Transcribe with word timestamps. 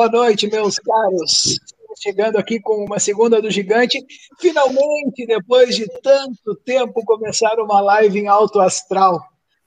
boa 0.00 0.08
noite, 0.08 0.48
meus 0.48 0.78
caros. 0.78 1.60
Chegando 2.02 2.38
aqui 2.38 2.58
com 2.58 2.86
uma 2.86 2.98
segunda 2.98 3.42
do 3.42 3.50
Gigante. 3.50 4.02
Finalmente, 4.38 5.26
depois 5.26 5.76
de 5.76 5.86
tanto 6.00 6.56
tempo, 6.64 7.04
começar 7.04 7.60
uma 7.60 7.82
live 7.82 8.18
em 8.18 8.26
alto 8.26 8.60
astral. 8.60 9.20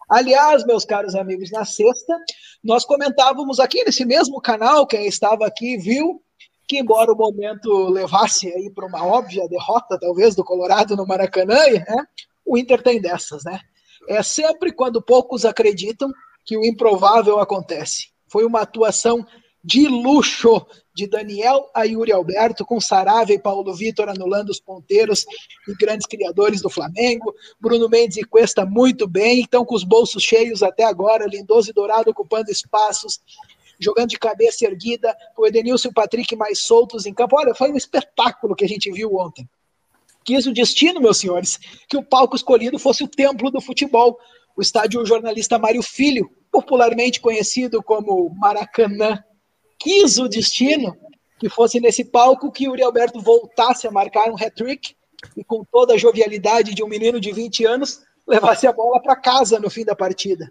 Aliás, 0.09 0.65
meus 0.65 0.85
caros 0.85 1.13
amigos, 1.13 1.51
na 1.51 1.63
sexta, 1.65 2.17
nós 2.63 2.83
comentávamos 2.83 3.59
aqui 3.59 3.83
nesse 3.83 4.05
mesmo 4.05 4.41
canal, 4.41 4.87
quem 4.87 5.05
estava 5.05 5.45
aqui 5.45 5.77
viu, 5.77 6.19
que 6.67 6.79
embora 6.79 7.13
o 7.13 7.15
momento 7.15 7.89
levasse 7.89 8.47
aí 8.47 8.71
para 8.71 8.87
uma 8.87 9.05
óbvia 9.05 9.47
derrota, 9.47 9.99
talvez, 9.99 10.33
do 10.33 10.43
Colorado 10.43 10.95
no 10.95 11.05
Maracanã, 11.05 11.59
né, 11.73 12.05
o 12.43 12.57
Inter 12.57 12.81
tem 12.81 12.99
dessas, 12.99 13.43
né? 13.43 13.59
É 14.09 14.23
sempre 14.23 14.71
quando 14.71 14.99
poucos 14.99 15.45
acreditam 15.45 16.09
que 16.43 16.57
o 16.57 16.65
improvável 16.65 17.39
acontece. 17.39 18.07
Foi 18.27 18.43
uma 18.45 18.61
atuação 18.61 19.23
de 19.63 19.87
luxo 19.87 20.65
de 20.93 21.07
Daniel 21.07 21.69
a 21.73 21.83
Yuri 21.83 22.11
Alberto, 22.11 22.65
com 22.65 22.79
Saravia 22.79 23.35
e 23.35 23.39
Paulo 23.39 23.73
Vitor 23.73 24.09
anulando 24.09 24.49
os 24.49 24.59
ponteiros 24.59 25.25
e 25.67 25.73
grandes 25.75 26.05
criadores 26.05 26.61
do 26.61 26.69
Flamengo. 26.69 27.33
Bruno 27.59 27.89
Mendes 27.89 28.17
e 28.17 28.23
Cuesta 28.23 28.65
muito 28.65 29.07
bem, 29.07 29.41
estão 29.41 29.65
com 29.65 29.73
os 29.73 29.83
bolsos 29.83 30.21
cheios 30.21 30.61
até 30.61 30.83
agora. 30.83 31.25
Lindoso 31.25 31.69
e 31.69 31.73
Dourado 31.73 32.11
ocupando 32.11 32.51
espaços, 32.51 33.21
jogando 33.79 34.09
de 34.09 34.19
cabeça 34.19 34.65
erguida. 34.65 35.15
O 35.37 35.47
Edenilson 35.47 35.87
e 35.87 35.91
o 35.91 35.93
Patrick 35.93 36.35
mais 36.35 36.59
soltos 36.59 37.05
em 37.05 37.13
campo. 37.13 37.37
Olha, 37.37 37.55
foi 37.55 37.71
um 37.71 37.77
espetáculo 37.77 38.55
que 38.55 38.65
a 38.65 38.69
gente 38.69 38.91
viu 38.91 39.15
ontem. 39.15 39.49
Quis 40.23 40.45
o 40.45 40.53
destino, 40.53 41.01
meus 41.01 41.17
senhores, 41.17 41.59
que 41.87 41.97
o 41.97 42.03
palco 42.03 42.35
escolhido 42.35 42.77
fosse 42.77 43.03
o 43.03 43.07
templo 43.07 43.49
do 43.49 43.59
futebol, 43.59 44.17
o 44.55 44.61
estádio 44.61 45.05
jornalista 45.05 45.57
Mário 45.57 45.81
Filho, 45.81 46.31
popularmente 46.51 47.19
conhecido 47.19 47.81
como 47.81 48.29
Maracanã 48.35 49.21
quis 49.83 50.17
o 50.17 50.29
destino 50.29 50.97
que 51.37 51.49
fosse 51.49 51.77
nesse 51.77 52.05
palco 52.05 52.49
que 52.49 52.69
o 52.69 52.71
Uri 52.71 52.81
Alberto 52.81 53.19
voltasse 53.19 53.85
a 53.85 53.91
marcar 53.91 54.31
um 54.31 54.35
hat-trick 54.35 54.95
e 55.35 55.43
com 55.43 55.63
toda 55.65 55.93
a 55.93 55.97
jovialidade 55.97 56.73
de 56.73 56.81
um 56.81 56.87
menino 56.87 57.19
de 57.19 57.33
20 57.33 57.65
anos 57.65 58.01
levasse 58.25 58.65
a 58.65 58.71
bola 58.71 59.01
para 59.01 59.17
casa 59.17 59.59
no 59.59 59.69
fim 59.69 59.83
da 59.83 59.93
partida. 59.93 60.49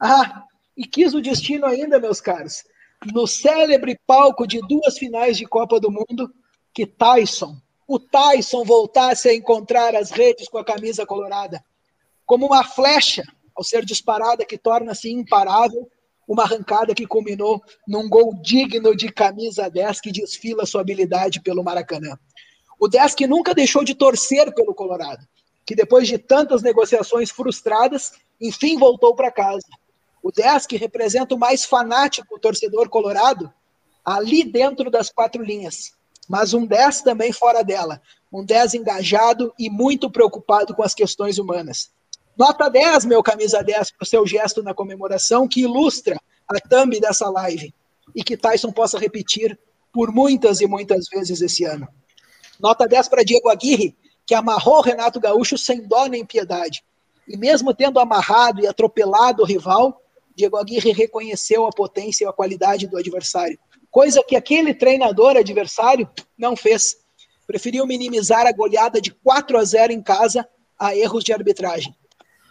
Ah, 0.00 0.44
e 0.74 0.86
quis 0.86 1.12
o 1.12 1.20
destino 1.20 1.66
ainda, 1.66 2.00
meus 2.00 2.18
caros, 2.18 2.64
no 3.12 3.26
célebre 3.26 4.00
palco 4.06 4.46
de 4.46 4.58
duas 4.66 4.96
finais 4.96 5.36
de 5.36 5.44
Copa 5.44 5.78
do 5.78 5.90
Mundo, 5.90 6.32
que 6.72 6.86
Tyson, 6.86 7.54
o 7.86 7.98
Tyson 7.98 8.64
voltasse 8.64 9.28
a 9.28 9.34
encontrar 9.34 9.94
as 9.94 10.10
redes 10.10 10.48
com 10.48 10.56
a 10.56 10.64
camisa 10.64 11.04
colorada, 11.04 11.62
como 12.24 12.46
uma 12.46 12.64
flecha 12.64 13.22
ao 13.54 13.62
ser 13.62 13.84
disparada 13.84 14.46
que 14.46 14.56
torna-se 14.56 15.12
imparável 15.12 15.86
uma 16.26 16.44
arrancada 16.44 16.94
que 16.94 17.06
culminou 17.06 17.62
num 17.86 18.08
gol 18.08 18.34
digno 18.42 18.96
de 18.96 19.10
camisa 19.10 19.68
10 19.68 20.00
que 20.00 20.12
desfila 20.12 20.66
sua 20.66 20.80
habilidade 20.80 21.40
pelo 21.40 21.64
Maracanã. 21.64 22.18
O 22.78 22.88
10 22.88 23.14
que 23.14 23.26
nunca 23.26 23.54
deixou 23.54 23.84
de 23.84 23.94
torcer 23.94 24.52
pelo 24.54 24.74
Colorado, 24.74 25.26
que 25.64 25.74
depois 25.74 26.08
de 26.08 26.18
tantas 26.18 26.62
negociações 26.62 27.30
frustradas, 27.30 28.12
enfim 28.40 28.78
voltou 28.78 29.14
para 29.14 29.30
casa. 29.30 29.66
O 30.22 30.30
10 30.30 30.66
que 30.66 30.76
representa 30.76 31.34
o 31.34 31.38
mais 31.38 31.64
fanático 31.64 32.38
torcedor 32.38 32.88
colorado, 32.88 33.52
ali 34.04 34.44
dentro 34.44 34.90
das 34.90 35.10
quatro 35.10 35.42
linhas, 35.42 35.92
mas 36.28 36.54
um 36.54 36.64
10 36.64 37.02
também 37.02 37.32
fora 37.32 37.62
dela, 37.62 38.00
um 38.32 38.44
10 38.44 38.74
engajado 38.74 39.52
e 39.58 39.68
muito 39.68 40.10
preocupado 40.10 40.74
com 40.74 40.82
as 40.82 40.94
questões 40.94 41.38
humanas. 41.38 41.90
Nota 42.42 42.68
10, 42.68 43.04
meu 43.04 43.22
camisa 43.22 43.62
10, 43.62 43.92
para 43.92 44.02
o 44.02 44.04
seu 44.04 44.26
gesto 44.26 44.64
na 44.64 44.74
comemoração, 44.74 45.46
que 45.46 45.60
ilustra 45.60 46.20
a 46.48 46.54
thumb 46.68 46.98
dessa 46.98 47.30
live 47.30 47.72
e 48.16 48.24
que 48.24 48.36
Tyson 48.36 48.72
possa 48.72 48.98
repetir 48.98 49.56
por 49.92 50.10
muitas 50.12 50.60
e 50.60 50.66
muitas 50.66 51.04
vezes 51.08 51.40
esse 51.40 51.62
ano. 51.62 51.86
Nota 52.58 52.88
10 52.88 53.06
para 53.06 53.22
Diego 53.22 53.48
Aguirre, 53.48 53.96
que 54.26 54.34
amarrou 54.34 54.80
Renato 54.80 55.20
Gaúcho 55.20 55.56
sem 55.56 55.86
dó 55.86 56.06
nem 56.06 56.26
piedade. 56.26 56.82
E 57.28 57.36
mesmo 57.36 57.72
tendo 57.72 58.00
amarrado 58.00 58.60
e 58.60 58.66
atropelado 58.66 59.44
o 59.44 59.46
rival, 59.46 60.02
Diego 60.34 60.56
Aguirre 60.56 60.90
reconheceu 60.90 61.64
a 61.64 61.70
potência 61.70 62.24
e 62.24 62.26
a 62.26 62.32
qualidade 62.32 62.88
do 62.88 62.98
adversário, 62.98 63.56
coisa 63.88 64.20
que 64.20 64.34
aquele 64.34 64.74
treinador 64.74 65.36
adversário 65.36 66.10
não 66.36 66.56
fez. 66.56 66.96
Preferiu 67.46 67.86
minimizar 67.86 68.48
a 68.48 68.52
goleada 68.52 69.00
de 69.00 69.12
4 69.12 69.56
a 69.56 69.62
0 69.62 69.92
em 69.92 70.02
casa 70.02 70.44
a 70.76 70.96
erros 70.96 71.22
de 71.22 71.32
arbitragem. 71.32 71.94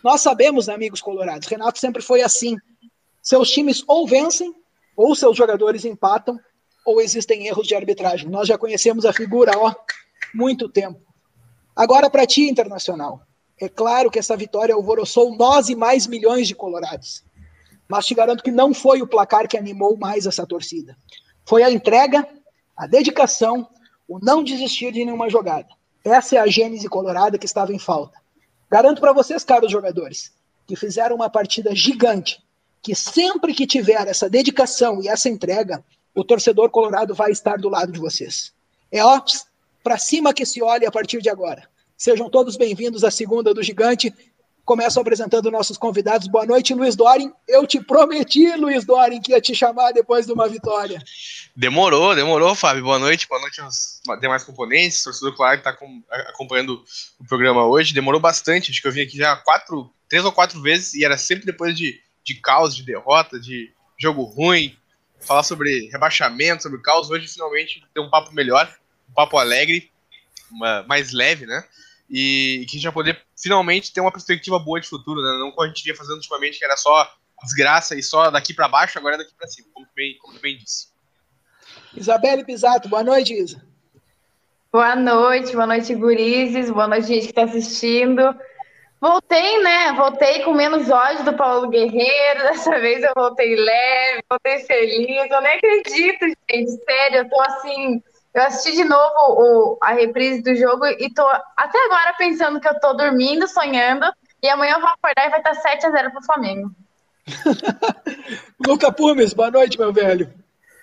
Nós 0.04 0.22
sabemos, 0.22 0.68
né, 0.68 0.74
amigos 0.74 1.02
colorados, 1.02 1.48
Renato 1.48 1.80
sempre 1.80 2.02
foi 2.02 2.22
assim. 2.22 2.58
Seus 3.22 3.50
times 3.52 3.84
ou 3.88 4.08
vencem, 4.08 4.54
ou 4.96 5.16
seus 5.16 5.38
jogadores 5.38 5.86
empatam, 5.86 6.40
ou 6.86 7.00
existem 7.00 7.48
erros 7.48 7.68
de 7.68 7.76
arbitragem. 7.76 8.30
Nós 8.30 8.48
já 8.48 8.58
conhecemos 8.58 9.06
a 9.06 9.14
figura 9.14 9.52
há 9.54 9.76
muito 10.34 10.68
tempo. 10.68 11.00
Agora, 11.76 12.10
para 12.10 12.26
ti, 12.26 12.50
Internacional, 12.50 13.22
é 13.60 13.70
claro 13.70 14.10
que 14.10 14.18
essa 14.18 14.36
vitória 14.36 14.74
alvoroçou 14.74 15.36
nós 15.36 15.70
e 15.70 15.76
mais 15.76 16.08
milhões 16.08 16.48
de 16.48 16.56
colorados. 16.56 17.24
Mas 17.88 18.06
te 18.08 18.16
garanto 18.16 18.44
que 18.44 18.52
não 18.52 18.74
foi 18.74 19.02
o 19.02 19.08
placar 19.08 19.48
que 19.48 19.58
animou 19.58 19.96
mais 19.98 20.26
essa 20.26 20.48
torcida. 20.48 20.98
Foi 21.46 21.62
a 21.62 21.70
entrega, 21.70 22.28
a 22.76 22.88
dedicação, 22.88 23.68
o 24.08 24.18
não 24.20 24.44
desistir 24.44 24.92
de 24.92 25.06
nenhuma 25.06 25.30
jogada. 25.30 25.68
Essa 26.04 26.38
é 26.38 26.40
a 26.40 26.48
gênese 26.48 26.90
colorada 26.90 27.38
que 27.38 27.46
estava 27.46 27.72
em 27.72 27.80
falta. 27.80 28.18
Garanto 28.72 29.02
para 29.02 29.12
vocês, 29.12 29.44
caros 29.44 29.70
jogadores, 29.70 30.32
que 30.66 30.78
fizeram 30.78 31.18
uma 31.18 31.30
partida 31.30 31.76
gigante, 31.76 32.42
que 32.82 32.96
sempre 32.96 33.54
que 33.54 33.68
tiver 33.68 34.08
essa 34.08 34.30
dedicação 34.30 35.04
e 35.04 35.10
essa 35.10 35.28
entrega, 35.28 35.84
o 36.16 36.24
torcedor 36.24 36.70
colorado 36.70 37.14
vai 37.14 37.32
estar 37.32 37.58
do 37.58 37.68
lado 37.68 37.92
de 37.92 38.00
vocês. 38.00 38.54
É 38.90 39.04
ó, 39.04 39.22
para 39.84 39.98
cima 39.98 40.34
que 40.34 40.46
se 40.46 40.64
olhe 40.64 40.86
a 40.86 40.92
partir 40.92 41.22
de 41.22 41.30
agora. 41.30 41.68
Sejam 41.98 42.30
todos 42.30 42.56
bem-vindos 42.56 43.04
à 43.04 43.12
segunda 43.12 43.54
do 43.54 43.62
Gigante. 43.62 44.14
Começo 44.64 45.00
apresentando 45.00 45.50
nossos 45.50 45.78
convidados. 45.78 46.28
Boa 46.28 46.46
noite, 46.46 46.74
Luiz 46.74 46.96
Dorin. 46.96 47.32
Eu 47.48 47.66
te 47.66 47.80
prometi, 47.84 48.56
Luiz 48.56 48.86
Dorin, 48.86 49.20
que 49.20 49.32
ia 49.32 49.42
te 49.42 49.56
chamar 49.56 49.92
depois 49.92 50.26
de 50.26 50.32
uma 50.32 50.48
vitória. 50.48 51.02
Demorou, 51.56 52.16
demorou, 52.16 52.54
Fábio. 52.54 52.84
Boa 52.84 53.00
noite, 53.00 53.28
boa 53.28 53.42
noite 53.42 53.60
aos 53.60 54.00
demais 54.20 54.44
componentes, 54.44 55.04
torcedor 55.04 55.36
claro 55.36 55.62
que 55.62 55.68
está 55.68 55.78
acompanhando 56.30 56.84
o 57.20 57.26
programa 57.26 57.66
hoje. 57.66 57.94
Demorou 57.94 58.22
bastante, 58.22 58.72
acho 58.72 58.82
que 58.82 58.88
eu 58.88 58.92
vim 58.92 59.02
aqui 59.02 59.18
já 59.18 59.36
quatro, 59.36 59.92
três 60.08 60.24
ou 60.24 60.32
quatro 60.32 60.62
vezes 60.62 60.94
e 60.94 61.04
era 61.04 61.18
sempre 61.18 61.46
depois 61.46 61.76
de, 61.76 62.00
de 62.24 62.36
caos, 62.36 62.76
de 62.76 62.84
derrota, 62.84 63.40
de 63.40 63.74
jogo 64.00 64.24
ruim, 64.24 64.78
falar 65.20 65.44
sobre 65.44 65.90
rebaixamento, 65.92 66.64
sobre 66.64 66.82
caos. 66.82 67.10
Hoje 67.10 67.28
finalmente 67.28 67.84
tem 67.94 68.04
um 68.04 68.10
papo 68.10 68.32
melhor, 68.32 68.72
um 69.10 69.14
papo 69.14 69.38
alegre, 69.38 69.92
uma, 70.52 70.84
mais 70.84 71.12
leve, 71.12 71.46
né? 71.46 71.64
E 72.12 72.66
que 72.68 72.76
a 72.76 72.80
gente 72.80 72.84
vai 72.84 72.94
poder 72.94 73.22
finalmente 73.42 73.94
ter 73.94 74.02
uma 74.02 74.12
perspectiva 74.12 74.60
boa 74.60 74.82
de 74.82 74.88
futuro, 74.88 75.22
né? 75.22 75.38
Não 75.40 75.52
como 75.52 75.64
a 75.64 75.68
gente 75.68 75.84
vinha 75.84 75.96
fazendo 75.96 76.18
ultimamente, 76.18 76.60
que 76.60 76.66
era 76.66 76.76
só 76.76 77.10
desgraça 77.42 77.96
e 77.96 78.04
só 78.04 78.30
daqui 78.30 78.54
para 78.54 78.68
baixo, 78.68 79.00
agora 79.00 79.16
é 79.16 79.18
daqui 79.18 79.34
para 79.34 79.48
cima, 79.48 79.70
como 79.74 79.88
bem, 79.96 80.18
como 80.20 80.38
bem 80.40 80.58
disse. 80.58 80.90
Isabelle 81.96 82.46
Pisato, 82.46 82.90
boa 82.90 83.04
noite, 83.04 83.34
Isa. 83.34 83.64
Boa 84.72 84.96
noite, 84.96 85.54
boa 85.54 85.68
noite, 85.68 85.96
gurizes, 85.96 86.70
boa 86.70 86.88
noite, 86.88 87.08
gente 87.08 87.24
que 87.24 87.32
está 87.32 87.44
assistindo. 87.44 88.36
Voltei, 89.02 89.62
né? 89.64 89.94
Voltei 89.94 90.44
com 90.44 90.54
menos 90.54 90.90
ódio 90.90 91.26
do 91.26 91.34
Paulo 91.34 91.70
Guerreiro. 91.70 92.44
Dessa 92.44 92.80
vez 92.80 93.04
eu 93.04 93.12
voltei 93.16 93.56
leve, 93.56 94.24
voltei 94.30 94.60
feliz. 94.60 95.32
Eu 95.32 95.42
nem 95.42 95.54
acredito, 95.54 96.26
gente. 96.50 96.72
Sério, 96.86 97.18
eu 97.18 97.30
tô 97.30 97.42
assim. 97.42 98.04
Eu 98.34 98.44
assisti 98.44 98.78
de 98.78 98.86
novo 98.86 99.14
o, 99.28 99.78
a 99.82 99.92
reprise 99.92 100.42
do 100.42 100.56
jogo 100.56 100.86
e 100.86 101.14
tô 101.14 101.26
até 101.58 101.78
agora 101.86 102.14
pensando 102.18 102.60
que 102.62 102.68
eu 102.68 102.80
tô 102.80 102.94
dormindo, 102.94 103.48
sonhando. 103.48 104.06
E 104.42 104.48
amanhã 104.48 104.76
eu 104.76 104.80
vou 104.80 104.90
acordar 104.90 105.28
e 105.28 105.30
vai 105.30 105.40
estar 105.40 105.54
7 105.54 105.86
a 105.86 105.92
0 105.92 106.12
pro 106.12 106.24
Flamengo. 106.24 106.72
Luca 108.66 108.92
Pumes, 108.92 109.34
boa 109.34 109.52
noite, 109.52 109.78
meu 109.78 109.92
velho. 109.92 110.34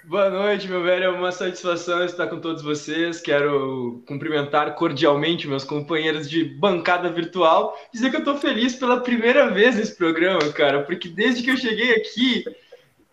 Boa 0.04 0.30
noite, 0.30 0.68
meu 0.68 0.82
velho. 0.82 1.04
É 1.04 1.08
uma 1.08 1.32
satisfação 1.32 2.04
estar 2.04 2.28
com 2.28 2.38
todos 2.38 2.62
vocês. 2.62 3.20
Quero 3.20 4.02
cumprimentar 4.06 4.74
cordialmente 4.74 5.48
meus 5.48 5.64
companheiros 5.64 6.28
de 6.28 6.44
bancada 6.44 7.10
virtual. 7.10 7.78
Dizer 7.92 8.10
que 8.10 8.16
eu 8.16 8.20
estou 8.20 8.36
feliz 8.36 8.74
pela 8.76 9.00
primeira 9.00 9.50
vez 9.50 9.76
nesse 9.76 9.96
programa, 9.96 10.52
cara, 10.52 10.82
porque 10.82 11.08
desde 11.08 11.42
que 11.42 11.50
eu 11.50 11.56
cheguei 11.56 11.94
aqui 11.94 12.44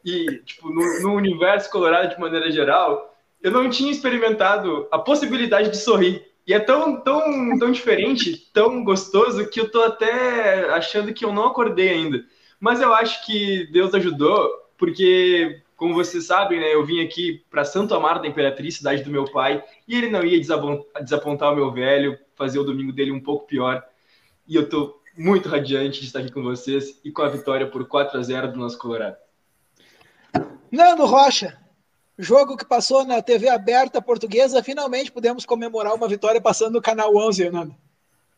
e, 0.05 0.41
tipo, 0.45 0.69
no, 0.69 1.01
no 1.01 1.13
universo 1.15 1.69
colorado 1.69 2.13
de 2.13 2.19
maneira 2.19 2.51
geral, 2.51 3.14
eu 3.45 3.51
não 3.51 3.69
tinha 3.69 3.91
experimentado 3.91 4.87
a 4.91 4.97
possibilidade 4.97 5.69
de 5.69 5.77
sorrir. 5.77 6.25
E 6.47 6.53
é 6.53 6.59
tão, 6.59 6.99
tão, 7.01 7.59
tão 7.59 7.71
diferente, 7.71 8.49
tão 8.51 8.83
gostoso, 8.83 9.47
que 9.47 9.61
eu 9.61 9.69
tô 9.69 9.83
até 9.83 10.67
achando 10.71 11.13
que 11.13 11.23
eu 11.23 11.31
não 11.31 11.45
acordei 11.45 11.89
ainda. 11.89 12.25
Mas 12.59 12.81
eu 12.81 12.91
acho 12.91 13.23
que 13.23 13.67
Deus 13.71 13.93
ajudou, 13.93 14.49
porque 14.75 15.61
como 15.77 15.93
vocês 15.93 16.25
sabem, 16.25 16.59
né, 16.59 16.73
eu 16.73 16.83
vim 16.83 17.05
aqui 17.05 17.43
para 17.47 17.63
Santo 17.63 17.93
Amaro 17.93 18.19
da 18.19 18.27
Imperatriz, 18.27 18.77
cidade 18.77 19.03
do 19.03 19.11
meu 19.11 19.25
pai, 19.25 19.63
e 19.87 19.95
ele 19.95 20.09
não 20.09 20.23
ia 20.23 20.41
desapontar 20.99 21.53
o 21.53 21.55
meu 21.55 21.71
velho, 21.71 22.17
fazer 22.35 22.57
o 22.57 22.63
domingo 22.63 22.91
dele 22.91 23.11
um 23.11 23.21
pouco 23.21 23.45
pior. 23.45 23.83
E 24.47 24.55
eu 24.55 24.63
estou 24.63 24.99
muito 25.15 25.49
radiante 25.49 25.99
de 25.99 26.07
estar 26.07 26.21
aqui 26.21 26.31
com 26.31 26.41
vocês 26.41 26.99
e 27.03 27.11
com 27.11 27.21
a 27.21 27.29
vitória 27.29 27.67
por 27.67 27.87
4 27.87 28.17
a 28.17 28.23
0 28.23 28.53
do 28.53 28.57
nosso 28.57 28.79
Colorado. 28.79 29.17
Nando 30.71 31.05
Rocha. 31.05 31.63
Jogo 32.17 32.55
que 32.55 32.65
passou 32.65 33.03
na 33.05 33.21
TV 33.21 33.49
aberta 33.49 34.01
portuguesa, 34.01 34.63
finalmente 34.63 35.11
pudemos 35.11 35.45
comemorar 35.45 35.93
uma 35.93 36.07
vitória 36.07 36.39
passando 36.39 36.73
no 36.73 36.81
canal 36.81 37.15
11, 37.15 37.49
Nando. 37.49 37.75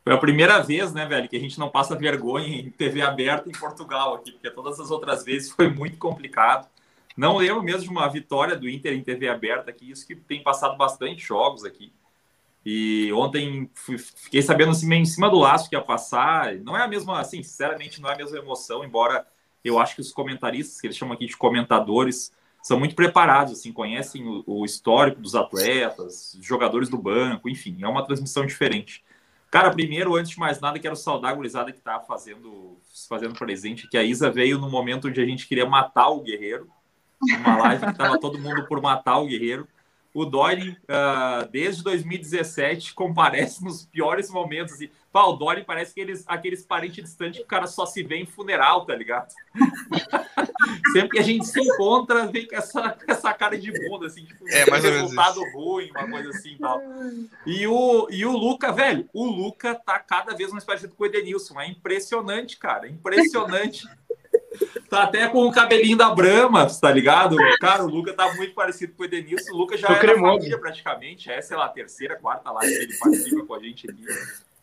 Foi 0.04 0.14
a 0.14 0.18
primeira 0.18 0.60
vez, 0.60 0.94
né, 0.94 1.06
velho, 1.06 1.30
que 1.30 1.36
a 1.36 1.40
gente 1.40 1.60
não 1.60 1.70
passa 1.70 1.96
vergonha 1.96 2.48
em 2.48 2.72
TV 2.72 3.02
aberta 3.02 3.50
em 3.50 3.52
Portugal 3.52 4.16
aqui, 4.16 4.32
porque 4.32 4.50
todas 4.50 4.80
as 4.80 4.90
outras 4.90 5.24
vezes 5.24 5.52
foi 5.52 5.70
muito 5.70 5.98
complicado. 5.98 6.68
Não 7.16 7.38
lembro 7.38 7.62
mesmo 7.62 7.84
de 7.84 7.90
uma 7.90 8.08
vitória 8.08 8.56
do 8.56 8.70
Inter 8.70 8.94
em 8.94 9.04
TV 9.04 9.28
aberta 9.28 9.70
aqui, 9.70 9.92
isso 9.92 10.08
que 10.08 10.16
tem 10.16 10.42
passado 10.42 10.78
bastante 10.78 11.24
jogos 11.24 11.64
aqui. 11.64 11.92
E 12.66 13.12
ontem 13.14 13.70
fiquei 13.74 14.42
sabendo 14.42 14.72
assim, 14.72 14.88
meio 14.88 15.02
em 15.02 15.06
cima 15.06 15.30
do 15.30 15.38
laço 15.38 15.70
que 15.70 15.76
ia 15.76 15.82
passar. 15.82 16.56
Não 16.56 16.76
é 16.78 16.84
a 16.84 16.88
mesma, 16.88 17.20
assim, 17.20 17.44
sinceramente, 17.44 18.02
não 18.02 18.10
é 18.10 18.14
a 18.14 18.18
mesma 18.18 18.38
emoção, 18.38 18.84
embora 18.84 19.26
eu 19.64 19.80
acho 19.80 19.96
que 19.96 20.02
os 20.02 20.12
comentaristas, 20.12 20.80
que 20.80 20.88
eles 20.88 20.98
chamam 20.98 21.16
aqui 21.16 21.26
de 21.26 21.38
comentadores, 21.38 22.32
são 22.68 22.78
muito 22.78 22.96
preparados, 22.96 23.54
assim, 23.54 23.72
conhecem 23.72 24.28
o, 24.28 24.44
o 24.46 24.66
histórico 24.66 25.22
dos 25.22 25.36
atletas, 25.36 26.38
jogadores 26.42 26.90
do 26.90 26.98
banco, 26.98 27.48
enfim, 27.48 27.78
é 27.82 27.88
uma 27.88 28.06
transmissão 28.06 28.46
diferente. 28.46 29.06
Cara, 29.50 29.72
primeiro, 29.72 30.18
antes 30.18 30.32
de 30.32 30.38
mais 30.38 30.60
nada, 30.60 30.78
quero 30.78 30.98
saudar 30.98 31.32
a 31.32 31.34
gurizada 31.34 31.72
que 31.72 31.80
tá 31.80 31.98
fazendo, 32.02 32.78
fazendo 33.08 33.36
presente, 33.36 33.88
que 33.88 33.98
a 33.98 34.04
Isa 34.04 34.30
veio 34.30 34.60
no 34.60 34.70
momento 34.70 35.08
onde 35.08 35.22
a 35.22 35.26
gente 35.26 35.48
queria 35.48 35.66
matar 35.66 36.10
o 36.10 36.20
Guerreiro, 36.20 36.70
uma 37.38 37.56
live 37.56 37.86
que 37.86 37.98
tava 37.98 38.20
todo 38.20 38.38
mundo 38.38 38.68
por 38.68 38.82
matar 38.82 39.18
o 39.20 39.28
Guerreiro 39.28 39.66
o 40.18 40.26
Dori, 40.26 40.72
uh, 40.72 41.48
desde 41.52 41.84
2017, 41.84 42.96
comparece 42.96 43.64
nos 43.64 43.86
piores 43.86 44.32
momentos. 44.32 44.74
Assim. 44.74 44.90
Pá, 45.12 45.24
o 45.26 45.34
Dori 45.34 45.64
parece 45.64 45.94
que 45.94 46.00
eles, 46.00 46.24
aqueles 46.28 46.66
parentes 46.66 47.04
distantes 47.04 47.38
que 47.38 47.44
o 47.44 47.48
cara 47.48 47.68
só 47.68 47.86
se 47.86 48.02
vê 48.02 48.16
em 48.16 48.26
funeral, 48.26 48.84
tá 48.84 48.96
ligado? 48.96 49.32
Sempre 50.92 51.10
que 51.10 51.20
a 51.20 51.24
gente 51.24 51.46
se 51.46 51.62
encontra, 51.62 52.26
vem 52.26 52.48
com 52.48 52.56
essa, 52.56 52.90
com 52.94 53.12
essa 53.12 53.32
cara 53.32 53.60
de 53.60 53.72
bunda, 53.72 54.08
assim, 54.08 54.26
tipo, 54.26 54.50
é, 54.50 54.68
mais 54.68 54.84
um 54.84 54.90
resultado 54.90 55.40
ruim, 55.54 55.92
uma 55.92 56.10
coisa 56.10 56.30
assim 56.30 56.54
e 56.54 56.58
tal. 56.58 56.82
E 57.46 57.68
o, 57.68 58.08
e 58.10 58.26
o 58.26 58.32
Luca, 58.32 58.72
velho, 58.72 59.08
o 59.14 59.24
Luca 59.24 59.76
tá 59.76 60.00
cada 60.00 60.34
vez 60.34 60.52
mais 60.52 60.64
parecido 60.64 60.96
com 60.96 61.04
o 61.04 61.06
Edenilson. 61.06 61.62
É 61.62 61.68
impressionante, 61.68 62.58
cara, 62.58 62.90
impressionante. 62.90 63.88
Tá 64.90 65.04
até 65.04 65.28
com 65.28 65.46
o 65.46 65.52
cabelinho 65.52 65.98
da 65.98 66.10
Brahma, 66.14 66.66
tá 66.80 66.92
ligado? 66.92 67.36
Cara, 67.60 67.84
o 67.84 67.90
Luca 67.90 68.14
tá 68.14 68.34
muito 68.36 68.54
parecido 68.54 68.94
com 68.94 69.04
o 69.04 69.06
Edenilson. 69.06 69.52
O 69.54 69.58
Luca 69.58 69.78
já 69.78 69.90
é 69.90 70.16
família 70.18 70.58
praticamente. 70.58 71.30
É, 71.30 71.42
sei 71.42 71.58
lá, 71.58 71.66
a 71.66 71.70
terceira, 71.70 72.16
quarta 72.16 72.52
live 72.52 72.78
que 72.78 72.84
ele 72.84 72.98
participa 72.98 73.46
com 73.46 73.54
a 73.54 73.60
gente 73.60 73.90
aqui. 73.90 74.06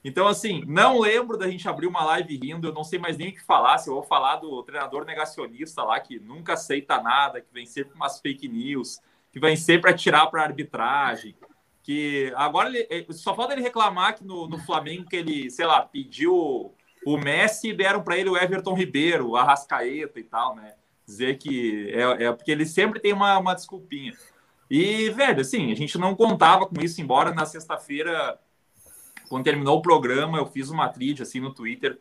Então, 0.03 0.27
assim, 0.27 0.63
não 0.67 0.99
lembro 1.01 1.37
da 1.37 1.49
gente 1.49 1.69
abrir 1.69 1.87
uma 1.87 2.05
live 2.05 2.37
rindo. 2.37 2.69
Eu 2.69 2.73
não 2.73 2.85
sei 2.85 2.99
mais 2.99 3.17
nem 3.17 3.29
o 3.29 3.33
que 3.33 3.43
falar. 3.43 3.79
Se 3.79 3.89
eu 3.89 3.95
vou 3.95 4.03
falar 4.03 4.37
do 4.37 4.63
treinador 4.63 5.05
negacionista 5.05 5.83
lá, 5.83 6.01
que 6.01 6.19
nunca 6.19 6.55
aceita 6.55 7.01
nada, 7.03 7.41
que 7.41 7.53
vem 7.53 7.67
sempre 7.67 7.93
com 7.93 7.97
umas 7.97 8.21
fake 8.21 8.49
news, 8.49 9.01
que 9.33 9.41
vem 9.41 9.57
sempre 9.57 9.91
atirar 9.91 10.31
para 10.31 10.43
arbitragem. 10.43 11.35
Que 11.83 12.33
agora 12.37 12.71
ele, 12.71 13.07
só 13.13 13.35
falta 13.35 13.53
ele 13.53 13.63
reclamar 13.63 14.17
que 14.17 14.25
no, 14.25 14.49
no 14.49 14.59
Flamengo 14.59 15.09
que 15.09 15.17
ele, 15.17 15.51
sei 15.51 15.67
lá, 15.67 15.83
pediu 15.83 16.75
o 17.07 17.19
Messi 17.19 17.73
deram 17.73 18.03
para 18.03 18.17
ele 18.17 18.31
o 18.31 18.37
Everton 18.37 18.75
Ribeiro, 18.75 19.31
o 19.31 19.37
Arrascaeta 19.37 20.19
e 20.19 20.25
tal, 20.25 20.57
né? 20.57 20.75
Dizer 21.07 21.39
que 21.39 21.91
é, 21.93 22.25
é 22.25 22.33
porque 22.33 22.51
ele 22.51 22.65
sempre 22.65 22.99
tem 22.99 23.13
uma, 23.13 23.39
uma 23.39 23.55
desculpinha. 23.55 24.15
E, 24.71 25.11
velho, 25.11 25.41
assim, 25.41 25.71
a 25.71 25.75
gente 25.75 25.99
não 25.99 26.15
contava 26.15 26.67
com 26.67 26.81
isso, 26.81 27.01
embora 27.01 27.35
na 27.35 27.45
sexta-feira, 27.45 28.39
quando 29.29 29.45
terminou 29.45 29.79
o 29.79 29.83
programa, 29.83 30.39
eu 30.39 30.47
fiz 30.47 30.71
uma 30.71 30.89
trilha 30.89 31.23
assim 31.23 31.41
no 31.41 31.53
Twitter, 31.53 31.99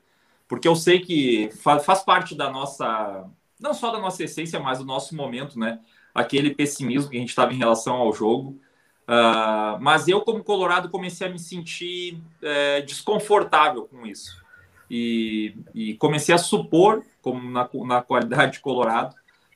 porque 0.47 0.67
eu 0.67 0.75
sei 0.75 0.99
que 0.99 1.49
faz, 1.61 2.01
parte 2.03 2.35
da 2.35 2.49
nossa, 2.49 3.29
não 3.59 3.73
só 3.73 3.91
da 3.91 3.99
nossa 3.99 4.23
essência, 4.23 4.59
mas 4.59 4.79
do 4.79 4.85
nosso 4.85 5.15
momento, 5.15 5.59
né? 5.59 5.79
Aquele 6.15 6.55
pessimismo 6.55 7.09
que 7.09 7.17
a 7.17 7.19
gente 7.19 7.29
estava 7.29 7.53
em 7.53 7.57
relação 7.57 7.95
ao 7.95 8.13
jogo. 8.13 8.59
Uh, 9.03 9.77
mas 9.81 10.07
eu, 10.07 10.21
como 10.21 10.43
Colorado, 10.43 10.89
comecei 10.89 11.27
a 11.27 11.29
me 11.29 11.39
sentir 11.39 12.21
é, 12.41 12.81
desconfortável 12.81 13.83
com 13.83 14.05
isso 14.05 14.42
e, 14.95 15.55
e 15.73 15.93
comecei 15.95 16.35
a 16.35 16.37
supor, 16.37 17.03
como 17.19 17.49
na, 17.49 17.67
na 17.83 18.03
qualidade 18.03 18.53
de 18.53 18.59
Colorado, 18.59 19.15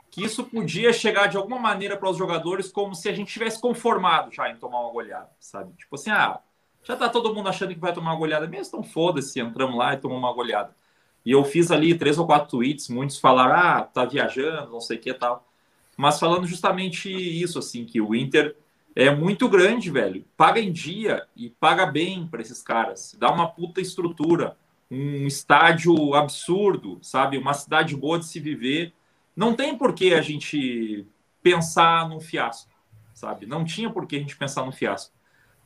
que 0.10 0.24
isso 0.24 0.44
podia 0.46 0.92
chegar 0.92 1.28
de 1.28 1.38
alguma 1.38 1.60
maneira 1.60 1.96
para 1.96 2.10
os 2.10 2.18
jogadores 2.18 2.72
como 2.72 2.96
se 2.96 3.08
a 3.08 3.14
gente 3.14 3.32
tivesse 3.32 3.62
conformado 3.62 4.34
já 4.34 4.50
em 4.50 4.56
tomar 4.56 4.82
uma 4.82 4.92
goleada, 4.92 5.30
sabe? 5.40 5.74
Tipo 5.78 5.94
assim, 5.94 6.10
ah, 6.10 6.40
já 6.84 6.96
tá 6.96 7.08
todo 7.08 7.36
mundo 7.36 7.50
achando 7.50 7.72
que 7.72 7.80
vai 7.80 7.94
tomar 7.94 8.14
uma 8.14 8.18
goleada 8.18 8.48
mesmo, 8.48 8.80
então 8.80 8.84
foda-se, 8.84 9.40
entramos 9.40 9.78
lá 9.78 9.94
e 9.94 9.98
tomamos 9.98 10.24
uma 10.24 10.34
goleada. 10.34 10.76
E 11.24 11.32
eu 11.34 11.44
fiz 11.46 11.70
ali 11.70 11.96
três 11.96 12.18
ou 12.18 12.26
quatro 12.26 12.58
tweets, 12.58 12.90
muitos 12.90 13.20
falaram, 13.20 13.54
ah, 13.54 13.84
tá 13.84 14.06
viajando, 14.06 14.72
não 14.72 14.82
sei 14.82 14.98
o 14.98 15.00
que 15.00 15.14
tal. 15.14 15.48
Mas 15.96 16.20
falando 16.20 16.48
justamente 16.48 17.12
isso, 17.12 17.60
assim, 17.60 17.86
que 17.86 18.02
o 18.02 18.16
Inter 18.16 18.56
é 18.96 19.14
muito 19.14 19.48
grande, 19.48 19.92
velho. 19.92 20.26
Paga 20.36 20.60
em 20.60 20.72
dia 20.72 21.28
e 21.36 21.48
paga 21.48 21.86
bem 21.86 22.26
para 22.26 22.42
esses 22.42 22.64
caras. 22.64 23.16
Dá 23.20 23.32
uma 23.32 23.48
puta 23.48 23.80
estrutura 23.80 24.58
um 24.90 25.28
estádio 25.28 26.14
absurdo, 26.14 27.00
sabe? 27.02 27.38
Uma 27.38 27.54
cidade 27.54 27.96
boa 27.96 28.20
de 28.20 28.26
se 28.26 28.40
viver. 28.40 28.94
Não 29.36 29.56
tem 29.56 29.78
por 29.78 29.94
que 29.94 30.14
a 30.14 30.22
gente 30.22 31.06
pensar 31.44 32.08
num 32.10 32.20
fiasco, 32.20 32.72
sabe? 33.14 33.46
Não 33.46 33.64
tinha 33.64 33.90
por 33.90 34.08
que 34.08 34.16
a 34.16 34.20
gente 34.20 34.38
pensar 34.38 34.66
no 34.66 34.72
fiasco. 34.72 35.14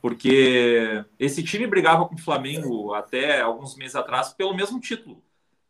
Porque 0.02 1.06
esse 1.20 1.44
time 1.44 1.68
brigava 1.68 2.06
com 2.06 2.16
o 2.16 2.22
Flamengo 2.22 2.94
até 2.94 3.42
alguns 3.42 3.76
meses 3.76 3.96
atrás 3.96 4.34
pelo 4.34 4.56
mesmo 4.56 4.80
título 4.80 5.22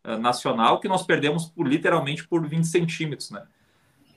uh, 0.05 0.17
nacional 0.17 0.79
que 0.79 0.87
nós 0.87 1.05
perdemos 1.05 1.45
por 1.45 1.67
literalmente 1.67 2.25
por 2.25 2.47
20 2.47 2.65
centímetros, 2.65 3.29
né? 3.31 3.45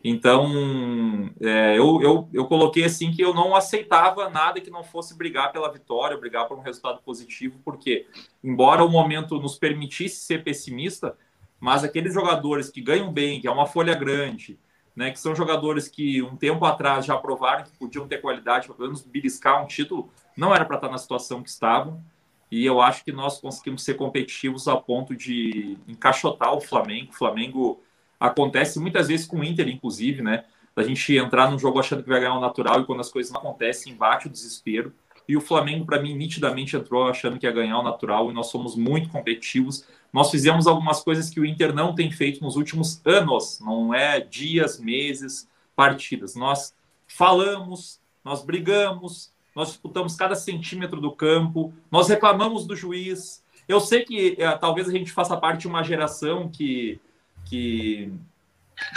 Então, 0.06 1.32
é, 1.40 1.78
eu, 1.78 2.02
eu, 2.02 2.28
eu 2.30 2.44
coloquei 2.44 2.84
assim 2.84 3.10
que 3.10 3.22
eu 3.22 3.32
não 3.32 3.56
aceitava 3.56 4.28
nada 4.28 4.60
que 4.60 4.70
não 4.70 4.84
fosse 4.84 5.16
brigar 5.16 5.50
pela 5.50 5.72
vitória, 5.72 6.18
brigar 6.18 6.46
por 6.46 6.58
um 6.58 6.60
resultado 6.60 7.00
positivo, 7.02 7.58
porque, 7.64 8.06
embora 8.42 8.84
o 8.84 8.90
momento 8.90 9.40
nos 9.40 9.56
permitisse 9.56 10.16
ser 10.16 10.44
pessimista, 10.44 11.16
mas 11.58 11.82
aqueles 11.82 12.12
jogadores 12.12 12.68
que 12.68 12.82
ganham 12.82 13.10
bem, 13.10 13.40
que 13.40 13.48
é 13.48 13.50
uma 13.50 13.64
folha 13.64 13.94
grande, 13.94 14.58
né, 14.94 15.10
que 15.10 15.18
são 15.18 15.34
jogadores 15.34 15.88
que 15.88 16.20
um 16.22 16.36
tempo 16.36 16.66
atrás 16.66 17.06
já 17.06 17.16
provaram 17.16 17.64
que 17.64 17.72
podiam 17.78 18.06
ter 18.06 18.18
qualidade 18.20 18.66
pelo 18.66 18.80
menos 18.80 19.00
beliscar 19.00 19.64
um 19.64 19.66
título, 19.66 20.10
não 20.36 20.54
era 20.54 20.66
para 20.66 20.76
estar 20.76 20.90
na 20.90 20.98
situação 20.98 21.42
que 21.42 21.48
estavam. 21.48 22.04
E 22.50 22.64
eu 22.64 22.80
acho 22.80 23.02
que 23.04 23.10
nós 23.10 23.40
conseguimos 23.40 23.82
ser 23.82 23.94
competitivos 23.94 24.68
a 24.68 24.76
ponto 24.76 25.16
de 25.16 25.78
encaixotar 25.88 26.54
o 26.54 26.60
Flamengo. 26.60 27.10
O 27.10 27.14
Flamengo 27.14 27.80
Acontece 28.18 28.78
muitas 28.78 29.08
vezes 29.08 29.26
com 29.26 29.38
o 29.38 29.44
Inter, 29.44 29.68
inclusive, 29.68 30.22
né? 30.22 30.44
Da 30.74 30.82
gente 30.82 31.16
entrar 31.16 31.50
num 31.50 31.58
jogo 31.58 31.78
achando 31.78 32.02
que 32.02 32.08
vai 32.08 32.20
ganhar 32.20 32.34
o 32.34 32.40
natural 32.40 32.80
e 32.80 32.84
quando 32.84 33.00
as 33.00 33.10
coisas 33.10 33.32
não 33.32 33.40
acontecem, 33.40 33.94
bate 33.94 34.26
o 34.26 34.30
desespero. 34.30 34.92
E 35.26 35.36
o 35.36 35.40
Flamengo, 35.40 35.86
para 35.86 36.00
mim, 36.00 36.14
nitidamente 36.14 36.76
entrou 36.76 37.08
achando 37.08 37.38
que 37.38 37.46
ia 37.46 37.52
ganhar 37.52 37.78
o 37.78 37.82
natural 37.82 38.30
e 38.30 38.34
nós 38.34 38.48
somos 38.48 38.76
muito 38.76 39.08
competitivos. 39.08 39.86
Nós 40.12 40.30
fizemos 40.30 40.66
algumas 40.66 41.00
coisas 41.00 41.30
que 41.30 41.40
o 41.40 41.46
Inter 41.46 41.74
não 41.74 41.94
tem 41.94 42.10
feito 42.10 42.42
nos 42.42 42.56
últimos 42.56 43.00
anos, 43.06 43.58
não 43.60 43.94
é 43.94 44.20
dias, 44.20 44.78
meses, 44.78 45.48
partidas. 45.74 46.34
Nós 46.34 46.74
falamos, 47.06 48.00
nós 48.22 48.44
brigamos, 48.44 49.32
nós 49.54 49.68
disputamos 49.68 50.14
cada 50.16 50.34
centímetro 50.34 51.00
do 51.00 51.12
campo, 51.12 51.72
nós 51.90 52.08
reclamamos 52.08 52.66
do 52.66 52.76
juiz. 52.76 53.42
Eu 53.66 53.80
sei 53.80 54.04
que 54.04 54.36
é, 54.38 54.50
talvez 54.58 54.88
a 54.88 54.92
gente 54.92 55.10
faça 55.10 55.36
parte 55.36 55.62
de 55.62 55.68
uma 55.68 55.82
geração 55.82 56.48
que 56.48 57.00
que, 57.44 58.12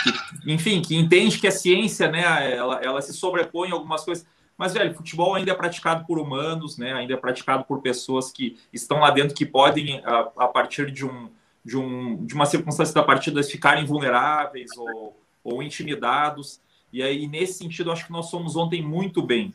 que, 0.04 0.52
enfim, 0.52 0.82
que 0.82 0.96
entende 0.96 1.40
que 1.40 1.48
a 1.48 1.52
ciência, 1.52 2.10
né, 2.10 2.56
ela, 2.56 2.80
ela 2.82 3.02
se 3.02 3.14
sobrepõe 3.14 3.70
a 3.72 3.74
algumas 3.74 4.04
coisas. 4.04 4.26
Mas, 4.58 4.74
velho, 4.74 4.96
futebol 4.96 5.36
ainda 5.36 5.52
é 5.52 5.56
praticado 5.56 6.06
por 6.06 6.18
humanos, 6.18 6.80
né? 6.80 6.92
Ainda 6.94 7.14
é 7.14 7.18
praticado 7.18 7.64
por 7.64 7.80
pessoas 7.80 8.32
que 8.32 8.58
estão 8.74 9.00
lá 9.00 9.12
dentro, 9.12 9.36
que 9.36 9.46
podem, 9.46 10.02
a, 10.04 10.32
a 10.36 10.48
partir 10.48 10.90
de, 10.92 11.06
um, 11.06 11.30
de, 11.64 11.78
um, 11.78 12.26
de 12.26 12.34
uma 12.34 12.48
circunstância 12.48 12.94
da 12.96 13.04
partida, 13.04 13.44
ficarem 13.44 13.86
vulneráveis 13.86 14.72
ou, 14.76 15.16
ou 15.44 15.62
intimidados. 15.62 16.60
E 16.92 17.04
aí, 17.04 17.28
nesse 17.28 17.54
sentido, 17.54 17.92
acho 17.92 18.08
que 18.08 18.12
nós 18.12 18.32
somos 18.32 18.56
ontem 18.56 18.82
muito 18.82 19.22
bem. 19.22 19.54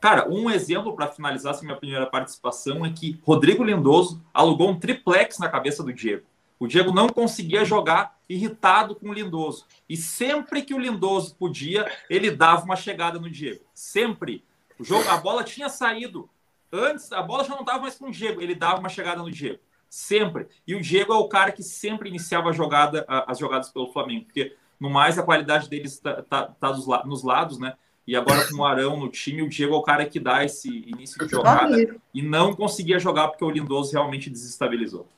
Cara, 0.00 0.30
um 0.30 0.48
exemplo 0.48 0.94
para 0.94 1.08
finalizar 1.08 1.54
essa 1.54 1.64
minha 1.64 1.76
primeira 1.76 2.06
participação 2.06 2.84
é 2.86 2.92
que 2.92 3.18
Rodrigo 3.24 3.64
Lindoso 3.64 4.22
alugou 4.32 4.70
um 4.70 4.78
triplex 4.78 5.38
na 5.38 5.48
cabeça 5.48 5.82
do 5.82 5.92
Diego. 5.92 6.26
O 6.60 6.68
Diego 6.68 6.92
não 6.92 7.08
conseguia 7.08 7.64
jogar 7.64 8.13
irritado 8.28 8.94
com 8.94 9.08
o 9.08 9.12
Lindoso. 9.12 9.66
E 9.88 9.96
sempre 9.96 10.62
que 10.62 10.74
o 10.74 10.78
Lindoso 10.78 11.34
podia, 11.36 11.90
ele 12.08 12.30
dava 12.30 12.64
uma 12.64 12.76
chegada 12.76 13.18
no 13.18 13.30
Diego. 13.30 13.64
Sempre. 13.74 14.44
O 14.78 14.84
jogo, 14.84 15.08
a 15.08 15.16
bola 15.16 15.44
tinha 15.44 15.68
saído. 15.68 16.28
Antes, 16.72 17.12
a 17.12 17.22
bola 17.22 17.44
já 17.44 17.54
não 17.54 17.60
estava 17.60 17.80
mais 17.80 17.96
com 17.96 18.06
o 18.06 18.10
Diego. 18.10 18.40
Ele 18.40 18.54
dava 18.54 18.80
uma 18.80 18.88
chegada 18.88 19.22
no 19.22 19.30
Diego. 19.30 19.60
Sempre. 19.88 20.48
E 20.66 20.74
o 20.74 20.80
Diego 20.80 21.12
é 21.12 21.16
o 21.16 21.28
cara 21.28 21.52
que 21.52 21.62
sempre 21.62 22.08
iniciava 22.08 22.50
a 22.50 22.52
jogada, 22.52 23.04
as 23.08 23.38
jogadas 23.38 23.70
pelo 23.70 23.92
Flamengo. 23.92 24.24
Porque, 24.24 24.56
no 24.80 24.90
mais, 24.90 25.18
a 25.18 25.22
qualidade 25.22 25.68
dele 25.68 25.86
está, 25.86 26.22
tá, 26.22 26.46
tá 26.46 26.72
nos 27.04 27.22
lados, 27.22 27.58
né? 27.58 27.74
E 28.06 28.14
agora 28.14 28.46
com 28.48 28.56
o 28.58 28.64
Arão 28.64 28.98
no 28.98 29.08
time, 29.08 29.40
o 29.40 29.48
Diego 29.48 29.74
é 29.74 29.78
o 29.78 29.82
cara 29.82 30.04
que 30.04 30.20
dá 30.20 30.44
esse 30.44 30.68
início 30.68 31.18
de 31.24 31.30
jogada. 31.30 31.74
E 32.12 32.22
não 32.22 32.52
conseguia 32.52 32.98
jogar 32.98 33.28
porque 33.28 33.44
o 33.44 33.50
Lindoso 33.50 33.92
realmente 33.92 34.28
desestabilizou. 34.28 35.08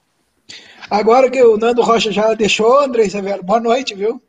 Agora 0.90 1.30
que 1.30 1.42
o 1.42 1.56
Nando 1.56 1.82
Rocha 1.82 2.12
já 2.12 2.32
deixou, 2.34 2.78
André 2.78 3.08
Severo, 3.08 3.42
boa 3.42 3.60
noite, 3.60 3.94
viu? 3.94 4.22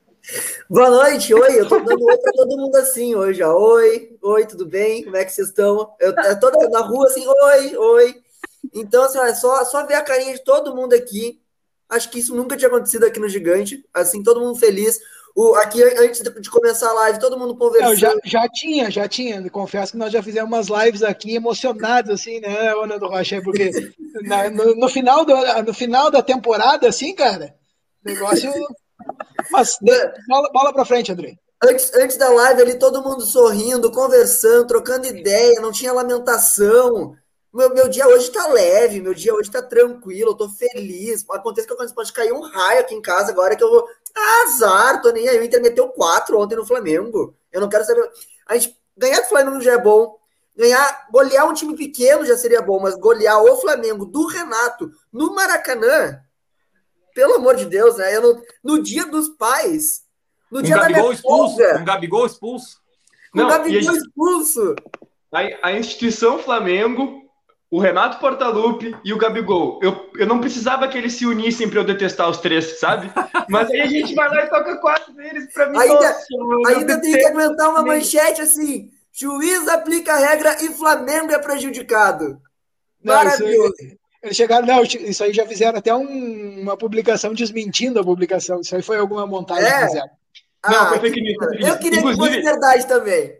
Boa 0.69 0.89
noite, 0.89 1.33
oi. 1.33 1.59
Eu 1.59 1.67
tô 1.67 1.79
dando 1.79 2.03
oi 2.03 2.17
pra 2.17 2.31
todo 2.33 2.57
mundo 2.57 2.75
assim 2.75 3.15
hoje, 3.15 3.41
ó. 3.41 3.53
Oi, 3.55 4.17
oi, 4.21 4.45
tudo 4.45 4.65
bem? 4.65 5.03
Como 5.03 5.15
é 5.15 5.23
que 5.23 5.31
vocês 5.31 5.47
estão? 5.47 5.93
Eu, 5.99 6.13
tô 6.39 6.51
na 6.69 6.81
rua 6.81 7.05
assim, 7.07 7.25
oi, 7.25 7.77
oi. 7.77 8.15
Então, 8.73 9.03
assim, 9.03 9.19
é 9.19 9.33
só, 9.33 9.63
só 9.63 9.85
ver 9.85 9.93
a 9.93 10.01
carinha 10.01 10.33
de 10.33 10.43
todo 10.43 10.75
mundo 10.75 10.93
aqui. 10.93 11.39
Acho 11.89 12.09
que 12.09 12.19
isso 12.19 12.35
nunca 12.35 12.57
tinha 12.57 12.67
acontecido 12.67 13.05
aqui 13.05 13.19
no 13.19 13.29
Gigante. 13.29 13.85
Assim, 13.93 14.21
todo 14.21 14.41
mundo 14.41 14.59
feliz. 14.59 14.99
O, 15.37 15.53
aqui, 15.53 15.83
antes 15.83 16.23
de 16.23 16.49
começar 16.49 16.89
a 16.89 16.93
live, 16.93 17.19
todo 17.19 17.37
mundo 17.37 17.55
conversando. 17.55 17.95
já, 17.95 18.15
já 18.25 18.49
tinha, 18.49 18.89
já 18.89 19.07
tinha. 19.07 19.47
Confesso 19.51 19.91
que 19.91 19.97
nós 19.99 20.11
já 20.11 20.23
fizemos 20.23 20.49
umas 20.49 20.67
lives 20.67 21.03
aqui 21.03 21.35
emocionados, 21.35 22.09
assim, 22.09 22.39
né, 22.39 22.73
Ana 22.73 22.97
do 22.97 23.07
Rocha? 23.07 23.39
Porque 23.43 23.69
na, 24.25 24.49
no, 24.49 24.75
no, 24.75 24.89
final 24.89 25.23
do, 25.23 25.35
no 25.61 25.73
final 25.75 26.09
da 26.09 26.23
temporada, 26.23 26.89
assim, 26.89 27.13
cara, 27.13 27.53
negócio. 28.03 28.51
Mas 29.51 29.77
bola, 30.27 30.49
bola 30.51 30.73
pra 30.73 30.85
frente, 30.85 31.11
André. 31.11 31.35
Antes, 31.63 31.93
antes 31.93 32.17
da 32.17 32.29
live 32.29 32.63
ali, 32.63 32.79
todo 32.79 33.03
mundo 33.03 33.21
sorrindo, 33.21 33.91
conversando, 33.91 34.65
trocando 34.65 35.05
ideia, 35.05 35.61
não 35.61 35.71
tinha 35.71 35.93
lamentação. 35.93 37.15
Meu, 37.53 37.73
meu 37.73 37.87
dia 37.87 38.07
hoje 38.07 38.31
tá 38.31 38.47
leve, 38.47 39.01
meu 39.01 39.13
dia 39.13 39.33
hoje 39.33 39.49
tá 39.49 39.61
tranquilo, 39.61 40.31
eu 40.31 40.35
tô 40.35 40.49
feliz. 40.49 41.23
Acontece 41.29 41.67
que 41.67 41.93
pode 41.93 42.13
cair 42.13 42.31
um 42.31 42.41
raio 42.41 42.81
aqui 42.81 42.93
em 42.93 43.01
casa 43.01 43.31
agora 43.31 43.55
que 43.55 43.63
eu 43.63 43.69
vou. 43.69 43.87
Azar, 44.43 45.01
tô 45.01 45.11
nem 45.11 45.27
aí. 45.27 45.39
O 45.39 45.43
Inter 45.43 45.61
meteu 45.61 45.89
quatro 45.89 46.39
ontem 46.39 46.55
no 46.55 46.65
Flamengo. 46.65 47.35
Eu 47.51 47.61
não 47.61 47.69
quero 47.69 47.85
saber. 47.85 48.09
A 48.47 48.57
gente 48.57 48.77
ganhar 48.95 49.21
do 49.21 49.27
Flamengo 49.27 49.61
já 49.61 49.73
é 49.73 49.77
bom. 49.77 50.17
Ganhar, 50.55 51.07
golear 51.11 51.47
um 51.47 51.53
time 51.53 51.75
pequeno 51.75 52.25
já 52.25 52.35
seria 52.35 52.61
bom, 52.61 52.79
mas 52.79 52.95
golear 52.95 53.39
o 53.43 53.57
Flamengo 53.57 54.05
do 54.05 54.25
Renato 54.25 54.91
no 55.13 55.35
Maracanã, 55.35 56.19
pelo 57.13 57.35
amor 57.35 57.55
de 57.55 57.65
Deus, 57.65 57.97
né? 57.97 58.15
Eu 58.15 58.21
não, 58.21 58.41
no 58.63 58.81
dia 58.81 59.05
dos 59.05 59.29
pais, 59.29 60.03
no 60.49 60.59
um 60.59 60.61
dia 60.63 60.75
Gabigol 60.75 60.95
da 60.95 61.03
minha 61.03 61.13
expulso, 61.13 61.57
folga, 61.57 61.79
um 61.79 61.85
Gabigol 61.85 62.25
expulso. 62.25 62.81
o 63.35 63.37
Não, 63.37 63.47
Gabigol 63.47 63.91
a 63.91 63.97
expulso. 63.97 64.75
A, 65.31 65.67
a 65.67 65.71
instituição 65.73 66.39
Flamengo, 66.39 67.26
o 67.69 67.79
Renato 67.79 68.19
Portaluppi 68.19 68.95
e 69.03 69.11
o 69.13 69.17
Gabigol. 69.17 69.79
Eu, 69.83 70.09
eu 70.17 70.25
não 70.25 70.39
precisava 70.39 70.87
que 70.87 70.97
eles 70.97 71.13
se 71.13 71.25
unissem 71.25 71.69
pra 71.69 71.79
eu 71.81 71.83
detestar 71.83 72.29
os 72.29 72.37
três, 72.37 72.79
sabe? 72.79 73.11
Mas 73.49 73.69
aí 73.69 73.81
a 73.81 73.87
gente 73.87 74.15
vai 74.15 74.29
lá 74.29 74.45
e 74.45 74.49
toca 74.49 74.77
quatro 74.77 75.13
deles 75.13 75.51
pra 75.53 75.69
mim. 75.69 75.77
Ainda- 75.77 75.93
nossa, 75.95 76.25
Ainda 76.69 77.01
tem 77.01 77.11
que 77.13 77.25
aguentar 77.25 77.69
uma 77.69 77.83
manchete 77.83 78.41
assim: 78.41 78.89
juiz 79.11 79.67
aplica 79.67 80.13
a 80.13 80.17
regra 80.17 80.55
e 80.63 80.69
Flamengo 80.69 81.31
é 81.31 81.39
prejudicado. 81.39 82.39
Maravilhoso. 83.03 83.73
eles 84.23 84.35
chegaram, 84.35 84.65
não, 84.65 84.81
isso 84.83 85.23
aí 85.23 85.31
já 85.33 85.45
fizeram 85.45 85.77
até 85.77 85.93
um- 85.93 86.61
uma 86.61 86.75
publicação 86.77 87.33
desmentindo 87.33 87.99
a 87.99 88.03
publicação. 88.03 88.61
Isso 88.61 88.75
aí 88.75 88.81
foi 88.81 88.97
alguma 88.97 89.25
montagem 89.27 89.65
É? 89.65 89.79
que 89.79 89.85
fizeram. 89.87 90.09
Não, 90.69 90.87
foi 90.89 90.99
que 90.99 91.07
fake 91.09 91.21
news, 91.21 91.67
Eu 91.69 91.77
queria 91.77 91.97
que 91.99 92.01
fosse 92.01 92.13
Inclusive- 92.15 92.41
verdade 92.41 92.87
também. 92.87 93.33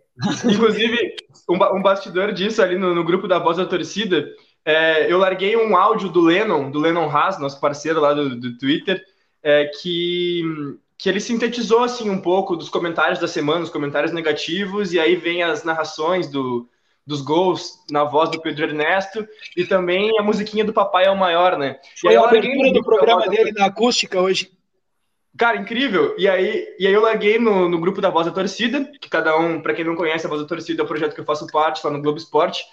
Inclusive, 0.46 1.16
um, 1.48 1.56
um 1.78 1.82
bastidor 1.82 2.32
disso 2.34 2.62
ali 2.62 2.78
no, 2.78 2.94
no 2.94 3.04
grupo 3.04 3.28
da 3.28 3.40
Voz 3.40 3.58
da 3.58 3.66
Torcida, 3.66 4.28
é, 4.66 5.12
eu 5.12 5.18
larguei 5.18 5.56
um 5.56 5.78
áudio 5.78 6.10
do 6.10 6.20
Lennon, 6.20 6.70
do 6.70 6.80
Lennon 6.80 7.10
Haas, 7.10 7.40
nosso 7.40 7.60
parceiro 7.60 8.02
lá 8.02 8.14
do, 8.14 8.36
do 8.36 8.58
Twitter, 8.58 9.02
é, 9.42 9.66
que, 9.66 10.44
que 10.98 11.08
ele 11.08 11.22
sintetizou 11.22 11.84
assim 11.84 12.10
um 12.10 12.20
pouco 12.20 12.56
dos 12.56 12.68
comentários 12.68 13.20
da 13.20 13.28
semana, 13.28 13.64
os 13.64 13.70
comentários 13.70 14.12
negativos, 14.12 14.92
e 14.92 15.00
aí 15.00 15.16
vem 15.16 15.42
as 15.42 15.64
narrações 15.64 16.28
do, 16.28 16.68
dos 17.06 17.22
gols 17.22 17.82
na 17.90 18.04
voz 18.04 18.30
do 18.30 18.42
Pedro 18.42 18.66
Ernesto, 18.66 19.26
e 19.56 19.64
também 19.64 20.20
a 20.20 20.24
musiquinha 20.24 20.66
do 20.66 20.74
Papai 20.74 21.06
é 21.06 21.12
o 21.12 21.18
Maior, 21.18 21.58
né? 21.58 21.80
E 21.96 22.02
Foi 22.02 22.10
aí 22.10 22.18
a 22.18 22.26
abertura 22.26 22.74
do 22.74 22.84
programa 22.84 23.28
dele 23.30 23.54
na 23.54 23.68
acústica 23.68 24.20
hoje. 24.20 24.52
Cara, 25.38 25.58
incrível. 25.58 26.16
E 26.18 26.28
aí, 26.28 26.68
e 26.80 26.88
aí 26.88 26.94
eu 26.94 27.02
larguei 27.02 27.38
no, 27.38 27.70
no 27.70 27.80
grupo 27.80 28.02
da 28.02 28.10
Voz 28.10 28.26
da 28.26 28.32
Torcida, 28.32 28.86
que 29.00 29.10
cada 29.10 29.38
um, 29.38 29.62
para 29.62 29.74
quem 29.74 29.86
não 29.86 29.96
conhece, 29.96 30.26
a 30.26 30.30
Voz 30.30 30.42
da 30.42 30.48
Torcida 30.48 30.82
é 30.82 30.86
o 30.86 30.88
projeto 30.88 31.14
que 31.14 31.22
eu 31.22 31.26
faço 31.26 31.46
parte 31.48 31.86
lá 31.86 31.92
no 31.92 32.02
Globo 32.02 32.18
Esporte. 32.18 32.64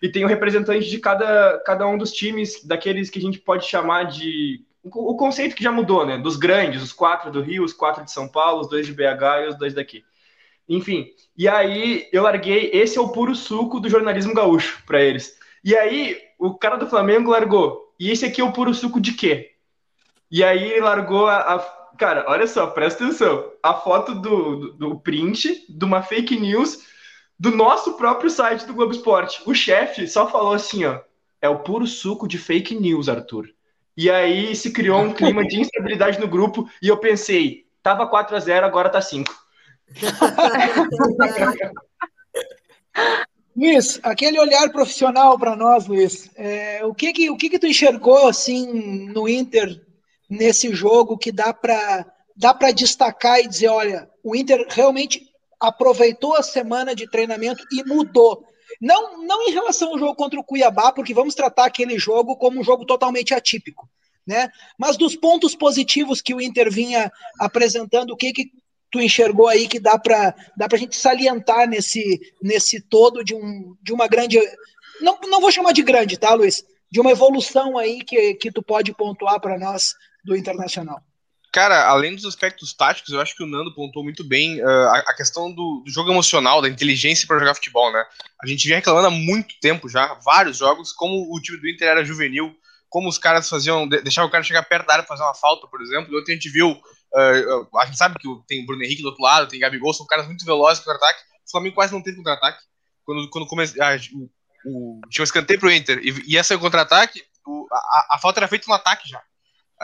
E 0.00 0.08
tem 0.08 0.24
um 0.24 0.28
representante 0.28 0.88
de 0.88 0.98
cada, 0.98 1.58
cada 1.64 1.86
um 1.86 1.98
dos 1.98 2.12
times, 2.12 2.62
daqueles 2.64 3.10
que 3.10 3.18
a 3.18 3.22
gente 3.22 3.38
pode 3.38 3.66
chamar 3.66 4.04
de. 4.04 4.64
O, 4.82 5.12
o 5.12 5.16
conceito 5.16 5.56
que 5.56 5.64
já 5.64 5.72
mudou, 5.72 6.06
né? 6.06 6.18
Dos 6.18 6.36
grandes, 6.36 6.82
os 6.82 6.92
quatro 6.92 7.32
do 7.32 7.40
Rio, 7.40 7.64
os 7.64 7.72
quatro 7.72 8.04
de 8.04 8.12
São 8.12 8.28
Paulo, 8.28 8.60
os 8.60 8.68
dois 8.68 8.86
de 8.86 8.92
BH 8.92 9.44
e 9.44 9.48
os 9.48 9.58
dois 9.58 9.74
daqui. 9.74 10.04
Enfim, 10.68 11.08
e 11.36 11.48
aí 11.48 12.08
eu 12.12 12.22
larguei. 12.22 12.70
Esse 12.72 12.98
é 12.98 13.00
o 13.00 13.08
puro 13.10 13.34
suco 13.34 13.80
do 13.80 13.88
jornalismo 13.90 14.34
gaúcho 14.34 14.82
para 14.86 15.02
eles. 15.02 15.38
E 15.64 15.76
aí 15.76 16.18
o 16.38 16.54
cara 16.54 16.76
do 16.76 16.86
Flamengo 16.88 17.30
largou. 17.30 17.94
E 17.98 18.10
esse 18.10 18.24
aqui 18.24 18.40
é 18.40 18.44
o 18.44 18.52
puro 18.52 18.74
suco 18.74 19.00
de 19.00 19.12
quê? 19.12 19.52
E 20.30 20.42
aí 20.44 20.72
ele 20.72 20.80
largou 20.80 21.26
a, 21.28 21.36
a- 21.56 21.83
Cara, 21.96 22.24
olha 22.28 22.46
só, 22.46 22.66
presta 22.68 23.04
atenção. 23.04 23.52
A 23.62 23.74
foto 23.74 24.14
do, 24.14 24.56
do, 24.56 24.72
do 24.72 25.00
print 25.00 25.64
de 25.68 25.84
uma 25.84 26.02
fake 26.02 26.38
news 26.38 26.84
do 27.38 27.54
nosso 27.54 27.96
próprio 27.96 28.30
site 28.30 28.66
do 28.66 28.74
Globo 28.74 28.92
Esporte. 28.92 29.42
O 29.46 29.54
chefe 29.54 30.08
só 30.08 30.30
falou 30.30 30.52
assim, 30.52 30.84
ó. 30.84 31.00
É 31.40 31.48
o 31.48 31.60
puro 31.60 31.86
suco 31.86 32.26
de 32.26 32.38
fake 32.38 32.74
news, 32.74 33.08
Arthur. 33.08 33.48
E 33.96 34.10
aí 34.10 34.56
se 34.56 34.72
criou 34.72 35.00
um 35.00 35.12
clima 35.12 35.46
de 35.46 35.60
instabilidade 35.60 36.18
no 36.18 36.26
grupo 36.26 36.68
e 36.82 36.88
eu 36.88 36.96
pensei, 36.96 37.66
tava 37.82 38.06
4 38.06 38.36
a 38.36 38.40
0 38.40 38.66
agora 38.66 38.88
tá 38.88 39.00
5. 39.00 39.32
Luiz, 43.56 44.00
aquele 44.02 44.40
olhar 44.40 44.68
profissional 44.70 45.38
para 45.38 45.54
nós, 45.54 45.86
Luiz, 45.86 46.28
é, 46.34 46.84
o 46.84 46.92
que 46.92 47.12
que 47.12 47.30
o 47.30 47.36
que 47.36 47.48
que 47.48 47.58
tu 47.58 47.68
enxergou 47.68 48.26
assim 48.26 49.06
no 49.12 49.28
Inter 49.28 49.80
nesse 50.28 50.72
jogo 50.74 51.18
que 51.18 51.32
dá 51.32 51.52
para 51.52 52.06
dá 52.36 52.52
para 52.52 52.72
destacar 52.72 53.38
e 53.38 53.48
dizer, 53.48 53.68
olha, 53.68 54.10
o 54.22 54.34
Inter 54.34 54.66
realmente 54.68 55.24
aproveitou 55.60 56.34
a 56.34 56.42
semana 56.42 56.94
de 56.94 57.08
treinamento 57.08 57.64
e 57.70 57.84
mudou. 57.84 58.44
Não, 58.80 59.22
não 59.22 59.48
em 59.48 59.52
relação 59.52 59.90
ao 59.90 59.98
jogo 59.98 60.16
contra 60.16 60.40
o 60.40 60.44
Cuiabá, 60.44 60.90
porque 60.90 61.14
vamos 61.14 61.34
tratar 61.34 61.66
aquele 61.66 61.96
jogo 61.96 62.36
como 62.36 62.60
um 62.60 62.64
jogo 62.64 62.84
totalmente 62.84 63.32
atípico, 63.32 63.88
né? 64.26 64.50
Mas 64.76 64.96
dos 64.96 65.14
pontos 65.14 65.54
positivos 65.54 66.20
que 66.20 66.34
o 66.34 66.40
Inter 66.40 66.70
vinha 66.72 67.10
apresentando, 67.38 68.10
o 68.10 68.16
que 68.16 68.32
que 68.32 68.50
tu 68.90 69.00
enxergou 69.00 69.48
aí 69.48 69.68
que 69.68 69.78
dá 69.78 69.98
para 69.98 70.34
dá 70.56 70.68
para 70.68 70.76
a 70.76 70.80
gente 70.80 70.96
salientar 70.96 71.68
nesse 71.68 72.20
nesse 72.42 72.80
todo 72.80 73.24
de 73.24 73.34
um 73.34 73.76
de 73.82 73.92
uma 73.92 74.06
grande 74.06 74.40
não, 75.00 75.18
não 75.26 75.40
vou 75.40 75.50
chamar 75.50 75.72
de 75.72 75.82
grande, 75.82 76.16
tá, 76.16 76.32
Luiz? 76.34 76.64
De 76.94 77.00
uma 77.00 77.10
evolução 77.10 77.76
aí 77.76 78.04
que, 78.04 78.34
que 78.34 78.52
tu 78.52 78.62
pode 78.62 78.94
pontuar 78.94 79.40
para 79.40 79.58
nós 79.58 79.96
do 80.24 80.36
Internacional. 80.36 81.02
Cara, 81.52 81.88
além 81.88 82.14
dos 82.14 82.24
aspectos 82.24 82.72
táticos, 82.72 83.12
eu 83.12 83.20
acho 83.20 83.34
que 83.34 83.42
o 83.42 83.48
Nando 83.48 83.74
pontuou 83.74 84.04
muito 84.04 84.22
bem 84.22 84.62
uh, 84.62 84.68
a, 84.68 84.98
a, 85.08 85.16
questão 85.16 85.52
do, 85.52 85.82
do, 85.84 85.90
jogo 85.90 86.12
emocional, 86.12 86.62
da 86.62 86.68
inteligência 86.68 87.26
para 87.26 87.40
jogar 87.40 87.56
futebol, 87.56 87.92
né? 87.92 88.00
A 88.40 88.46
gente 88.46 88.64
vinha 88.64 88.76
reclamando 88.76 89.08
há 89.08 89.10
muito 89.10 89.56
tempo 89.60 89.88
já, 89.88 90.14
vários 90.24 90.58
jogos, 90.58 90.92
como 90.92 91.34
o 91.34 91.40
time 91.40 91.58
do 91.58 91.68
Inter 91.68 91.88
era 91.88 92.04
juvenil, 92.04 92.54
como 92.88 93.08
os 93.08 93.18
caras 93.18 93.48
faziam, 93.48 93.88
deixavam 93.88 94.28
o 94.28 94.30
cara 94.30 94.44
chegar 94.44 94.62
perto 94.62 94.86
da 94.86 94.92
área 94.92 95.04
para 95.04 95.16
fazer 95.16 95.26
uma 95.26 95.34
falta, 95.34 95.66
por 95.66 95.82
exemplo. 95.82 96.16
Ontem 96.16 96.30
a 96.30 96.34
gente 96.36 96.48
viu, 96.48 96.70
uh, 96.70 97.78
a 97.78 97.86
gente 97.86 97.98
sabe 97.98 98.20
que 98.20 98.28
tem 98.46 98.62
o 98.62 98.66
Bruno 98.66 98.84
Henrique 98.84 99.02
do 99.02 99.08
outro 99.08 99.24
lado, 99.24 99.48
tem 99.48 99.58
Gabigol, 99.58 99.92
são 99.92 100.06
caras 100.06 100.28
muito 100.28 100.44
velozes 100.44 100.78
contra-ataque. 100.78 101.24
O 101.44 101.50
Flamengo 101.50 101.74
quase 101.74 101.92
não 101.92 102.00
teve 102.00 102.18
contra-ataque. 102.18 102.62
Quando, 103.04 103.28
quando 103.30 103.48
come, 103.48 103.64
ah, 103.80 103.96
o, 104.66 105.00
tinha 105.10 105.22
um 105.22 105.24
escanteio 105.24 105.60
pro 105.60 105.70
Inter 105.70 106.00
e 106.02 106.32
ia 106.32 106.44
sair 106.44 106.56
o 106.56 106.60
contra-ataque, 106.60 107.22
a, 107.72 108.16
a 108.16 108.18
falta 108.18 108.40
era 108.40 108.48
feita 108.48 108.66
no 108.68 108.74
ataque 108.74 109.08
já. 109.08 109.22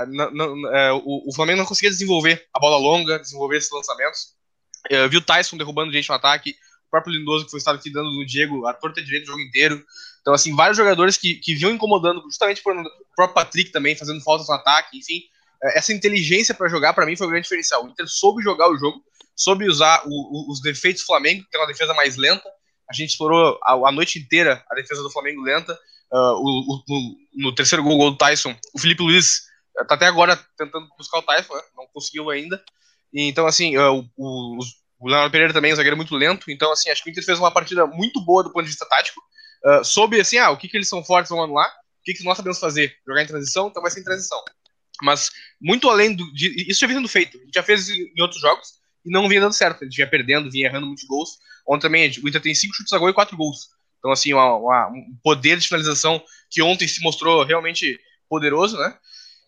Não, 0.07 0.75
é, 0.75 0.93
o, 0.93 1.29
o, 1.29 1.35
Flamengo 1.35 1.59
não 1.59 1.67
conseguia 1.67 1.91
desenvolver 1.91 2.47
a 2.55 2.61
bola 2.61 2.79
longa, 2.79 3.19
desenvolver 3.19 3.57
esses 3.57 3.71
lançamentos. 3.71 4.35
É, 4.89 5.07
viu 5.09 5.21
o 5.21 5.23
Tyson 5.23 5.57
derrubando 5.57 5.93
gente 5.93 6.09
no 6.09 6.15
ataque, 6.15 6.55
o 6.87 6.91
próprio 6.91 7.13
Lindoso 7.13 7.45
que 7.45 7.51
foi 7.51 7.59
estado 7.59 7.77
aqui 7.77 7.91
dando 7.93 8.11
no 8.11 8.25
Diego 8.25 8.67
a 8.67 8.73
torta 8.73 9.03
direita 9.03 9.25
o 9.25 9.33
jogo 9.33 9.41
inteiro. 9.41 9.85
Então, 10.21 10.33
assim, 10.33 10.55
vários 10.55 10.77
jogadores 10.77 11.17
que, 11.17 11.35
que 11.35 11.55
vinham 11.55 11.73
incomodando, 11.73 12.23
justamente 12.23 12.63
por 12.63 12.77
o 12.77 12.85
próprio 13.15 13.35
Patrick 13.35 13.71
também, 13.71 13.97
fazendo 13.97 14.21
faltas 14.23 14.49
no 14.49 14.55
ataque, 14.55 14.99
enfim. 14.99 15.23
É, 15.63 15.79
essa 15.79 15.93
inteligência 15.93 16.55
para 16.55 16.69
jogar, 16.69 16.93
para 16.93 17.05
mim, 17.05 17.17
foi 17.17 17.27
o 17.27 17.31
grande 17.31 17.45
diferencial. 17.45 17.85
O 17.85 17.89
Inter 17.89 18.07
soube 18.09 18.43
jogar 18.43 18.71
o 18.71 18.79
jogo, 18.79 19.03
soube 19.35 19.69
usar 19.69 20.03
o, 20.07 20.09
o, 20.09 20.53
os 20.53 20.61
defeitos 20.61 21.03
do 21.03 21.07
Flamengo, 21.07 21.45
que 21.45 21.51
tem 21.51 21.61
uma 21.61 21.67
defesa 21.67 21.93
mais 21.95 22.17
lenta. 22.17 22.49
A 22.91 22.93
gente 22.93 23.11
explorou 23.11 23.59
a, 23.63 23.73
a 23.89 23.93
noite 23.93 24.19
inteira 24.19 24.65
a 24.69 24.75
defesa 24.75 25.03
do 25.03 25.11
Flamengo 25.11 25.43
lenta. 25.43 25.73
Uh, 26.13 26.35
o, 26.35 26.83
no 27.37 27.55
terceiro 27.55 27.85
gol, 27.85 27.97
gol 27.97 28.11
do 28.11 28.17
Tyson, 28.17 28.53
o 28.75 28.81
Felipe 28.81 29.01
Luiz 29.01 29.43
tá 29.87 29.95
até 29.95 30.07
agora 30.07 30.37
tentando 30.59 30.89
buscar 30.99 31.19
o 31.19 31.23
Tyson, 31.23 31.55
né? 31.55 31.63
não 31.77 31.87
conseguiu 31.87 32.29
ainda. 32.31 32.61
E, 33.13 33.29
então, 33.29 33.47
assim, 33.47 33.77
o, 33.79 34.05
o, 34.17 34.59
o 34.99 35.07
Leonardo 35.07 35.31
Pereira 35.31 35.53
também 35.53 35.71
é 35.71 35.75
um 35.75 35.77
zagueiro 35.77 35.97
muito 35.97 36.17
lento. 36.17 36.51
Então, 36.51 36.73
assim, 36.73 36.91
acho 36.91 37.05
que 37.05 37.11
o 37.11 37.13
Inter 37.13 37.25
fez 37.25 37.39
uma 37.39 37.53
partida 37.53 37.87
muito 37.87 38.21
boa 38.25 38.43
do 38.43 38.53
ponto 38.53 38.65
de 38.65 38.71
vista 38.71 38.87
tático. 38.89 39.21
Uh, 39.65 39.85
soube, 39.85 40.21
assim, 40.21 40.39
ah, 40.39 40.51
o 40.51 40.57
que, 40.57 40.69
que 40.69 40.77
eles 40.77 40.89
são 40.89 41.05
fortes, 41.05 41.31
vamos 41.31 41.55
lá. 41.55 41.67
O 41.67 42.03
que, 42.03 42.15
que 42.15 42.25
nós 42.25 42.37
sabemos 42.37 42.59
fazer? 42.59 42.97
Jogar 43.07 43.23
em 43.23 43.27
transição, 43.27 43.69
então 43.69 43.81
vai 43.81 43.91
ser 43.91 44.01
em 44.01 44.05
transição. 44.05 44.43
Mas, 45.01 45.31
muito 45.61 45.89
além 45.89 46.15
do, 46.15 46.25
de. 46.33 46.69
Isso 46.69 46.81
já 46.81 46.87
vinha 46.89 46.99
sendo 46.99 47.09
feito. 47.09 47.39
A 47.39 47.41
gente 47.41 47.55
já 47.55 47.63
fez 47.63 47.89
em 47.89 48.21
outros 48.21 48.41
jogos 48.41 48.80
e 49.05 49.11
não 49.11 49.29
vinha 49.29 49.41
dando 49.41 49.53
certo. 49.53 49.85
Gente 49.85 49.97
vinha 49.97 50.11
perdendo, 50.11 50.51
vinha 50.51 50.67
errando 50.67 50.87
muitos 50.87 51.05
gols. 51.05 51.39
Ontem 51.67 51.83
também, 51.83 52.11
o 52.23 52.29
Inter 52.29 52.41
tem 52.41 52.55
cinco 52.55 52.75
chutes 52.75 52.93
a 52.93 52.99
gol 52.99 53.11
e 53.11 53.15
quatro 53.15 53.37
gols. 53.37 53.69
Então, 53.99 54.11
assim, 54.11 54.33
uma, 54.33 54.57
uma, 54.57 54.89
um 54.89 55.17
poder 55.23 55.59
de 55.59 55.69
finalização 55.69 56.23
que 56.51 56.63
ontem 56.63 56.89
se 56.89 57.03
mostrou 57.03 57.45
realmente 57.45 57.99
poderoso, 58.29 58.77
né? 58.79 58.97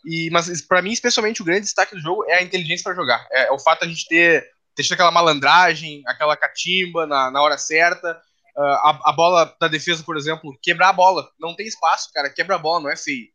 E, 0.05 0.29
mas 0.31 0.61
para 0.63 0.83
mim, 0.83 0.93
especialmente, 0.93 1.43
o 1.43 1.45
grande 1.45 1.63
destaque 1.63 1.95
do 1.95 2.01
jogo 2.01 2.25
é 2.29 2.39
a 2.39 2.43
inteligência 2.43 2.85
para 2.85 2.95
jogar. 2.95 3.27
É, 3.33 3.47
é, 3.47 3.53
o 3.53 3.59
fato 3.59 3.81
de 3.81 3.87
a 3.87 3.89
gente 3.89 4.07
ter, 4.07 4.45
ter 4.75 4.93
aquela 4.93 5.11
malandragem, 5.11 6.03
aquela 6.07 6.37
catimba 6.37 7.07
na, 7.07 7.31
na 7.31 7.43
hora 7.43 7.57
certa. 7.57 8.21
Uh, 8.57 8.61
a, 8.61 9.01
a, 9.07 9.13
bola 9.13 9.57
da 9.59 9.69
defesa, 9.69 10.03
por 10.03 10.17
exemplo, 10.17 10.57
quebrar 10.61 10.91
a 10.91 10.93
bola. 10.93 11.31
Não 11.41 11.55
tem 11.55 11.67
espaço, 11.67 12.11
cara. 12.13 12.29
Quebra 12.29 12.57
a 12.57 12.59
bola, 12.59 12.83
não 12.83 12.91
é 12.91 12.97
feio. 12.97 13.29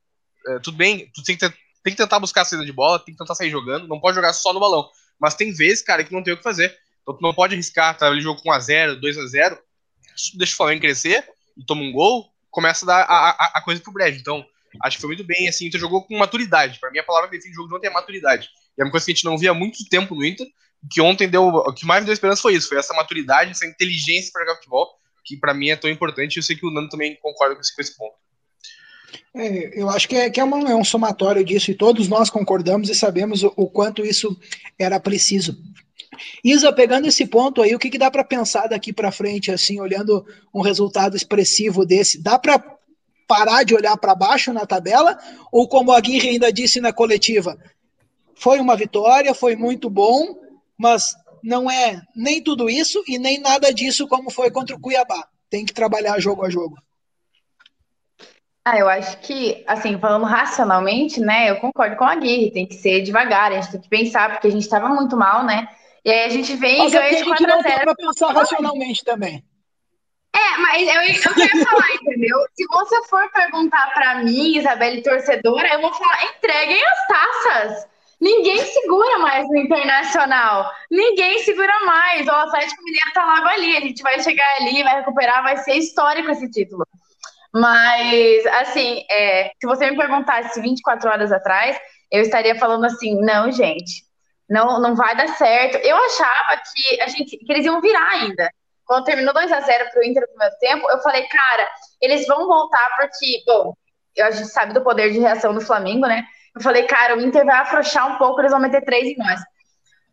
Uh, 0.47 0.59
tudo 0.59 0.77
bem, 0.77 1.09
tu 1.13 1.23
tem 1.23 1.35
que, 1.35 1.47
ter, 1.47 1.57
tem 1.83 1.93
que 1.93 1.97
tentar 1.97 2.19
buscar 2.19 2.41
a 2.41 2.45
saída 2.45 2.65
de 2.65 2.73
bola, 2.73 2.99
tem 2.99 3.13
que 3.13 3.17
tentar 3.17 3.33
sair 3.33 3.49
jogando, 3.49 3.87
não 3.87 3.99
pode 3.99 4.15
jogar 4.15 4.33
só 4.33 4.53
no 4.53 4.59
balão. 4.59 4.87
Mas 5.19 5.35
tem 5.35 5.51
vezes, 5.53 5.81
cara, 5.81 6.03
que 6.03 6.13
não 6.13 6.23
tem 6.23 6.33
o 6.33 6.37
que 6.37 6.43
fazer. 6.43 6.75
Então 7.01 7.15
tu 7.15 7.21
não 7.21 7.33
pode 7.33 7.53
arriscar, 7.53 7.97
tá 7.97 8.07
ali 8.07 8.21
jogo 8.21 8.41
com 8.41 8.49
1x0, 8.49 8.99
2x0, 8.99 9.57
deixa 10.35 10.53
o 10.53 10.57
Flamengo 10.57 10.81
crescer 10.81 11.23
e 11.55 11.65
toma 11.65 11.81
um 11.81 11.91
gol, 11.91 12.29
começa 12.51 12.85
a 12.85 12.87
dar 12.87 13.01
a, 13.03 13.29
a, 13.29 13.51
a 13.55 13.61
coisa 13.61 13.81
pro 13.81 13.91
breve. 13.91 14.19
Então, 14.19 14.45
acho 14.83 14.97
que 14.97 15.01
foi 15.01 15.09
muito 15.09 15.23
bem, 15.23 15.47
assim, 15.47 15.69
tu 15.69 15.77
jogou 15.77 16.03
com 16.03 16.17
maturidade. 16.17 16.79
Para 16.79 16.91
mim, 16.91 16.99
a 16.99 17.03
palavra 17.03 17.29
define 17.29 17.53
o 17.53 17.55
jogo 17.55 17.69
de 17.69 17.75
ontem 17.75 17.87
é 17.87 17.91
maturidade. 17.91 18.49
E 18.77 18.81
é 18.81 18.85
uma 18.85 18.91
coisa 18.91 19.05
que 19.05 19.11
a 19.11 19.15
gente 19.15 19.25
não 19.25 19.37
via 19.37 19.51
há 19.51 19.53
muito 19.53 19.77
tempo 19.89 20.13
no 20.13 20.25
Inter, 20.25 20.47
que 20.91 21.01
ontem 21.01 21.27
deu, 21.27 21.47
o 21.47 21.73
que 21.73 21.85
mais 21.85 22.01
me 22.01 22.05
deu 22.05 22.13
esperança 22.13 22.41
foi 22.41 22.55
isso, 22.55 22.69
foi 22.69 22.77
essa 22.77 22.93
maturidade, 22.93 23.51
essa 23.51 23.65
inteligência 23.65 24.31
para 24.31 24.43
jogar 24.43 24.55
futebol, 24.55 24.87
que 25.25 25.35
para 25.35 25.53
mim 25.53 25.69
é 25.69 25.75
tão 25.75 25.89
importante, 25.89 26.35
e 26.35 26.39
eu 26.39 26.43
sei 26.43 26.55
que 26.55 26.65
o 26.65 26.71
Nando 26.71 26.89
também 26.89 27.15
concorda 27.17 27.55
com 27.55 27.61
esse, 27.61 27.75
com 27.75 27.81
esse 27.81 27.97
ponto. 27.97 28.15
É, 29.37 29.79
eu 29.79 29.89
acho 29.89 30.07
que, 30.07 30.15
é, 30.15 30.29
que 30.29 30.39
é, 30.39 30.43
uma, 30.43 30.71
é, 30.71 30.75
um 30.75 30.83
somatório 30.83 31.43
disso, 31.43 31.71
e 31.71 31.75
todos 31.75 32.07
nós 32.07 32.29
concordamos 32.29 32.89
e 32.89 32.95
sabemos 32.95 33.43
o, 33.43 33.53
o 33.55 33.67
quanto 33.67 34.05
isso 34.05 34.37
era 34.77 34.99
preciso. 34.99 35.57
Isa, 36.43 36.73
pegando 36.73 37.07
esse 37.07 37.25
ponto 37.25 37.61
aí, 37.61 37.75
o 37.75 37.79
que, 37.79 37.89
que 37.89 37.97
dá 37.97 38.09
para 38.09 38.23
pensar 38.23 38.67
daqui 38.67 38.91
para 38.91 39.11
frente, 39.11 39.51
assim, 39.51 39.79
olhando 39.79 40.25
um 40.53 40.61
resultado 40.61 41.15
expressivo 41.15 41.85
desse? 41.85 42.21
Dá 42.21 42.39
para 42.39 42.63
parar 43.27 43.63
de 43.63 43.75
olhar 43.75 43.95
para 43.97 44.15
baixo 44.15 44.51
na 44.51 44.65
tabela? 44.65 45.17
Ou 45.51 45.67
como 45.67 45.91
a 45.91 45.97
Aguirre 45.97 46.29
ainda 46.29 46.51
disse 46.51 46.79
na 46.79 46.91
coletiva, 46.91 47.57
foi 48.33 48.59
uma 48.59 48.75
vitória, 48.75 49.33
foi 49.33 49.55
muito 49.55 49.89
bom, 49.89 50.35
mas 50.77 51.15
não 51.43 51.69
é 51.69 52.01
nem 52.15 52.41
tudo 52.41 52.69
isso 52.69 53.03
e 53.07 53.19
nem 53.19 53.39
nada 53.39 53.73
disso 53.73 54.07
como 54.07 54.31
foi 54.31 54.49
contra 54.49 54.75
o 54.75 54.79
Cuiabá. 54.79 55.27
Tem 55.49 55.65
que 55.65 55.73
trabalhar 55.73 56.19
jogo 56.19 56.45
a 56.45 56.49
jogo. 56.49 56.77
Ah, 58.69 58.77
eu 58.77 58.89
acho 58.89 59.17
que, 59.19 59.63
assim, 59.65 59.97
falando 59.97 60.25
racionalmente, 60.25 61.21
né, 61.21 61.49
eu 61.49 61.55
concordo 61.55 61.95
com 61.95 62.03
a 62.03 62.11
Aguirre, 62.11 62.51
tem 62.51 62.65
que 62.65 62.75
ser 62.75 63.01
devagar, 63.01 63.49
a 63.49 63.55
gente 63.55 63.71
tem 63.71 63.79
que 63.79 63.87
pensar, 63.87 64.29
porque 64.29 64.47
a 64.47 64.51
gente 64.51 64.63
estava 64.63 64.89
muito 64.89 65.15
mal, 65.15 65.45
né, 65.45 65.69
e 66.03 66.11
aí 66.11 66.25
a 66.25 66.29
gente 66.29 66.53
vem 66.57 66.79
Mas 66.79 66.93
e 66.93 66.97
ganha 66.97 67.15
de 67.15 67.23
4 67.23 67.45
a 67.45 67.61
0. 67.61 67.63
Mas 67.63 67.83
para 67.83 67.95
pensar 67.95 68.33
racionalmente 68.33 69.05
também. 69.05 69.41
É, 70.35 70.57
mas 70.57 70.85
eu, 70.85 71.01
eu 71.01 71.33
queria 71.33 71.65
falar, 71.65 71.95
entendeu? 71.95 72.37
Se 72.53 72.65
você 72.67 73.03
for 73.03 73.31
perguntar 73.31 73.93
para 73.93 74.15
mim, 74.15 74.57
Isabelle 74.57 75.01
torcedora, 75.01 75.73
eu 75.73 75.79
vou 75.79 75.93
falar: 75.93 76.25
entreguem 76.25 76.83
as 76.83 77.07
taças. 77.07 77.87
Ninguém 78.19 78.57
segura 78.65 79.19
mais 79.19 79.47
no 79.47 79.57
internacional. 79.57 80.69
Ninguém 80.91 81.39
segura 81.39 81.73
mais. 81.85 82.27
O 82.27 82.31
Atlético 82.31 82.83
Mineiro 82.83 83.13
tá 83.13 83.25
logo 83.25 83.47
ali. 83.47 83.77
A 83.77 83.81
gente 83.81 84.03
vai 84.03 84.19
chegar 84.19 84.57
ali, 84.57 84.83
vai 84.83 84.95
recuperar, 84.95 85.43
vai 85.43 85.57
ser 85.57 85.75
histórico 85.75 86.31
esse 86.31 86.49
título. 86.49 86.85
Mas, 87.53 88.45
assim, 88.47 89.03
é, 89.09 89.51
se 89.59 89.65
você 89.65 89.89
me 89.89 89.97
perguntasse 89.97 90.61
24 90.61 91.09
horas 91.09 91.31
atrás, 91.31 91.77
eu 92.11 92.21
estaria 92.21 92.55
falando 92.55 92.85
assim: 92.85 93.19
não, 93.21 93.51
gente, 93.51 94.03
não, 94.49 94.79
não 94.79 94.95
vai 94.95 95.15
dar 95.15 95.27
certo. 95.29 95.77
Eu 95.77 95.95
achava 95.97 96.61
que 96.73 97.01
a 97.01 97.07
gente 97.07 97.37
que 97.37 97.51
eles 97.51 97.65
iam 97.65 97.81
virar 97.81 98.09
ainda. 98.09 98.49
Quando 98.85 99.05
terminou 99.05 99.33
2 99.33 99.51
a 99.51 99.59
0 99.59 99.89
para 99.91 99.99
o 99.99 100.03
Inter 100.03 100.21
no 100.21 100.29
primeiro 100.29 100.55
tempo, 100.59 100.89
eu 100.89 100.99
falei, 100.99 101.23
cara, 101.27 101.69
eles 102.01 102.25
vão 102.25 102.47
voltar 102.47 102.95
porque, 102.95 103.43
bom, 103.45 103.73
a 104.17 104.31
gente 104.31 104.47
sabe 104.47 104.73
do 104.73 104.81
poder 104.81 105.11
de 105.11 105.19
reação 105.19 105.53
do 105.53 105.59
Flamengo, 105.59 106.07
né? 106.07 106.23
Eu 106.55 106.61
falei, 106.61 106.83
cara, 106.83 107.17
o 107.17 107.21
Inter 107.21 107.45
vai 107.45 107.57
afrouxar 107.57 108.15
um 108.15 108.17
pouco, 108.17 108.39
eles 108.39 108.51
vão 108.51 108.61
meter 108.61 108.83
três 108.83 109.05
em 109.05 109.17
nós. 109.17 109.41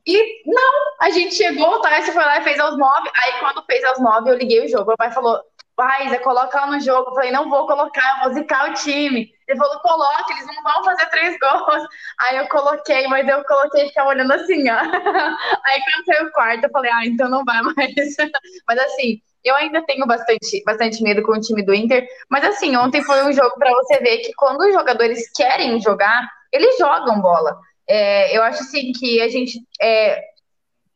E 0.07 0.43
não, 0.45 0.73
a 1.01 1.11
gente 1.11 1.35
chegou, 1.35 1.77
o 1.77 1.81
Tyson 1.81 2.13
foi 2.13 2.25
lá 2.25 2.39
e 2.39 2.45
fez 2.45 2.59
aos 2.59 2.77
nove. 2.77 3.11
Aí 3.15 3.41
quando 3.41 3.65
fez 3.65 3.83
aos 3.85 4.01
nove, 4.01 4.31
eu 4.31 4.37
liguei 4.37 4.65
o 4.65 4.69
jogo. 4.69 4.89
Meu 4.89 4.97
pai 4.97 5.11
falou: 5.11 5.41
Paiza, 5.77 6.19
coloca 6.21 6.57
ela 6.57 6.69
no 6.69 6.81
jogo. 6.81 7.11
Eu 7.11 7.15
falei, 7.15 7.31
não 7.33 7.51
vou 7.51 7.67
colocar, 7.67 8.19
eu 8.19 8.25
vou 8.25 8.35
zicar 8.35 8.71
o 8.71 8.75
time. 8.75 9.33
Ele 9.47 9.59
falou, 9.59 9.81
coloca, 9.81 10.33
eles 10.33 10.47
não 10.47 10.63
vão 10.63 10.85
fazer 10.85 11.07
três 11.07 11.37
gols. 11.41 11.89
Aí 12.21 12.37
eu 12.37 12.49
coloquei, 12.49 13.07
mas 13.09 13.27
eu 13.29 13.45
coloquei 13.45 13.85
e 13.85 13.89
ficava 13.89 14.11
olhando 14.11 14.33
assim, 14.33 14.69
ó. 14.71 14.79
Aí 15.67 15.81
saiu 16.07 16.29
o 16.29 16.33
quarto, 16.33 16.65
eu 16.65 16.71
falei, 16.71 16.91
ah, 16.93 17.07
então 17.07 17.29
não 17.29 17.45
vai 17.45 17.61
mais. 17.63 17.75
Mas 18.67 18.79
assim, 18.79 19.21
eu 19.43 19.55
ainda 19.57 19.85
tenho 19.85 20.07
bastante, 20.07 20.63
bastante 20.65 21.03
medo 21.03 21.23
com 21.23 21.33
o 21.33 21.41
time 21.41 21.63
do 21.63 21.75
Inter. 21.75 22.07
Mas 22.31 22.45
assim, 22.45 22.77
ontem 22.77 23.03
foi 23.03 23.25
um 23.25 23.33
jogo 23.33 23.55
para 23.59 23.71
você 23.73 23.99
ver 23.99 24.19
que 24.19 24.33
quando 24.35 24.61
os 24.61 24.73
jogadores 24.73 25.31
querem 25.33 25.81
jogar, 25.81 26.27
eles 26.53 26.79
jogam 26.79 27.21
bola. 27.21 27.59
É, 27.87 28.37
eu 28.37 28.43
acho 28.43 28.63
assim 28.63 28.93
que 28.93 29.21
a 29.21 29.29
gente 29.29 29.61
é, 29.81 30.23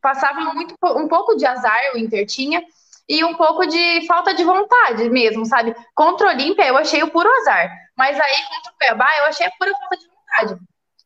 passava 0.00 0.40
muito 0.54 0.74
um 0.82 1.08
pouco 1.08 1.36
de 1.36 1.44
azar, 1.44 1.78
o 1.94 1.98
Inter 1.98 2.24
tinha 2.26 2.62
e 3.08 3.24
um 3.24 3.34
pouco 3.34 3.66
de 3.66 4.06
falta 4.06 4.34
de 4.34 4.44
vontade 4.44 5.08
mesmo, 5.08 5.46
sabe? 5.46 5.74
Contra 5.94 6.26
o 6.26 6.30
Olímpia 6.30 6.66
eu 6.66 6.76
achei 6.76 7.02
o 7.02 7.10
puro 7.10 7.28
azar, 7.40 7.70
mas 7.96 8.18
aí 8.20 8.42
contra 8.42 8.72
o 8.72 8.76
Cuiabá 8.78 9.08
eu 9.18 9.24
achei 9.24 9.46
a 9.46 9.52
pura 9.58 9.72
falta 9.72 9.96
de 9.96 10.06
vontade. 10.06 10.60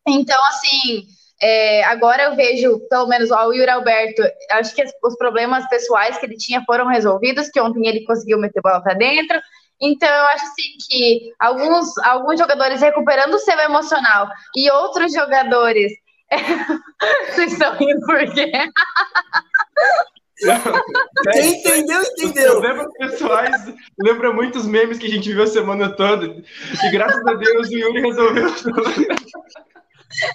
Então, 0.08 0.44
assim, 0.46 1.06
é, 1.40 1.84
agora 1.84 2.24
eu 2.24 2.36
vejo, 2.36 2.80
pelo 2.88 3.06
menos, 3.06 3.30
ó, 3.30 3.46
o 3.46 3.52
Yuri 3.52 3.70
Alberto, 3.70 4.22
acho 4.50 4.74
que 4.74 4.84
os 5.04 5.16
problemas 5.16 5.68
pessoais 5.68 6.18
que 6.18 6.26
ele 6.26 6.36
tinha 6.36 6.62
foram 6.64 6.86
resolvidos, 6.86 7.48
que 7.50 7.60
ontem 7.60 7.86
ele 7.86 8.04
conseguiu 8.04 8.38
meter 8.38 8.60
bola 8.60 8.82
para 8.82 8.94
dentro. 8.94 9.40
Então, 9.80 10.08
eu 10.08 10.26
acho 10.26 10.44
assim 10.44 10.76
que 10.88 11.32
alguns, 11.40 11.98
alguns 11.98 12.38
jogadores 12.38 12.80
recuperando 12.80 13.34
o 13.34 13.38
seu 13.38 13.58
emocional 13.58 14.28
e 14.56 14.70
outros 14.70 15.12
jogadores. 15.12 15.92
Vocês 17.34 17.52
estão 17.52 17.76
rindo 17.76 18.00
por 18.06 18.32
quê? 18.32 18.50
Quem 21.32 21.58
entendeu, 21.58 22.02
entendeu. 22.02 22.60
Problemas 22.60 22.92
pessoais 22.98 23.74
lembra 24.00 24.32
muitos 24.32 24.66
memes 24.66 24.98
que 24.98 25.06
a 25.06 25.10
gente 25.10 25.32
viu 25.32 25.42
a 25.42 25.46
semana 25.46 25.90
toda. 25.90 26.26
E 26.26 26.90
graças 26.90 27.24
a 27.26 27.34
Deus 27.34 27.68
o 27.68 27.72
Yuri 27.72 28.00
resolveu. 28.00 28.48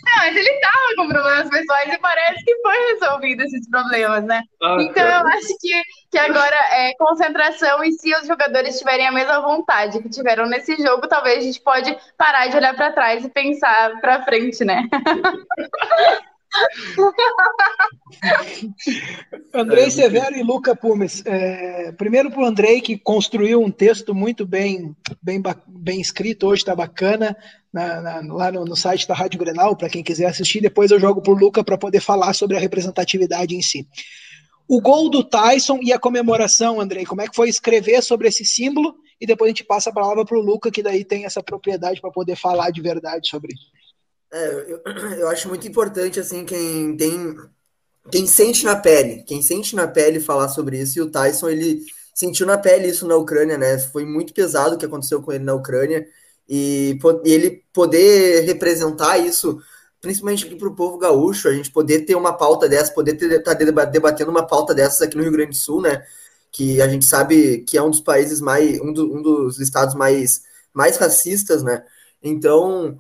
Não, 0.04 0.18
mas 0.18 0.36
ele 0.36 0.50
estava 0.50 0.96
com 0.96 1.08
problemas 1.08 1.50
pessoais 1.50 1.94
e 1.94 1.98
parece 2.00 2.44
que 2.44 2.56
foi 2.62 2.76
resolvido 2.94 3.44
esses 3.44 3.70
problemas, 3.70 4.24
né? 4.24 4.42
Ah, 4.62 4.78
então 4.82 5.06
cara. 5.06 5.20
eu 5.20 5.28
acho 5.28 5.48
que, 5.60 5.82
que 6.12 6.18
agora 6.18 6.56
é 6.72 6.94
concentração 6.98 7.84
e 7.84 7.92
se 7.92 8.14
os 8.16 8.28
jogadores 8.28 8.80
tiverem 8.80 9.08
a 9.08 9.12
mesma 9.12 9.40
vontade 9.40 10.02
que 10.02 10.10
tiveram 10.10 10.48
nesse 10.48 10.76
jogo, 10.78 11.08
talvez 11.08 11.40
a 11.40 11.42
gente 11.42 11.62
pode 11.62 11.96
parar 12.18 12.48
de 12.48 12.58
olhar 12.58 12.76
para 12.76 12.92
trás 12.92 13.24
e 13.24 13.30
pensar 13.30 14.02
para 14.02 14.24
frente, 14.26 14.66
né? 14.66 14.84
Andrei 19.54 19.92
Severo 19.92 20.36
e 20.36 20.44
Luca 20.44 20.76
Pumes. 20.76 21.24
É, 21.26 21.92
primeiro 21.94 22.32
para 22.32 22.42
o 22.42 22.46
Andrei, 22.46 22.82
que 22.82 22.98
construiu 22.98 23.62
um 23.62 23.72
texto 23.72 24.14
muito 24.14 24.46
bem, 24.46 24.96
bem, 25.22 25.42
bem 25.68 26.02
escrito, 26.02 26.48
hoje 26.48 26.62
está 26.62 26.76
bacana, 26.76 27.38
na, 27.72 28.02
na, 28.02 28.34
lá 28.34 28.52
no, 28.52 28.66
no, 28.66 28.76
site 28.76 29.08
da 29.08 29.14
Rádio 29.14 29.40
Grenal, 29.40 29.76
para 29.76 29.90
quem 29.90 30.04
quiser 30.04 30.26
assistir. 30.26 30.62
Depois 30.62 30.92
eu 30.92 31.00
jogo 31.00 31.22
para 31.22 31.34
o 31.34 31.38
Luca 31.38 31.64
para 31.64 31.78
poder 31.78 32.00
falar 32.00 32.34
sobre 32.34 32.58
a 32.58 32.60
representatividade 32.60 33.56
em 33.56 33.62
si. 33.62 33.88
O 34.68 34.82
gol 34.82 35.10
do 35.10 35.24
Tyson 35.24 35.80
e 35.82 35.94
a 35.94 36.00
comemoração, 36.00 36.82
Andrei, 36.82 37.06
como 37.06 37.22
é 37.22 37.28
que 37.28 37.36
foi 37.36 37.48
escrever 37.48 38.04
sobre 38.04 38.28
esse 38.28 38.44
símbolo? 38.44 38.96
E 39.20 39.26
depois 39.26 39.48
a 39.48 39.52
gente 39.52 39.64
passa 39.64 39.90
a 39.90 39.94
palavra 39.94 40.26
para 40.26 40.38
o 40.38 40.42
Luca, 40.42 40.70
que 40.70 40.84
daí 40.84 41.06
tem 41.06 41.26
essa 41.26 41.42
propriedade 41.42 42.02
para 42.02 42.12
poder 42.12 42.36
falar 42.36 42.70
de 42.70 42.82
verdade 42.82 43.30
sobre 43.30 43.54
isso. 43.54 43.77
É, 44.32 44.72
eu, 44.72 44.82
eu 45.20 45.28
acho 45.30 45.48
muito 45.48 45.68
importante, 45.68 46.20
assim, 46.20 46.46
quem 46.46 46.96
tem. 46.96 47.36
Quem 48.10 48.26
sente 48.26 48.64
na 48.64 48.76
pele, 48.78 49.24
quem 49.24 49.42
sente 49.42 49.76
na 49.76 49.86
pele 49.86 50.22
falar 50.22 50.48
sobre 50.48 50.80
isso, 50.80 50.98
e 50.98 51.02
o 51.02 51.12
Tyson, 51.12 51.50
ele 51.50 51.84
sentiu 52.16 52.48
na 52.48 52.58
pele 52.58 52.88
isso 52.88 53.06
na 53.06 53.18
Ucrânia, 53.18 53.58
né? 53.58 53.78
Foi 53.80 54.06
muito 54.06 54.34
pesado 54.34 54.76
o 54.76 54.78
que 54.78 54.86
aconteceu 54.86 55.22
com 55.22 55.34
ele 55.34 55.44
na 55.44 55.54
Ucrânia, 55.54 56.08
e, 56.48 56.98
ele 57.26 57.64
poder 57.74 58.46
representar 58.46 59.18
isso, 59.18 59.60
principalmente 60.02 60.46
aqui 60.46 60.56
para 60.56 60.70
o 60.70 60.76
povo 60.76 60.98
gaúcho, 60.98 61.50
a 61.50 61.54
gente 61.54 61.70
poder 61.70 62.06
ter 62.06 62.16
uma 62.16 62.32
pauta 62.32 62.70
dessa, 62.70 62.94
poder 62.94 63.22
estar 63.22 63.56
tá 63.56 63.86
debatendo 63.86 64.32
uma 64.32 64.48
pauta 64.48 64.74
dessas 64.74 65.02
aqui 65.02 65.18
no 65.18 65.24
Rio 65.24 65.34
Grande 65.34 65.52
do 65.52 65.56
Sul, 65.58 65.82
né? 65.82 66.02
Que 66.50 66.82
a 66.82 66.88
gente 66.88 67.06
sabe 67.06 67.60
que 67.60 67.78
é 67.78 67.84
um 67.84 67.90
dos 67.90 68.02
países 68.02 68.40
mais, 68.40 68.80
um, 68.80 68.94
do, 68.94 69.14
um 69.14 69.22
dos 69.22 69.60
estados 69.60 69.96
mais, 69.96 70.44
mais 70.74 70.96
racistas, 70.96 71.62
né? 71.62 71.84
Então, 72.24 72.98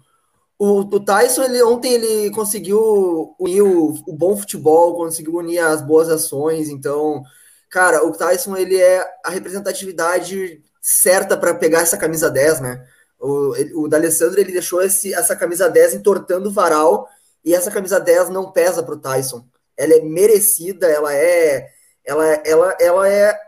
o, 0.59 0.79
o, 0.79 0.99
Tyson, 0.99 1.43
ele, 1.43 1.61
ontem, 1.61 1.93
ele 1.93 2.31
conseguiu 2.31 3.35
unir 3.39 3.61
o, 3.61 3.93
o, 4.07 4.13
bom 4.13 4.35
futebol, 4.35 4.95
conseguiu 4.95 5.35
unir 5.35 5.59
as 5.59 5.81
boas 5.81 6.09
ações. 6.09 6.69
Então, 6.69 7.23
cara, 7.69 8.05
o 8.05 8.11
Tyson, 8.11 8.57
ele 8.57 8.75
é 8.75 9.05
a 9.23 9.29
representatividade 9.29 10.61
certa 10.81 11.37
para 11.37 11.53
pegar 11.53 11.81
essa 11.81 11.97
camisa 11.97 12.29
10, 12.29 12.61
né? 12.61 12.87
O, 13.19 13.83
o 13.83 13.87
D'Alessandro, 13.87 14.39
ele 14.39 14.51
deixou 14.51 14.81
esse, 14.81 15.13
essa 15.13 15.35
camisa 15.35 15.69
10 15.69 15.95
entortando 15.95 16.49
o 16.49 16.53
varal 16.53 17.07
e 17.43 17.53
essa 17.53 17.71
camisa 17.71 17.99
10 17.99 18.29
não 18.29 18.51
pesa 18.51 18.81
para 18.81 18.95
o 18.95 18.99
Tyson. 18.99 19.45
Ela 19.75 19.93
é 19.93 20.01
merecida, 20.01 20.87
ela 20.87 21.13
é, 21.13 21.69
ela, 22.03 22.25
ela, 22.25 22.77
ela 22.79 23.09
é, 23.09 23.39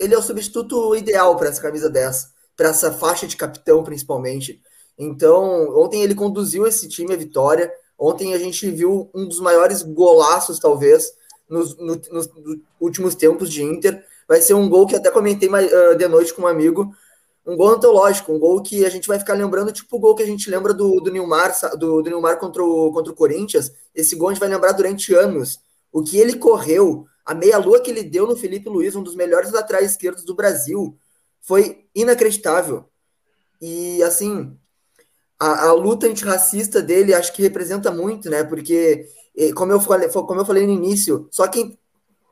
ele 0.00 0.14
é 0.14 0.18
o 0.18 0.22
substituto 0.22 0.96
ideal 0.96 1.36
para 1.36 1.48
essa 1.48 1.62
camisa 1.62 1.88
10, 1.88 2.28
para 2.56 2.70
essa 2.70 2.90
faixa 2.92 3.26
de 3.26 3.36
capitão, 3.36 3.84
principalmente. 3.84 4.60
Então, 4.98 5.76
ontem 5.78 6.02
ele 6.02 6.14
conduziu 6.14 6.66
esse 6.66 6.88
time 6.88 7.12
à 7.12 7.16
vitória. 7.16 7.72
Ontem 7.98 8.34
a 8.34 8.38
gente 8.38 8.70
viu 8.70 9.10
um 9.14 9.26
dos 9.26 9.40
maiores 9.40 9.82
golaços, 9.82 10.58
talvez, 10.58 11.12
nos, 11.48 11.76
no, 11.76 12.00
nos 12.10 12.28
últimos 12.80 13.14
tempos 13.14 13.50
de 13.50 13.62
Inter. 13.62 14.04
Vai 14.28 14.40
ser 14.40 14.54
um 14.54 14.68
gol 14.68 14.86
que 14.86 14.96
até 14.96 15.10
comentei 15.10 15.48
uh, 15.48 15.96
de 15.96 16.08
noite 16.08 16.34
com 16.34 16.42
um 16.42 16.46
amigo. 16.46 16.92
Um 17.46 17.56
gol 17.56 17.68
antológico, 17.68 18.32
um 18.32 18.38
gol 18.40 18.60
que 18.60 18.84
a 18.84 18.88
gente 18.88 19.06
vai 19.06 19.20
ficar 19.20 19.34
lembrando, 19.34 19.70
tipo 19.70 19.96
o 19.96 20.00
gol 20.00 20.16
que 20.16 20.22
a 20.22 20.26
gente 20.26 20.50
lembra 20.50 20.74
do, 20.74 21.00
do 21.00 21.12
Nilmar, 21.12 21.54
do, 21.78 22.02
do 22.02 22.10
Nilmar 22.10 22.40
contra 22.40 22.62
o, 22.64 22.90
contra 22.92 23.12
o 23.12 23.14
Corinthians. 23.16 23.70
Esse 23.94 24.16
gol 24.16 24.28
a 24.28 24.32
gente 24.32 24.40
vai 24.40 24.48
lembrar 24.48 24.72
durante 24.72 25.14
anos. 25.14 25.60
O 25.92 26.02
que 26.02 26.18
ele 26.18 26.38
correu, 26.38 27.06
a 27.24 27.34
meia-lua 27.34 27.80
que 27.80 27.90
ele 27.90 28.02
deu 28.02 28.26
no 28.26 28.36
Felipe 28.36 28.68
Luiz, 28.68 28.96
um 28.96 29.02
dos 29.02 29.14
melhores 29.14 29.52
laterais 29.52 29.92
esquerdos 29.92 30.24
do 30.24 30.34
Brasil, 30.34 30.98
foi 31.40 31.86
inacreditável. 31.94 32.84
E 33.62 34.02
assim, 34.02 34.58
a, 35.38 35.68
a, 35.68 35.72
luta 35.72 36.06
antirracista 36.06 36.80
dele 36.80 37.14
acho 37.14 37.32
que 37.32 37.42
representa 37.42 37.90
muito, 37.90 38.30
né? 38.30 38.42
Porque, 38.44 39.06
como 39.54 39.72
eu 39.72 39.80
falei, 39.80 40.08
como 40.08 40.40
eu 40.40 40.46
falei 40.46 40.66
no 40.66 40.72
início, 40.72 41.28
só 41.30 41.46
quem 41.46 41.78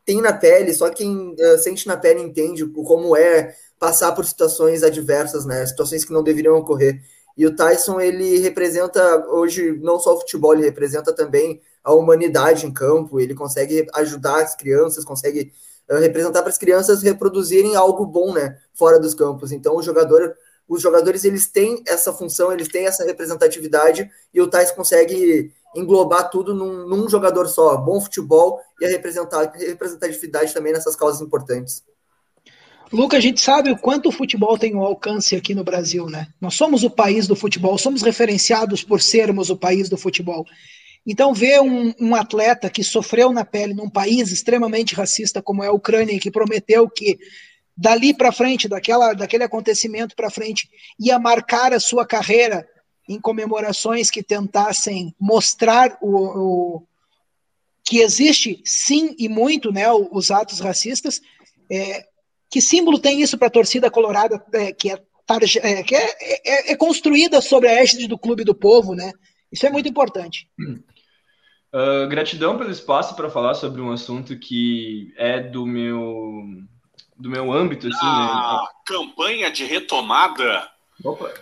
tem 0.04 0.20
na 0.20 0.32
pele, 0.32 0.72
só 0.74 0.90
quem 0.90 1.34
uh, 1.34 1.58
sente 1.58 1.86
na 1.86 1.96
pele 1.96 2.20
entende 2.20 2.66
como 2.66 3.16
é 3.16 3.54
passar 3.78 4.12
por 4.12 4.24
situações 4.24 4.82
adversas, 4.82 5.44
né? 5.44 5.64
Situações 5.66 6.04
que 6.04 6.12
não 6.12 6.22
deveriam 6.22 6.56
ocorrer. 6.56 7.00
E 7.36 7.46
o 7.46 7.54
Tyson, 7.54 8.00
ele 8.00 8.38
representa 8.38 9.26
hoje 9.28 9.78
não 9.82 9.98
só 9.98 10.14
o 10.14 10.20
futebol, 10.20 10.54
ele 10.54 10.64
representa 10.64 11.12
também 11.12 11.60
a 11.82 11.92
humanidade 11.92 12.66
em 12.66 12.72
campo, 12.72 13.18
ele 13.18 13.34
consegue 13.34 13.86
ajudar 13.94 14.42
as 14.42 14.54
crianças, 14.54 15.04
consegue 15.04 15.52
uh, 15.90 15.96
representar 15.96 16.42
para 16.42 16.50
as 16.50 16.58
crianças 16.58 17.02
reproduzirem 17.02 17.74
algo 17.74 18.06
bom, 18.06 18.32
né, 18.32 18.58
fora 18.74 19.00
dos 19.00 19.14
campos. 19.14 19.52
Então, 19.52 19.76
o 19.76 19.82
jogador 19.82 20.34
os 20.68 20.80
jogadores 20.82 21.24
eles 21.24 21.46
têm 21.46 21.82
essa 21.86 22.12
função, 22.12 22.52
eles 22.52 22.68
têm 22.68 22.86
essa 22.86 23.04
representatividade 23.04 24.10
e 24.32 24.40
o 24.40 24.46
Tais 24.46 24.70
consegue 24.70 25.52
englobar 25.76 26.30
tudo 26.30 26.54
num, 26.54 26.86
num 26.86 27.08
jogador 27.08 27.46
só, 27.48 27.76
bom 27.76 28.00
futebol 28.00 28.60
e 28.80 28.86
a 28.86 28.88
representatividade 28.88 30.54
também 30.54 30.72
nessas 30.72 30.96
causas 30.96 31.20
importantes. 31.20 31.82
Luca, 32.92 33.16
a 33.16 33.20
gente 33.20 33.40
sabe 33.40 33.72
o 33.72 33.78
quanto 33.78 34.08
o 34.08 34.12
futebol 34.12 34.56
tem 34.56 34.74
um 34.74 34.82
alcance 34.82 35.34
aqui 35.34 35.54
no 35.54 35.64
Brasil, 35.64 36.06
né? 36.06 36.28
Nós 36.40 36.54
somos 36.54 36.84
o 36.84 36.90
país 36.90 37.26
do 37.26 37.34
futebol, 37.34 37.76
somos 37.76 38.02
referenciados 38.02 38.84
por 38.84 39.02
sermos 39.02 39.50
o 39.50 39.56
país 39.56 39.88
do 39.88 39.96
futebol. 39.96 40.46
Então, 41.06 41.34
ver 41.34 41.60
um, 41.60 41.92
um, 42.00 42.14
atleta 42.14 42.70
que 42.70 42.84
sofreu 42.84 43.32
na 43.32 43.44
pele 43.44 43.74
num 43.74 43.90
país 43.90 44.30
extremamente 44.30 44.94
racista 44.94 45.42
como 45.42 45.62
é 45.62 45.66
a 45.66 45.72
Ucrânia, 45.72 46.18
que 46.20 46.30
prometeu 46.30 46.88
que 46.88 47.18
dali 47.76 48.14
para 48.14 48.32
frente, 48.32 48.68
daquela, 48.68 49.12
daquele 49.12 49.44
acontecimento 49.44 50.14
para 50.14 50.30
frente, 50.30 50.68
ia 50.98 51.18
marcar 51.18 51.72
a 51.72 51.80
sua 51.80 52.06
carreira 52.06 52.68
em 53.08 53.20
comemorações 53.20 54.10
que 54.10 54.22
tentassem 54.22 55.14
mostrar 55.20 55.98
o, 56.00 56.08
o 56.08 56.86
que 57.84 57.98
existe 57.98 58.62
sim 58.64 59.14
e 59.18 59.28
muito 59.28 59.70
né, 59.72 59.90
os 59.92 60.30
atos 60.30 60.60
racistas. 60.60 61.20
É, 61.70 62.06
que 62.50 62.60
símbolo 62.60 62.98
tem 62.98 63.20
isso 63.20 63.36
para 63.36 63.48
a 63.48 63.50
torcida 63.50 63.90
colorada 63.90 64.42
é, 64.52 64.72
que, 64.72 64.90
é, 64.90 65.02
é, 65.62 65.82
que 65.82 65.96
é, 65.96 66.10
é, 66.20 66.72
é, 66.72 66.76
construída 66.76 67.40
sobre 67.40 67.68
a 67.68 67.82
égide 67.82 68.06
do 68.06 68.18
clube 68.18 68.44
do 68.44 68.54
povo, 68.54 68.94
né? 68.94 69.12
Isso 69.50 69.66
é 69.66 69.70
muito 69.70 69.88
importante. 69.88 70.48
Uh, 70.58 72.08
gratidão 72.08 72.56
pelo 72.56 72.70
espaço 72.70 73.16
para 73.16 73.28
falar 73.28 73.54
sobre 73.54 73.80
um 73.80 73.90
assunto 73.90 74.38
que 74.38 75.12
é 75.16 75.40
do 75.40 75.66
meu 75.66 76.44
do 77.16 77.30
meu 77.30 77.52
âmbito, 77.52 77.86
assim, 77.86 77.98
a 78.02 78.62
né? 78.62 78.68
campanha 78.86 79.50
de 79.50 79.64
retomada. 79.64 80.68
Opa! 81.02 81.32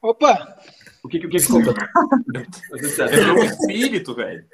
Opa! 0.00 0.56
O 1.02 1.08
que, 1.08 1.18
o 1.18 1.28
que, 1.28 1.38
que 1.38 1.40
você 1.40 1.70
É 3.00 3.32
o 3.32 3.42
espírito, 3.42 4.14
velho. 4.14 4.44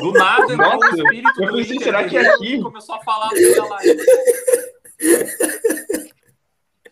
Do 0.00 0.12
nada 0.12 0.46
o 0.46 0.84
espírito 0.84 1.44
eu 1.44 1.52
pensei, 1.52 1.78
será 1.78 2.04
que 2.04 2.16
é 2.16 2.28
aqui? 2.28 2.60
Começou 2.60 2.96
a 2.96 3.00
falar 3.00 3.30
live. 3.30 4.00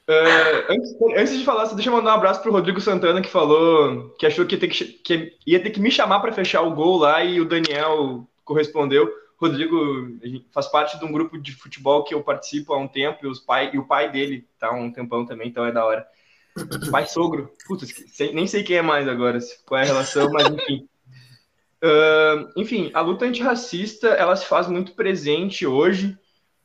Uh, 0.09 0.73
antes, 0.73 0.97
antes, 1.17 1.39
de 1.39 1.45
falar, 1.45 1.65
deixa 1.75 1.89
eu 1.89 1.95
mandar 1.95 2.13
um 2.13 2.17
abraço 2.17 2.43
pro 2.43 2.53
Rodrigo 2.53 2.81
Santana 2.81 3.23
que 3.23 3.31
falou 3.31 4.11
que 4.19 4.27
achou 4.27 4.45
que 4.45 4.57
ia 4.57 4.61
ter 4.61 4.69
que, 4.69 4.85
que, 4.85 5.37
ia 5.47 5.63
ter 5.63 5.71
que 5.71 5.81
me 5.81 5.91
chamar 5.91 6.21
para 6.21 6.33
fechar 6.33 6.63
o 6.63 6.75
gol 6.75 6.99
lá 6.99 7.25
e 7.25 7.41
o 7.41 7.45
Daniel 7.45 8.27
correspondeu. 8.45 9.09
Rodrigo 9.43 10.19
faz 10.53 10.69
parte 10.69 10.99
de 10.99 11.05
um 11.05 11.13
grupo 11.13 11.39
de 11.39 11.53
futebol 11.53 12.05
que 12.05 12.15
eu 12.15 12.23
participo 12.23 12.73
há 12.73 12.79
um 12.79 12.89
tempo 12.89 13.19
e, 13.23 13.29
os 13.29 13.41
pai, 13.41 13.71
e 13.73 13.79
o 13.79 13.87
pai 13.87 14.11
dele 14.11 14.47
tá 14.59 14.69
há 14.69 14.73
um 14.73 14.91
tempão 14.91 15.27
também, 15.27 15.49
então 15.49 15.65
é 15.65 15.73
da 15.73 15.85
hora. 15.85 16.07
Pai 16.91 17.07
sogro, 17.07 17.51
putz, 17.67 18.21
nem 18.33 18.47
sei 18.47 18.63
quem 18.63 18.77
é 18.77 18.83
mais 18.83 19.09
agora, 19.09 19.39
qual 19.65 19.81
é 19.81 19.85
a 19.85 19.87
relação, 19.87 20.31
mas 20.31 20.49
enfim. 20.49 20.89
Uh, 21.85 22.49
enfim, 22.55 22.93
a 22.95 23.01
luta 23.01 23.25
antirracista 23.25 24.07
ela 24.11 24.37
se 24.37 24.47
faz 24.47 24.69
muito 24.69 24.93
presente 24.93 25.67
hoje 25.67 26.17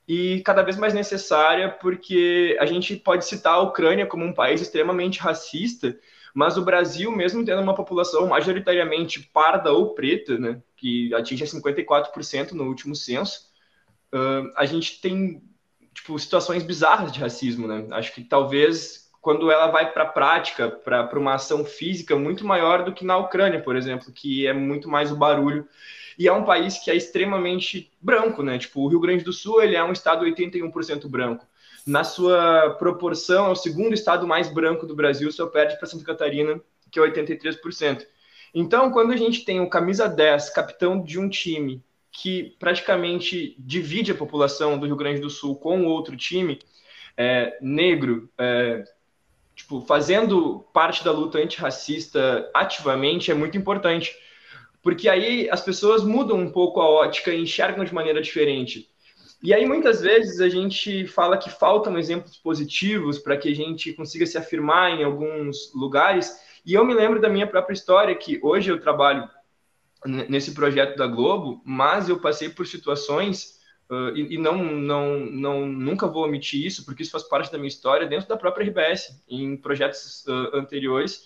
e 0.07 0.43
cada 0.45 0.61
vez 0.61 0.77
mais 0.77 0.93
necessária 0.93 1.71
porque 1.71 2.55
a 2.59 2.67
gente 2.67 2.95
pode 2.97 3.25
citar 3.25 3.55
a 3.55 3.61
Ucrânia 3.61 4.05
como 4.05 4.23
um 4.23 4.31
país 4.31 4.61
extremamente 4.61 5.19
racista, 5.19 5.97
mas 6.37 6.55
o 6.55 6.61
Brasil, 6.63 7.11
mesmo 7.11 7.43
tendo 7.43 7.63
uma 7.63 7.73
população 7.73 8.27
majoritariamente 8.27 9.27
parda 9.33 9.73
ou 9.73 9.95
preta, 9.95 10.37
né, 10.37 10.61
que 10.75 11.11
atinge 11.15 11.43
54% 11.43 12.51
no 12.51 12.65
último 12.65 12.93
censo, 12.93 13.47
uh, 14.13 14.53
a 14.55 14.63
gente 14.63 15.01
tem 15.01 15.41
tipo, 15.95 16.17
situações 16.19 16.61
bizarras 16.61 17.11
de 17.11 17.19
racismo. 17.19 17.67
Né? 17.67 17.87
Acho 17.89 18.13
que 18.13 18.23
talvez 18.23 19.09
quando 19.19 19.49
ela 19.49 19.71
vai 19.71 19.91
para 19.91 20.03
a 20.03 20.09
prática, 20.09 20.69
para 20.69 21.17
uma 21.17 21.33
ação 21.33 21.65
física 21.65 22.15
muito 22.15 22.45
maior 22.45 22.85
do 22.85 22.93
que 22.93 23.03
na 23.03 23.17
Ucrânia, 23.17 23.59
por 23.59 23.75
exemplo, 23.75 24.13
que 24.13 24.45
é 24.45 24.53
muito 24.53 24.87
mais 24.87 25.11
o 25.11 25.17
barulho. 25.17 25.67
E 26.19 26.27
é 26.27 26.33
um 26.33 26.45
país 26.45 26.77
que 26.77 26.91
é 26.91 26.95
extremamente 26.95 27.91
branco, 27.99 28.43
né? 28.43 28.59
Tipo, 28.59 28.81
o 28.81 28.87
Rio 28.87 28.99
Grande 28.99 29.23
do 29.23 29.33
Sul, 29.33 29.63
ele 29.63 29.75
é 29.75 29.83
um 29.83 29.91
estado 29.91 30.23
81% 30.23 31.07
branco 31.09 31.47
na 31.87 32.03
sua 32.03 32.71
proporção, 32.71 33.47
é 33.47 33.51
o 33.51 33.55
segundo 33.55 33.93
estado 33.93 34.27
mais 34.27 34.51
branco 34.51 34.85
do 34.85 34.93
Brasil, 34.93 35.31
só 35.31 35.47
perde 35.47 35.77
para 35.77 35.87
Santa 35.87 36.03
Catarina, 36.03 36.59
que 36.91 36.99
é 36.99 37.01
83%. 37.01 38.05
Então, 38.53 38.91
quando 38.91 39.13
a 39.13 39.17
gente 39.17 39.45
tem 39.45 39.61
o 39.61 39.69
camisa 39.69 40.07
10, 40.07 40.49
capitão 40.49 41.01
de 41.01 41.17
um 41.17 41.29
time 41.29 41.81
que 42.11 42.55
praticamente 42.59 43.55
divide 43.57 44.11
a 44.11 44.15
população 44.15 44.77
do 44.77 44.85
Rio 44.85 44.95
Grande 44.95 45.21
do 45.21 45.29
Sul 45.29 45.55
com 45.55 45.85
outro 45.85 46.17
time, 46.17 46.59
é, 47.15 47.57
negro, 47.61 48.29
é, 48.37 48.83
tipo, 49.55 49.81
fazendo 49.81 50.65
parte 50.73 51.05
da 51.05 51.11
luta 51.11 51.37
antirracista 51.37 52.49
ativamente, 52.53 53.31
é 53.31 53.33
muito 53.33 53.57
importante. 53.57 54.13
Porque 54.81 55.07
aí 55.07 55.49
as 55.49 55.61
pessoas 55.61 56.03
mudam 56.03 56.37
um 56.37 56.51
pouco 56.51 56.81
a 56.81 56.89
ótica 56.89 57.33
e 57.33 57.41
enxergam 57.41 57.85
de 57.85 57.93
maneira 57.93 58.21
diferente. 58.21 58.89
E 59.41 59.53
aí, 59.53 59.65
muitas 59.67 60.01
vezes, 60.01 60.41
a 60.41 60.49
gente 60.49 61.05
fala 61.05 61.37
que 61.37 61.49
faltam 61.49 61.97
exemplos 61.97 62.37
positivos 62.37 63.19
para 63.19 63.37
que 63.37 63.49
a 63.51 63.55
gente 63.55 63.93
consiga 63.93 64.25
se 64.25 64.37
afirmar 64.37 64.91
em 64.91 65.03
alguns 65.03 65.71
lugares. 65.75 66.39
E 66.65 66.73
eu 66.73 66.83
me 66.83 66.93
lembro 66.93 67.21
da 67.21 67.29
minha 67.29 67.45
própria 67.45 67.73
história, 67.73 68.15
que 68.15 68.39
hoje 68.41 68.71
eu 68.71 68.79
trabalho 68.79 69.29
nesse 70.05 70.53
projeto 70.53 70.97
da 70.97 71.07
Globo, 71.07 71.61
mas 71.65 72.09
eu 72.09 72.19
passei 72.19 72.49
por 72.49 72.65
situações, 72.65 73.59
uh, 73.89 74.15
e, 74.15 74.35
e, 74.35 74.37
não, 74.37 74.63
não, 74.63 75.19
não, 75.19 75.65
nunca 75.67 76.07
vou 76.07 76.25
omitir 76.25 76.65
isso, 76.65 76.85
porque 76.85 77.03
isso 77.03 77.11
faz 77.11 77.23
parte 77.23 77.51
da 77.51 77.57
minha 77.57 77.67
história, 77.67 78.07
dentro 78.07 78.27
da 78.27 78.37
própria 78.37 78.65
RBS, 78.65 79.23
em 79.27 79.57
projetos 79.57 80.25
uh, 80.27 80.55
anteriores, 80.55 81.25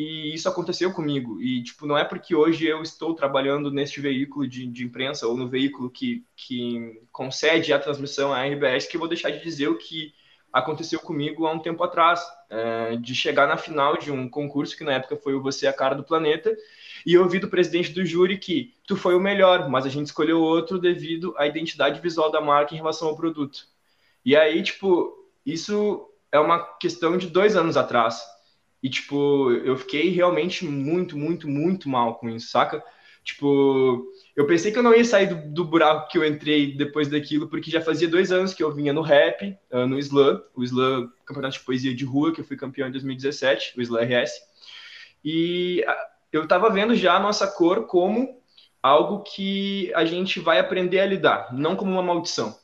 e 0.00 0.32
isso 0.32 0.48
aconteceu 0.48 0.92
comigo. 0.92 1.42
E, 1.42 1.60
tipo, 1.60 1.84
não 1.84 1.98
é 1.98 2.04
porque 2.04 2.32
hoje 2.32 2.64
eu 2.64 2.80
estou 2.82 3.14
trabalhando 3.14 3.68
neste 3.68 4.00
veículo 4.00 4.46
de, 4.46 4.64
de 4.64 4.84
imprensa 4.84 5.26
ou 5.26 5.36
no 5.36 5.48
veículo 5.48 5.90
que, 5.90 6.24
que 6.36 7.02
concede 7.10 7.72
a 7.72 7.80
transmissão 7.80 8.32
à 8.32 8.44
RBS 8.44 8.86
que 8.86 8.96
eu 8.96 9.00
vou 9.00 9.08
deixar 9.08 9.30
de 9.30 9.42
dizer 9.42 9.66
o 9.66 9.76
que 9.76 10.14
aconteceu 10.52 11.00
comigo 11.00 11.48
há 11.48 11.52
um 11.52 11.58
tempo 11.58 11.82
atrás, 11.82 12.24
é, 12.48 12.94
de 12.94 13.12
chegar 13.12 13.48
na 13.48 13.56
final 13.56 13.96
de 13.96 14.12
um 14.12 14.28
concurso 14.28 14.76
que 14.76 14.84
na 14.84 14.92
época 14.92 15.16
foi 15.16 15.34
o 15.34 15.42
Você 15.42 15.66
é 15.66 15.68
a 15.68 15.72
Cara 15.72 15.96
do 15.96 16.04
Planeta, 16.04 16.56
e 17.04 17.18
ouvir 17.18 17.40
do 17.40 17.48
presidente 17.48 17.90
do 17.90 18.06
júri 18.06 18.38
que 18.38 18.72
tu 18.86 18.96
foi 18.96 19.16
o 19.16 19.20
melhor, 19.20 19.68
mas 19.68 19.84
a 19.84 19.88
gente 19.88 20.06
escolheu 20.06 20.40
outro 20.40 20.78
devido 20.78 21.34
à 21.36 21.44
identidade 21.44 22.00
visual 22.00 22.30
da 22.30 22.40
marca 22.40 22.72
em 22.72 22.78
relação 22.78 23.08
ao 23.08 23.16
produto. 23.16 23.66
E 24.24 24.36
aí, 24.36 24.62
tipo, 24.62 25.28
isso 25.44 26.08
é 26.30 26.38
uma 26.38 26.60
questão 26.78 27.18
de 27.18 27.26
dois 27.26 27.56
anos 27.56 27.76
atrás. 27.76 28.37
E, 28.82 28.88
tipo, 28.88 29.50
eu 29.50 29.76
fiquei 29.76 30.10
realmente 30.10 30.64
muito, 30.64 31.16
muito, 31.16 31.48
muito 31.48 31.88
mal 31.88 32.16
com 32.16 32.28
isso, 32.28 32.48
saca? 32.48 32.82
Tipo, 33.24 34.06
eu 34.34 34.46
pensei 34.46 34.72
que 34.72 34.78
eu 34.78 34.82
não 34.82 34.94
ia 34.94 35.04
sair 35.04 35.26
do, 35.26 35.52
do, 35.52 35.64
buraco 35.64 36.08
que 36.08 36.16
eu 36.16 36.24
entrei 36.24 36.74
depois 36.74 37.08
daquilo, 37.08 37.48
porque 37.48 37.70
já 37.70 37.80
fazia 37.80 38.08
dois 38.08 38.32
anos 38.32 38.54
que 38.54 38.62
eu 38.62 38.72
vinha 38.72 38.92
no 38.92 39.02
rap, 39.02 39.54
uh, 39.70 39.86
no 39.86 39.98
slam, 39.98 40.42
o 40.54 40.64
slam, 40.64 41.12
campeonato 41.26 41.58
de 41.58 41.64
poesia 41.64 41.94
de 41.94 42.06
rua, 42.06 42.32
que 42.32 42.40
eu 42.40 42.44
fui 42.44 42.56
campeão 42.56 42.88
em 42.88 42.92
2017, 42.92 43.74
o 43.76 43.82
slam 43.82 44.02
RS. 44.02 44.32
E 45.22 45.84
uh, 45.86 45.92
eu 46.32 46.48
tava 46.48 46.70
vendo 46.70 46.94
já 46.94 47.16
a 47.16 47.20
nossa 47.20 47.46
cor 47.46 47.86
como 47.86 48.40
algo 48.82 49.22
que 49.22 49.92
a 49.94 50.06
gente 50.06 50.40
vai 50.40 50.58
aprender 50.58 51.00
a 51.00 51.06
lidar, 51.06 51.52
não 51.52 51.76
como 51.76 51.92
uma 51.92 52.02
maldição. 52.02 52.56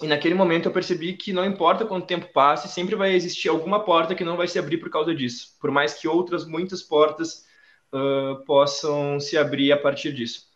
E 0.00 0.06
naquele 0.06 0.34
momento 0.34 0.66
eu 0.66 0.72
percebi 0.72 1.14
que 1.14 1.32
não 1.32 1.44
importa 1.44 1.84
quanto 1.84 2.06
tempo 2.06 2.32
passe, 2.32 2.68
sempre 2.68 2.94
vai 2.94 3.14
existir 3.14 3.48
alguma 3.48 3.84
porta 3.84 4.14
que 4.14 4.24
não 4.24 4.36
vai 4.36 4.46
se 4.46 4.58
abrir 4.58 4.78
por 4.78 4.90
causa 4.90 5.14
disso. 5.14 5.56
Por 5.60 5.70
mais 5.70 5.94
que 5.94 6.06
outras 6.06 6.44
muitas 6.44 6.82
portas 6.82 7.44
uh, 7.92 8.44
possam 8.44 9.18
se 9.18 9.36
abrir 9.36 9.72
a 9.72 9.76
partir 9.76 10.12
disso. 10.12 10.46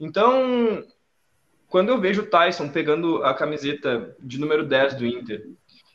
Então, 0.00 0.84
quando 1.68 1.90
eu 1.90 2.00
vejo 2.00 2.22
o 2.22 2.26
Tyson 2.26 2.68
pegando 2.68 3.22
a 3.24 3.34
camiseta 3.34 4.16
de 4.20 4.38
número 4.38 4.64
10 4.64 4.94
do 4.94 5.06
Inter, 5.06 5.50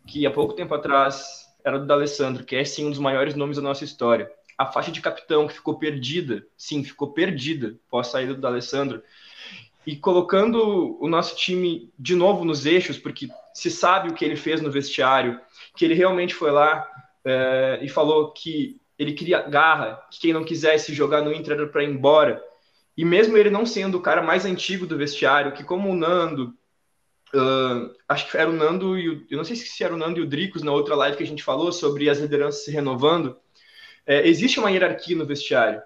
que 0.07 0.25
há 0.25 0.31
pouco 0.31 0.53
tempo 0.53 0.73
atrás 0.75 1.47
era 1.63 1.79
do 1.79 1.87
D'Alessandro, 1.87 2.43
que 2.43 2.55
é 2.55 2.63
sim 2.63 2.85
um 2.85 2.89
dos 2.89 2.99
maiores 2.99 3.35
nomes 3.35 3.57
da 3.57 3.63
nossa 3.63 3.83
história, 3.83 4.29
a 4.57 4.65
faixa 4.65 4.91
de 4.91 5.01
capitão 5.01 5.47
que 5.47 5.53
ficou 5.53 5.79
perdida, 5.79 6.45
sim, 6.55 6.83
ficou 6.83 7.11
perdida 7.11 7.75
após 7.87 8.07
a 8.07 8.11
saída 8.11 8.33
do 8.35 8.41
D'Alessandro, 8.41 9.01
e 9.85 9.95
colocando 9.95 10.97
o 11.01 11.07
nosso 11.07 11.35
time 11.35 11.91
de 11.99 12.15
novo 12.15 12.45
nos 12.45 12.65
eixos, 12.65 12.97
porque 12.97 13.27
se 13.53 13.69
sabe 13.69 14.09
o 14.09 14.13
que 14.13 14.23
ele 14.23 14.35
fez 14.35 14.61
no 14.61 14.71
vestiário, 14.71 15.39
que 15.75 15.83
ele 15.83 15.93
realmente 15.93 16.33
foi 16.33 16.51
lá 16.51 16.87
é, 17.25 17.79
e 17.81 17.89
falou 17.89 18.31
que 18.31 18.79
ele 18.97 19.13
queria 19.13 19.41
garra, 19.41 20.01
que 20.11 20.19
quem 20.19 20.33
não 20.33 20.43
quisesse 20.43 20.93
jogar 20.93 21.21
no 21.21 21.33
Inter 21.33 21.53
era 21.53 21.67
para 21.67 21.83
ir 21.83 21.89
embora. 21.89 22.41
E 22.95 23.03
mesmo 23.03 23.37
ele 23.37 23.49
não 23.49 23.65
sendo 23.65 23.97
o 23.97 24.01
cara 24.01 24.21
mais 24.21 24.45
antigo 24.45 24.85
do 24.85 24.97
vestiário, 24.97 25.51
que 25.51 25.63
como 25.63 25.89
o 25.89 25.95
Nando, 25.95 26.55
uh, 27.33 27.93
acho 28.07 28.29
que 28.29 28.37
era 28.37 28.49
o 28.49 28.53
Nando 28.53 28.97
e 28.97 29.09
o, 29.09 29.25
eu 29.29 29.37
não 29.37 29.43
sei 29.43 29.55
se 29.55 29.83
era 29.83 29.93
o 29.93 29.97
Nando 29.97 30.19
e 30.19 30.23
o 30.23 30.27
Dricos 30.27 30.61
na 30.61 30.71
outra 30.71 30.95
live 30.95 31.17
que 31.17 31.23
a 31.23 31.27
gente 31.27 31.43
falou 31.43 31.71
sobre 31.71 32.09
as 32.09 32.19
lideranças 32.19 32.63
se 32.63 32.71
renovando, 32.71 33.35
é, 34.05 34.27
existe 34.27 34.59
uma 34.59 34.69
hierarquia 34.69 35.15
no 35.15 35.25
vestiário. 35.25 35.81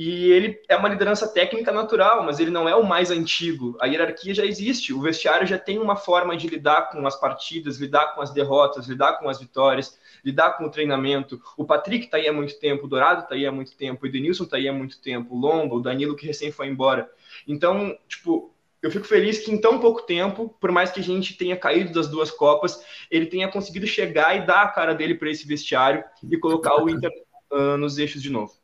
E 0.00 0.30
ele 0.30 0.62
é 0.68 0.76
uma 0.76 0.88
liderança 0.88 1.26
técnica 1.26 1.72
natural, 1.72 2.22
mas 2.22 2.38
ele 2.38 2.52
não 2.52 2.68
é 2.68 2.76
o 2.76 2.86
mais 2.86 3.10
antigo. 3.10 3.76
A 3.80 3.86
hierarquia 3.86 4.32
já 4.32 4.46
existe. 4.46 4.94
O 4.94 5.00
vestiário 5.00 5.44
já 5.44 5.58
tem 5.58 5.76
uma 5.76 5.96
forma 5.96 6.36
de 6.36 6.46
lidar 6.46 6.90
com 6.92 7.04
as 7.04 7.18
partidas, 7.18 7.78
lidar 7.78 8.14
com 8.14 8.20
as 8.20 8.30
derrotas, 8.30 8.86
lidar 8.86 9.14
com 9.14 9.28
as 9.28 9.40
vitórias, 9.40 9.98
lidar 10.24 10.52
com 10.52 10.66
o 10.66 10.70
treinamento. 10.70 11.42
O 11.56 11.64
Patrick 11.64 12.04
está 12.04 12.16
aí 12.16 12.28
há 12.28 12.32
muito 12.32 12.60
tempo, 12.60 12.86
o 12.86 12.88
Dourado 12.88 13.22
está 13.22 13.34
aí 13.34 13.44
há 13.44 13.50
muito 13.50 13.76
tempo, 13.76 14.04
o 14.04 14.06
Edenilson 14.06 14.44
está 14.44 14.56
aí 14.56 14.68
há 14.68 14.72
muito 14.72 15.00
tempo, 15.00 15.34
o 15.34 15.36
Lombo, 15.36 15.74
o 15.74 15.82
Danilo 15.82 16.14
que 16.14 16.28
recém 16.28 16.52
foi 16.52 16.68
embora. 16.68 17.10
Então, 17.44 17.98
tipo, 18.06 18.54
eu 18.80 18.92
fico 18.92 19.04
feliz 19.04 19.40
que 19.40 19.50
em 19.50 19.60
tão 19.60 19.80
pouco 19.80 20.02
tempo, 20.02 20.54
por 20.60 20.70
mais 20.70 20.92
que 20.92 21.00
a 21.00 21.02
gente 21.02 21.36
tenha 21.36 21.56
caído 21.56 21.92
das 21.92 22.06
duas 22.06 22.30
Copas, 22.30 22.80
ele 23.10 23.26
tenha 23.26 23.50
conseguido 23.50 23.84
chegar 23.88 24.36
e 24.36 24.46
dar 24.46 24.62
a 24.62 24.68
cara 24.68 24.94
dele 24.94 25.16
para 25.16 25.28
esse 25.28 25.44
vestiário 25.44 26.04
e 26.22 26.36
colocar 26.36 26.80
o 26.80 26.88
Inter 26.88 27.10
uh, 27.50 27.76
nos 27.76 27.98
eixos 27.98 28.22
de 28.22 28.30
novo. 28.30 28.57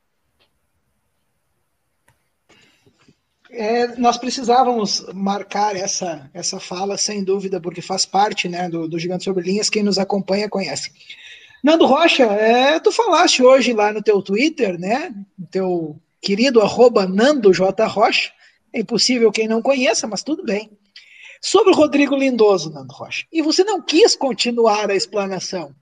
É, 3.56 3.96
nós 3.96 4.18
precisávamos 4.18 5.06
marcar 5.14 5.76
essa, 5.76 6.28
essa 6.34 6.58
fala, 6.58 6.96
sem 6.96 7.22
dúvida, 7.22 7.60
porque 7.60 7.80
faz 7.80 8.04
parte 8.04 8.48
né, 8.48 8.68
do, 8.68 8.88
do 8.88 8.98
Gigante 8.98 9.24
Sobre 9.24 9.44
Linhas, 9.44 9.70
quem 9.70 9.82
nos 9.82 9.98
acompanha 9.98 10.48
conhece. 10.48 10.90
Nando 11.62 11.86
Rocha, 11.86 12.24
é, 12.24 12.78
tu 12.80 12.90
falaste 12.90 13.42
hoje 13.42 13.72
lá 13.72 13.92
no 13.92 14.02
teu 14.02 14.20
Twitter, 14.20 14.78
né, 14.78 15.14
teu 15.50 15.96
querido 16.20 16.60
arroba 16.60 17.06
Nando 17.06 17.52
J. 17.52 17.86
Rocha, 17.86 18.32
é 18.72 18.80
impossível 18.80 19.30
quem 19.30 19.46
não 19.46 19.62
conheça, 19.62 20.06
mas 20.06 20.22
tudo 20.22 20.42
bem. 20.44 20.70
Sobre 21.40 21.72
o 21.72 21.76
Rodrigo 21.76 22.16
Lindoso, 22.16 22.72
Nando 22.72 22.92
Rocha, 22.92 23.24
e 23.32 23.40
você 23.40 23.62
não 23.62 23.80
quis 23.80 24.16
continuar 24.16 24.90
a 24.90 24.96
explanação. 24.96 25.74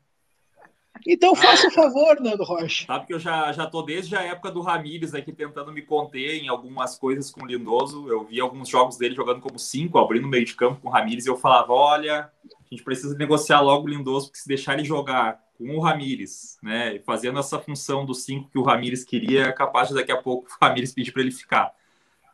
Então 1.07 1.35
faça 1.35 1.67
o 1.67 1.71
um 1.71 1.73
favor, 1.73 2.21
Nando 2.21 2.45
Rocha. 2.45 2.87
Sabe 2.87 3.07
que 3.07 3.15
eu 3.15 3.19
já, 3.19 3.53
já 3.53 3.67
tô 3.67 3.83
desde 3.83 4.17
a 4.17 4.23
época 4.23 4.51
do 4.51 4.61
Ramires 4.61 5.15
aqui 5.15 5.33
tentando 5.33 5.73
me 5.73 5.83
conter 5.83 6.43
em 6.43 6.49
algumas 6.49 6.97
coisas 6.99 7.31
com 7.31 7.43
o 7.43 7.47
Lindoso. 7.47 8.09
Eu 8.09 8.25
vi 8.25 8.41
alguns 8.41 8.69
jogos 8.69 8.97
dele 8.97 9.15
jogando 9.15 9.41
como 9.41 9.59
cinco, 9.59 9.99
abrindo 9.99 10.29
meio 10.29 10.45
de 10.45 10.55
campo 10.55 10.81
com 10.81 10.89
o 10.89 10.91
Ramires, 10.91 11.27
e 11.27 11.29
eu 11.29 11.37
falava: 11.37 11.73
olha, 11.73 12.31
a 12.45 12.69
gente 12.71 12.83
precisa 12.83 13.17
negociar 13.17 13.61
logo 13.61 13.87
o 13.87 13.91
Lindoso, 13.91 14.27
porque 14.27 14.39
se 14.39 14.49
deixar 14.49 14.75
ele 14.75 14.85
jogar 14.85 15.41
com 15.59 15.77
o 15.77 15.81
Ramires, 15.81 16.59
né, 16.63 16.99
fazendo 17.01 17.39
essa 17.39 17.59
função 17.59 18.05
do 18.05 18.15
cinco 18.15 18.51
que 18.51 18.59
o 18.59 18.63
Ramires 18.63 19.05
queria, 19.05 19.47
é 19.47 19.53
capaz 19.53 19.89
de 19.89 19.95
daqui 19.95 20.11
a 20.11 20.17
pouco 20.17 20.49
o 20.49 20.65
Ramires 20.65 20.93
pedir 20.93 21.13
para 21.13 21.23
ele 21.23 21.31
ficar. 21.31 21.73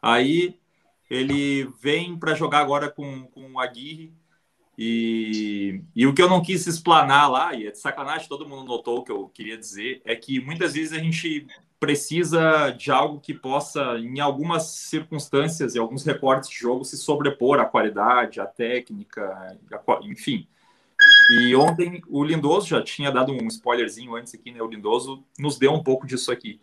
Aí 0.01 0.57
ele 1.11 1.65
vem 1.81 2.17
para 2.17 2.35
jogar 2.35 2.61
agora 2.61 2.89
com, 2.91 3.25
com 3.27 3.53
o 3.53 3.61
Aguirre 3.61 4.13
e, 4.81 5.83
e 5.97 6.07
o 6.07 6.15
que 6.15 6.23
eu 6.23 6.29
não 6.29 6.41
quis 6.41 6.65
explanar 6.69 7.29
lá, 7.29 7.53
e 7.53 7.67
é 7.67 7.73
de 7.73 7.79
sacanagem, 7.79 8.29
todo 8.29 8.49
mundo 8.49 8.63
notou 8.63 8.99
o 8.99 9.03
que 9.03 9.11
eu 9.11 9.29
queria 9.29 9.59
dizer, 9.59 10.01
é 10.05 10.15
que 10.15 10.39
muitas 10.41 10.75
vezes 10.75 10.93
a 10.93 11.03
gente 11.03 11.49
precisa 11.81 12.71
de 12.71 12.89
algo 12.93 13.19
que 13.19 13.35
possa, 13.35 13.99
em 13.99 14.21
algumas 14.21 14.67
circunstâncias 14.67 15.75
e 15.75 15.81
alguns 15.81 16.05
recortes 16.05 16.49
de 16.49 16.57
jogo, 16.57 16.85
se 16.85 16.97
sobrepor 16.97 17.59
à 17.59 17.65
qualidade, 17.65 18.41
à 18.41 18.47
técnica, 18.47 19.59
enfim. 20.03 20.47
E 21.41 21.57
ontem 21.57 22.01
o 22.09 22.23
Lindoso 22.23 22.69
já 22.69 22.81
tinha 22.81 23.11
dado 23.11 23.33
um 23.33 23.49
spoilerzinho 23.49 24.15
antes 24.15 24.33
aqui, 24.33 24.53
né? 24.53 24.63
O 24.63 24.69
Lindoso 24.69 25.25
nos 25.37 25.59
deu 25.59 25.73
um 25.73 25.83
pouco 25.83 26.07
disso 26.07 26.31
aqui. 26.31 26.61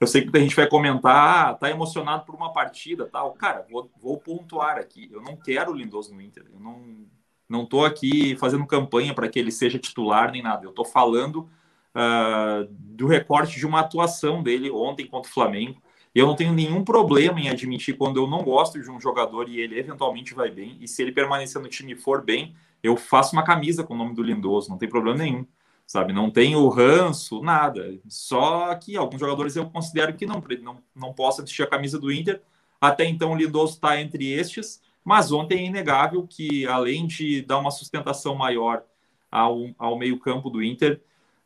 Eu 0.00 0.06
sei 0.06 0.24
que 0.24 0.36
a 0.36 0.40
gente 0.40 0.54
vai 0.54 0.68
comentar, 0.68 1.50
ah, 1.50 1.54
tá 1.54 1.68
emocionado 1.68 2.24
por 2.24 2.36
uma 2.36 2.52
partida, 2.52 3.04
tal. 3.06 3.32
Cara, 3.32 3.66
vou, 3.68 3.90
vou 4.00 4.16
pontuar 4.16 4.78
aqui. 4.78 5.08
Eu 5.12 5.20
não 5.20 5.36
quero 5.36 5.72
o 5.72 5.74
Lindoso 5.74 6.14
no 6.14 6.22
Inter. 6.22 6.44
Eu 6.52 6.60
não, 6.60 7.04
não 7.48 7.62
estou 7.62 7.84
aqui 7.84 8.36
fazendo 8.36 8.66
campanha 8.66 9.14
para 9.14 9.28
que 9.28 9.38
ele 9.38 9.50
seja 9.50 9.78
titular 9.78 10.30
nem 10.30 10.42
nada. 10.42 10.64
Eu 10.64 10.70
estou 10.70 10.84
falando 10.84 11.48
uh, 11.94 12.68
do 12.70 13.06
recorte 13.06 13.58
de 13.58 13.66
uma 13.66 13.80
atuação 13.80 14.42
dele 14.42 14.70
ontem 14.70 15.06
contra 15.06 15.30
o 15.30 15.32
Flamengo. 15.34 15.80
Eu 16.14 16.26
não 16.26 16.36
tenho 16.36 16.52
nenhum 16.52 16.84
problema 16.84 17.40
em 17.40 17.48
admitir 17.48 17.96
quando 17.96 18.18
eu 18.18 18.26
não 18.26 18.42
gosto 18.42 18.80
de 18.80 18.90
um 18.90 19.00
jogador 19.00 19.48
e 19.48 19.60
ele 19.60 19.78
eventualmente 19.78 20.34
vai 20.34 20.50
bem. 20.50 20.76
E 20.80 20.88
se 20.88 21.00
ele 21.02 21.12
permanecer 21.12 21.60
no 21.60 21.68
time 21.68 21.92
e 21.92 21.96
for 21.96 22.22
bem, 22.22 22.54
eu 22.82 22.96
faço 22.96 23.34
uma 23.34 23.44
camisa 23.44 23.84
com 23.84 23.94
o 23.94 23.96
nome 23.96 24.14
do 24.14 24.22
Lindoso, 24.22 24.70
não 24.70 24.78
tem 24.78 24.88
problema 24.88 25.18
nenhum. 25.18 25.46
Sabe, 25.86 26.12
não 26.12 26.30
tem 26.30 26.54
o 26.54 26.68
ranço, 26.68 27.40
nada. 27.40 27.98
Só 28.06 28.74
que 28.74 28.94
alguns 28.94 29.18
jogadores 29.18 29.56
eu 29.56 29.70
considero 29.70 30.14
que 30.14 30.26
não, 30.26 30.42
não, 30.60 30.82
não 30.94 31.14
possa 31.14 31.40
vestir 31.40 31.62
a 31.62 31.66
camisa 31.66 31.98
do 31.98 32.12
Inter. 32.12 32.42
Até 32.78 33.06
então, 33.06 33.32
o 33.32 33.34
Lindoso 33.34 33.72
está 33.72 33.98
entre 33.98 34.30
estes. 34.30 34.82
Mas 35.04 35.32
ontem 35.32 35.58
é 35.58 35.66
inegável 35.66 36.26
que, 36.26 36.66
além 36.66 37.06
de 37.06 37.42
dar 37.42 37.58
uma 37.58 37.70
sustentação 37.70 38.34
maior 38.34 38.82
ao, 39.30 39.70
ao 39.78 39.98
meio-campo 39.98 40.50
do 40.50 40.62
Inter, 40.62 41.00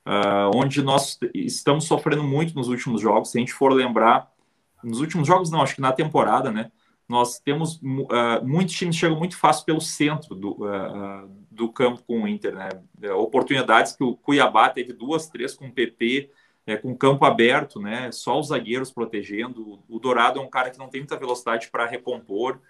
uh, 0.06 0.56
onde 0.56 0.82
nós 0.82 1.18
estamos 1.34 1.84
sofrendo 1.84 2.22
muito 2.22 2.54
nos 2.54 2.68
últimos 2.68 3.00
jogos, 3.00 3.30
se 3.30 3.38
a 3.38 3.40
gente 3.40 3.52
for 3.52 3.72
lembrar, 3.72 4.32
nos 4.82 5.00
últimos 5.00 5.26
jogos, 5.26 5.50
não, 5.50 5.62
acho 5.62 5.76
que 5.76 5.80
na 5.80 5.92
temporada, 5.92 6.50
né? 6.50 6.70
Nós 7.08 7.38
temos 7.38 7.76
uh, 7.76 8.44
muitos 8.44 8.74
times 8.74 8.96
chegam 8.96 9.18
muito 9.18 9.36
fácil 9.36 9.64
pelo 9.64 9.80
centro 9.80 10.34
do, 10.34 10.52
uh, 10.64 11.28
do 11.50 11.70
campo 11.70 12.02
com 12.06 12.22
o 12.22 12.28
Inter, 12.28 12.54
né? 12.54 12.68
Oportunidades 13.14 13.92
que 13.92 14.02
o 14.02 14.16
Cuiabá 14.16 14.70
teve 14.70 14.92
duas, 14.92 15.28
três 15.28 15.54
com 15.54 15.66
o 15.66 15.72
PP, 15.72 16.30
é, 16.66 16.76
com 16.76 16.96
campo 16.96 17.24
aberto, 17.24 17.80
né? 17.80 18.10
Só 18.12 18.38
os 18.38 18.48
zagueiros 18.48 18.90
protegendo. 18.90 19.80
O 19.88 19.98
Dourado 19.98 20.38
é 20.38 20.42
um 20.42 20.48
cara 20.48 20.70
que 20.70 20.78
não 20.78 20.88
tem 20.88 21.00
muita 21.00 21.16
velocidade 21.16 21.68
para 21.70 21.86
recompor 21.86 22.60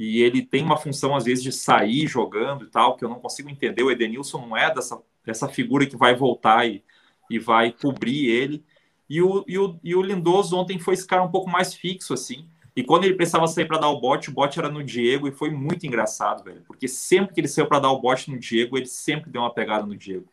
e 0.00 0.22
ele 0.22 0.40
tem 0.40 0.64
uma 0.64 0.78
função, 0.78 1.14
às 1.14 1.26
vezes, 1.26 1.44
de 1.44 1.52
sair 1.52 2.06
jogando 2.06 2.64
e 2.64 2.68
tal, 2.68 2.96
que 2.96 3.04
eu 3.04 3.08
não 3.10 3.20
consigo 3.20 3.50
entender. 3.50 3.82
O 3.82 3.90
Edenilson 3.90 4.46
não 4.46 4.56
é 4.56 4.72
dessa, 4.72 4.98
dessa 5.22 5.46
figura 5.46 5.84
que 5.84 5.94
vai 5.94 6.16
voltar 6.16 6.66
e, 6.66 6.82
e 7.28 7.38
vai 7.38 7.70
cobrir 7.70 8.30
ele. 8.30 8.64
E 9.10 9.20
o, 9.20 9.44
e, 9.46 9.58
o, 9.58 9.78
e 9.84 9.94
o 9.94 10.00
Lindoso 10.00 10.56
ontem 10.56 10.78
foi 10.78 10.94
esse 10.94 11.06
cara 11.06 11.22
um 11.22 11.30
pouco 11.30 11.50
mais 11.50 11.74
fixo, 11.74 12.14
assim. 12.14 12.48
E 12.74 12.82
quando 12.82 13.04
ele 13.04 13.12
precisava 13.12 13.46
sair 13.46 13.66
para 13.66 13.76
dar 13.76 13.90
o 13.90 14.00
bote, 14.00 14.30
o 14.30 14.32
bote 14.32 14.58
era 14.58 14.70
no 14.70 14.82
Diego 14.82 15.28
e 15.28 15.32
foi 15.32 15.50
muito 15.50 15.86
engraçado, 15.86 16.44
velho. 16.44 16.62
Porque 16.66 16.88
sempre 16.88 17.34
que 17.34 17.40
ele 17.42 17.48
saiu 17.48 17.66
para 17.66 17.80
dar 17.80 17.90
o 17.90 18.00
bote 18.00 18.30
no 18.30 18.38
Diego, 18.38 18.78
ele 18.78 18.86
sempre 18.86 19.30
deu 19.30 19.42
uma 19.42 19.52
pegada 19.52 19.84
no 19.84 19.94
Diego. 19.94 20.32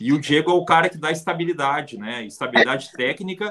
E 0.00 0.14
o 0.14 0.18
Diego 0.18 0.50
é 0.50 0.54
o 0.54 0.64
cara 0.64 0.88
que 0.88 0.96
dá 0.96 1.12
estabilidade, 1.12 1.98
né? 1.98 2.24
Estabilidade 2.24 2.90
técnica 2.92 3.50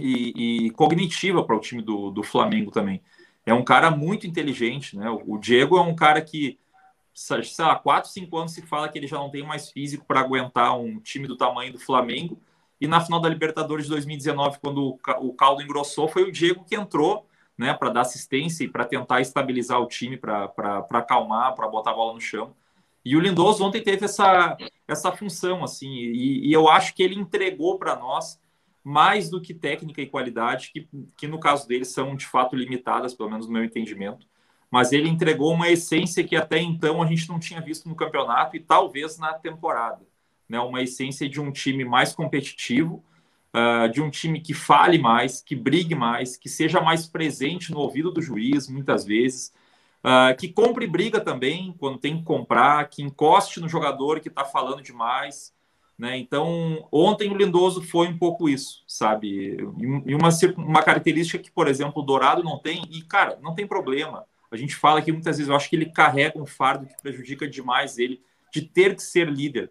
e, 0.00 0.64
e 0.66 0.70
cognitiva 0.70 1.44
para 1.44 1.54
o 1.54 1.60
time 1.60 1.82
do, 1.82 2.10
do 2.10 2.24
Flamengo 2.24 2.72
também 2.72 3.00
é 3.46 3.54
um 3.54 3.62
cara 3.62 3.92
muito 3.92 4.26
inteligente, 4.26 4.96
né? 4.96 5.08
O 5.08 5.38
Diego 5.38 5.78
é 5.78 5.80
um 5.80 5.94
cara 5.94 6.20
que, 6.20 6.58
sei 7.14 7.40
lá, 7.60 7.76
4, 7.76 8.10
5 8.10 8.36
anos 8.36 8.52
se 8.52 8.60
fala 8.62 8.88
que 8.88 8.98
ele 8.98 9.06
já 9.06 9.16
não 9.16 9.30
tem 9.30 9.44
mais 9.44 9.70
físico 9.70 10.04
para 10.04 10.18
aguentar 10.18 10.76
um 10.76 10.98
time 10.98 11.28
do 11.28 11.36
tamanho 11.36 11.72
do 11.72 11.78
Flamengo. 11.78 12.36
E 12.80 12.88
na 12.88 13.00
final 13.00 13.20
da 13.20 13.28
Libertadores 13.28 13.86
de 13.86 13.92
2019, 13.92 14.58
quando 14.58 14.98
o 15.20 15.32
caldo 15.32 15.62
engrossou, 15.62 16.08
foi 16.08 16.24
o 16.24 16.32
Diego 16.32 16.64
que 16.64 16.74
entrou, 16.74 17.24
né, 17.56 17.72
para 17.72 17.88
dar 17.88 18.00
assistência 18.02 18.64
e 18.64 18.68
para 18.68 18.84
tentar 18.84 19.20
estabilizar 19.20 19.80
o 19.80 19.86
time, 19.86 20.16
para 20.16 20.52
acalmar, 20.90 21.54
para 21.54 21.68
botar 21.68 21.92
a 21.92 21.94
bola 21.94 22.12
no 22.12 22.20
chão. 22.20 22.52
E 23.04 23.16
o 23.16 23.20
Lindoso 23.20 23.64
ontem 23.64 23.80
teve 23.80 24.04
essa, 24.04 24.56
essa 24.88 25.12
função, 25.12 25.62
assim, 25.62 25.88
e, 25.88 26.48
e 26.48 26.52
eu 26.52 26.68
acho 26.68 26.92
que 26.94 27.02
ele 27.02 27.14
entregou 27.14 27.78
para 27.78 27.94
nós 27.94 28.38
mais 28.86 29.28
do 29.28 29.40
que 29.40 29.52
técnica 29.52 30.00
e 30.00 30.06
qualidade, 30.06 30.70
que, 30.72 30.88
que 31.16 31.26
no 31.26 31.40
caso 31.40 31.66
dele 31.66 31.84
são 31.84 32.14
de 32.14 32.24
fato 32.24 32.54
limitadas, 32.54 33.12
pelo 33.14 33.28
menos 33.28 33.48
no 33.48 33.52
meu 33.52 33.64
entendimento. 33.64 34.28
Mas 34.70 34.92
ele 34.92 35.08
entregou 35.08 35.52
uma 35.52 35.68
essência 35.68 36.22
que 36.22 36.36
até 36.36 36.60
então 36.60 37.02
a 37.02 37.06
gente 37.06 37.28
não 37.28 37.40
tinha 37.40 37.60
visto 37.60 37.88
no 37.88 37.96
campeonato 37.96 38.54
e 38.54 38.60
talvez 38.60 39.18
na 39.18 39.34
temporada. 39.34 40.06
Né? 40.48 40.60
Uma 40.60 40.82
essência 40.82 41.28
de 41.28 41.40
um 41.40 41.50
time 41.50 41.84
mais 41.84 42.14
competitivo, 42.14 43.04
uh, 43.52 43.90
de 43.90 44.00
um 44.00 44.08
time 44.08 44.40
que 44.40 44.54
fale 44.54 44.98
mais, 44.98 45.42
que 45.42 45.56
brigue 45.56 45.96
mais, 45.96 46.36
que 46.36 46.48
seja 46.48 46.80
mais 46.80 47.08
presente 47.08 47.72
no 47.72 47.80
ouvido 47.80 48.12
do 48.12 48.22
juiz, 48.22 48.68
muitas 48.68 49.04
vezes. 49.04 49.52
Uh, 49.98 50.36
que 50.38 50.46
compre 50.46 50.86
briga 50.86 51.20
também 51.20 51.74
quando 51.76 51.98
tem 51.98 52.18
que 52.18 52.22
comprar, 52.22 52.88
que 52.88 53.02
encoste 53.02 53.58
no 53.58 53.68
jogador 53.68 54.20
que 54.20 54.28
está 54.28 54.44
falando 54.44 54.80
demais. 54.80 55.55
Né? 55.98 56.18
Então, 56.18 56.86
ontem 56.92 57.30
o 57.30 57.36
Lindoso 57.36 57.80
foi 57.82 58.06
um 58.08 58.18
pouco 58.18 58.48
isso, 58.48 58.84
sabe? 58.86 59.56
E 60.06 60.14
uma, 60.14 60.28
uma 60.58 60.82
característica 60.82 61.42
que, 61.42 61.50
por 61.50 61.68
exemplo, 61.68 62.02
o 62.02 62.04
Dourado 62.04 62.42
não 62.42 62.58
tem, 62.58 62.82
e, 62.90 63.02
cara, 63.02 63.38
não 63.42 63.54
tem 63.54 63.66
problema. 63.66 64.26
A 64.50 64.56
gente 64.56 64.76
fala 64.76 65.00
que 65.00 65.10
muitas 65.10 65.38
vezes 65.38 65.48
eu 65.48 65.56
acho 65.56 65.70
que 65.70 65.76
ele 65.76 65.86
carrega 65.86 66.40
um 66.40 66.46
fardo 66.46 66.86
que 66.86 67.02
prejudica 67.02 67.48
demais 67.48 67.98
ele 67.98 68.22
de 68.52 68.62
ter 68.62 68.94
que 68.94 69.02
ser 69.02 69.28
líder. 69.28 69.70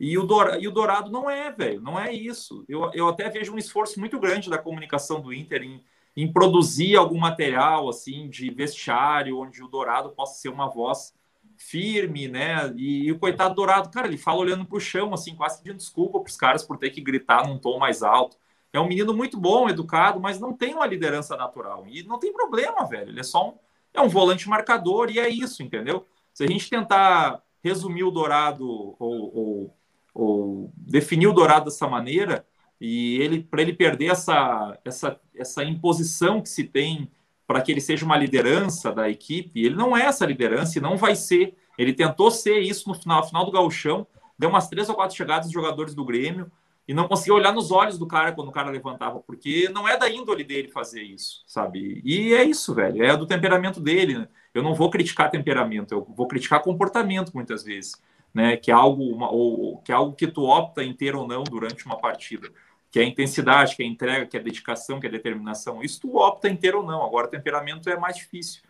E 0.00 0.16
o, 0.16 0.24
Dourado, 0.24 0.62
e 0.62 0.68
o 0.68 0.70
Dourado 0.70 1.10
não 1.10 1.28
é, 1.28 1.50
velho, 1.50 1.80
não 1.80 1.98
é 1.98 2.12
isso. 2.12 2.64
Eu, 2.68 2.90
eu 2.94 3.08
até 3.08 3.28
vejo 3.28 3.52
um 3.52 3.58
esforço 3.58 3.98
muito 4.00 4.18
grande 4.18 4.48
da 4.48 4.56
comunicação 4.56 5.20
do 5.20 5.34
Inter 5.34 5.62
em, 5.62 5.82
em 6.16 6.32
produzir 6.32 6.96
algum 6.96 7.18
material 7.18 7.88
assim 7.88 8.28
de 8.28 8.48
vestiário 8.50 9.38
onde 9.38 9.62
o 9.62 9.68
Dourado 9.68 10.10
possa 10.10 10.40
ser 10.40 10.48
uma 10.48 10.68
voz 10.68 11.12
firme, 11.58 12.28
né? 12.28 12.72
E, 12.76 13.06
e 13.06 13.12
o 13.12 13.18
coitado 13.18 13.54
Dourado, 13.54 13.90
cara, 13.90 14.06
ele 14.06 14.16
fala 14.16 14.38
olhando 14.38 14.64
para 14.64 14.76
o 14.76 14.80
chão, 14.80 15.12
assim, 15.12 15.34
quase 15.34 15.58
pedindo 15.62 15.78
desculpa 15.78 16.20
para 16.20 16.30
os 16.30 16.36
caras 16.36 16.64
por 16.64 16.78
ter 16.78 16.90
que 16.90 17.00
gritar 17.00 17.46
num 17.46 17.58
tom 17.58 17.78
mais 17.78 18.02
alto. 18.02 18.36
É 18.72 18.80
um 18.80 18.88
menino 18.88 19.12
muito 19.14 19.38
bom, 19.38 19.68
educado, 19.68 20.20
mas 20.20 20.38
não 20.38 20.52
tem 20.52 20.74
uma 20.74 20.86
liderança 20.86 21.36
natural. 21.36 21.86
E 21.88 22.02
não 22.04 22.18
tem 22.18 22.32
problema, 22.32 22.86
velho. 22.86 23.10
Ele 23.10 23.20
é 23.20 23.24
só 23.24 23.50
um, 23.50 23.54
é 23.92 24.00
um 24.00 24.08
volante 24.08 24.48
marcador 24.48 25.10
e 25.10 25.18
é 25.18 25.28
isso, 25.28 25.62
entendeu? 25.62 26.06
Se 26.32 26.44
a 26.44 26.46
gente 26.46 26.70
tentar 26.70 27.42
resumir 27.62 28.04
o 28.04 28.10
Dourado 28.10 28.66
ou, 28.68 28.96
ou 28.98 29.78
ou 30.18 30.72
definir 30.76 31.28
o 31.28 31.32
Dourado 31.32 31.66
dessa 31.66 31.86
maneira 31.86 32.44
e 32.80 33.18
ele 33.20 33.40
para 33.40 33.62
ele 33.62 33.72
perder 33.72 34.10
essa, 34.10 34.76
essa, 34.84 35.20
essa 35.32 35.62
imposição 35.62 36.42
que 36.42 36.48
se 36.48 36.64
tem 36.64 37.08
para 37.48 37.62
que 37.62 37.72
ele 37.72 37.80
seja 37.80 38.04
uma 38.04 38.18
liderança 38.18 38.92
da 38.92 39.08
equipe, 39.08 39.64
ele 39.64 39.74
não 39.74 39.96
é 39.96 40.02
essa 40.02 40.26
liderança 40.26 40.76
e 40.78 40.82
não 40.82 40.98
vai 40.98 41.16
ser. 41.16 41.56
Ele 41.78 41.94
tentou 41.94 42.30
ser 42.30 42.58
isso 42.58 42.86
no 42.86 42.94
final, 42.94 43.26
final 43.26 43.46
do 43.46 43.50
gauchão, 43.50 44.06
deu 44.38 44.50
umas 44.50 44.68
três 44.68 44.86
ou 44.90 44.94
quatro 44.94 45.16
chegadas 45.16 45.48
de 45.48 45.54
jogadores 45.54 45.94
do 45.94 46.04
Grêmio 46.04 46.52
e 46.86 46.92
não 46.92 47.08
conseguiu 47.08 47.36
olhar 47.36 47.52
nos 47.52 47.72
olhos 47.72 47.96
do 47.96 48.06
cara 48.06 48.32
quando 48.32 48.48
o 48.48 48.52
cara 48.52 48.70
levantava, 48.70 49.20
porque 49.20 49.70
não 49.72 49.88
é 49.88 49.96
da 49.96 50.10
índole 50.10 50.44
dele 50.44 50.68
fazer 50.68 51.02
isso, 51.02 51.42
sabe? 51.46 52.02
E 52.04 52.34
é 52.34 52.44
isso, 52.44 52.74
velho, 52.74 53.02
é 53.02 53.16
do 53.16 53.26
temperamento 53.26 53.80
dele. 53.80 54.18
Né? 54.18 54.28
Eu 54.52 54.62
não 54.62 54.74
vou 54.74 54.90
criticar 54.90 55.30
temperamento, 55.30 55.92
eu 55.92 56.06
vou 56.14 56.28
criticar 56.28 56.62
comportamento 56.62 57.32
muitas 57.34 57.64
vezes 57.64 57.94
né, 58.32 58.56
que 58.56 58.70
é 58.70 58.74
algo 58.74 59.02
uma, 59.02 59.30
ou 59.30 59.78
que 59.78 59.92
é 59.92 59.94
algo 59.94 60.14
que 60.14 60.26
tu 60.26 60.44
opta 60.44 60.82
em 60.82 60.92
ter 60.92 61.14
ou 61.16 61.26
não 61.26 61.42
durante 61.42 61.84
uma 61.86 61.98
partida, 61.98 62.48
que 62.90 62.98
é 62.98 63.02
a 63.02 63.06
intensidade, 63.06 63.76
que 63.76 63.82
é 63.82 63.86
a 63.86 63.88
entrega, 63.88 64.26
que 64.26 64.36
é 64.36 64.40
a 64.40 64.42
dedicação, 64.42 64.98
que 64.98 65.06
é 65.06 65.08
a 65.08 65.12
determinação, 65.12 65.82
isso 65.82 66.00
tu 66.00 66.16
opta 66.16 66.54
ter 66.56 66.74
ou 66.74 66.82
não. 66.82 67.04
Agora 67.04 67.26
o 67.26 67.30
temperamento 67.30 67.88
é 67.90 67.98
mais 67.98 68.16
difícil. 68.16 68.62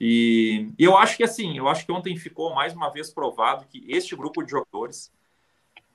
E, 0.00 0.70
e 0.78 0.84
eu 0.84 0.96
acho 0.96 1.16
que 1.16 1.22
assim, 1.22 1.56
eu 1.56 1.68
acho 1.68 1.86
que 1.86 1.92
ontem 1.92 2.16
ficou 2.16 2.54
mais 2.54 2.74
uma 2.74 2.90
vez 2.90 3.10
provado 3.10 3.66
que 3.66 3.84
este 3.88 4.16
grupo 4.16 4.42
de 4.42 4.50
jogadores, 4.50 5.12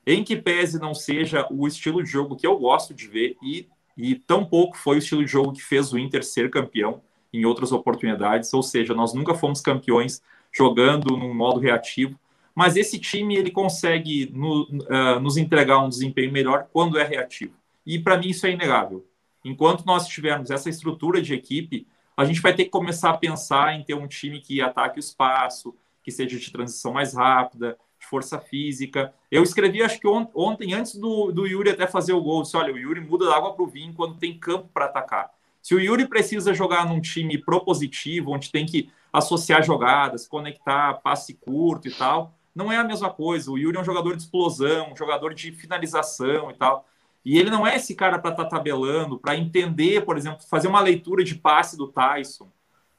em 0.08 0.24
que 0.24 0.38
pese 0.38 0.80
não 0.80 0.94
seja 0.94 1.46
o 1.52 1.68
estilo 1.68 2.02
de 2.02 2.10
jogo 2.10 2.36
que 2.36 2.48
eu 2.48 2.58
gosto 2.58 2.94
de 2.94 3.08
ver 3.08 3.36
e 3.44 3.68
e 4.02 4.16
tampouco 4.16 4.78
foi 4.78 4.96
o 4.96 5.00
estilo 5.00 5.26
de 5.26 5.30
jogo 5.30 5.52
que 5.52 5.62
fez 5.62 5.92
o 5.92 6.00
Inter 6.00 6.24
ser 6.24 6.50
campeão 6.50 7.02
em 7.34 7.44
outras 7.44 7.74
oportunidades, 7.74 8.54
ou 8.54 8.64
seja, 8.64 8.94
nós 8.94 9.14
nunca 9.14 9.36
fomos 9.36 9.60
campeões 9.60 10.22
jogando 10.54 11.18
num 11.18 11.34
modo 11.34 11.60
reativo 11.60 12.18
mas 12.60 12.76
esse 12.76 13.00
time 13.00 13.38
ele 13.38 13.52
consegue 13.52 14.30
no, 14.34 14.64
uh, 14.64 15.18
nos 15.22 15.38
entregar 15.38 15.80
um 15.80 15.88
desempenho 15.88 16.30
melhor 16.30 16.68
quando 16.74 17.00
é 17.00 17.06
reativo. 17.06 17.54
E 17.86 17.98
para 17.98 18.18
mim 18.18 18.32
isso 18.32 18.46
é 18.46 18.52
inegável. 18.52 19.08
Enquanto 19.46 19.86
nós 19.86 20.10
tivermos 20.10 20.52
essa 20.52 20.70
estrutura 20.70 21.22
de 21.22 21.34
equipe, 21.34 21.88
a 22.18 22.26
gente 22.26 22.42
vai 22.42 22.54
ter 22.54 22.66
que 22.66 22.70
começar 22.70 23.12
a 23.12 23.18
pensar 23.18 23.76
em 23.76 23.82
ter 23.82 23.94
um 23.94 24.10
time 24.10 24.42
que 24.42 24.60
ataque 24.60 25.00
o 25.00 25.00
espaço, 25.00 25.74
que 26.04 26.12
seja 26.12 26.38
de 26.38 26.52
transição 26.52 26.92
mais 26.92 27.14
rápida, 27.14 27.78
de 27.98 28.06
força 28.06 28.38
física. 28.38 29.14
Eu 29.32 29.42
escrevi, 29.42 29.82
acho 29.82 29.98
que 29.98 30.08
ontem, 30.36 30.74
antes 30.74 30.96
do, 30.96 31.32
do 31.32 31.48
Yuri 31.48 31.70
até 31.70 31.88
fazer 31.88 32.12
o 32.12 32.22
gol, 32.22 32.42
disse: 32.42 32.58
olha, 32.58 32.74
o 32.74 32.78
Yuri 32.78 33.00
muda 33.00 33.26
da 33.26 33.38
água 33.38 33.54
para 33.54 33.64
o 33.64 33.68
vinho 33.68 33.94
quando 33.94 34.18
tem 34.18 34.38
campo 34.38 34.70
para 34.74 34.84
atacar. 34.84 35.32
Se 35.62 35.74
o 35.74 35.80
Yuri 35.80 36.10
precisa 36.10 36.54
jogar 36.54 36.86
num 36.86 37.00
time 37.00 37.38
propositivo, 37.38 38.32
onde 38.32 38.52
tem 38.52 38.66
que 38.66 38.90
associar 39.14 39.64
jogadas, 39.64 40.28
conectar 40.28 40.96
passe 40.96 41.36
curto 41.36 41.88
e 41.88 41.92
tal, 41.92 42.38
não 42.60 42.70
é 42.70 42.76
a 42.76 42.84
mesma 42.84 43.10
coisa. 43.10 43.50
O 43.50 43.58
Yuri 43.58 43.78
é 43.78 43.80
um 43.80 43.86
jogador 43.86 44.18
de 44.18 44.24
explosão, 44.24 44.92
um 44.92 44.96
jogador 44.96 45.34
de 45.34 45.54
finalização 45.54 46.52
e 46.52 46.54
tal. 46.54 46.86
E 47.24 47.40
ele 47.40 47.50
não 47.50 47.66
é 47.66 47.78
esse 47.78 47.96
cara 47.96 48.20
para 48.20 48.32
estar 48.32 48.44
tá 48.44 48.50
tabelando, 48.50 49.18
para 49.18 49.38
entender, 49.38 50.04
por 50.04 50.18
exemplo, 50.18 50.42
fazer 50.46 50.68
uma 50.68 50.82
leitura 50.82 51.24
de 51.24 51.36
passe 51.36 51.78
do 51.78 51.88
Tyson. 51.88 52.52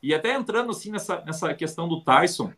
E 0.03 0.15
até 0.15 0.35
entrando 0.35 0.71
assim 0.71 0.91
nessa, 0.91 1.23
nessa 1.27 1.53
questão 1.53 1.87
do 1.87 2.01
Tyson, 2.01 2.51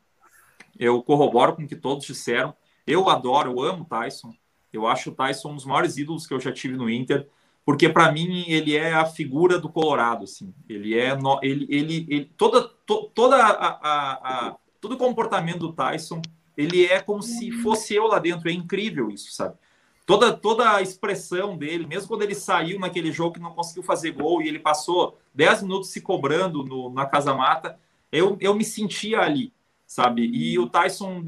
eu 0.79 1.03
corroboro 1.03 1.57
com 1.57 1.63
o 1.63 1.67
que 1.67 1.75
todos 1.75 2.07
disseram. 2.07 2.55
Eu 2.87 3.11
adoro, 3.11 3.51
eu 3.51 3.61
amo 3.61 3.83
o 3.83 3.87
Tyson. 3.87 4.33
Eu 4.73 4.87
acho 4.87 5.11
o 5.11 5.15
Tyson 5.15 5.51
um 5.51 5.57
dos 5.57 5.65
maiores 5.65 5.97
ídolos 5.99 6.27
que 6.27 6.33
eu 6.33 6.41
já 6.41 6.53
tive 6.53 6.77
no 6.77 6.89
Inter, 6.89 7.29
porque 7.65 7.89
para 7.89 8.13
mim 8.13 8.45
ele 8.49 8.77
é 8.77 8.95
a 8.95 9.05
figura 9.05 9.59
do 9.59 9.69
Colorado, 9.69 10.23
assim. 10.23 10.55
Ele 10.69 10.97
é 10.97 11.17
no, 11.17 11.41
ele, 11.43 11.67
ele, 11.69 12.07
ele 12.09 12.25
toda 12.37 12.63
to, 12.87 13.11
toda 13.13 13.37
a, 13.37 13.51
a, 13.51 14.13
a, 14.49 14.57
todo 14.81 14.93
o 14.95 14.99
comportamento 14.99 15.59
do 15.59 15.73
Tyson 15.73 16.23
ele 16.57 16.87
é 16.87 17.01
como 17.01 17.23
se 17.23 17.51
fosse 17.51 17.95
eu 17.95 18.07
lá 18.07 18.19
dentro. 18.19 18.49
É 18.49 18.53
incrível 18.53 19.11
isso, 19.11 19.33
sabe? 19.33 19.57
Toda, 20.05 20.33
toda 20.33 20.77
a 20.77 20.83
expressão 20.83 21.57
dele, 21.57 21.87
mesmo 21.87 22.09
quando 22.09 22.23
ele 22.23 22.35
saiu 22.35 22.79
naquele 22.79 23.13
jogo 23.13 23.35
que 23.35 23.41
não 23.41 23.55
conseguiu 23.55 23.83
fazer 23.83 24.11
gol 24.11 24.43
e 24.43 24.49
ele 24.49 24.59
passou 24.59 25.19
10 25.35 25.63
minutos 25.63 25.91
se 25.91 26.01
cobrando 26.01 26.65
no, 26.65 26.91
na 26.91 27.07
Casa 27.07 27.33
Mata, 27.35 27.79
eu, 28.11 28.37
eu 28.41 28.55
me 28.55 28.65
sentia 28.65 29.21
ali, 29.21 29.53
sabe? 29.87 30.27
E 30.27 30.59
o 30.59 30.69
Tyson, 30.69 31.25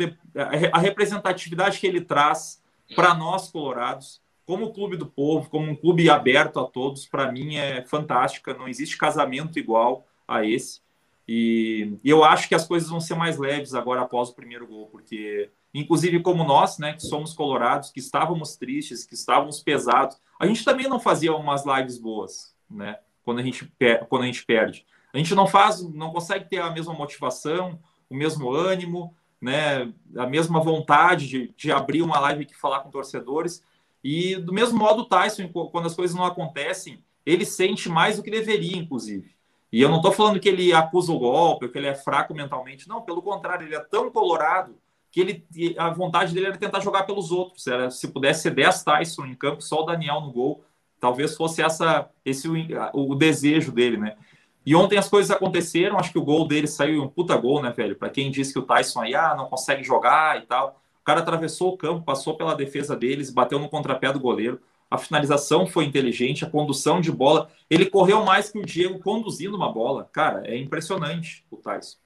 a 0.73 0.79
representatividade 0.79 1.79
que 1.79 1.87
ele 1.87 2.01
traz 2.01 2.61
para 2.95 3.15
nós 3.15 3.51
colorados, 3.51 4.21
como 4.45 4.73
clube 4.73 4.97
do 4.97 5.07
povo, 5.07 5.49
como 5.49 5.71
um 5.71 5.77
clube 5.77 6.11
aberto 6.11 6.61
a 6.61 6.65
todos, 6.65 7.07
para 7.07 7.33
mim 7.33 7.57
é 7.57 7.83
fantástica. 7.87 8.53
Não 8.53 8.69
existe 8.69 8.99
casamento 8.99 9.59
igual 9.59 10.07
a 10.29 10.45
esse. 10.45 10.81
E, 11.27 11.99
e, 12.05 12.11
eu 12.11 12.23
acho 12.23 12.49
que 12.49 12.55
as 12.55 12.67
coisas 12.67 12.89
vão 12.89 13.01
ser 13.01 13.15
mais 13.15 13.39
leves 13.39 13.75
agora 13.75 14.03
após 14.03 14.29
o 14.29 14.35
primeiro 14.35 14.67
gol, 14.67 14.89
porque, 14.89 15.51
inclusive, 15.73 16.21
como 16.21 16.45
nós, 16.45 16.79
né, 16.79 16.93
que 16.93 17.03
somos 17.03 17.33
colorados, 17.33 17.91
que 17.91 17.99
estávamos 17.99 18.57
tristes, 18.57 19.05
que 19.05 19.15
estávamos 19.15 19.63
pesados, 19.63 20.19
a 20.39 20.47
gente 20.47 20.65
também 20.65 20.89
não 20.89 21.01
fazia 21.01 21.35
umas 21.35 21.65
lives 21.65 21.99
boas, 21.99 22.55
né, 22.69 22.99
quando 23.25 23.39
a 23.39 23.43
gente, 23.43 23.73
quando 24.09 24.23
a 24.23 24.27
gente 24.27 24.45
perde. 24.45 24.85
A 25.15 25.19
gente 25.19 25.35
não 25.35 25.47
faz, 25.47 25.83
não 25.95 26.13
consegue 26.13 26.49
ter 26.49 26.61
a 26.61 26.71
mesma 26.71 26.93
motivação, 26.93 27.79
o 28.11 28.15
mesmo 28.15 28.53
ânimo, 28.53 29.15
né, 29.41 29.93
a 30.17 30.27
mesma 30.27 30.61
vontade 30.61 31.29
de, 31.29 31.55
de 31.57 31.73
abrir 31.73 32.03
uma 32.03 32.19
live 32.19 32.47
e 32.51 32.55
falar 32.55 32.81
com 32.81 32.91
torcedores. 32.91 33.63
E 34.03 34.37
do 34.37 34.53
mesmo 34.53 34.79
modo, 34.79 35.03
o 35.03 35.05
Tyson, 35.07 35.49
quando 35.49 35.87
as 35.87 35.95
coisas 35.95 36.15
não 36.15 36.25
acontecem, 36.25 37.03
ele 37.25 37.45
sente 37.45 37.89
mais 37.89 38.17
do 38.17 38.23
que 38.23 38.31
deveria, 38.31 38.77
inclusive. 38.77 39.34
E 39.75 39.83
eu 39.83 39.89
não 39.89 39.97
estou 39.97 40.13
falando 40.13 40.39
que 40.39 40.49
ele 40.49 40.73
acusa 40.73 41.11
o 41.11 41.19
golpe, 41.19 41.69
que 41.69 41.77
ele 41.77 41.89
é 41.89 41.97
fraco 41.97 42.33
mentalmente. 42.33 42.89
Não, 42.89 43.03
pelo 43.03 43.21
contrário, 43.21 43.67
ele 43.67 43.75
é 43.75 43.81
tão 43.81 44.09
colorado 44.09 44.77
que 45.11 45.21
ele, 45.21 45.45
a 45.77 45.91
vontade 45.91 46.33
dele 46.33 46.47
era 46.47 46.57
tentar 46.57 46.79
jogar 46.79 47.03
pelos 47.03 47.33
outros. 47.33 47.67
Era, 47.67 47.91
se 47.91 48.07
pudesse 48.07 48.43
ser 48.43 48.53
10 48.53 48.85
Tyson 48.85 49.27
em 49.27 49.35
campo, 49.35 49.61
só 49.61 49.83
o 49.83 49.85
Daniel 49.85 50.21
no 50.21 50.31
gol, 50.31 50.63
talvez 51.01 51.37
fosse 51.37 51.61
essa, 51.61 52.09
esse 52.25 52.49
o, 52.49 52.55
o 52.93 53.17
desejo 53.17 53.73
dele, 53.73 53.97
né? 53.97 54.17
E 54.65 54.77
ontem 54.77 54.97
as 54.97 55.09
coisas 55.09 55.33
aconteceram, 55.33 55.99
acho 55.99 56.13
que 56.13 56.21
o 56.21 56.25
gol 56.25 56.47
dele 56.47 56.69
saiu 56.69 57.03
um 57.03 57.09
puta 57.09 57.37
gol, 57.37 57.61
né, 57.61 57.73
velho? 57.73 57.97
Para 57.97 58.11
quem 58.11 58.31
disse 58.31 58.53
que 58.53 58.61
o 58.61 58.63
Tyson 58.63 59.01
aí 59.01 59.17
ah, 59.17 59.35
não 59.37 59.47
consegue 59.47 59.83
jogar 59.83 60.41
e 60.41 60.47
tal. 60.47 60.81
O 61.01 61.05
cara 61.05 61.19
atravessou 61.19 61.73
o 61.73 61.77
campo, 61.77 62.05
passou 62.05 62.37
pela 62.37 62.55
defesa 62.55 62.95
deles, 62.95 63.29
bateu 63.29 63.59
no 63.59 63.69
contrapé 63.69 64.13
do 64.13 64.21
goleiro 64.21 64.61
a 64.95 64.99
finalização 64.99 65.67
foi 65.67 65.85
inteligente, 65.85 66.45
a 66.45 66.51
condução 66.51 67.01
de 67.01 67.11
bola. 67.11 67.51
Ele 67.69 67.87
correu 67.87 68.25
mais 68.25 68.51
que 68.51 68.59
o 68.59 68.65
Diego 68.65 68.99
conduzindo 69.01 69.57
uma 69.57 69.73
bola. 69.73 70.09
Cara, 70.13 70.43
é 70.47 70.57
impressionante 70.57 71.45
o 71.51 71.57
Tyson. 71.57 71.97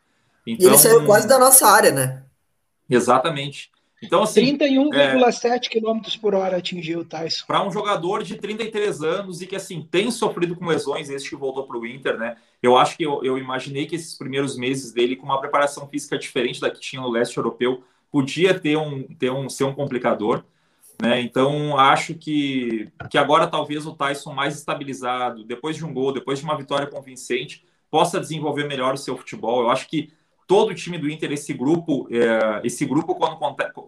Então, 0.47 0.67
e 0.67 0.71
ele 0.71 0.79
saiu 0.79 1.05
quase 1.05 1.29
da 1.29 1.39
nossa 1.39 1.67
área, 1.67 1.91
né? 1.91 2.25
Exatamente. 2.89 3.71
Então, 4.03 4.23
assim. 4.23 4.57
31,7 4.57 5.45
é, 5.45 5.59
km 5.59 6.01
por 6.21 6.35
hora 6.35 6.57
atingiu 6.57 7.01
o 7.01 7.05
Tyson. 7.05 7.45
Para 7.47 7.67
um 7.67 7.71
jogador 7.71 8.23
de 8.23 8.37
33 8.37 9.03
anos 9.03 9.43
e 9.43 9.47
que, 9.47 9.57
assim, 9.57 9.87
tem 9.91 10.11
sofrido 10.11 10.57
com 10.57 10.67
lesões, 10.67 11.11
esse 11.11 11.29
que 11.29 11.37
voltou 11.37 11.67
para 11.67 11.77
o 11.77 11.87
Inter, 11.87 12.17
né? 12.17 12.37
Eu 12.63 12.77
acho 12.77 12.97
que 12.97 13.03
eu, 13.03 13.23
eu, 13.23 13.37
imaginei 13.37 13.87
que 13.87 13.97
esses 13.97 14.17
primeiros 14.17 14.57
meses 14.57 14.93
dele, 14.93 15.17
com 15.17 15.27
uma 15.27 15.41
preparação 15.41 15.87
física 15.89 16.19
diferente 16.19 16.61
da 16.61 16.71
que 16.71 16.81
tinha 16.81 17.03
no 17.03 17.11
leste 17.11 17.37
europeu, 17.37 17.83
podia 18.11 18.59
ter 18.59 18.77
um, 18.77 19.03
ter 19.03 19.31
um, 19.31 19.49
ser 19.49 19.65
um 19.65 19.75
complicador. 19.75 20.45
Né? 21.01 21.21
Então, 21.21 21.79
acho 21.79 22.15
que, 22.15 22.89
que 23.09 23.17
agora 23.17 23.47
talvez 23.47 23.87
o 23.87 23.95
Tyson 23.95 24.33
mais 24.33 24.57
estabilizado, 24.57 25.45
depois 25.45 25.77
de 25.77 25.85
um 25.85 25.95
gol, 25.95 26.13
depois 26.13 26.41
de 26.41 26.45
uma 26.45 26.57
vitória 26.57 26.87
convincente, 26.87 27.65
possa 27.91 28.21
desenvolver 28.21 28.65
melhor 28.65 28.95
o 28.95 28.99
seu 28.99 29.17
futebol. 29.17 29.63
Eu 29.63 29.71
acho 29.71 29.89
que 29.89 30.13
todo 30.47 30.71
o 30.71 30.75
time 30.75 30.99
do 30.99 31.09
Inter, 31.09 31.31
esse 31.31 31.53
grupo, 31.53 32.09
é, 32.11 32.61
esse 32.67 32.85
grupo 32.85 33.15
quando, 33.15 33.39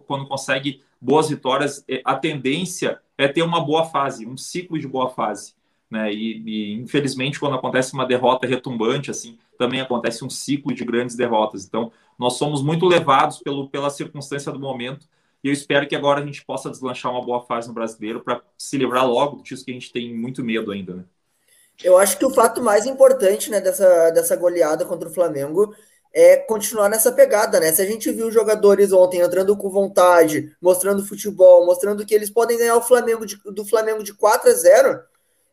quando 0.07 0.27
consegue 0.27 0.81
boas 1.01 1.29
vitórias, 1.29 1.83
é, 1.89 2.01
a 2.05 2.15
tendência 2.15 2.99
é 3.17 3.27
ter 3.27 3.41
uma 3.41 3.59
boa 3.59 3.85
fase, 3.85 4.25
um 4.25 4.37
ciclo 4.37 4.79
de 4.79 4.87
boa 4.87 5.09
fase. 5.09 5.53
né? 5.89 6.13
E, 6.13 6.41
e, 6.45 6.73
infelizmente 6.75 7.39
quando 7.39 7.55
acontece 7.55 7.93
uma 7.93 8.05
derrota 8.05 8.47
retumbante 8.47 9.11
assim, 9.11 9.37
também 9.57 9.81
acontece 9.81 10.23
um 10.23 10.29
ciclo 10.29 10.73
de 10.73 10.85
grandes 10.85 11.15
derrotas. 11.15 11.65
Então, 11.65 11.91
nós 12.17 12.33
somos 12.33 12.63
muito 12.63 12.85
levados 12.85 13.39
pelo, 13.39 13.67
pela 13.67 13.89
circunstância 13.89 14.51
do 14.51 14.59
momento. 14.59 15.07
E 15.43 15.47
eu 15.47 15.53
espero 15.53 15.87
que 15.87 15.95
agora 15.95 16.21
a 16.21 16.25
gente 16.25 16.45
possa 16.45 16.69
deslanchar 16.69 17.11
uma 17.11 17.25
boa 17.25 17.45
fase 17.45 17.67
no 17.67 17.73
brasileiro 17.73 18.23
para 18.23 18.41
se 18.57 18.77
livrar 18.77 19.07
logo 19.07 19.41
disso 19.41 19.65
que 19.65 19.71
a 19.71 19.73
gente 19.73 19.91
tem 19.91 20.13
muito 20.13 20.43
medo 20.43 20.71
ainda, 20.71 20.93
né? 20.95 21.03
Eu 21.83 21.97
acho 21.97 22.17
que 22.17 22.25
o 22.25 22.33
fato 22.33 22.61
mais 22.61 22.85
importante 22.85 23.49
né, 23.49 23.59
dessa, 23.59 24.11
dessa 24.11 24.35
goleada 24.35 24.85
contra 24.85 25.09
o 25.09 25.13
Flamengo 25.13 25.73
é 26.13 26.37
continuar 26.37 26.89
nessa 26.89 27.11
pegada, 27.11 27.59
né? 27.59 27.71
Se 27.71 27.81
a 27.81 27.85
gente 27.85 28.11
viu 28.11 28.31
jogadores 28.31 28.91
ontem 28.91 29.21
entrando 29.21 29.57
com 29.57 29.69
vontade, 29.69 30.55
mostrando 30.61 31.05
futebol, 31.05 31.65
mostrando 31.65 32.05
que 32.05 32.13
eles 32.13 32.29
podem 32.29 32.57
ganhar 32.57 32.75
o 32.75 32.81
Flamengo 32.81 33.25
de, 33.25 33.37
do 33.45 33.65
Flamengo 33.65 34.03
de 34.03 34.13
4 34.13 34.49
a 34.49 34.53
0, 34.53 34.99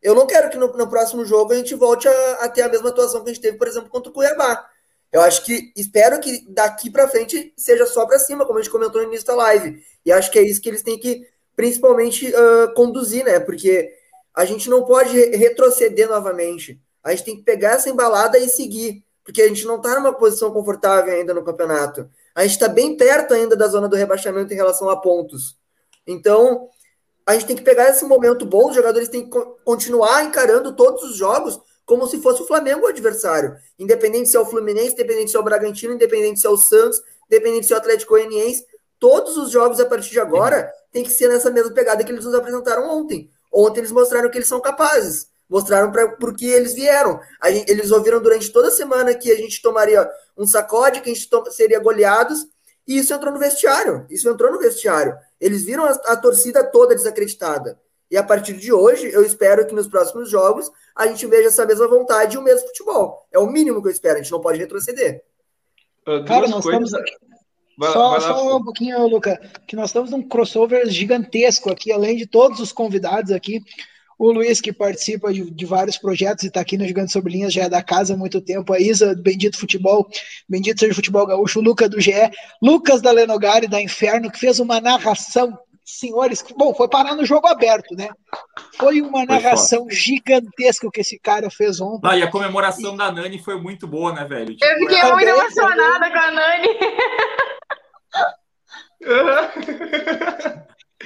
eu 0.03 0.14
não 0.14 0.26
quero 0.26 0.51
que 0.51 0.59
no, 0.59 0.68
no 0.76 0.89
próximo 0.89 1.24
jogo 1.24 1.53
a 1.53 1.57
gente 1.57 1.74
volte 1.74 2.09
a, 2.09 2.32
a, 2.41 2.49
ter 2.49 2.62
a 2.62 2.68
mesma 2.68 2.91
atuação 2.91 3.22
que 3.22 3.30
a 3.30 3.32
gente 3.32 3.43
teve, 3.43 3.57
por 3.57 3.68
exemplo, 3.68 3.89
contra 3.89 4.11
o 4.11 4.12
Cuiabá. 4.12 4.68
Eu 5.11 5.22
acho 5.22 5.44
que 5.44 5.72
espero 5.74 6.20
que 6.20 6.44
daqui 6.48 6.90
para 6.90 7.09
frente 7.09 7.52
seja 7.56 7.86
só 7.86 8.06
para 8.06 8.18
cima, 8.18 8.44
como 8.44 8.59
a 8.59 8.62
gente 8.62 8.70
comentou 8.70 9.00
no 9.00 9.09
início 9.09 9.26
da 9.26 9.34
live. 9.34 9.82
E 10.04 10.12
acho 10.12 10.30
que 10.30 10.38
é 10.38 10.42
isso 10.42 10.61
que 10.61 10.68
eles 10.68 10.82
têm 10.82 10.98
que 10.98 11.26
principalmente 11.56 12.30
uh, 12.30 12.74
conduzir, 12.74 13.24
né? 13.24 13.40
Porque 13.40 13.90
a 14.34 14.44
gente 14.44 14.68
não 14.68 14.84
pode 14.84 15.16
retroceder 15.36 16.09
novamente. 16.09 16.80
A 17.02 17.11
gente 17.11 17.24
tem 17.24 17.36
que 17.36 17.42
pegar 17.42 17.72
essa 17.72 17.88
embalada 17.88 18.38
e 18.38 18.48
seguir 18.48 19.02
porque 19.28 19.42
a 19.42 19.48
gente 19.48 19.66
não 19.66 19.76
está 19.76 19.94
numa 19.94 20.14
posição 20.14 20.50
confortável 20.50 21.12
ainda 21.12 21.34
no 21.34 21.44
campeonato. 21.44 22.09
A 22.34 22.44
gente 22.44 22.52
está 22.52 22.66
bem 22.66 22.96
perto 22.96 23.34
ainda 23.34 23.54
da 23.54 23.68
zona 23.68 23.86
do 23.86 23.94
rebaixamento 23.94 24.54
em 24.54 24.56
relação 24.56 24.88
a 24.88 24.96
pontos. 24.96 25.54
Então, 26.06 26.70
a 27.26 27.34
gente 27.34 27.44
tem 27.44 27.56
que 27.56 27.62
pegar 27.62 27.90
esse 27.90 28.06
momento 28.06 28.46
bom, 28.46 28.70
os 28.70 28.74
jogadores 28.74 29.11
têm 29.11 29.28
que 29.28 29.38
continuar 29.66 30.24
encarando 30.24 30.74
todos 30.74 31.02
os 31.02 31.14
jogos 31.14 31.61
como 31.89 32.07
se 32.07 32.20
fosse 32.20 32.43
o 32.43 32.47
Flamengo 32.47 32.84
o 32.84 32.89
adversário. 32.89 33.57
Independente 33.78 34.28
se 34.28 34.36
é 34.36 34.41
o 34.41 34.45
Fluminense, 34.45 34.93
independente 34.93 35.30
se 35.30 35.36
é 35.39 35.41
o 35.41 35.43
Bragantino, 35.43 35.95
independente 35.95 36.39
se 36.39 36.47
é 36.47 36.51
o 36.51 36.57
Santos, 36.59 37.01
independente 37.26 37.66
se 37.66 37.72
é 37.72 37.76
o 37.76 37.78
Atlético 37.78 38.11
Goianiense, 38.11 38.66
todos 39.01 39.39
os 39.39 39.51
jogos 39.51 39.80
a 39.80 39.86
partir 39.86 40.11
de 40.11 40.20
agora 40.20 40.70
tem 40.93 41.03
que 41.03 41.11
ser 41.11 41.28
nessa 41.28 41.51
mesma 41.51 41.72
pegada 41.72 42.05
que 42.05 42.12
eles 42.12 42.26
nos 42.26 42.34
apresentaram 42.34 42.91
ontem. 42.91 43.30
Ontem 43.51 43.80
eles 43.80 43.91
mostraram 43.91 44.30
que 44.30 44.36
eles 44.36 44.49
são 44.49 44.61
capazes 44.61 45.28
mostraram 45.49 45.91
para 45.91 46.09
por 46.09 46.36
que 46.36 46.45
eles 46.45 46.74
vieram. 46.74 47.18
Gente, 47.47 47.70
eles 47.70 47.91
ouviram 47.91 48.20
durante 48.20 48.53
toda 48.53 48.68
a 48.68 48.70
semana 48.70 49.14
que 49.14 49.32
a 49.32 49.34
gente 49.34 49.62
tomaria 49.62 50.07
um 50.36 50.47
sacode, 50.47 51.01
que 51.01 51.11
a 51.11 51.14
gente 51.14 51.26
seria 51.53 51.80
goleados, 51.80 52.47
e 52.86 52.99
isso 52.99 53.14
entrou 53.14 53.32
no 53.32 53.39
vestiário. 53.39 54.07
Isso 54.11 54.28
entrou 54.28 54.53
no 54.53 54.59
vestiário. 54.59 55.16
Eles 55.41 55.64
viram 55.64 55.84
a, 55.84 55.91
a, 55.91 56.16
torcida 56.16 56.62
toda 56.64 56.95
desacreditada. 56.95 57.78
E 58.11 58.16
a 58.16 58.22
partir 58.22 58.54
de 58.54 58.72
hoje, 58.72 59.11
eu 59.12 59.22
espero 59.22 59.66
que 59.66 59.74
nos 59.74 59.86
próximos 59.86 60.30
jogos 60.30 60.70
a 60.96 61.06
gente 61.06 61.26
veja 61.26 61.48
essa 61.48 61.66
mesma 61.66 61.86
vontade 61.86 62.36
e 62.36 62.38
o 62.38 62.42
mesmo 62.42 62.66
futebol. 62.68 63.26
É 63.32 63.38
o 63.38 63.46
mínimo 63.46 63.82
que 63.82 63.88
eu 63.88 63.92
espero. 63.92 64.18
A 64.18 64.22
gente 64.22 64.32
não 64.32 64.40
pode 64.40 64.59
retroceder. 64.59 65.22
Uh, 66.06 66.24
Cara, 66.24 66.48
nós 66.48 66.64
coisas... 66.64 66.84
estamos. 66.84 67.18
Vai, 67.78 67.92
só, 67.92 68.11
vai 68.11 68.20
só 68.20 68.56
um 68.56 68.64
pouquinho, 68.64 69.06
Luca, 69.06 69.38
que 69.66 69.76
nós 69.76 69.90
estamos 69.90 70.11
num 70.11 70.20
crossover 70.20 70.88
gigantesco 70.88 71.70
aqui, 71.70 71.92
além 71.92 72.16
de 72.16 72.26
todos 72.26 72.59
os 72.59 72.72
convidados 72.72 73.30
aqui. 73.30 73.62
O 74.18 74.32
Luiz, 74.32 74.61
que 74.61 74.72
participa 74.72 75.32
de, 75.32 75.48
de 75.48 75.64
vários 75.64 75.96
projetos 75.96 76.42
e 76.42 76.48
está 76.48 76.61
aqui 76.61 76.76
no 76.76 76.84
Gigante 76.84 77.12
Sobre 77.12 77.32
Linhas, 77.32 77.52
já 77.52 77.64
é 77.64 77.68
da 77.68 77.80
casa 77.80 78.14
há 78.14 78.16
muito 78.16 78.40
tempo. 78.40 78.72
A 78.72 78.80
Isa, 78.80 79.14
do 79.14 79.22
Bendito 79.22 79.56
Futebol, 79.56 80.09
Bendito 80.48 80.80
Seja 80.80 80.92
Futebol 80.92 81.24
Gaúcho. 81.24 81.61
O 81.61 81.62
Lucas 81.62 81.88
do 81.88 82.00
GE. 82.00 82.12
Lucas 82.61 83.00
da 83.00 83.12
Lenogari, 83.12 83.68
da 83.68 83.80
Inferno, 83.80 84.28
que 84.28 84.40
fez 84.40 84.59
uma 84.59 84.80
narração 84.80 85.56
senhores, 85.89 86.45
bom, 86.55 86.74
foi 86.74 86.86
parar 86.86 87.14
no 87.14 87.24
jogo 87.24 87.47
aberto, 87.47 87.95
né? 87.97 88.11
Foi 88.76 89.01
uma 89.01 89.24
narração 89.24 89.84
foi 89.84 89.95
gigantesca 89.95 90.91
que 90.93 91.01
esse 91.01 91.18
cara 91.18 91.49
fez 91.51 91.80
ontem. 91.80 92.07
Ah, 92.07 92.16
e 92.16 92.22
a 92.22 92.30
comemoração 92.30 92.95
da 92.95 93.11
Nani 93.11 93.39
foi 93.39 93.59
muito 93.59 93.86
boa, 93.86 94.12
né, 94.12 94.26
velho? 94.26 94.55
Tipo, 94.55 94.66
eu 94.66 94.78
fiquei 94.80 95.03
muito 95.03 95.28
emocionada 95.28 96.11
com 96.11 96.18
a 96.18 96.30
Nani. 96.30 96.68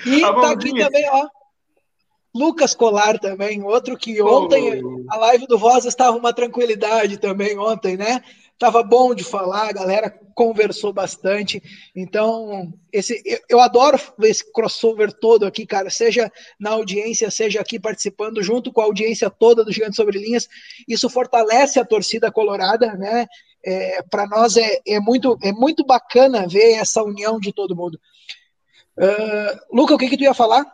e 0.05 0.21
tá 0.21 0.51
aqui 0.51 0.77
também, 0.77 1.09
ó. 1.11 1.29
Lucas 2.35 2.75
Colar 2.75 3.19
também, 3.19 3.63
outro 3.63 3.97
que 3.97 4.21
ontem 4.23 4.83
oh. 4.83 5.05
a 5.11 5.17
live 5.17 5.47
do 5.47 5.59
Voz 5.59 5.85
estava 5.85 6.17
uma 6.17 6.33
tranquilidade 6.33 7.19
também 7.19 7.57
ontem, 7.59 7.97
né? 7.97 8.23
Tava 8.63 8.81
bom 8.81 9.13
de 9.13 9.25
falar, 9.25 9.71
a 9.71 9.73
galera 9.73 10.09
conversou 10.37 10.93
bastante. 10.93 11.61
Então, 11.97 12.73
esse 12.93 13.21
eu, 13.27 13.41
eu 13.49 13.61
adoro 13.61 13.99
esse 14.21 14.53
crossover 14.53 15.13
todo 15.13 15.45
aqui, 15.45 15.67
cara, 15.67 15.91
seja 15.91 16.31
na 16.61 16.71
audiência, 16.71 17.29
seja 17.29 17.61
aqui 17.61 17.81
participando 17.81 18.41
junto 18.41 18.73
com 18.73 18.81
a 18.81 18.85
audiência 18.85 19.29
toda 19.29 19.65
do 19.65 19.73
Gigante 19.73 19.97
Sobre 19.97 20.17
Linhas. 20.17 20.49
Isso 20.87 21.11
fortalece 21.11 21.81
a 21.81 21.85
torcida 21.85 22.31
colorada, 22.31 22.95
né? 22.95 23.27
É, 23.67 24.01
Para 24.09 24.29
nós 24.29 24.57
é, 24.57 24.79
é, 24.87 25.01
muito, 25.01 25.37
é 25.43 25.51
muito 25.51 25.85
bacana 25.85 26.47
ver 26.47 26.75
essa 26.75 27.03
união 27.03 27.41
de 27.41 27.53
todo 27.53 27.75
mundo. 27.75 27.99
Uh, 28.97 29.77
Luca, 29.77 29.93
o 29.93 29.99
que, 29.99 30.09
que 30.09 30.17
tu 30.17 30.23
ia 30.23 30.35
falar? 30.35 30.65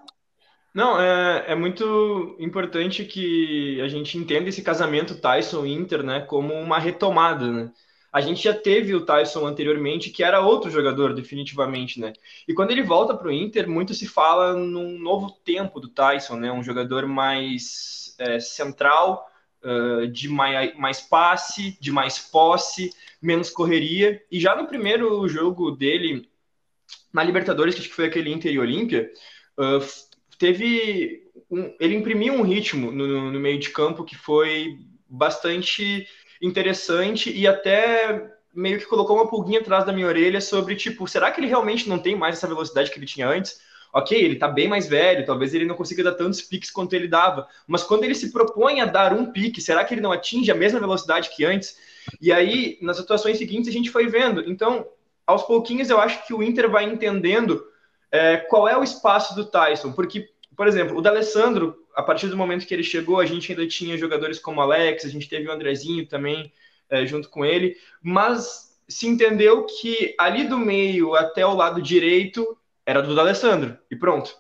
Não, 0.79 1.01
é, 1.01 1.45
é 1.49 1.55
muito 1.57 2.37
importante 2.39 3.05
que 3.05 3.81
a 3.81 3.89
gente 3.89 4.17
entenda 4.17 4.49
esse 4.49 4.63
casamento 4.63 5.21
Tyson-Inter 5.21 6.05
né, 6.05 6.21
como 6.21 6.55
uma 6.55 6.79
retomada, 6.79 7.51
né? 7.51 7.73
A 8.13 8.21
gente 8.21 8.45
já 8.45 8.55
teve 8.55 8.95
o 8.95 9.05
Tyson 9.05 9.45
anteriormente, 9.45 10.09
que 10.11 10.23
era 10.23 10.41
outro 10.41 10.71
jogador, 10.71 11.13
definitivamente, 11.15 11.99
né? 11.99 12.13
E 12.47 12.55
quando 12.55 12.71
ele 12.71 12.85
volta 12.85 13.13
para 13.17 13.27
o 13.27 13.33
Inter, 13.33 13.69
muito 13.69 13.93
se 13.93 14.07
fala 14.07 14.55
num 14.55 14.97
novo 15.01 15.33
tempo 15.45 15.81
do 15.81 15.89
Tyson, 15.89 16.37
né? 16.37 16.53
Um 16.53 16.63
jogador 16.63 17.09
mais 17.09 18.15
é, 18.17 18.39
central, 18.39 19.27
uh, 19.65 20.07
de 20.07 20.29
mais, 20.29 20.79
mais 20.79 21.01
passe, 21.01 21.77
de 21.81 21.91
mais 21.91 22.21
posse, 22.21 22.93
menos 23.21 23.51
correria. 23.51 24.23
E 24.31 24.39
já 24.39 24.55
no 24.55 24.69
primeiro 24.69 25.27
jogo 25.29 25.73
dele, 25.73 26.31
na 27.13 27.25
Libertadores, 27.25 27.75
que 27.75 27.81
acho 27.81 27.89
que 27.89 27.97
foi 27.97 28.07
aquele 28.07 28.33
Inter 28.33 28.53
e 28.53 28.61
Olímpia, 28.61 29.11
uh, 29.59 30.08
teve 30.39 31.25
um, 31.51 31.75
ele 31.81 31.97
imprimiu 31.97 32.35
um 32.35 32.43
ritmo 32.43 32.93
no, 32.93 33.31
no, 33.31 33.41
meio 33.41 33.59
de 33.59 33.71
campo 33.71 34.05
que 34.05 34.17
foi 34.17 34.79
bastante 35.09 36.07
interessante 36.41 37.31
e 37.37 37.47
até 37.47 38.31
meio 38.55 38.79
que 38.79 38.87
colocou 38.87 39.17
uma 39.17 39.29
pulguinha 39.29 39.61
atrás 39.61 39.85
da 39.85 39.93
minha 39.93 40.07
orelha 40.07 40.41
sobre 40.41 40.77
tipo, 40.77 41.07
será 41.07 41.31
que 41.31 41.41
ele 41.41 41.49
realmente 41.49 41.89
não 41.89 41.99
tem 41.99 42.17
mais 42.17 42.37
essa 42.37 42.47
velocidade 42.47 42.91
que 42.91 42.99
ele 42.99 43.07
tinha 43.07 43.29
antes? 43.29 43.61
Ok, 43.93 44.17
ele 44.19 44.37
tá 44.37 44.47
bem 44.47 44.69
mais 44.69 44.87
velho, 44.87 45.25
talvez 45.25 45.55
ele 45.55 45.65
não 45.65 45.75
consiga 45.75 46.05
dar 46.05 46.13
tantos 46.13 46.43
piques 46.43 46.71
quanto 46.71 46.93
ele 46.93 47.09
dava, 47.09 47.49
mas 47.67 47.83
quando 47.83 48.05
ele 48.05 48.15
se 48.15 48.31
propõe 48.31 48.81
a 48.81 48.85
dar 48.85 49.15
um 49.15 49.33
pique, 49.33 49.63
será 49.63 49.83
que 49.83 49.95
ele 49.95 50.03
não 50.03 50.13
atinge 50.13 50.51
a 50.51 50.55
mesma 50.55 50.79
velocidade 50.79 51.31
que 51.35 51.45
antes? 51.45 51.79
E 52.21 52.31
aí, 52.31 52.79
nas 52.83 53.01
atuações 53.01 53.39
seguintes, 53.39 53.69
a 53.69 53.73
gente 53.73 53.91
foi 53.91 54.07
vendo. 54.07 54.43
Então, 54.47 54.87
aos 55.27 55.43
pouquinhos, 55.43 55.89
eu 55.89 55.99
acho 55.99 56.27
que 56.27 56.35
o 56.35 56.43
Inter 56.43 56.71
vai 56.71 56.85
entendendo 56.85 57.65
é, 58.11 58.37
qual 58.37 58.69
é 58.69 58.77
o 58.77 58.83
espaço 58.83 59.35
do 59.35 59.45
Tyson? 59.45 59.93
Porque, 59.93 60.29
por 60.57 60.67
exemplo, 60.67 60.97
o 60.97 61.03
D'Alessandro, 61.03 61.77
a 61.95 62.03
partir 62.03 62.29
do 62.29 62.37
momento 62.37 62.67
que 62.67 62.75
ele 62.75 62.83
chegou, 62.83 63.21
a 63.21 63.27
gente 63.27 63.53
ainda 63.53 63.67
tinha 63.67 63.99
jogadores 63.99 64.39
como 64.39 64.61
Alex, 64.61 65.05
a 65.05 65.09
gente 65.09 65.29
teve 65.29 65.49
o 65.49 65.53
Andrezinho 65.53 66.07
também 66.07 66.53
é, 66.89 67.05
junto 67.07 67.29
com 67.29 67.45
ele, 67.45 67.77
mas 68.03 68.79
se 68.89 69.07
entendeu 69.07 69.67
que 69.67 70.15
ali 70.19 70.45
do 70.45 70.59
meio 70.59 71.15
até 71.15 71.47
o 71.47 71.55
lado 71.55 71.83
direito 71.83 72.57
era 72.87 73.03
do 73.03 73.15
D'Alessandro, 73.15 73.77
e 73.91 73.97
pronto. 73.97 74.35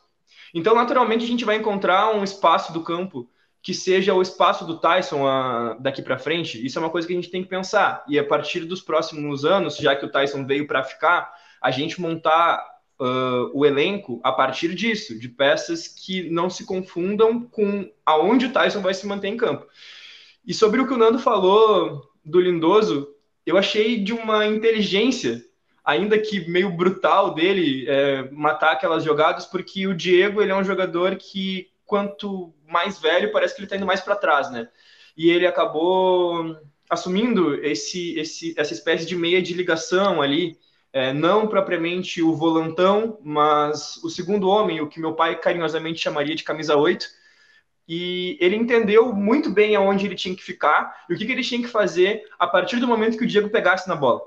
Então, 0.54 0.74
naturalmente, 0.74 1.24
a 1.24 1.28
gente 1.28 1.44
vai 1.44 1.56
encontrar 1.56 2.14
um 2.14 2.24
espaço 2.24 2.72
do 2.72 2.82
campo 2.82 3.30
que 3.60 3.74
seja 3.74 4.14
o 4.14 4.22
espaço 4.22 4.64
do 4.64 4.78
Tyson 4.78 5.26
a, 5.26 5.76
daqui 5.78 6.00
para 6.00 6.18
frente. 6.18 6.64
Isso 6.64 6.78
é 6.78 6.82
uma 6.82 6.90
coisa 6.90 7.06
que 7.06 7.12
a 7.12 7.16
gente 7.16 7.30
tem 7.30 7.42
que 7.42 7.48
pensar. 7.48 8.04
E 8.08 8.18
a 8.18 8.24
partir 8.24 8.60
dos 8.60 8.80
próximos 8.80 9.44
anos, 9.44 9.76
já 9.76 9.94
que 9.94 10.06
o 10.06 10.10
Tyson 10.10 10.46
veio 10.46 10.66
para 10.66 10.82
ficar, 10.82 11.30
a 11.60 11.70
gente 11.70 12.00
montar 12.00 12.64
uh, 12.98 13.50
o 13.52 13.64
elenco 13.64 14.20
a 14.22 14.32
partir 14.32 14.74
disso, 14.74 15.18
de 15.18 15.28
peças 15.28 15.88
que 15.88 16.28
não 16.30 16.50
se 16.50 16.64
confundam 16.64 17.40
com 17.42 17.90
aonde 18.04 18.46
o 18.46 18.52
Tyson 18.52 18.80
vai 18.80 18.94
se 18.94 19.06
manter 19.06 19.28
em 19.28 19.36
campo. 19.36 19.66
E 20.46 20.52
sobre 20.52 20.80
o 20.80 20.86
que 20.86 20.94
o 20.94 20.96
Nando 20.96 21.18
falou 21.18 22.10
do 22.24 22.40
Lindoso, 22.40 23.08
eu 23.46 23.56
achei 23.56 24.02
de 24.02 24.12
uma 24.12 24.46
inteligência, 24.46 25.44
ainda 25.84 26.18
que 26.18 26.48
meio 26.48 26.70
brutal 26.70 27.34
dele, 27.34 27.86
é, 27.88 28.30
matar 28.30 28.72
aquelas 28.72 29.04
jogadas, 29.04 29.46
porque 29.46 29.86
o 29.86 29.94
Diego 29.94 30.42
ele 30.42 30.52
é 30.52 30.56
um 30.56 30.64
jogador 30.64 31.16
que, 31.16 31.68
quanto 31.86 32.52
mais 32.66 32.98
velho, 32.98 33.32
parece 33.32 33.54
que 33.54 33.60
ele 33.60 33.66
está 33.66 33.76
indo 33.76 33.86
mais 33.86 34.00
para 34.00 34.16
trás, 34.16 34.50
né? 34.50 34.68
E 35.16 35.30
ele 35.30 35.46
acabou 35.46 36.56
assumindo 36.88 37.54
esse, 37.64 38.18
esse, 38.18 38.54
essa 38.56 38.72
espécie 38.72 39.06
de 39.06 39.16
meia 39.16 39.42
de 39.42 39.54
ligação 39.54 40.22
ali, 40.22 40.56
é, 40.98 41.12
não 41.12 41.46
propriamente 41.46 42.20
o 42.20 42.34
volantão, 42.34 43.18
mas 43.22 43.98
o 44.02 44.10
segundo 44.10 44.48
homem, 44.48 44.80
o 44.80 44.88
que 44.88 44.98
meu 44.98 45.14
pai 45.14 45.38
carinhosamente 45.38 46.00
chamaria 46.00 46.34
de 46.34 46.42
camisa 46.42 46.76
8. 46.76 47.06
E 47.88 48.36
ele 48.40 48.56
entendeu 48.56 49.12
muito 49.12 49.48
bem 49.48 49.76
aonde 49.76 50.04
ele 50.04 50.16
tinha 50.16 50.34
que 50.34 50.42
ficar 50.42 51.04
e 51.08 51.14
o 51.14 51.16
que, 51.16 51.24
que 51.24 51.30
ele 51.30 51.44
tinha 51.44 51.62
que 51.62 51.68
fazer 51.68 52.24
a 52.36 52.48
partir 52.48 52.80
do 52.80 52.88
momento 52.88 53.16
que 53.16 53.24
o 53.24 53.26
Diego 53.28 53.48
pegasse 53.48 53.88
na 53.88 53.94
bola. 53.94 54.20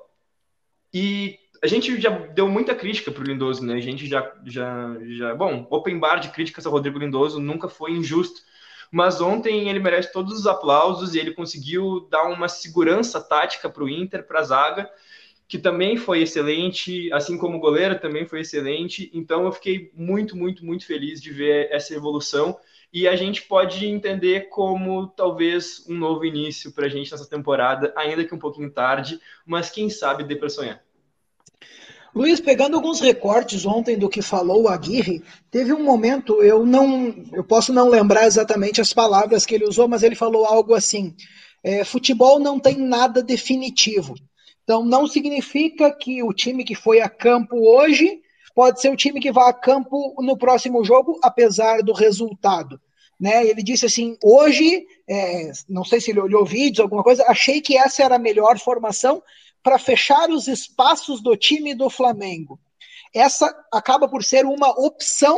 E 0.94 1.38
a 1.62 1.68
gente 1.68 2.00
já 2.00 2.10
deu 2.10 2.48
muita 2.48 2.74
crítica 2.74 3.12
para 3.12 3.22
o 3.22 3.26
Lindoso, 3.26 3.66
né? 3.66 3.74
A 3.74 3.82
gente 3.82 4.08
já, 4.08 4.34
já, 4.46 4.96
já. 5.02 5.36
Bom, 5.36 5.68
open 5.70 6.00
bar 6.00 6.20
de 6.20 6.30
críticas 6.30 6.66
ao 6.66 6.72
Rodrigo 6.72 6.98
Lindoso 6.98 7.40
nunca 7.40 7.68
foi 7.68 7.92
injusto, 7.92 8.42
Mas 8.90 9.20
ontem 9.20 9.68
ele 9.68 9.80
merece 9.80 10.12
todos 10.14 10.40
os 10.40 10.48
aplausos 10.48 11.16
e 11.16 11.20
ele 11.20 11.34
conseguiu 11.34 12.08
dar 12.10 12.24
uma 12.30 12.48
segurança 12.48 13.22
tática 13.22 13.70
para 13.70 13.84
o 13.84 13.90
Inter, 13.90 14.26
para 14.26 14.40
a 14.40 14.44
zaga, 14.44 14.90
que 15.52 15.60
também 15.60 15.98
foi 15.98 16.22
excelente, 16.22 17.12
assim 17.12 17.38
como 17.38 17.58
o 17.58 17.60
goleiro 17.60 18.00
também 18.00 18.26
foi 18.26 18.40
excelente. 18.40 19.12
Então 19.14 19.44
eu 19.44 19.52
fiquei 19.52 19.92
muito, 19.94 20.38
muito, 20.38 20.66
muito 20.66 20.86
feliz 20.86 21.22
de 21.22 21.30
ver 21.30 21.68
essa 21.70 21.94
evolução 21.94 22.58
e 22.94 23.06
a 23.06 23.18
gente 23.18 23.42
pode 23.42 23.86
entender 23.86 24.48
como 24.48 25.08
talvez 25.08 25.86
um 25.90 25.94
novo 25.94 26.24
início 26.24 26.72
para 26.72 26.86
a 26.86 26.90
gente 26.90 27.12
nessa 27.12 27.30
temporada, 27.30 27.94
ainda 27.98 28.24
que 28.24 28.34
um 28.34 28.40
pouquinho 28.40 28.72
tarde, 28.72 29.20
mas 29.46 29.70
quem 29.70 29.90
sabe 29.90 30.24
dê 30.24 30.38
para 30.38 30.48
sonhar. 30.48 30.82
Luiz, 32.16 32.40
pegando 32.40 32.78
alguns 32.78 33.02
recortes 33.02 33.66
ontem 33.66 33.98
do 33.98 34.08
que 34.08 34.22
falou 34.22 34.64
o 34.64 34.68
Aguirre, 34.70 35.22
teve 35.50 35.74
um 35.74 35.84
momento, 35.84 36.42
eu 36.42 36.66
não, 36.66 37.14
eu 37.34 37.44
posso 37.44 37.74
não 37.74 37.90
lembrar 37.90 38.26
exatamente 38.26 38.80
as 38.80 38.94
palavras 38.94 39.46
que 39.46 39.56
ele 39.56 39.68
usou, 39.68 39.90
mas 39.90 40.02
ele 40.02 40.16
falou 40.16 40.46
algo 40.46 40.74
assim: 40.74 41.14
é, 41.62 41.84
futebol 41.84 42.40
não 42.40 42.58
tem 42.58 42.78
nada 42.78 43.22
definitivo. 43.22 44.16
Então 44.64 44.84
não 44.84 45.08
significa 45.08 45.92
que 45.92 46.24
o 46.24 46.34
time 46.34 46.64
que 46.64 46.76
foi 46.76 47.02
a 47.02 47.10
campo 47.10 47.56
hoje 47.58 48.22
pode 48.54 48.82
ser 48.82 48.90
o 48.90 48.96
time 48.96 49.20
que 49.20 49.32
vai 49.32 49.50
a 49.50 49.54
campo 49.54 50.16
no 50.20 50.38
próximo 50.38 50.84
jogo, 50.84 51.20
apesar 51.24 51.82
do 51.82 51.94
resultado. 51.94 52.80
Né? 53.20 53.46
Ele 53.46 53.62
disse 53.62 53.86
assim: 53.86 54.18
hoje, 54.24 54.86
é, 55.08 55.52
não 55.70 55.86
sei 55.86 56.02
se 56.02 56.12
ele 56.12 56.20
olhou 56.20 56.46
vídeos, 56.46 56.80
alguma 56.80 57.04
coisa, 57.04 57.24
achei 57.28 57.62
que 57.62 57.78
essa 57.78 58.04
era 58.04 58.16
a 58.16 58.20
melhor 58.20 58.58
formação 58.60 59.22
para 59.62 59.78
fechar 59.78 60.30
os 60.30 60.48
espaços 60.48 61.22
do 61.22 61.38
time 61.38 61.76
do 61.76 61.90
Flamengo. 61.90 62.60
Essa 63.14 63.54
acaba 63.72 64.08
por 64.08 64.24
ser 64.24 64.46
uma 64.46 64.70
opção, 64.70 65.38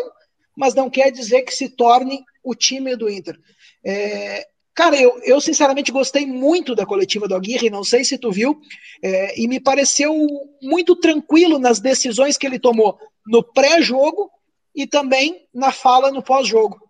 mas 0.55 0.73
não 0.73 0.89
quer 0.89 1.11
dizer 1.11 1.41
que 1.41 1.53
se 1.53 1.69
torne 1.69 2.23
o 2.43 2.55
time 2.55 2.95
do 2.95 3.09
Inter. 3.09 3.37
É, 3.85 4.47
Cara, 4.75 4.99
eu, 4.99 5.19
eu 5.23 5.39
sinceramente 5.39 5.91
gostei 5.91 6.25
muito 6.25 6.73
da 6.73 6.85
coletiva 6.85 7.27
do 7.27 7.35
Aguirre, 7.35 7.69
não 7.69 7.83
sei 7.83 8.03
se 8.03 8.17
tu 8.17 8.31
viu, 8.31 8.59
é, 9.03 9.39
e 9.39 9.47
me 9.47 9.59
pareceu 9.59 10.15
muito 10.61 10.95
tranquilo 10.95 11.59
nas 11.59 11.79
decisões 11.79 12.37
que 12.37 12.47
ele 12.47 12.57
tomou 12.57 12.97
no 13.25 13.43
pré-jogo 13.43 14.31
e 14.75 14.87
também 14.87 15.47
na 15.53 15.71
fala 15.71 16.11
no 16.11 16.23
pós-jogo. 16.23 16.81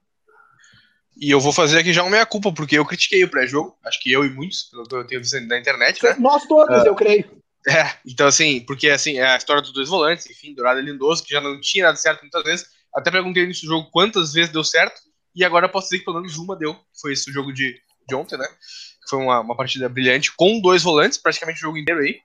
E 1.15 1.29
eu 1.29 1.39
vou 1.39 1.51
fazer 1.51 1.77
aqui 1.77 1.93
já 1.93 2.01
uma 2.01 2.11
meia-culpa, 2.11 2.51
porque 2.51 2.77
eu 2.77 2.86
critiquei 2.86 3.23
o 3.23 3.29
pré-jogo, 3.29 3.77
acho 3.86 4.01
que 4.01 4.11
eu 4.11 4.25
e 4.25 4.29
muitos, 4.29 4.63
pelo 4.63 4.84
que 4.84 4.95
eu 4.95 5.05
tenho 5.05 5.21
visto 5.21 5.39
na 5.41 5.59
internet, 5.59 6.03
né? 6.03 6.15
Nós 6.17 6.45
todos, 6.45 6.84
uh, 6.84 6.88
eu 6.88 6.95
creio. 6.95 7.29
É, 7.67 7.93
então 8.05 8.27
assim, 8.27 8.61
porque 8.61 8.89
assim, 8.89 9.17
é 9.19 9.25
a 9.25 9.38
história 9.38 9.61
dos 9.61 9.73
dois 9.73 9.89
volantes, 9.89 10.25
enfim, 10.29 10.53
Dourado 10.53 10.79
e 10.79 10.84
Lindoso, 10.84 11.23
que 11.23 11.34
já 11.34 11.39
não 11.39 11.59
tinha 11.61 11.86
dado 11.86 11.97
certo 11.97 12.21
muitas 12.21 12.43
vezes, 12.43 12.65
até 12.93 13.11
perguntei 13.11 13.45
nesse 13.45 13.65
jogo 13.65 13.89
quantas 13.91 14.34
vezes 14.34 14.51
deu 14.51 14.63
certo, 14.63 15.01
e 15.36 15.43
agora 15.43 15.69
posso 15.69 15.88
dizer 15.88 15.99
que 15.99 16.05
pelo 16.05 16.17
menos 16.21 16.38
uma 16.38 16.55
deu. 16.55 16.75
Foi 17.01 17.13
esse 17.13 17.29
o 17.29 17.34
jogo 17.34 17.51
de, 17.51 17.79
de 18.07 18.15
ontem, 18.15 18.38
né? 18.38 18.47
Foi 19.09 19.19
uma, 19.19 19.39
uma 19.41 19.55
partida 19.55 19.89
brilhante, 19.89 20.31
com 20.36 20.59
dois 20.61 20.84
volantes, 20.84 21.17
praticamente 21.17 21.59
o 21.59 21.61
jogo 21.61 21.77
inteiro 21.77 22.01
aí. 22.01 22.19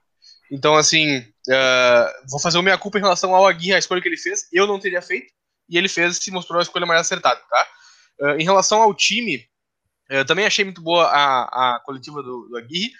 Então, 0.51 0.75
assim, 0.75 1.19
uh, 1.19 2.29
vou 2.29 2.39
fazer 2.39 2.57
uma 2.57 2.63
minha 2.63 2.77
culpa 2.77 2.97
em 2.97 3.01
relação 3.01 3.35
ao 3.35 3.47
Aguirre, 3.47 3.75
a 3.75 3.79
escolha 3.79 4.01
que 4.01 4.07
ele 4.07 4.17
fez. 4.17 4.47
Eu 4.51 4.65
não 4.65 4.79
teria 4.79 5.01
feito, 5.01 5.31
e 5.69 5.77
ele 5.77 5.87
fez 5.87 6.17
e 6.17 6.23
se 6.23 6.31
mostrou 6.31 6.59
a 6.59 6.63
escolha 6.63 6.85
mais 6.85 7.01
acertada, 7.01 7.39
tá? 7.49 7.67
Uh, 8.21 8.39
em 8.39 8.43
relação 8.43 8.81
ao 8.81 8.93
time, 8.93 9.45
eu 10.09 10.25
também 10.25 10.45
achei 10.45 10.65
muito 10.65 10.81
boa 10.81 11.05
a, 11.05 11.75
a 11.75 11.79
coletiva 11.81 12.23
do, 12.23 12.47
do 12.49 12.57
Aguirre, 12.57 12.91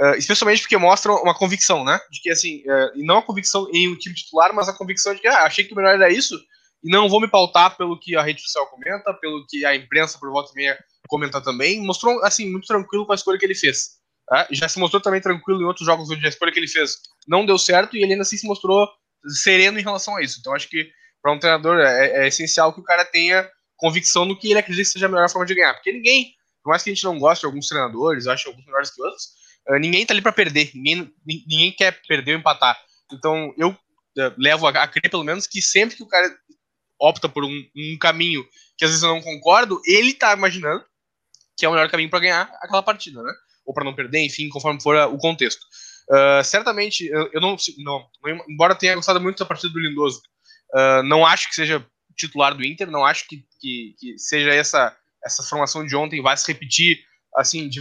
uh, 0.00 0.16
especialmente 0.16 0.62
porque 0.62 0.76
mostra 0.76 1.12
uma 1.12 1.34
convicção, 1.34 1.84
né? 1.84 1.98
De 2.10 2.20
que, 2.20 2.30
assim, 2.30 2.62
e 2.94 3.04
não 3.04 3.18
a 3.18 3.22
convicção 3.22 3.68
em 3.72 3.88
um 3.88 3.96
time 3.96 4.14
titular, 4.14 4.52
mas 4.52 4.68
a 4.68 4.72
convicção 4.72 5.14
de 5.14 5.20
que, 5.20 5.28
ah, 5.28 5.44
achei 5.44 5.64
que 5.64 5.72
o 5.72 5.76
melhor 5.76 5.94
era 5.94 6.10
isso, 6.10 6.36
e 6.86 6.90
não 6.90 7.08
vou 7.08 7.20
me 7.20 7.28
pautar 7.28 7.76
pelo 7.76 7.98
que 7.98 8.16
a 8.16 8.22
rede 8.22 8.40
social 8.40 8.66
comenta, 8.68 9.12
pelo 9.14 9.44
que 9.48 9.64
a 9.64 9.74
imprensa 9.74 10.18
por 10.18 10.30
volta 10.30 10.52
e 10.52 10.54
meia 10.54 10.78
comenta 11.08 11.40
também. 11.40 11.80
Mostrou, 11.80 12.22
assim, 12.24 12.48
muito 12.48 12.68
tranquilo 12.68 13.04
com 13.04 13.10
a 13.10 13.16
escolha 13.16 13.38
que 13.38 13.44
ele 13.44 13.56
fez. 13.56 13.96
Tá? 14.28 14.46
Já 14.52 14.68
se 14.68 14.78
mostrou 14.78 15.02
também 15.02 15.20
tranquilo 15.20 15.60
em 15.60 15.64
outros 15.64 15.84
jogos 15.84 16.08
onde 16.08 16.24
a 16.24 16.28
escolha 16.28 16.52
que 16.52 16.60
ele 16.60 16.68
fez 16.68 16.96
não 17.26 17.44
deu 17.44 17.58
certo 17.58 17.96
e 17.96 18.02
ele 18.02 18.12
ainda 18.12 18.22
assim 18.22 18.36
se 18.36 18.46
mostrou 18.46 18.88
sereno 19.42 19.80
em 19.80 19.82
relação 19.82 20.16
a 20.16 20.22
isso. 20.22 20.38
Então 20.38 20.54
acho 20.54 20.68
que 20.68 20.88
para 21.20 21.32
um 21.32 21.38
treinador 21.40 21.80
é, 21.80 22.24
é, 22.24 22.28
essencial 22.28 22.72
que 22.72 22.78
o 22.78 22.84
cara 22.84 23.04
tenha 23.04 23.48
convicção 23.76 24.24
no 24.24 24.38
que 24.38 24.50
ele 24.50 24.60
acredita 24.60 24.84
que 24.84 24.92
seja 24.92 25.06
a 25.06 25.08
melhor 25.08 25.28
forma 25.28 25.44
de 25.44 25.56
ganhar. 25.56 25.74
Porque 25.74 25.92
ninguém, 25.92 26.34
por 26.62 26.70
mais 26.70 26.84
que 26.84 26.90
a 26.90 26.94
gente 26.94 27.04
não 27.04 27.18
goste 27.18 27.42
de 27.42 27.46
alguns 27.46 27.66
treinadores, 27.66 28.28
ache 28.28 28.46
alguns 28.46 28.64
melhores 28.64 28.90
que 28.90 29.02
outros, 29.02 29.24
uh, 29.68 29.78
ninguém 29.78 30.06
tá 30.06 30.14
ali 30.14 30.22
para 30.22 30.32
perder. 30.32 30.70
Ninguém, 30.72 31.12
ninguém 31.26 31.72
quer 31.72 32.00
perder 32.06 32.34
ou 32.34 32.38
empatar. 32.38 32.78
Então 33.12 33.52
eu 33.58 33.70
uh, 33.70 34.34
levo 34.38 34.68
a, 34.68 34.70
a 34.70 34.88
crer, 34.88 35.10
pelo 35.10 35.24
menos, 35.24 35.48
que 35.48 35.60
sempre 35.60 35.96
que 35.96 36.02
o 36.02 36.08
cara 36.08 36.32
opta 36.98 37.28
por 37.28 37.44
um, 37.44 37.64
um 37.76 37.98
caminho 37.98 38.44
que 38.76 38.84
às 38.84 38.90
vezes 38.90 39.02
eu 39.02 39.08
não 39.08 39.22
concordo, 39.22 39.80
ele 39.86 40.12
tá 40.12 40.32
imaginando 40.32 40.84
que 41.56 41.64
é 41.64 41.68
o 41.68 41.72
melhor 41.72 41.88
caminho 41.90 42.10
para 42.10 42.20
ganhar 42.20 42.42
aquela 42.60 42.82
partida, 42.82 43.22
né? 43.22 43.32
Ou 43.64 43.72
para 43.72 43.84
não 43.84 43.94
perder, 43.94 44.20
enfim, 44.20 44.48
conforme 44.48 44.80
for 44.80 44.94
o 45.08 45.16
contexto. 45.16 45.64
Uh, 46.08 46.44
certamente, 46.44 47.06
eu, 47.06 47.30
eu 47.32 47.40
não, 47.40 47.56
não, 47.78 48.06
embora 48.48 48.74
tenha 48.74 48.94
gostado 48.94 49.20
muito 49.20 49.38
da 49.38 49.46
partida 49.46 49.72
do 49.72 49.80
Lindoso, 49.80 50.20
uh, 50.74 51.02
não 51.02 51.26
acho 51.26 51.48
que 51.48 51.54
seja 51.54 51.84
titular 52.14 52.54
do 52.54 52.64
Inter, 52.64 52.90
não 52.90 53.04
acho 53.04 53.26
que, 53.26 53.44
que, 53.60 53.94
que, 53.98 54.18
seja 54.18 54.50
essa 54.50 54.96
essa 55.24 55.42
formação 55.42 55.84
de 55.84 55.96
ontem 55.96 56.22
vai 56.22 56.36
se 56.36 56.46
repetir, 56.46 57.00
assim, 57.34 57.68
de, 57.68 57.80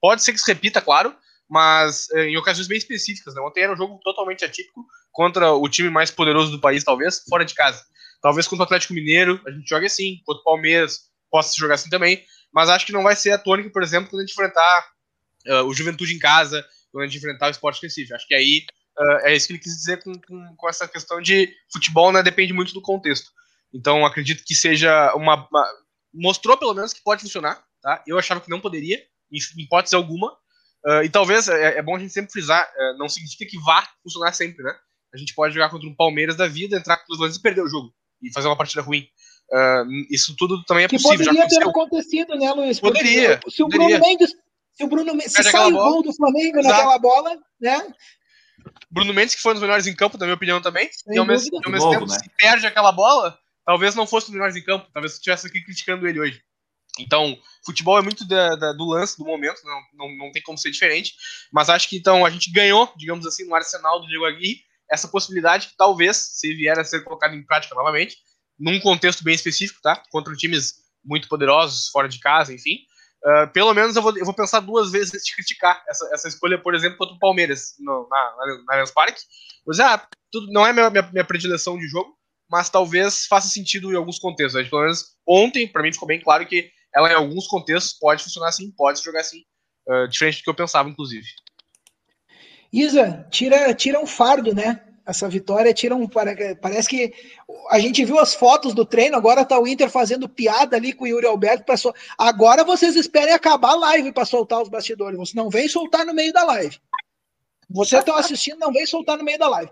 pode 0.00 0.22
ser 0.22 0.32
que 0.32 0.38
se 0.38 0.46
repita, 0.46 0.80
claro, 0.80 1.12
mas 1.48 2.06
uh, 2.12 2.18
em 2.18 2.36
ocasiões 2.36 2.68
bem 2.68 2.78
específicas, 2.78 3.34
né? 3.34 3.40
Ontem 3.40 3.62
era 3.62 3.72
um 3.72 3.76
jogo 3.76 3.98
totalmente 4.04 4.44
atípico 4.44 4.86
contra 5.10 5.52
o 5.52 5.68
time 5.68 5.90
mais 5.90 6.10
poderoso 6.10 6.52
do 6.52 6.60
país, 6.60 6.84
talvez, 6.84 7.24
fora 7.28 7.44
de 7.44 7.54
casa. 7.54 7.84
Talvez 8.24 8.48
contra 8.48 8.62
o 8.62 8.64
Atlético 8.64 8.94
Mineiro 8.94 9.38
a 9.46 9.50
gente 9.50 9.68
jogue 9.68 9.84
assim, 9.84 10.22
contra 10.24 10.40
o 10.40 10.44
Palmeiras 10.44 11.10
possa 11.30 11.54
jogar 11.58 11.74
assim 11.74 11.90
também, 11.90 12.24
mas 12.54 12.70
acho 12.70 12.86
que 12.86 12.92
não 12.92 13.02
vai 13.02 13.14
ser 13.14 13.32
a 13.32 13.38
tônica, 13.38 13.68
por 13.68 13.82
exemplo, 13.82 14.08
quando 14.08 14.20
a 14.20 14.24
gente 14.24 14.32
enfrentar 14.32 14.88
uh, 15.46 15.64
o 15.64 15.74
Juventude 15.74 16.14
em 16.14 16.18
casa, 16.18 16.66
quando 16.90 17.04
a 17.04 17.06
gente 17.06 17.18
enfrentar 17.18 17.48
o 17.48 17.50
Esporte 17.50 17.82
Recife. 17.82 18.14
Acho 18.14 18.26
que 18.26 18.34
aí 18.34 18.64
uh, 18.98 19.26
é 19.26 19.36
isso 19.36 19.46
que 19.46 19.52
ele 19.52 19.60
quis 19.60 19.76
dizer 19.76 20.02
com, 20.02 20.14
com, 20.14 20.56
com, 20.56 20.68
essa 20.70 20.88
questão 20.88 21.20
de 21.20 21.54
futebol, 21.70 22.10
né? 22.12 22.22
Depende 22.22 22.54
muito 22.54 22.72
do 22.72 22.80
contexto. 22.80 23.30
Então 23.74 24.06
acredito 24.06 24.42
que 24.42 24.54
seja 24.54 25.14
uma, 25.14 25.46
uma, 25.50 25.66
mostrou 26.14 26.56
pelo 26.56 26.72
menos 26.72 26.94
que 26.94 27.02
pode 27.02 27.20
funcionar, 27.20 27.62
tá? 27.82 28.02
Eu 28.06 28.18
achava 28.18 28.40
que 28.40 28.48
não 28.48 28.58
poderia, 28.58 29.04
em 29.30 29.62
hipótese 29.62 29.94
alguma. 29.94 30.32
Uh, 30.86 31.04
e 31.04 31.10
talvez 31.10 31.46
é, 31.48 31.76
é, 31.76 31.82
bom 31.82 31.96
a 31.96 31.98
gente 31.98 32.14
sempre 32.14 32.32
frisar, 32.32 32.66
uh, 32.74 32.96
não 32.96 33.06
significa 33.06 33.44
que 33.44 33.58
vá 33.58 33.86
funcionar 34.02 34.32
sempre, 34.32 34.64
né? 34.64 34.74
A 35.12 35.18
gente 35.18 35.34
pode 35.34 35.52
jogar 35.52 35.68
contra 35.68 35.86
um 35.86 35.94
Palmeiras 35.94 36.36
da 36.36 36.48
vida, 36.48 36.78
entrar 36.78 36.96
com 36.96 37.12
os 37.12 37.20
lances 37.20 37.36
e 37.36 37.42
perder 37.42 37.60
o 37.60 37.68
jogo 37.68 37.92
e 38.24 38.32
fazer 38.32 38.48
uma 38.48 38.56
partida 38.56 38.82
ruim. 38.82 39.06
Uh, 39.52 40.06
isso 40.10 40.34
tudo 40.36 40.64
também 40.64 40.84
é 40.84 40.88
que 40.88 40.96
possível. 40.96 41.26
Poderia 41.26 41.48
ter 41.48 41.62
acontecido, 41.62 42.34
né, 42.36 42.52
Luiz? 42.52 42.80
Poderia. 42.80 43.40
Se 43.48 43.62
o 43.62 43.68
poderia. 43.68 43.98
Bruno 43.98 44.06
Mendes, 44.06 44.34
se 44.72 44.84
o 44.84 44.88
Bruno 44.88 45.14
Mendes, 45.14 45.32
se 45.32 45.42
sai 45.44 45.70
o 45.70 45.72
gol 45.72 46.02
do 46.02 46.14
Flamengo 46.14 46.58
Exato. 46.58 46.74
naquela 46.74 46.98
bola, 46.98 47.38
né? 47.60 47.92
Bruno 48.90 49.12
Mendes, 49.12 49.34
que 49.34 49.42
foi 49.42 49.52
um 49.52 49.54
dos 49.54 49.62
melhores 49.62 49.86
em 49.86 49.94
campo, 49.94 50.16
na 50.18 50.26
minha 50.26 50.34
opinião 50.34 50.60
também, 50.60 50.88
Sem 50.92 51.14
e 51.14 51.18
ao 51.18 51.26
mesmo, 51.26 51.60
ao 51.64 51.70
mesmo 51.70 51.90
tempo, 51.90 52.06
né? 52.06 52.18
se 52.18 52.28
perde 52.38 52.66
aquela 52.66 52.90
bola, 52.90 53.38
talvez 53.64 53.94
não 53.94 54.06
fosse 54.06 54.26
um 54.26 54.28
dos 54.28 54.34
melhores 54.34 54.56
em 54.56 54.64
campo, 54.64 54.88
talvez 54.92 55.14
estivesse 55.14 55.46
aqui 55.46 55.62
criticando 55.62 56.08
ele 56.08 56.20
hoje. 56.20 56.42
Então, 56.98 57.36
futebol 57.66 57.98
é 57.98 58.02
muito 58.02 58.26
da, 58.26 58.54
da, 58.54 58.72
do 58.72 58.84
lance, 58.84 59.18
do 59.18 59.24
momento, 59.24 59.60
não, 59.64 59.80
não, 59.94 60.16
não 60.16 60.32
tem 60.32 60.40
como 60.42 60.56
ser 60.56 60.70
diferente, 60.70 61.14
mas 61.52 61.68
acho 61.68 61.88
que 61.88 61.96
então 61.96 62.24
a 62.24 62.30
gente 62.30 62.52
ganhou, 62.52 62.92
digamos 62.96 63.26
assim, 63.26 63.44
no 63.44 63.54
arsenal 63.54 64.00
do 64.00 64.06
Diego 64.06 64.24
Aguirre, 64.24 64.62
essa 64.94 65.08
possibilidade 65.08 65.68
que 65.68 65.76
talvez, 65.76 66.16
se 66.16 66.54
vier 66.54 66.78
a 66.78 66.84
ser 66.84 67.04
colocada 67.04 67.34
em 67.34 67.44
prática 67.44 67.74
novamente, 67.74 68.16
num 68.58 68.80
contexto 68.80 69.22
bem 69.22 69.34
específico, 69.34 69.80
tá? 69.82 70.02
Contra 70.10 70.34
times 70.34 70.74
muito 71.04 71.28
poderosos, 71.28 71.88
fora 71.88 72.08
de 72.08 72.18
casa, 72.18 72.52
enfim. 72.52 72.78
Uh, 73.24 73.50
pelo 73.52 73.72
menos 73.72 73.96
eu 73.96 74.02
vou, 74.02 74.16
eu 74.16 74.24
vou 74.24 74.34
pensar 74.34 74.60
duas 74.60 74.92
vezes 74.92 75.14
antes 75.14 75.26
de 75.26 75.34
criticar 75.34 75.82
essa, 75.88 76.10
essa 76.12 76.28
escolha, 76.28 76.60
por 76.60 76.74
exemplo, 76.74 76.98
contra 76.98 77.14
o 77.14 77.18
Palmeiras 77.18 77.74
no, 77.78 78.06
na, 78.08 78.36
na 78.66 78.74
Allianz 78.74 78.90
Parque. 78.90 79.20
Mas, 79.66 79.80
ah, 79.80 80.06
tudo, 80.30 80.52
não 80.52 80.66
é 80.66 80.72
minha, 80.72 80.90
minha, 80.90 81.02
minha, 81.10 81.24
predileção 81.24 81.78
de 81.78 81.86
jogo, 81.88 82.14
mas 82.50 82.68
talvez 82.68 83.26
faça 83.26 83.48
sentido 83.48 83.90
em 83.90 83.96
alguns 83.96 84.18
contextos. 84.18 84.62
Né? 84.62 84.68
Pelo 84.68 84.82
menos 84.82 85.16
ontem, 85.26 85.66
para 85.66 85.82
mim, 85.82 85.92
ficou 85.92 86.06
bem 86.06 86.20
claro 86.20 86.46
que 86.46 86.70
ela, 86.94 87.10
em 87.10 87.14
alguns 87.14 87.46
contextos, 87.46 87.96
pode 87.98 88.22
funcionar 88.22 88.48
assim, 88.48 88.70
pode 88.70 89.02
jogar 89.02 89.20
assim, 89.20 89.42
uh, 89.88 90.06
diferente 90.06 90.38
do 90.38 90.44
que 90.44 90.50
eu 90.50 90.54
pensava, 90.54 90.88
inclusive. 90.88 91.26
Isa, 92.74 93.26
tira, 93.30 93.72
tira 93.72 94.00
um 94.00 94.06
fardo, 94.06 94.54
né? 94.54 94.80
essa 95.06 95.28
vitória 95.28 95.72
tira 95.74 95.94
um. 95.94 96.08
Parece 96.60 96.88
que 96.88 97.12
a 97.70 97.78
gente 97.78 98.04
viu 98.04 98.18
as 98.18 98.34
fotos 98.34 98.74
do 98.74 98.86
treino, 98.86 99.16
agora 99.16 99.44
tá 99.44 99.58
o 99.58 99.66
Inter 99.66 99.90
fazendo 99.90 100.28
piada 100.28 100.76
ali 100.76 100.92
com 100.92 101.04
o 101.04 101.06
Yuri 101.06 101.26
Alberto. 101.26 101.64
Pra 101.64 101.76
so... 101.76 101.92
Agora 102.16 102.64
vocês 102.64 102.96
esperem 102.96 103.34
acabar 103.34 103.72
a 103.72 103.76
live 103.76 104.12
para 104.12 104.24
soltar 104.24 104.62
os 104.62 104.68
bastidores. 104.68 105.18
Você 105.18 105.36
não 105.36 105.50
vem 105.50 105.68
soltar 105.68 106.06
no 106.06 106.14
meio 106.14 106.32
da 106.32 106.44
live. 106.44 106.78
Você 107.68 107.98
está 107.98 108.16
assistindo, 108.18 108.58
não 108.58 108.72
vem 108.72 108.86
soltar 108.86 109.18
no 109.18 109.24
meio 109.24 109.38
da 109.38 109.48
live. 109.48 109.70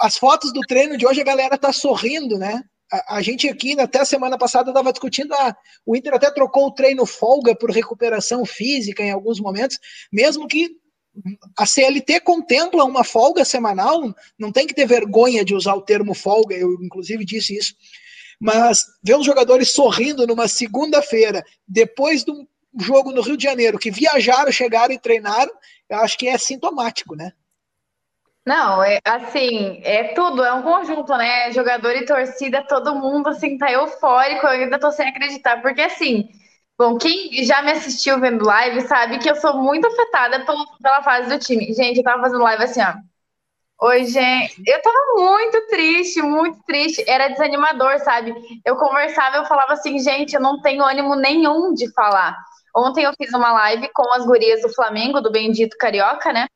As 0.00 0.16
fotos 0.16 0.52
do 0.52 0.60
treino 0.60 0.96
de 0.96 1.06
hoje, 1.06 1.20
a 1.20 1.24
galera 1.24 1.58
tá 1.58 1.72
sorrindo, 1.72 2.38
né? 2.38 2.62
A, 2.90 3.20
gente 3.20 3.46
aqui, 3.46 3.78
até 3.78 4.02
semana 4.02 4.38
passada, 4.38 4.70
estava 4.70 4.90
discutindo. 4.90 5.34
Ah, 5.34 5.54
o 5.84 5.94
Inter 5.94 6.14
até 6.14 6.30
trocou 6.30 6.68
o 6.68 6.72
treino 6.72 7.04
folga 7.04 7.54
por 7.54 7.70
recuperação 7.70 8.46
física 8.46 9.02
em 9.02 9.10
alguns 9.10 9.38
momentos, 9.38 9.78
mesmo 10.10 10.48
que 10.48 10.70
a 11.56 11.66
CLT 11.66 12.20
contempla 12.20 12.84
uma 12.84 13.04
folga 13.04 13.44
semanal, 13.44 14.14
não 14.38 14.52
tem 14.52 14.66
que 14.66 14.74
ter 14.74 14.86
vergonha 14.86 15.44
de 15.44 15.54
usar 15.54 15.74
o 15.74 15.82
termo 15.82 16.14
folga, 16.14 16.54
eu 16.54 16.72
inclusive 16.82 17.24
disse 17.24 17.56
isso. 17.56 17.74
Mas 18.40 18.84
ver 19.02 19.16
os 19.16 19.26
jogadores 19.26 19.72
sorrindo 19.72 20.26
numa 20.26 20.46
segunda-feira, 20.46 21.44
depois 21.66 22.24
de 22.24 22.30
um 22.30 22.46
jogo 22.80 23.10
no 23.10 23.22
Rio 23.22 23.36
de 23.36 23.44
Janeiro, 23.44 23.78
que 23.78 23.90
viajaram, 23.90 24.52
chegaram 24.52 24.92
e 24.92 24.98
treinaram, 24.98 25.52
eu 25.88 25.98
acho 25.98 26.16
que 26.16 26.28
é 26.28 26.38
sintomático, 26.38 27.16
né? 27.16 27.32
Não, 28.46 28.82
é 28.82 28.98
assim, 29.04 29.80
é 29.84 30.14
tudo, 30.14 30.42
é 30.42 30.52
um 30.54 30.62
conjunto, 30.62 31.14
né? 31.16 31.52
Jogador 31.52 31.94
e 31.96 32.06
torcida, 32.06 32.64
todo 32.66 32.94
mundo 32.94 33.28
assim 33.28 33.58
tá 33.58 33.70
eufórico, 33.70 34.46
eu 34.46 34.62
ainda 34.62 34.78
tô 34.78 34.90
sem 34.90 35.06
acreditar, 35.06 35.60
porque 35.60 35.82
assim, 35.82 36.30
bom, 36.78 36.96
quem 36.96 37.44
já 37.44 37.60
me 37.62 37.72
assistiu 37.72 38.20
vendo 38.20 38.44
live 38.44 38.80
sabe 38.82 39.18
que 39.18 39.28
eu 39.28 39.36
sou 39.36 39.54
muito 39.54 39.86
afetada 39.86 40.44
pelo, 40.44 40.64
pela 40.80 41.02
fase 41.02 41.28
do 41.28 41.38
time. 41.38 41.72
Gente, 41.74 41.98
eu 41.98 42.04
tava 42.04 42.22
fazendo 42.22 42.42
live 42.42 42.62
assim, 42.64 42.80
ó. 42.80 42.94
Oi, 43.80 44.06
gente. 44.06 44.60
Eu 44.66 44.82
tava 44.82 44.96
muito 45.16 45.66
triste, 45.68 46.20
muito 46.20 46.58
triste. 46.64 47.04
Era 47.06 47.28
desanimador, 47.28 47.98
sabe? 48.00 48.34
Eu 48.64 48.76
conversava, 48.76 49.36
eu 49.36 49.44
falava 49.44 49.74
assim, 49.74 49.98
gente, 49.98 50.34
eu 50.34 50.40
não 50.40 50.60
tenho 50.60 50.82
ânimo 50.84 51.14
nenhum 51.14 51.72
de 51.74 51.92
falar. 51.92 52.36
Ontem 52.74 53.04
eu 53.04 53.12
fiz 53.16 53.32
uma 53.32 53.52
live 53.52 53.88
com 53.94 54.12
as 54.14 54.24
gurias 54.24 54.62
do 54.62 54.68
Flamengo, 54.74 55.20
do 55.20 55.30
Bendito 55.30 55.76
Carioca, 55.78 56.32
né? 56.32 56.46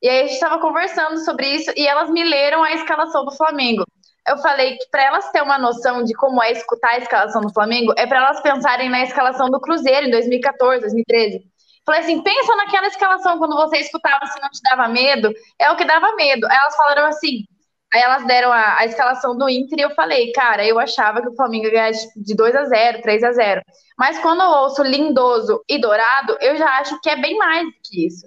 E 0.00 0.08
aí 0.08 0.18
a 0.20 0.22
gente 0.22 0.34
estava 0.34 0.58
conversando 0.60 1.18
sobre 1.24 1.48
isso 1.48 1.72
e 1.76 1.86
elas 1.86 2.10
me 2.10 2.24
leram 2.24 2.62
a 2.62 2.72
escalação 2.72 3.24
do 3.24 3.32
Flamengo. 3.32 3.84
Eu 4.26 4.38
falei 4.38 4.76
que 4.76 4.88
para 4.90 5.02
elas 5.02 5.30
terem 5.30 5.46
uma 5.46 5.58
noção 5.58 6.04
de 6.04 6.14
como 6.14 6.42
é 6.42 6.52
escutar 6.52 6.90
a 6.90 6.98
escalação 6.98 7.40
do 7.40 7.52
Flamengo, 7.52 7.92
é 7.96 8.06
para 8.06 8.18
elas 8.18 8.40
pensarem 8.40 8.88
na 8.88 9.02
escalação 9.02 9.50
do 9.50 9.60
Cruzeiro 9.60 10.06
em 10.06 10.10
2014, 10.10 10.80
2013. 10.80 11.40
Falei 11.84 12.00
assim, 12.00 12.22
pensa 12.22 12.54
naquela 12.54 12.86
escalação 12.86 13.38
quando 13.38 13.56
você 13.56 13.78
escutava 13.78 14.24
se 14.26 14.40
não 14.40 14.48
te 14.48 14.60
dava 14.62 14.86
medo, 14.88 15.32
é 15.58 15.70
o 15.70 15.76
que 15.76 15.84
dava 15.84 16.14
medo. 16.14 16.46
Aí 16.46 16.56
elas 16.56 16.76
falaram 16.76 17.06
assim, 17.06 17.44
aí 17.92 18.00
elas 18.00 18.24
deram 18.24 18.52
a, 18.52 18.78
a 18.78 18.86
escalação 18.86 19.36
do 19.36 19.48
Inter 19.48 19.80
e 19.80 19.82
eu 19.82 19.90
falei, 19.90 20.30
cara, 20.32 20.64
eu 20.64 20.78
achava 20.78 21.20
que 21.20 21.28
o 21.28 21.34
Flamengo 21.34 21.66
ia 21.66 21.72
ganhar 21.72 21.90
de 21.90 22.34
2 22.36 22.54
a 22.54 22.64
0 22.64 23.02
3 23.02 23.24
a 23.24 23.32
0 23.32 23.62
Mas 23.98 24.18
quando 24.20 24.42
eu 24.42 24.48
ouço 24.48 24.82
lindoso 24.84 25.60
e 25.68 25.80
dourado, 25.80 26.36
eu 26.40 26.56
já 26.56 26.78
acho 26.78 27.00
que 27.00 27.10
é 27.10 27.16
bem 27.20 27.36
mais 27.36 27.66
que 27.84 28.06
isso. 28.06 28.26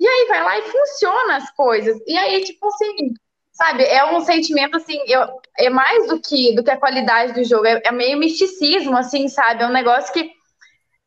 E 0.00 0.06
aí 0.06 0.26
vai 0.28 0.42
lá 0.42 0.58
e 0.58 0.62
funciona 0.62 1.36
as 1.36 1.50
coisas. 1.50 1.98
E 2.06 2.16
aí, 2.16 2.42
tipo 2.44 2.66
assim, 2.68 3.12
sabe, 3.58 3.82
é 3.82 4.04
um 4.04 4.20
sentimento 4.20 4.76
assim, 4.76 4.98
eu, 5.06 5.26
é 5.58 5.68
mais 5.68 6.06
do 6.06 6.20
que 6.20 6.54
do 6.54 6.62
que 6.62 6.70
a 6.70 6.78
qualidade 6.78 7.34
do 7.34 7.44
jogo, 7.44 7.66
é, 7.66 7.82
é 7.84 7.90
meio 7.90 8.16
misticismo, 8.16 8.96
assim, 8.96 9.28
sabe? 9.28 9.64
É 9.64 9.66
um 9.66 9.72
negócio 9.72 10.12
que 10.12 10.30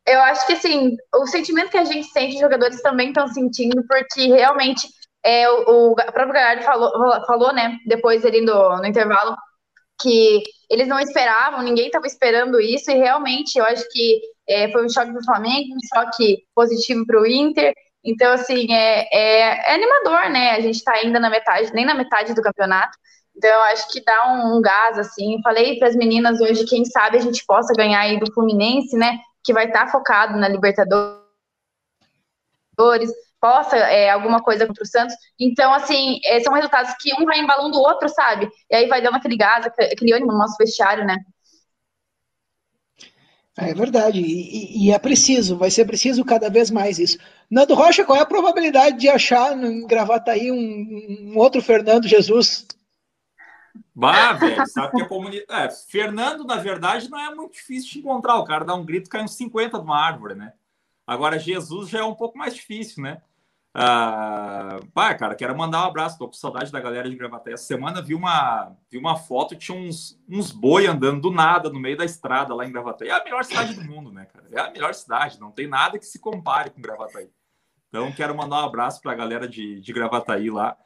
eu 0.06 0.20
acho 0.22 0.46
que 0.46 0.54
assim, 0.54 0.98
o 1.16 1.26
sentimento 1.28 1.70
que 1.72 1.78
a 1.78 1.86
gente 1.86 2.08
sente, 2.08 2.36
os 2.36 2.42
jogadores 2.42 2.82
também 2.82 3.10
estão 3.10 3.28
sentindo, 3.28 3.82
porque 3.88 4.28
realmente 4.28 4.86
é, 5.24 5.50
o, 5.50 5.92
o 5.92 5.96
próprio 5.96 6.34
Galhardo 6.34 6.64
falou, 6.64 6.92
falou, 7.26 7.54
né, 7.54 7.78
depois 7.88 8.26
ali 8.26 8.42
no, 8.42 8.78
no 8.78 8.86
intervalo, 8.86 9.36
que 10.02 10.44
eles 10.70 10.88
não 10.88 11.00
esperavam, 11.00 11.62
ninguém 11.64 11.86
estava 11.86 12.08
esperando 12.08 12.60
isso, 12.60 12.92
e 12.92 12.96
realmente 12.96 13.58
eu 13.58 13.66
acho 13.66 13.88
que 13.92 14.20
é, 14.50 14.70
foi 14.72 14.86
um 14.86 14.90
choque 14.90 15.12
para 15.12 15.22
o 15.22 15.26
Flamengo, 15.26 15.76
um 15.76 15.96
choque 15.96 16.44
positivo 16.54 17.06
para 17.06 17.22
o 17.22 17.26
Inter, 17.26 17.74
então, 18.04 18.34
assim, 18.34 18.74
é, 18.74 19.08
é, 19.12 19.72
é, 19.72 19.76
animador, 19.76 20.32
né? 20.32 20.52
A 20.52 20.60
gente 20.60 20.76
está 20.76 20.94
ainda 20.94 21.20
na 21.20 21.30
metade, 21.30 21.72
nem 21.74 21.86
na 21.86 21.94
metade 21.94 22.34
do 22.34 22.42
campeonato. 22.42 22.98
Então, 23.36 23.64
acho 23.66 23.88
que 23.90 24.04
dá 24.04 24.34
um, 24.34 24.58
um 24.58 24.62
gás, 24.62 24.98
assim. 24.98 25.40
Falei 25.44 25.78
para 25.78 25.88
as 25.88 25.96
meninas 25.96 26.42
hoje, 26.42 26.66
quem 26.66 26.84
sabe 26.86 27.18
a 27.18 27.22
gente 27.22 27.46
possa 27.46 27.74
ganhar 27.74 28.02
aí 28.02 28.20
do 28.20 28.32
Fluminense, 28.34 28.98
né? 28.98 29.20
Que 29.44 29.54
vai 29.54 29.68
estar 29.68 29.86
tá 29.86 29.92
focado 29.92 30.38
na 30.38 30.48
Libertadores, 30.48 31.22
possa 33.40 33.78
é, 33.78 34.10
alguma 34.10 34.42
coisa 34.42 34.66
contra 34.68 34.84
o 34.84 34.88
Santos. 34.88 35.16
Então, 35.40 35.74
assim, 35.74 36.20
é, 36.26 36.40
são 36.40 36.54
resultados 36.54 36.94
que 37.00 37.14
um 37.14 37.26
vai 37.26 37.40
embalando 37.40 37.78
o 37.78 37.82
outro, 37.82 38.10
sabe? 38.10 38.50
E 38.70 38.76
aí 38.76 38.88
vai 38.88 39.02
dando 39.02 39.18
aquele 39.18 39.38
gás, 39.38 39.66
aquele 39.66 40.14
ânimo 40.14 40.32
no 40.32 40.38
nosso 40.40 40.56
vestiário, 40.58 41.06
né? 41.06 41.18
É 43.58 43.74
verdade, 43.74 44.22
e, 44.22 44.88
e, 44.88 44.92
é 44.92 44.98
preciso, 44.98 45.58
vai 45.58 45.70
ser 45.70 45.86
preciso 45.86 46.24
cada 46.24 46.50
vez 46.50 46.72
mais 46.72 46.98
isso. 46.98 47.18
Nando 47.52 47.74
Rocha, 47.74 48.06
qual 48.06 48.18
é 48.18 48.22
a 48.22 48.26
probabilidade 48.26 48.98
de 48.98 49.10
achar 49.10 49.52
em 49.62 49.86
Gravataí 49.86 50.50
um, 50.50 51.34
um 51.34 51.38
outro 51.38 51.62
Fernando 51.62 52.08
Jesus? 52.08 52.66
Bah, 53.94 54.32
velho, 54.32 54.66
sabe 54.68 54.96
que 54.96 55.02
a 55.02 55.08
comunidade. 55.08 55.46
É, 55.50 55.70
Fernando, 55.70 56.46
na 56.46 56.56
verdade, 56.56 57.10
não 57.10 57.20
é 57.20 57.36
muito 57.36 57.52
difícil 57.52 57.92
de 57.92 58.00
encontrar. 58.00 58.38
O 58.38 58.46
cara 58.46 58.64
dá 58.64 58.74
um 58.74 58.86
grito, 58.86 59.10
cai 59.10 59.22
uns 59.22 59.36
50 59.36 59.78
de 59.78 59.84
uma 59.84 60.00
árvore, 60.00 60.34
né? 60.34 60.54
Agora, 61.06 61.38
Jesus 61.38 61.90
já 61.90 62.00
é 62.00 62.04
um 62.04 62.16
pouco 62.16 62.38
mais 62.38 62.56
difícil, 62.56 63.04
né? 63.04 63.22
Ah, 63.74 64.80
pá, 64.94 65.14
cara, 65.14 65.36
quero 65.36 65.58
mandar 65.58 65.84
um 65.84 65.88
abraço, 65.88 66.18
tô 66.18 66.28
com 66.28 66.34
saudade 66.34 66.72
da 66.72 66.80
galera 66.80 67.10
de 67.10 67.18
Gravataí. 67.18 67.54
Essa 67.54 67.66
semana 67.66 68.02
vi 68.02 68.16
uma, 68.16 68.72
vi 68.90 68.98
uma 68.98 69.18
foto, 69.18 69.58
tinha 69.58 69.78
uns, 69.78 70.18
uns 70.30 70.52
boi 70.52 70.88
andando 70.88 71.22
do 71.22 71.32
nada 71.32 71.70
no 71.70 71.80
meio 71.80 71.98
da 71.98 72.06
estrada 72.06 72.56
lá 72.56 72.66
em 72.66 72.72
Gravataí. 72.72 73.10
É 73.10 73.14
a 73.14 73.24
melhor 73.24 73.44
cidade 73.44 73.74
do 73.74 73.84
mundo, 73.84 74.12
né, 74.12 74.26
cara? 74.26 74.46
É 74.52 74.60
a 74.60 74.72
melhor 74.72 74.94
cidade, 74.94 75.40
não 75.40 75.52
tem 75.52 75.68
nada 75.68 76.00
que 76.00 76.06
se 76.06 76.20
compare 76.20 76.70
com 76.70 76.82
Gravataí. 76.82 77.30
Então, 77.92 78.10
quero 78.14 78.34
mandar 78.34 78.62
um 78.62 78.66
abraço 78.66 79.02
para 79.02 79.12
a 79.12 79.16
galera 79.16 79.46
de, 79.46 79.82
de 79.82 79.92
Gravataí 79.92 80.50
lá. 80.50 80.78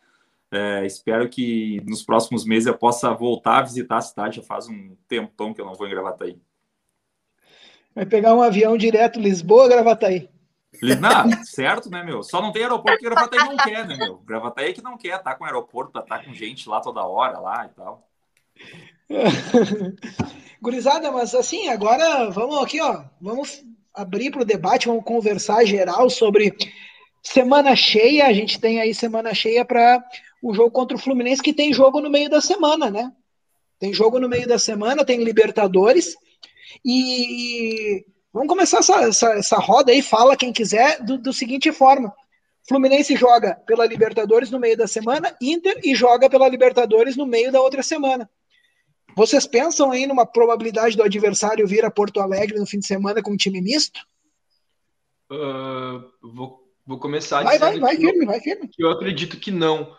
É, 0.51 0.84
espero 0.88 1.30
que 1.30 1.80
nos 1.86 2.01
próximos 2.01 2.43
meses 2.43 2.66
eu 2.66 2.76
possa 2.76 3.14
voltar 3.14 3.60
a 3.60 3.62
visitar 3.62 3.97
a 3.97 4.01
cidade. 4.01 4.38
Já 4.38 4.41
faz 4.41 4.68
um 4.68 4.95
tempão 5.08 5.53
que 5.53 5.62
eu 5.62 5.66
não 5.66 5.76
vou 5.76 5.86
em 5.86 5.91
Gravataí. 5.91 6.41
Vai 7.93 8.08
pegar 8.08 8.34
um 8.34 8.41
avião 8.41 8.76
direto 8.76 9.20
Lisboa, 9.20 9.70
Gravataí. 9.70 10.28
Não, 10.82 11.43
certo, 11.45 11.91
né, 11.91 12.03
meu? 12.03 12.24
Só 12.24 12.41
não 12.41 12.51
tem 12.51 12.64
aeroporto 12.64 12.97
que 12.97 13.06
Gravataí 13.06 13.39
não 13.39 13.56
quer, 13.56 13.88
né, 13.88 13.95
meu? 13.95 14.18
Gravataí 14.26 14.72
é 14.72 14.74
que 14.74 14.82
não 14.82 14.97
quer, 14.97 15.22
tá 15.22 15.36
com 15.36 15.45
aeroporto 15.45 16.01
tá 16.01 16.24
com 16.24 16.34
gente 16.34 16.68
lá 16.68 16.82
toda 16.82 17.06
hora 17.06 17.38
lá 17.39 17.66
e 17.66 17.70
tal. 17.70 18.10
Gurizada, 20.60 21.12
mas 21.12 21.36
assim, 21.36 21.70
agora 21.70 22.32
vamos 22.32 22.58
aqui, 22.64 22.82
ó, 22.82 23.03
vamos 23.22 23.64
abrir 23.93 24.32
para 24.32 24.41
o 24.41 24.45
debate, 24.45 24.88
vamos 24.88 25.03
conversar 25.06 25.64
geral 25.66 26.10
sobre 26.10 26.56
semana 27.28 27.76
cheia. 27.76 28.28
A 28.28 28.34
gente 28.34 28.59
tem 28.59 28.80
aí 28.80 28.93
semana 28.93 29.34
cheia 29.34 29.65
para 29.65 30.03
o 30.41 30.53
jogo 30.53 30.71
contra 30.71 30.95
o 30.95 30.99
Fluminense, 30.99 31.41
que 31.41 31.53
tem 31.53 31.73
jogo 31.73 31.99
no 31.99 32.09
meio 32.09 32.30
da 32.30 32.41
semana, 32.41 32.89
né? 32.89 33.11
Tem 33.80 33.93
jogo 33.93 34.19
no 34.19 34.30
meio 34.30 34.47
da 34.47 34.57
semana, 34.57 35.05
tem 35.05 35.23
Libertadores. 35.23 36.15
E 36.84 38.05
Vamos 38.36 38.49
começar 38.49 38.80
essa, 38.80 39.01
essa, 39.01 39.30
essa 39.30 39.55
roda 39.55 39.93
aí, 39.93 40.01
fala 40.01 40.36
quem 40.36 40.51
quiser, 40.51 41.01
do, 41.01 41.17
do 41.17 41.32
seguinte 41.32 41.71
forma. 41.71 42.13
Fluminense 42.67 43.15
joga 43.15 43.55
pela 43.65 43.86
Libertadores 43.86 44.51
no 44.51 44.59
meio 44.59 44.76
da 44.76 44.88
semana, 44.88 45.34
Inter 45.41 45.80
e 45.82 45.95
joga 45.95 46.30
pela 46.30 46.49
Libertadores 46.49 47.15
no 47.15 47.26
meio 47.26 47.49
da 47.49 47.61
outra 47.61 47.82
semana. 47.82 48.30
Vocês 49.15 49.47
pensam 49.47 49.89
aí 49.89 50.05
numa 50.05 50.26
probabilidade 50.26 50.97
do 50.97 51.03
adversário 51.03 51.65
vir 51.65 51.86
a 51.86 51.89
Porto 51.89 52.19
Alegre 52.19 52.59
no 52.59 52.65
fim 52.65 52.80
de 52.80 52.88
semana 52.88 53.23
com 53.23 53.32
um 53.32 53.38
time 53.38 53.61
misto? 53.61 54.01
Uh, 55.32 56.03
vou, 56.21 56.64
vou 56.86 56.99
começar 56.99 57.43
vai, 57.43 57.57
vai, 57.57 57.79
vai, 57.79 57.95
firme, 57.95 58.23
eu, 58.23 58.27
vai 58.27 58.39
firme. 58.39 58.69
eu 58.77 58.89
acredito 58.91 59.38
que 59.38 59.51
não. 59.51 59.95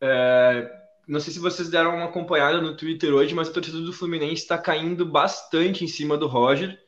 É, 0.00 0.70
não 1.06 1.20
sei 1.20 1.32
se 1.32 1.38
vocês 1.38 1.68
deram 1.68 1.96
uma 1.96 2.06
acompanhada 2.06 2.60
no 2.60 2.76
Twitter 2.76 3.12
hoje, 3.12 3.34
mas 3.34 3.48
a 3.48 3.52
torcida 3.52 3.80
do 3.80 3.92
Fluminense 3.92 4.42
está 4.42 4.56
caindo 4.56 5.04
bastante 5.04 5.84
em 5.84 5.88
cima 5.88 6.16
do 6.16 6.26
Roger 6.26 6.78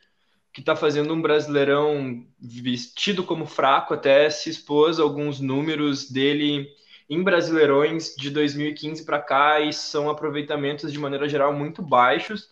que 0.53 0.61
está 0.61 0.77
fazendo 0.77 1.15
um 1.15 1.23
brasileirão 1.23 2.27
vestido 2.39 3.25
como 3.25 3.47
fraco, 3.47 3.95
até 3.95 4.29
se 4.29 4.51
expôs 4.51 4.99
alguns 4.99 5.41
números 5.41 6.11
dele 6.11 6.69
em 7.09 7.23
brasileirões 7.23 8.15
de 8.15 8.31
2015 8.31 9.05
para 9.05 9.21
cá 9.21 9.61
e 9.61 9.73
são 9.73 10.11
aproveitamentos 10.11 10.93
de 10.93 10.99
maneira 10.99 11.29
geral 11.29 11.55
muito 11.55 11.81
baixos. 11.81 12.51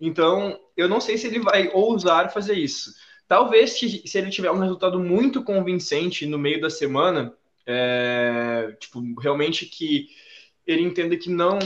Então, 0.00 0.58
eu 0.76 0.88
não 0.88 1.00
sei 1.00 1.16
se 1.16 1.28
ele 1.28 1.38
vai 1.38 1.70
ousar 1.72 2.32
fazer 2.32 2.54
isso. 2.54 2.92
Talvez 3.28 3.78
se, 3.78 4.02
ele 4.14 4.30
tiver 4.30 4.50
um 4.50 4.58
resultado 4.58 4.98
muito 5.00 5.42
convincente 5.42 6.26
no 6.26 6.38
meio 6.38 6.60
da 6.60 6.70
semana, 6.70 7.34
é, 7.66 8.76
tipo, 8.78 9.02
realmente 9.20 9.66
que 9.66 10.08
ele 10.66 10.82
entenda 10.82 11.16
que 11.16 11.30
não, 11.30 11.58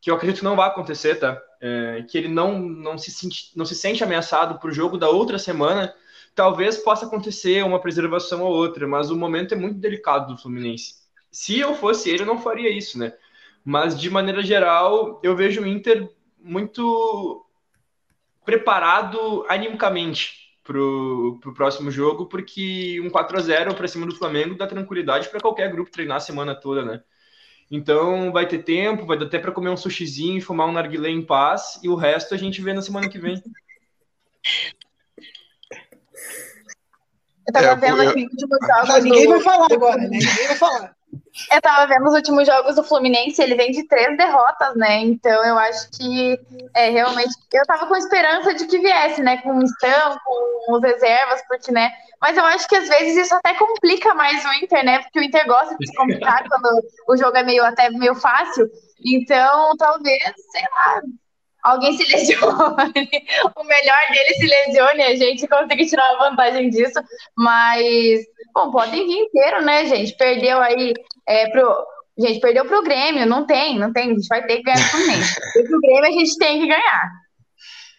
que 0.00 0.10
eu 0.10 0.14
acredito 0.14 0.38
que 0.38 0.44
não 0.44 0.56
vai 0.56 0.68
acontecer, 0.68 1.16
tá? 1.16 1.40
é, 1.60 2.04
que 2.08 2.16
ele 2.16 2.28
não, 2.28 2.58
não, 2.58 2.96
se 2.96 3.10
sente, 3.10 3.52
não 3.54 3.64
se 3.64 3.74
sente 3.74 4.02
ameaçado 4.02 4.58
para 4.58 4.70
o 4.70 4.72
jogo 4.72 4.96
da 4.96 5.10
outra 5.10 5.38
semana, 5.38 5.94
talvez 6.34 6.78
possa 6.78 7.04
acontecer 7.06 7.62
uma 7.64 7.80
preservação 7.80 8.42
ou 8.42 8.52
outra, 8.52 8.86
mas 8.88 9.10
o 9.10 9.16
momento 9.16 9.52
é 9.52 9.56
muito 9.56 9.78
delicado 9.78 10.32
do 10.32 10.40
Fluminense. 10.40 10.94
Se 11.30 11.58
eu 11.58 11.74
fosse 11.74 12.08
ele, 12.08 12.22
eu 12.22 12.26
não 12.26 12.40
faria 12.40 12.70
isso, 12.70 12.98
né? 12.98 13.12
Mas 13.64 13.98
de 13.98 14.08
maneira 14.08 14.42
geral, 14.42 15.20
eu 15.22 15.36
vejo 15.36 15.60
o 15.60 15.66
Inter 15.66 16.08
muito 16.38 17.44
preparado 18.44 19.44
animicamente 19.48 20.49
para 20.70 20.80
o 21.50 21.54
próximo 21.54 21.90
jogo, 21.90 22.26
porque 22.26 23.00
um 23.00 23.10
4 23.10 23.36
a 23.36 23.40
0 23.40 23.74
para 23.74 23.88
cima 23.88 24.06
do 24.06 24.14
Flamengo 24.14 24.54
dá 24.54 24.68
tranquilidade 24.68 25.28
para 25.28 25.40
qualquer 25.40 25.68
grupo 25.72 25.90
treinar 25.90 26.18
a 26.18 26.20
semana 26.20 26.54
toda, 26.54 26.84
né? 26.84 27.02
Então 27.68 28.30
vai 28.30 28.46
ter 28.46 28.62
tempo, 28.62 29.04
vai 29.04 29.18
dar 29.18 29.26
até 29.26 29.40
para 29.40 29.50
comer 29.50 29.70
um 29.70 29.76
sushizinho 29.76 30.38
e 30.38 30.40
fumar 30.40 30.68
um 30.68 30.72
narguilé 30.72 31.10
em 31.10 31.22
paz, 31.22 31.80
e 31.82 31.88
o 31.88 31.96
resto 31.96 32.34
a 32.34 32.38
gente 32.38 32.62
vê 32.62 32.72
na 32.72 32.82
semana 32.82 33.08
que 33.08 33.18
vem. 33.18 33.42
Eu 37.48 37.52
tava 37.52 37.66
é, 37.66 37.74
vendo 37.74 38.02
eu... 38.04 38.10
aqui 38.10 38.28
de 38.28 38.40
jogos. 38.40 39.04
Ninguém 39.04 39.26
vai 39.26 39.40
falar 39.40 39.66
agora, 39.72 40.02
né? 40.02 40.08
Ninguém 40.08 40.46
vai 40.46 40.56
falar. 40.56 40.96
Eu 41.52 41.60
tava 41.60 41.86
vendo 41.86 42.06
os 42.08 42.14
últimos 42.14 42.46
jogos 42.46 42.74
do 42.74 42.82
Fluminense, 42.82 43.40
ele 43.40 43.54
vem 43.54 43.70
de 43.70 43.86
três 43.86 44.16
derrotas, 44.16 44.74
né? 44.76 45.00
Então 45.00 45.44
eu 45.44 45.56
acho 45.58 45.88
que 45.90 46.38
é 46.74 46.90
realmente. 46.90 47.32
Eu 47.52 47.64
tava 47.66 47.86
com 47.86 47.96
esperança 47.96 48.54
de 48.54 48.66
que 48.66 48.78
viesse, 48.78 49.22
né? 49.22 49.36
Com 49.38 49.58
o 49.58 49.64
Stam, 49.64 50.18
com 50.24 50.74
os 50.74 50.82
reservas, 50.82 51.42
porque, 51.46 51.70
né? 51.70 51.92
Mas 52.20 52.36
eu 52.36 52.44
acho 52.44 52.68
que 52.68 52.76
às 52.76 52.88
vezes 52.88 53.16
isso 53.16 53.34
até 53.34 53.54
complica 53.54 54.14
mais 54.14 54.44
o 54.44 54.52
Inter, 54.64 54.84
né? 54.84 54.98
Porque 55.00 55.20
o 55.20 55.22
Inter 55.22 55.46
gosta 55.46 55.76
de 55.78 55.86
se 55.86 55.94
complicar 55.94 56.44
quando 56.48 56.84
o 57.08 57.16
jogo 57.16 57.36
é 57.36 57.44
meio 57.44 57.64
até 57.64 57.90
meio 57.90 58.14
fácil. 58.14 58.68
Então, 59.04 59.76
talvez, 59.78 60.22
sei 60.50 60.62
lá, 60.62 61.00
alguém 61.62 61.96
se 61.96 62.04
lesione, 62.12 62.44
o 63.56 63.64
melhor 63.64 64.00
dele 64.10 64.34
se 64.34 64.46
lesione, 64.46 65.02
a 65.02 65.16
gente 65.16 65.48
consegue 65.48 65.86
tirar 65.86 66.18
vantagem 66.18 66.68
disso, 66.68 67.00
mas 67.36 68.20
Bom, 68.52 68.70
podem 68.70 69.06
vir 69.06 69.18
inteiro, 69.18 69.62
né, 69.62 69.86
gente? 69.86 70.16
Perdeu 70.16 70.60
aí 70.60 70.92
é, 71.26 71.50
pro. 71.50 71.86
Gente, 72.18 72.40
perdeu 72.40 72.66
pro 72.66 72.82
Grêmio, 72.82 73.24
não 73.24 73.46
tem, 73.46 73.78
não 73.78 73.92
tem, 73.92 74.10
a 74.10 74.14
gente 74.14 74.26
vai 74.28 74.44
ter 74.46 74.58
que 74.58 74.62
ganhar 74.62 74.78
o 74.78 74.90
Fluminense. 74.90 75.34
pro 75.68 75.80
Grêmio 75.80 76.04
a 76.04 76.10
gente 76.10 76.36
tem 76.36 76.60
que 76.60 76.66
ganhar. 76.66 77.10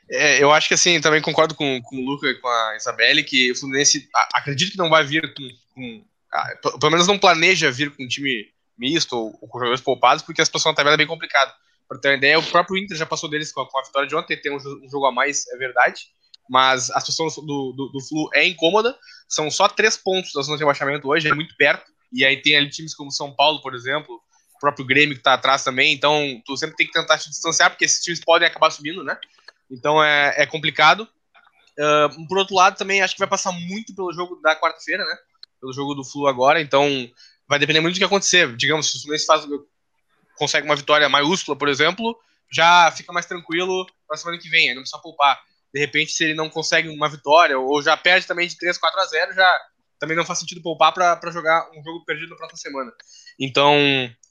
É, 0.10 0.44
eu 0.44 0.52
acho 0.52 0.68
que 0.68 0.74
assim, 0.74 1.00
também 1.00 1.22
concordo 1.22 1.56
com, 1.56 1.82
com 1.82 1.96
o 1.96 2.06
Luca 2.06 2.28
e 2.28 2.36
com 2.36 2.48
a 2.48 2.76
Isabelle, 2.76 3.24
que 3.24 3.52
o 3.52 3.56
Fluminense 3.56 4.08
acredito 4.34 4.74
que 4.74 4.78
não 4.78 4.90
vai 4.90 5.04
vir 5.04 5.34
com. 5.34 5.50
com 5.74 6.04
ah, 6.32 6.56
pelo 6.80 6.92
menos 6.92 7.08
não 7.08 7.18
planeja 7.18 7.72
vir 7.72 7.96
com 7.96 8.04
um 8.04 8.08
time 8.08 8.48
misto 8.78 9.14
ou, 9.18 9.38
ou 9.42 9.48
com 9.48 9.58
jogadores 9.58 9.82
poupados, 9.82 10.24
porque 10.24 10.42
a 10.42 10.46
situação 10.46 10.72
na 10.72 10.76
tabela 10.76 10.96
é 10.96 10.98
bem 10.98 11.08
complicada. 11.08 11.54
Para 11.88 12.00
ter 12.00 12.10
uma 12.10 12.18
ideia, 12.18 12.40
o 12.40 12.44
próprio 12.44 12.78
Inter 12.78 12.96
já 12.96 13.06
passou 13.06 13.30
deles 13.30 13.52
com 13.52 13.62
a, 13.62 13.70
com 13.70 13.80
a 13.80 13.84
vitória 13.84 14.08
de 14.08 14.16
ontem, 14.16 14.38
tem 14.38 14.52
um, 14.52 14.58
um 14.58 14.90
jogo 14.90 15.06
a 15.06 15.12
mais, 15.12 15.48
é 15.48 15.58
verdade 15.58 16.12
mas 16.52 16.92
a 16.92 17.00
situação 17.00 17.34
do, 17.46 17.72
do, 17.72 17.88
do, 17.88 18.02
Flu 18.02 18.30
é 18.34 18.46
incômoda. 18.46 18.94
São 19.26 19.50
só 19.50 19.70
três 19.70 19.96
pontos 19.96 20.34
da 20.34 20.42
zona 20.42 20.58
de 20.58 20.64
rebaixamento 20.64 21.08
hoje, 21.08 21.30
é 21.30 21.34
muito 21.34 21.56
perto. 21.56 21.90
E 22.12 22.26
aí 22.26 22.42
tem 22.42 22.58
ali 22.58 22.70
times 22.70 22.94
como 22.94 23.12
São 23.12 23.34
Paulo, 23.34 23.62
por 23.62 23.74
exemplo, 23.74 24.22
o 24.56 24.60
próprio 24.60 24.86
Grêmio 24.86 25.16
que 25.16 25.22
está 25.22 25.34
atrás 25.34 25.64
também. 25.64 25.94
Então, 25.94 26.42
tu 26.46 26.56
sempre 26.58 26.76
tem 26.76 26.88
que 26.88 26.94
tentar 26.94 27.18
te 27.18 27.30
distanciar, 27.30 27.70
porque 27.70 27.86
esses 27.86 28.04
times 28.04 28.20
podem 28.20 28.48
acabar 28.48 28.70
subindo, 28.70 29.04
né? 29.04 29.18
Então 29.70 30.04
é, 30.04 30.34
é 30.38 30.46
complicado. 30.46 31.08
Uh, 31.80 32.28
por 32.28 32.38
outro 32.38 32.56
lado, 32.56 32.78
também 32.78 33.02
acho 33.02 33.16
que 33.16 33.20
vai 33.20 33.30
passar 33.30 33.52
muito 33.52 33.96
pelo 33.96 34.12
jogo 34.14 34.36
da 34.42 34.56
quarta-feira, 34.56 35.04
né? 35.06 35.16
Pelo 35.60 35.74
jogo 35.74 35.94
do 35.94 36.04
Flu 36.04 36.28
agora. 36.28 36.62
Então, 36.62 36.88
vai 37.48 37.58
depender 37.58 37.80
muito 37.80 37.96
do 37.96 38.00
que 38.00 38.06
acontecer. 38.06 38.56
Digamos, 38.56 38.92
se 38.92 38.98
o 38.98 39.02
Fluminense 39.02 39.26
faz, 39.26 39.46
consegue 40.36 40.66
uma 40.66 40.76
vitória 40.76 41.08
maiúscula, 41.08 41.58
por 41.58 41.70
exemplo, 41.70 42.18
já 42.52 42.92
fica 42.92 43.14
mais 43.14 43.26
tranquilo 43.26 43.86
para 44.08 44.18
semana 44.18 44.38
que 44.38 44.50
vem, 44.50 44.74
não 44.74 44.82
precisa 44.82 45.02
poupar 45.02 45.42
de 45.74 45.80
repente, 45.80 46.12
se 46.12 46.24
ele 46.24 46.34
não 46.34 46.50
consegue 46.50 46.90
uma 46.90 47.10
vitória, 47.10 47.58
ou 47.58 47.82
já 47.82 47.96
perde 47.96 48.28
também 48.28 48.48
de 48.48 48.58
3, 48.58 48.78
4 48.78 49.00
a 49.00 49.06
0, 49.06 49.34
já 49.34 49.62
também 50.02 50.18
não 50.18 50.26
faz 50.26 50.40
sentido 50.40 50.64
poupar 50.64 50.92
para 50.92 51.32
jogar 51.32 51.70
um 51.78 51.84
jogo 51.84 52.04
perdido 52.04 52.32
na 52.32 52.36
próxima 52.36 52.58
semana. 52.58 52.92
Então, 53.40 53.78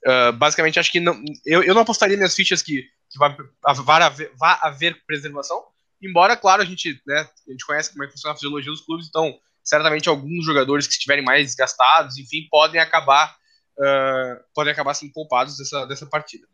uh, 0.05 0.33
basicamente, 0.33 0.81
acho 0.81 0.91
que 0.91 0.99
não, 0.99 1.23
eu, 1.47 1.62
eu 1.62 1.73
não 1.73 1.83
apostaria 1.83 2.16
nas 2.16 2.35
fichas 2.35 2.61
que, 2.61 2.83
que 3.09 3.16
vai, 3.16 3.37
vai, 3.85 4.03
haver, 4.03 4.33
vai 4.37 4.59
haver 4.62 5.01
preservação, 5.07 5.62
embora, 6.03 6.37
claro, 6.37 6.61
a 6.61 6.64
gente, 6.64 7.01
né, 7.07 7.21
a 7.21 7.51
gente 7.53 7.64
conhece 7.64 7.93
como 7.93 8.03
é 8.03 8.09
que 8.09 8.14
funciona 8.14 8.33
a 8.33 8.37
fisiologia 8.37 8.73
dos 8.73 8.81
clubes, 8.81 9.07
então, 9.09 9.39
certamente 9.62 10.09
alguns 10.09 10.45
jogadores 10.45 10.89
que 10.89 10.95
estiverem 10.95 11.25
mais 11.25 11.47
desgastados, 11.47 12.18
enfim, 12.18 12.49
podem 12.51 12.81
acabar 12.81 13.33
uh, 13.79 14.45
podem 14.53 14.73
acabar 14.73 14.95
sendo 14.95 15.12
poupados 15.12 15.57
dessa, 15.57 15.87
dessa 15.87 16.07
partida. 16.07 16.49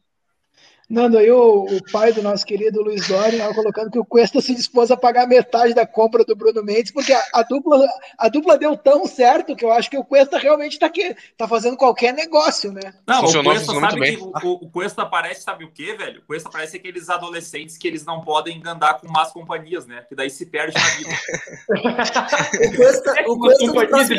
Nando, 0.88 1.18
aí 1.18 1.28
o, 1.28 1.64
o, 1.64 1.90
pai 1.90 2.12
do 2.12 2.22
nosso 2.22 2.46
querido 2.46 2.80
Luiz 2.80 3.08
Dória 3.08 3.32
estava 3.34 3.52
colocando 3.52 3.90
que 3.90 3.98
o 3.98 4.04
Cuesta 4.04 4.40
se 4.40 4.54
dispôs 4.54 4.88
a 4.88 4.96
pagar 4.96 5.26
metade 5.26 5.74
da 5.74 5.84
compra 5.84 6.24
do 6.24 6.36
Bruno 6.36 6.62
Mendes, 6.62 6.92
porque 6.92 7.12
a, 7.12 7.22
a, 7.34 7.42
dupla, 7.42 7.84
a 8.16 8.28
dupla 8.28 8.56
deu 8.56 8.76
tão 8.76 9.04
certo 9.04 9.56
que 9.56 9.64
eu 9.64 9.72
acho 9.72 9.90
que 9.90 9.98
o 9.98 10.04
Cuesta 10.04 10.38
realmente 10.38 10.74
está 10.74 10.88
tá 11.36 11.48
fazendo 11.48 11.76
qualquer 11.76 12.14
negócio, 12.14 12.70
né? 12.70 12.94
Não, 13.04 13.22
funcionou, 13.22 13.52
o 13.52 13.56
Cuesta 13.56 13.80
sabe 13.80 14.16
que 14.16 14.22
o, 14.22 14.52
o, 14.52 14.70
Cuesta 14.70 15.04
parece, 15.04 15.42
sabe 15.42 15.64
o 15.64 15.72
quê, 15.72 15.96
velho? 15.96 16.20
O 16.20 16.24
Cuesta 16.24 16.48
parece 16.48 16.76
aqueles 16.76 17.08
adolescentes 17.08 17.76
que 17.76 17.88
eles 17.88 18.04
não 18.04 18.20
podem 18.20 18.62
andar 18.64 19.00
com 19.00 19.10
más 19.10 19.32
companhias, 19.32 19.86
né? 19.86 20.04
Que 20.08 20.14
daí 20.14 20.30
se 20.30 20.46
perde 20.46 20.74
na 20.74 20.88
vida. 20.90 21.10
o 22.64 22.76
Cuesta, 22.76 23.14
o 23.26 23.38
Cuesta 23.40 23.64
o 23.64 23.72
Cuesta, 23.72 24.14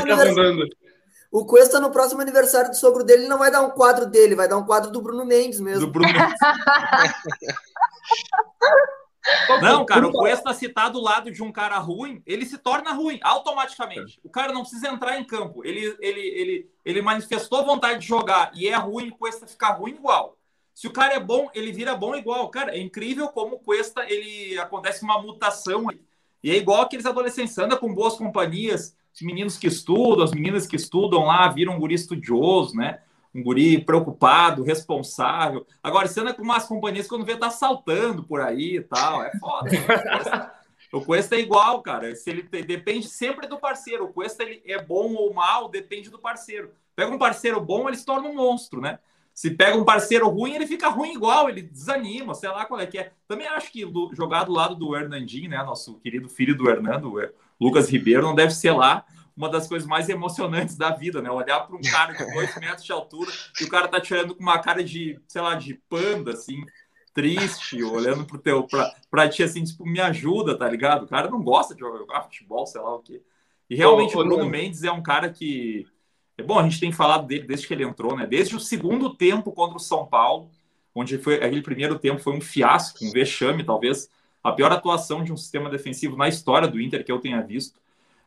no 1.32 1.92
próximo 1.92 2.22
aniversário 2.22 2.70
do 2.70 2.76
sogro 2.76 3.04
dele, 3.04 3.28
não 3.28 3.38
vai 3.38 3.52
dar 3.52 3.62
um 3.62 3.72
quadro 3.72 4.06
dele, 4.06 4.36
vai 4.36 4.48
dar 4.48 4.58
um 4.58 4.66
quadro 4.66 4.92
do 4.92 5.02
Bruno 5.02 5.26
Mendes 5.26 5.60
mesmo. 5.60 5.86
Do 5.86 5.92
Bruno 5.92 6.12
Mendes. 6.12 6.40
Não, 9.62 9.86
cara, 9.86 10.08
o 10.08 10.12
Cuesta 10.12 10.54
se 10.54 10.70
tá 10.70 10.90
do 10.90 11.02
lado 11.02 11.32
de 11.32 11.44
um 11.44 11.52
cara 11.52 11.78
ruim, 11.78 12.22
ele 12.26 12.46
se 12.46 12.58
torna 12.58 12.94
ruim 12.94 13.20
automaticamente. 13.22 14.20
O 14.24 14.30
cara 14.30 14.54
não 14.54 14.62
precisa 14.62 14.88
entrar 14.88 15.20
em 15.20 15.26
campo. 15.26 15.66
Ele, 15.66 15.96
ele, 16.00 16.22
ele, 16.22 16.72
ele 16.86 17.02
manifestou 17.02 17.66
vontade 17.66 18.00
de 18.00 18.08
jogar 18.08 18.52
e 18.56 18.68
é 18.68 18.76
ruim, 18.76 19.10
o 19.10 19.18
Cuesta 19.18 19.46
fica 19.46 19.70
ruim 19.70 19.96
igual. 19.96 20.38
Se 20.74 20.88
o 20.88 20.94
cara 20.94 21.16
é 21.16 21.20
bom, 21.20 21.50
ele 21.54 21.72
vira 21.72 21.96
bom 21.96 22.16
igual. 22.16 22.50
Cara, 22.50 22.76
é 22.76 22.80
incrível 22.80 23.28
como 23.30 23.56
o 23.56 23.60
Cuesta, 23.60 24.06
ele 24.08 24.58
acontece 24.60 25.04
uma 25.04 25.22
mutação. 25.22 25.88
E 26.44 26.52
é 26.52 26.56
igual 26.56 26.82
aqueles 26.82 27.06
adolescentes, 27.06 27.58
anda 27.58 27.76
com 27.76 27.94
boas 27.94 28.16
companhias, 28.16 28.96
os 29.18 29.22
meninos 29.26 29.57
que 29.57 29.65
estudam, 29.65 30.24
as 30.24 30.32
meninas 30.32 30.68
que 30.68 30.76
estudam 30.76 31.26
lá 31.26 31.47
viram 31.47 31.74
um 31.74 31.80
guri 31.80 31.95
estudioso, 31.95 32.76
né? 32.76 32.99
Um 33.34 33.41
guri 33.41 33.82
preocupado, 33.82 34.63
responsável. 34.63 35.65
Agora, 35.82 36.07
você 36.07 36.20
anda 36.20 36.36
com 36.36 36.43
umas 36.43 36.65
companhias 36.65 37.07
quando 37.07 37.26
vê 37.26 37.36
tá 37.36 37.49
saltando 37.49 38.24
por 38.24 38.39
aí 38.41 38.78
e 38.78 38.82
tal, 38.82 39.24
é 39.24 39.32
foda. 39.39 39.72
o 40.93 41.01
Cuesta 41.01 41.36
é 41.36 41.39
igual, 41.39 41.82
cara. 41.82 42.15
Se 42.15 42.30
ele 42.30 42.43
depende 42.43 43.07
sempre 43.07 43.47
do 43.47 43.57
parceiro. 43.57 44.05
O 44.05 44.13
Cuesta 44.13 44.43
ele 44.43 44.61
é 44.65 44.80
bom 44.80 45.13
ou 45.15 45.34
mal, 45.34 45.68
depende 45.68 46.11
do 46.11 46.20
parceiro. 46.20 46.72
Pega 46.95 47.11
um 47.11 47.18
parceiro 47.18 47.59
bom, 47.59 47.88
ele 47.88 47.97
se 47.97 48.05
torna 48.05 48.30
um 48.30 48.36
monstro, 48.36 48.80
né? 48.80 48.99
Se 49.34 49.49
pega 49.51 49.78
um 49.78 49.86
parceiro 49.86 50.28
ruim, 50.30 50.53
ele 50.53 50.68
fica 50.68 50.89
ruim 50.89 51.13
igual, 51.13 51.49
ele 51.49 51.61
desanima, 51.63 52.34
sei 52.36 52.49
lá 52.49 52.65
qual 52.65 52.80
é 52.80 52.86
que 52.86 52.97
é. 52.99 53.11
Também 53.28 53.47
acho 53.47 53.72
que 53.72 53.84
do, 53.86 54.11
jogar 54.13 54.43
do 54.43 54.51
lado 54.51 54.76
do 54.76 54.95
Hernandinho, 54.95 55.49
né? 55.49 55.57
Nosso 55.63 55.95
querido 55.99 56.30
filho 56.30 56.55
do 56.55 56.70
Hernando, 56.70 57.20
Lucas 57.60 57.89
Ribeiro 57.89 58.22
não 58.22 58.36
deve 58.36 58.53
ser 58.53 58.72
lá 58.72 59.05
uma 59.36 59.49
das 59.49 59.68
coisas 59.68 59.88
mais 59.88 60.10
emocionantes 60.10 60.76
da 60.76 60.89
vida, 60.89 61.22
né? 61.22 61.30
Olhar 61.30 61.60
para 61.60 61.76
um 61.76 61.82
cara 61.82 62.14
de 62.14 62.34
dois 62.34 62.55
metros 62.58 62.84
de 62.84 62.91
altura 62.91 63.32
e 63.62 63.66
o 63.66 63.70
cara 63.70 63.88
tá 63.88 64.01
tirando 64.01 64.34
com 64.34 64.41
uma 64.41 64.58
cara 64.60 64.84
de, 64.84 65.20
sei 65.28 65.41
lá, 65.41 65.53
de 65.53 65.76
panda, 65.88 66.34
assim, 66.34 66.66
triste, 67.14 67.84
olhando 67.84 68.26
pro 68.26 68.39
teu, 68.39 68.64
pra, 68.64 68.91
pra 69.10 69.30
ti, 69.30 69.43
assim, 69.43 69.64
tipo, 69.64 69.86
me 69.86 69.99
ajuda, 69.99 70.58
tá 70.58 70.68
ligado? 70.68 71.03
O 71.03 71.08
cara 71.08 71.30
não 71.30 71.41
gosta 71.43 71.76
de 71.76 71.80
jogar 71.80 72.24
futebol, 72.24 72.66
sei 72.66 72.82
lá 72.82 72.95
o 72.95 72.99
quê. 72.99 73.22
E 73.70 73.76
realmente 73.76 74.18
o 74.18 74.24
Bruno. 74.24 74.49
Mendes 74.49 74.84
é 74.84 74.91
um 74.91 75.03
cara 75.03 75.30
que. 75.30 75.86
É 76.38 76.43
bom, 76.43 76.60
a 76.60 76.64
gente 76.64 76.80
tem 76.80 76.91
falado 76.91 77.26
dele 77.26 77.47
desde 77.47 77.68
que 77.68 77.74
ele 77.74 77.84
entrou, 77.84 78.16
né? 78.16 78.26
Desde 78.26 78.55
o 78.55 78.60
segundo 78.60 79.14
tempo 79.16 79.51
contra 79.51 79.78
o 79.78 79.80
São 79.80 80.05
Paulo, 80.05 80.49
onde 80.93 81.18
foi 81.18 81.36
aquele 81.36 81.62
primeiro 81.62 81.97
tempo 81.97 82.22
foi 82.22 82.34
um 82.34 82.41
fiasco, 82.41 83.03
um 83.03 83.12
vexame, 83.12 83.64
talvez 83.64 84.10
a 84.48 84.54
pior 84.54 84.72
atuação 84.72 85.24
de 85.24 85.34
um 85.34 85.38
sistema 85.38 85.70
defensivo 85.70 86.16
na 86.16 86.28
história 86.28 86.68
do 86.68 86.80
Inter 86.80 87.04
que 87.04 87.12
eu 87.12 87.20
tenha 87.20 87.41
visto. 87.41 87.80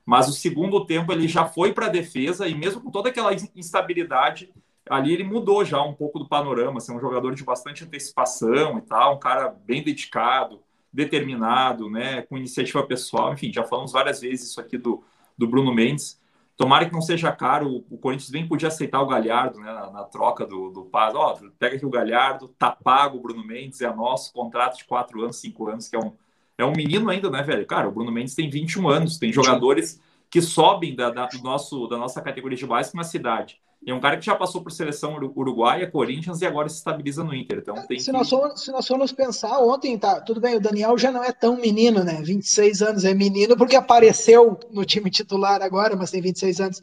Mas 0.05 0.29
o 0.29 0.33
segundo 0.33 0.85
tempo 0.85 1.13
ele 1.13 1.27
já 1.27 1.47
foi 1.47 1.73
para 1.73 1.87
a 1.87 1.91
defesa 1.91 2.47
e 2.47 2.55
mesmo 2.55 2.83
com 2.83 2.91
toda 2.91 3.09
aquela 3.09 3.33
instabilidade, 3.57 4.53
ali 4.89 5.15
ele 5.15 5.25
mudou 5.25 5.65
já 5.65 5.81
um 5.83 5.95
pouco 5.95 6.19
do 6.19 6.29
panorama, 6.29 6.81
ser 6.81 6.93
um 6.93 7.01
jogador 7.01 7.35
de 7.35 7.43
bastante 7.43 7.85
antecipação 7.85 8.77
e 8.77 8.83
tal, 8.83 9.17
um 9.17 9.19
cara 9.19 9.49
bem 9.49 9.83
dedicado, 9.83 10.61
determinado, 10.93 11.89
né, 11.89 12.23
com 12.23 12.37
iniciativa 12.37 12.83
pessoal, 12.83 13.33
enfim, 13.33 13.53
já 13.53 13.65
falamos 13.65 13.93
várias 13.93 14.21
vezes 14.21 14.51
isso 14.51 14.61
aqui 14.61 14.77
do, 14.77 15.03
do 15.39 15.47
Bruno 15.47 15.73
Mendes. 15.73 16.20
Tomara 16.61 16.85
que 16.85 16.93
não 16.93 17.01
seja 17.01 17.33
caro, 17.33 17.87
o 17.89 17.97
Corinthians 17.97 18.29
bem 18.29 18.47
podia 18.47 18.69
aceitar 18.69 19.01
o 19.01 19.07
Galhardo, 19.07 19.59
né, 19.61 19.73
na, 19.73 19.91
na 19.91 20.05
troca 20.05 20.45
do, 20.45 20.69
do 20.69 20.85
Paz. 20.85 21.15
Ó, 21.15 21.35
pega 21.59 21.77
aqui 21.77 21.87
o 21.87 21.91
Galhardo, 21.91 22.49
tá 22.49 22.71
pago 22.71 23.17
o 23.17 23.21
Bruno 23.23 23.43
Mendes, 23.43 23.81
é 23.81 23.91
nosso, 23.91 24.31
contrato 24.31 24.77
de 24.77 24.85
quatro 24.85 25.23
anos, 25.23 25.41
cinco 25.41 25.71
anos, 25.71 25.89
que 25.89 25.97
é 25.97 25.99
um, 25.99 26.13
é 26.59 26.65
um 26.67 26.73
menino 26.73 27.09
ainda, 27.09 27.31
né, 27.31 27.43
velho? 27.43 27.65
Cara, 27.65 27.89
o 27.89 27.91
Bruno 27.91 28.13
Mendes 28.13 28.35
tem 28.35 28.51
21 28.51 28.91
anos, 28.91 29.17
tem 29.17 29.33
jogadores 29.33 30.03
que 30.29 30.43
sobem 30.43 30.95
da, 30.95 31.09
da, 31.09 31.27
nosso, 31.43 31.87
da 31.87 31.97
nossa 31.97 32.21
categoria 32.21 32.59
de 32.59 32.67
base 32.67 32.95
na 32.95 33.05
cidade. 33.05 33.59
E 33.83 33.91
é 33.91 33.95
um 33.95 34.01
cara 34.01 34.19
que 34.19 34.27
já 34.27 34.35
passou 34.35 34.63
por 34.63 34.71
seleção 34.71 35.15
uruguaia, 35.15 35.91
Corinthians 35.91 36.43
e 36.43 36.47
agora 36.47 36.69
se 36.69 36.77
estabiliza 36.77 37.25
no 37.25 37.35
Inter. 37.35 37.59
Então 37.59 37.87
tem 37.87 37.99
se, 37.99 38.07
que... 38.07 38.13
nós 38.13 38.29
formos, 38.29 38.63
se 38.63 38.71
nós 38.71 38.87
formos 38.87 39.11
pensar, 39.11 39.59
ontem, 39.61 39.99
tá, 39.99 40.21
tudo 40.21 40.39
bem, 40.39 40.57
o 40.57 40.61
Daniel 40.61 40.99
já 40.99 41.11
não 41.11 41.25
é 41.25 41.33
tão 41.33 41.57
menino, 41.57 42.05
né? 42.05 42.21
26 42.23 42.83
anos 42.83 43.05
é 43.05 43.15
menino 43.15 43.57
porque 43.57 43.77
apareceu 43.77 44.59
no 44.71 44.85
time 44.85 45.11
titular 45.11 45.63
agora, 45.63 45.97
mas 45.97 46.11
tem 46.11 46.21
26 46.21 46.61
anos. 46.61 46.83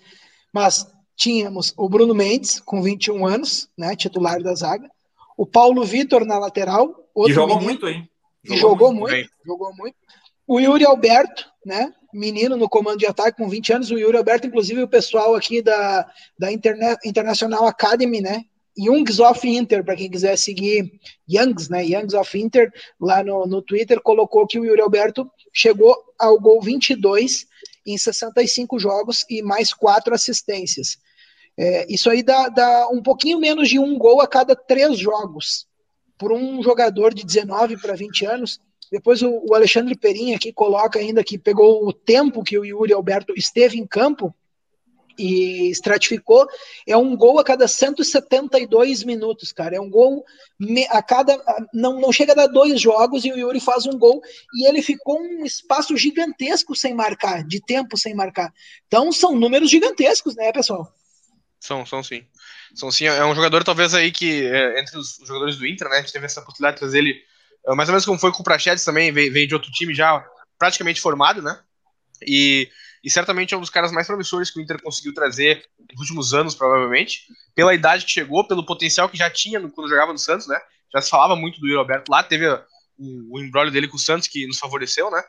Mas 0.51 0.91
tínhamos 1.15 1.71
o 1.77 1.87
Bruno 1.87 2.15
Mendes, 2.15 2.59
com 2.59 2.81
21 2.81 3.27
anos, 3.27 3.69
né? 3.77 3.95
Titular 3.95 4.41
da 4.41 4.55
zaga. 4.55 4.89
O 5.37 5.45
Paulo 5.45 5.83
Vitor 5.83 6.25
na 6.25 6.39
lateral. 6.39 7.07
Outro 7.13 7.31
e 7.31 7.35
jogou 7.35 7.57
menino, 7.57 7.65
muito, 7.65 7.87
hein? 7.87 8.09
Jogou, 8.43 8.59
jogou 8.59 8.93
muito, 8.93 9.13
muito 9.13 9.31
jogou 9.45 9.75
muito. 9.75 9.95
O 10.47 10.59
Yuri 10.59 10.85
Alberto, 10.85 11.45
né? 11.63 11.93
Menino 12.13 12.55
no 12.55 12.69
comando 12.69 12.97
de 12.97 13.05
ataque 13.05 13.37
com 13.37 13.49
20 13.49 13.73
anos. 13.73 13.91
O 13.91 13.97
Yuri 13.97 14.17
Alberto, 14.17 14.47
inclusive, 14.47 14.81
o 14.83 14.87
pessoal 14.87 15.35
aqui 15.35 15.61
da, 15.61 16.09
da 16.37 16.51
Interna 16.51 16.97
International 17.03 17.65
Academy, 17.65 18.21
né? 18.21 18.45
Youngs 18.77 19.19
of 19.19 19.47
Inter, 19.47 19.83
para 19.83 19.95
quem 19.95 20.09
quiser 20.09 20.37
seguir 20.37 20.91
Youngs, 21.27 21.67
né? 21.67 21.83
Youngs 21.83 22.13
of 22.13 22.39
Inter, 22.39 22.71
lá 23.01 23.23
no, 23.23 23.45
no 23.47 23.61
Twitter, 23.61 23.99
colocou 24.01 24.45
que 24.45 24.59
o 24.59 24.65
Yuri 24.65 24.81
Alberto 24.81 25.29
chegou 25.51 25.95
ao 26.19 26.39
gol 26.39 26.61
22 26.61 27.47
em 27.85 27.97
65 27.97 28.77
jogos 28.77 29.25
e 29.29 29.41
mais 29.41 29.73
quatro 29.73 30.13
assistências. 30.13 30.97
É, 31.57 31.91
isso 31.91 32.09
aí 32.09 32.21
dá, 32.21 32.49
dá 32.49 32.87
um 32.89 33.01
pouquinho 33.01 33.39
menos 33.39 33.67
de 33.67 33.79
um 33.79 33.97
gol 33.97 34.21
a 34.21 34.27
cada 34.27 34.55
três 34.55 34.99
jogos. 34.99 35.65
Por 36.17 36.31
um 36.31 36.61
jogador 36.61 37.13
de 37.13 37.25
19 37.25 37.77
para 37.77 37.95
20 37.95 38.25
anos. 38.25 38.59
Depois 38.91 39.21
o, 39.21 39.41
o 39.49 39.53
Alexandre 39.53 39.95
Perim 39.95 40.33
aqui 40.33 40.51
coloca 40.51 40.99
ainda 40.99 41.23
que 41.23 41.37
pegou 41.37 41.87
o 41.87 41.93
tempo 41.93 42.43
que 42.43 42.57
o 42.57 42.65
Yuri 42.65 42.93
Alberto 42.93 43.33
esteve 43.35 43.77
em 43.77 43.85
campo 43.85 44.33
e 45.17 45.69
estratificou, 45.71 46.47
é 46.85 46.95
um 46.95 47.15
gol 47.15 47.39
a 47.39 47.43
cada 47.43 47.67
172 47.67 49.03
minutos, 49.03 49.51
cara. 49.51 49.75
É 49.75 49.81
um 49.81 49.89
gol 49.89 50.23
a 50.89 51.01
cada. 51.01 51.41
Não, 51.73 51.99
não 51.99 52.11
chega 52.11 52.33
a 52.33 52.35
dar 52.35 52.47
dois 52.47 52.79
jogos 52.79 53.25
e 53.25 53.31
o 53.31 53.37
Yuri 53.37 53.59
faz 53.59 53.85
um 53.85 53.97
gol 53.97 54.21
e 54.53 54.67
ele 54.67 54.81
ficou 54.81 55.19
um 55.19 55.43
espaço 55.43 55.97
gigantesco 55.97 56.75
sem 56.75 56.93
marcar, 56.93 57.43
de 57.43 57.59
tempo 57.59 57.97
sem 57.97 58.13
marcar. 58.13 58.53
Então 58.85 59.11
são 59.11 59.35
números 59.35 59.71
gigantescos, 59.71 60.35
né, 60.35 60.51
pessoal? 60.51 60.93
São, 61.59 61.85
são 61.85 62.03
sim. 62.03 62.23
São 62.75 62.91
sim. 62.91 63.05
É 63.05 63.25
um 63.25 63.33
jogador, 63.33 63.63
talvez, 63.63 63.93
aí 63.93 64.11
que, 64.11 64.45
é, 64.45 64.79
entre 64.79 64.97
os 64.97 65.19
jogadores 65.25 65.57
do 65.57 65.65
Inter, 65.65 65.89
né, 65.89 65.97
a 65.97 66.01
gente 66.01 66.13
teve 66.13 66.25
essa 66.25 66.41
possibilidade 66.41 66.75
de 66.75 66.79
trazer 66.79 66.99
ele, 66.99 67.21
mais 67.75 67.89
ou 67.89 67.93
menos 67.93 68.05
como 68.05 68.19
foi 68.19 68.31
com 68.31 68.41
o 68.41 68.43
Prachedes 68.43 68.85
também, 68.85 69.11
veio, 69.11 69.31
veio 69.31 69.47
de 69.47 69.53
outro 69.53 69.71
time 69.71 69.93
já 69.93 70.25
praticamente 70.57 71.01
formado, 71.01 71.41
né? 71.41 71.59
E 72.25 72.69
e 73.03 73.09
certamente 73.09 73.53
é 73.53 73.57
um 73.57 73.61
dos 73.61 73.69
caras 73.69 73.91
mais 73.91 74.07
promissores 74.07 74.49
que 74.49 74.59
o 74.59 74.61
Inter 74.61 74.81
conseguiu 74.81 75.13
trazer 75.13 75.65
nos 75.91 76.01
últimos 76.01 76.33
anos, 76.33 76.55
provavelmente, 76.55 77.21
pela 77.55 77.73
idade 77.73 78.05
que 78.05 78.11
chegou, 78.11 78.45
pelo 78.45 78.65
potencial 78.65 79.07
que 79.07 79.17
já 79.17 79.29
tinha 79.29 79.59
no, 79.59 79.71
quando 79.71 79.89
jogava 79.89 80.11
no 80.11 80.19
Santos, 80.19 80.45
né? 80.47 80.59
Já 80.93 81.01
se 81.01 81.09
falava 81.09 81.35
muito 81.35 81.59
do 81.59 81.67
Yuri 81.67 81.79
Alberto 81.79 82.11
lá, 82.11 82.23
teve 82.23 82.47
o, 82.47 82.59
o 83.31 83.39
embrólio 83.39 83.71
dele 83.71 83.87
com 83.87 83.95
o 83.95 83.99
Santos 83.99 84.27
que 84.27 84.45
nos 84.47 84.59
favoreceu, 84.59 85.11
né? 85.11 85.23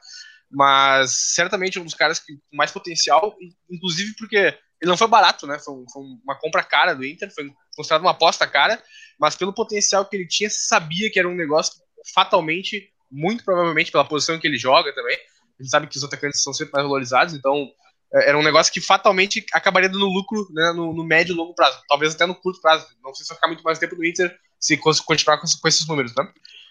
Mas 0.50 1.34
certamente 1.34 1.78
é 1.78 1.80
um 1.80 1.84
dos 1.84 1.94
caras 1.94 2.18
que, 2.18 2.34
com 2.34 2.56
mais 2.56 2.70
potencial, 2.70 3.36
inclusive 3.70 4.14
porque 4.16 4.36
ele 4.36 4.90
não 4.90 4.96
foi 4.96 5.06
barato, 5.06 5.46
né? 5.46 5.58
Foi, 5.58 5.74
foi, 5.92 6.02
uma 6.24 6.36
compra 6.36 6.64
cara 6.64 6.94
do 6.94 7.04
Inter, 7.04 7.32
foi 7.32 7.48
considerado 7.76 8.02
uma 8.02 8.12
aposta 8.12 8.46
cara, 8.46 8.82
mas 9.20 9.36
pelo 9.36 9.54
potencial 9.54 10.04
que 10.04 10.16
ele 10.16 10.26
tinha, 10.26 10.48
sabia 10.50 11.10
que 11.12 11.18
era 11.18 11.28
um 11.28 11.34
negócio 11.34 11.74
fatalmente, 12.14 12.90
muito 13.10 13.44
provavelmente 13.44 13.90
pela 13.90 14.04
posição 14.04 14.38
que 14.38 14.46
ele 14.46 14.58
joga 14.58 14.94
também, 14.94 15.16
a 15.58 15.62
gente 15.62 15.70
sabe 15.70 15.86
que 15.86 15.96
os 15.96 16.04
atacantes 16.04 16.42
são 16.42 16.52
sempre 16.52 16.72
mais 16.74 16.84
valorizados, 16.84 17.34
então 17.34 17.68
é, 18.14 18.30
era 18.30 18.38
um 18.38 18.42
negócio 18.42 18.72
que 18.72 18.80
fatalmente 18.80 19.44
acabaria 19.52 19.88
dando 19.88 20.06
lucro 20.06 20.46
né, 20.52 20.72
no, 20.72 20.92
no, 20.94 21.04
médio 21.04 21.32
e 21.32 21.36
longo 21.36 21.54
prazo, 21.54 21.82
talvez 21.88 22.14
até 22.14 22.26
no 22.26 22.34
curto 22.34 22.60
prazo. 22.60 22.86
Não 23.02 23.14
sei 23.14 23.24
se 23.24 23.28
vai 23.28 23.36
ficar 23.36 23.48
muito 23.48 23.62
mais 23.62 23.78
tempo 23.78 23.96
no 23.96 24.04
Inter 24.04 24.34
se 24.58 24.76
continuar 24.76 25.38
com, 25.38 25.46
com 25.60 25.68
esses 25.68 25.86
números, 25.86 26.14
né? 26.16 26.26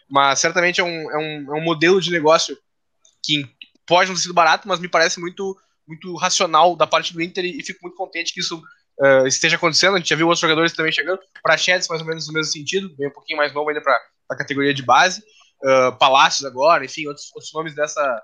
Mas 0.09 0.39
certamente 0.39 0.79
é 0.79 0.83
um, 0.83 1.11
é, 1.11 1.17
um, 1.17 1.55
é 1.55 1.59
um 1.59 1.63
modelo 1.63 2.01
de 2.01 2.11
negócio 2.11 2.57
que 3.23 3.45
pode 3.85 4.09
não 4.09 4.15
ter 4.15 4.21
sido 4.21 4.33
barato, 4.33 4.67
mas 4.67 4.79
me 4.79 4.87
parece 4.87 5.19
muito, 5.19 5.55
muito 5.87 6.15
racional 6.15 6.75
da 6.75 6.87
parte 6.87 7.13
do 7.13 7.21
Inter 7.21 7.45
e, 7.45 7.59
e 7.59 7.63
fico 7.63 7.79
muito 7.83 7.95
contente 7.95 8.33
que 8.33 8.39
isso 8.39 8.61
uh, 8.99 9.27
esteja 9.27 9.57
acontecendo. 9.57 9.95
A 9.95 9.99
gente 9.99 10.09
já 10.09 10.15
viu 10.15 10.27
outros 10.27 10.41
jogadores 10.41 10.73
também 10.73 10.91
chegando, 10.91 11.19
Prachedes 11.43 11.87
mais 11.87 12.01
ou 12.01 12.07
menos 12.07 12.27
no 12.27 12.33
mesmo 12.33 12.51
sentido, 12.51 12.93
bem 12.95 13.09
um 13.09 13.13
pouquinho 13.13 13.37
mais 13.37 13.53
novo 13.53 13.69
ainda 13.69 13.81
para 13.81 13.99
a 14.29 14.35
categoria 14.35 14.73
de 14.73 14.83
base, 14.83 15.21
uh, 15.63 15.97
Palácios 15.97 16.45
agora, 16.45 16.85
enfim, 16.85 17.07
outros, 17.07 17.31
outros 17.33 17.53
nomes 17.53 17.73
dessa, 17.75 18.23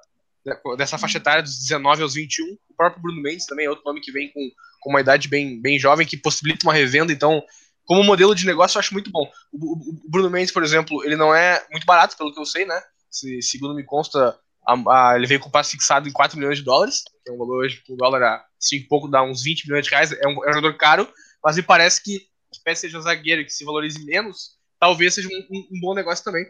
dessa 0.77 0.97
faixa 0.97 1.17
etária 1.17 1.43
dos 1.43 1.59
19 1.59 2.03
aos 2.03 2.13
21. 2.13 2.45
O 2.69 2.75
próprio 2.75 3.01
Bruno 3.01 3.21
Mendes 3.21 3.45
também 3.45 3.65
é 3.65 3.69
outro 3.69 3.85
nome 3.85 4.01
que 4.01 4.11
vem 4.11 4.31
com, 4.31 4.41
com 4.81 4.89
uma 4.89 5.01
idade 5.01 5.27
bem, 5.27 5.61
bem 5.61 5.79
jovem, 5.79 6.05
que 6.05 6.17
possibilita 6.17 6.65
uma 6.65 6.73
revenda. 6.73 7.13
Então, 7.13 7.43
como 7.85 8.03
modelo 8.03 8.33
de 8.35 8.45
negócio, 8.45 8.77
eu 8.77 8.79
acho 8.79 8.93
muito 8.93 9.11
bom. 9.11 9.29
O, 9.51 9.57
o, 9.57 10.05
o 10.05 10.09
Bruno 10.09 10.29
Mendes, 10.29 10.53
por 10.53 10.63
exemplo, 10.63 11.03
ele 11.03 11.15
não 11.15 11.33
é 11.33 11.65
muito 11.71 11.85
barato, 11.85 12.17
pelo 12.17 12.33
que 12.33 12.39
eu 12.39 12.45
sei, 12.45 12.65
né? 12.65 12.81
Se, 13.09 13.41
segundo 13.41 13.75
me 13.75 13.83
consta, 13.83 14.37
a, 14.67 15.11
a, 15.11 15.15
ele 15.15 15.27
veio 15.27 15.39
com 15.39 15.49
o 15.49 15.51
passe 15.51 15.71
fixado 15.71 16.07
em 16.07 16.11
4 16.11 16.37
milhões 16.37 16.57
de 16.57 16.63
dólares, 16.63 17.03
que 17.23 17.29
é 17.29 17.33
um 17.33 17.37
valor 17.37 17.63
hoje, 17.63 17.81
o 17.89 17.95
dólar 17.95 18.23
a 18.23 18.45
5 18.59 18.87
pouco 18.87 19.07
dá 19.07 19.21
uns 19.21 19.43
20 19.43 19.67
milhões 19.67 19.85
de 19.85 19.91
reais. 19.91 20.11
É 20.11 20.27
um, 20.27 20.45
é 20.45 20.49
um 20.49 20.53
jogador 20.53 20.77
caro, 20.77 21.07
mas 21.43 21.57
me 21.57 21.63
parece 21.63 22.01
que, 22.01 22.27
se 22.51 22.75
seja 22.75 22.97
um 22.97 23.01
zagueiro 23.01 23.43
que 23.43 23.51
se 23.51 23.65
valorize 23.65 24.03
menos, 24.05 24.57
talvez 24.83 25.13
seja 25.13 25.29
um, 25.29 25.57
um, 25.57 25.67
um 25.71 25.79
bom 25.79 25.93
negócio 25.93 26.25
também. 26.25 26.45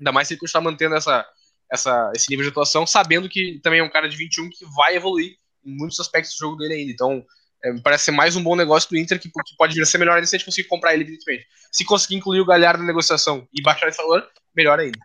Ainda 0.00 0.10
mais 0.10 0.26
se 0.26 0.32
ele 0.32 0.40
continuar 0.40 0.64
mantendo 0.64 0.94
essa, 0.94 1.26
essa, 1.70 2.10
esse 2.16 2.26
nível 2.30 2.42
de 2.42 2.48
atuação, 2.48 2.86
sabendo 2.86 3.28
que 3.28 3.60
também 3.62 3.80
é 3.80 3.82
um 3.82 3.90
cara 3.90 4.08
de 4.08 4.16
21 4.16 4.48
que 4.48 4.64
vai 4.74 4.96
evoluir 4.96 5.36
em 5.62 5.76
muitos 5.76 6.00
aspectos 6.00 6.34
do 6.34 6.38
jogo 6.38 6.56
dele 6.56 6.72
ainda. 6.72 6.92
Então, 6.92 7.22
é, 7.62 7.74
parece 7.82 8.04
ser 8.04 8.12
mais 8.12 8.34
um 8.34 8.42
bom 8.42 8.56
negócio 8.56 8.88
do 8.88 8.96
Inter 8.96 9.20
que, 9.20 9.28
que 9.28 9.56
pode 9.58 9.74
vir 9.74 9.82
a 9.82 9.86
ser 9.86 9.98
melhor 9.98 10.14
ainda 10.14 10.26
se 10.26 10.34
a 10.34 10.38
gente 10.38 10.46
conseguir 10.46 10.68
comprar 10.68 10.94
ele, 10.94 11.02
evidentemente. 11.02 11.46
Se 11.70 11.84
conseguir 11.84 12.14
incluir 12.14 12.40
o 12.40 12.46
Galhardo 12.46 12.80
na 12.80 12.86
negociação 12.86 13.46
e 13.52 13.60
baixar 13.60 13.88
esse 13.88 13.98
valor, 13.98 14.26
melhor 14.54 14.80
ainda. 14.80 14.98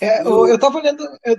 É, 0.00 0.22
eu, 0.22 0.48
eu 0.48 0.58
tava 0.58 0.78
olhando. 0.78 1.06
Eu, 1.24 1.36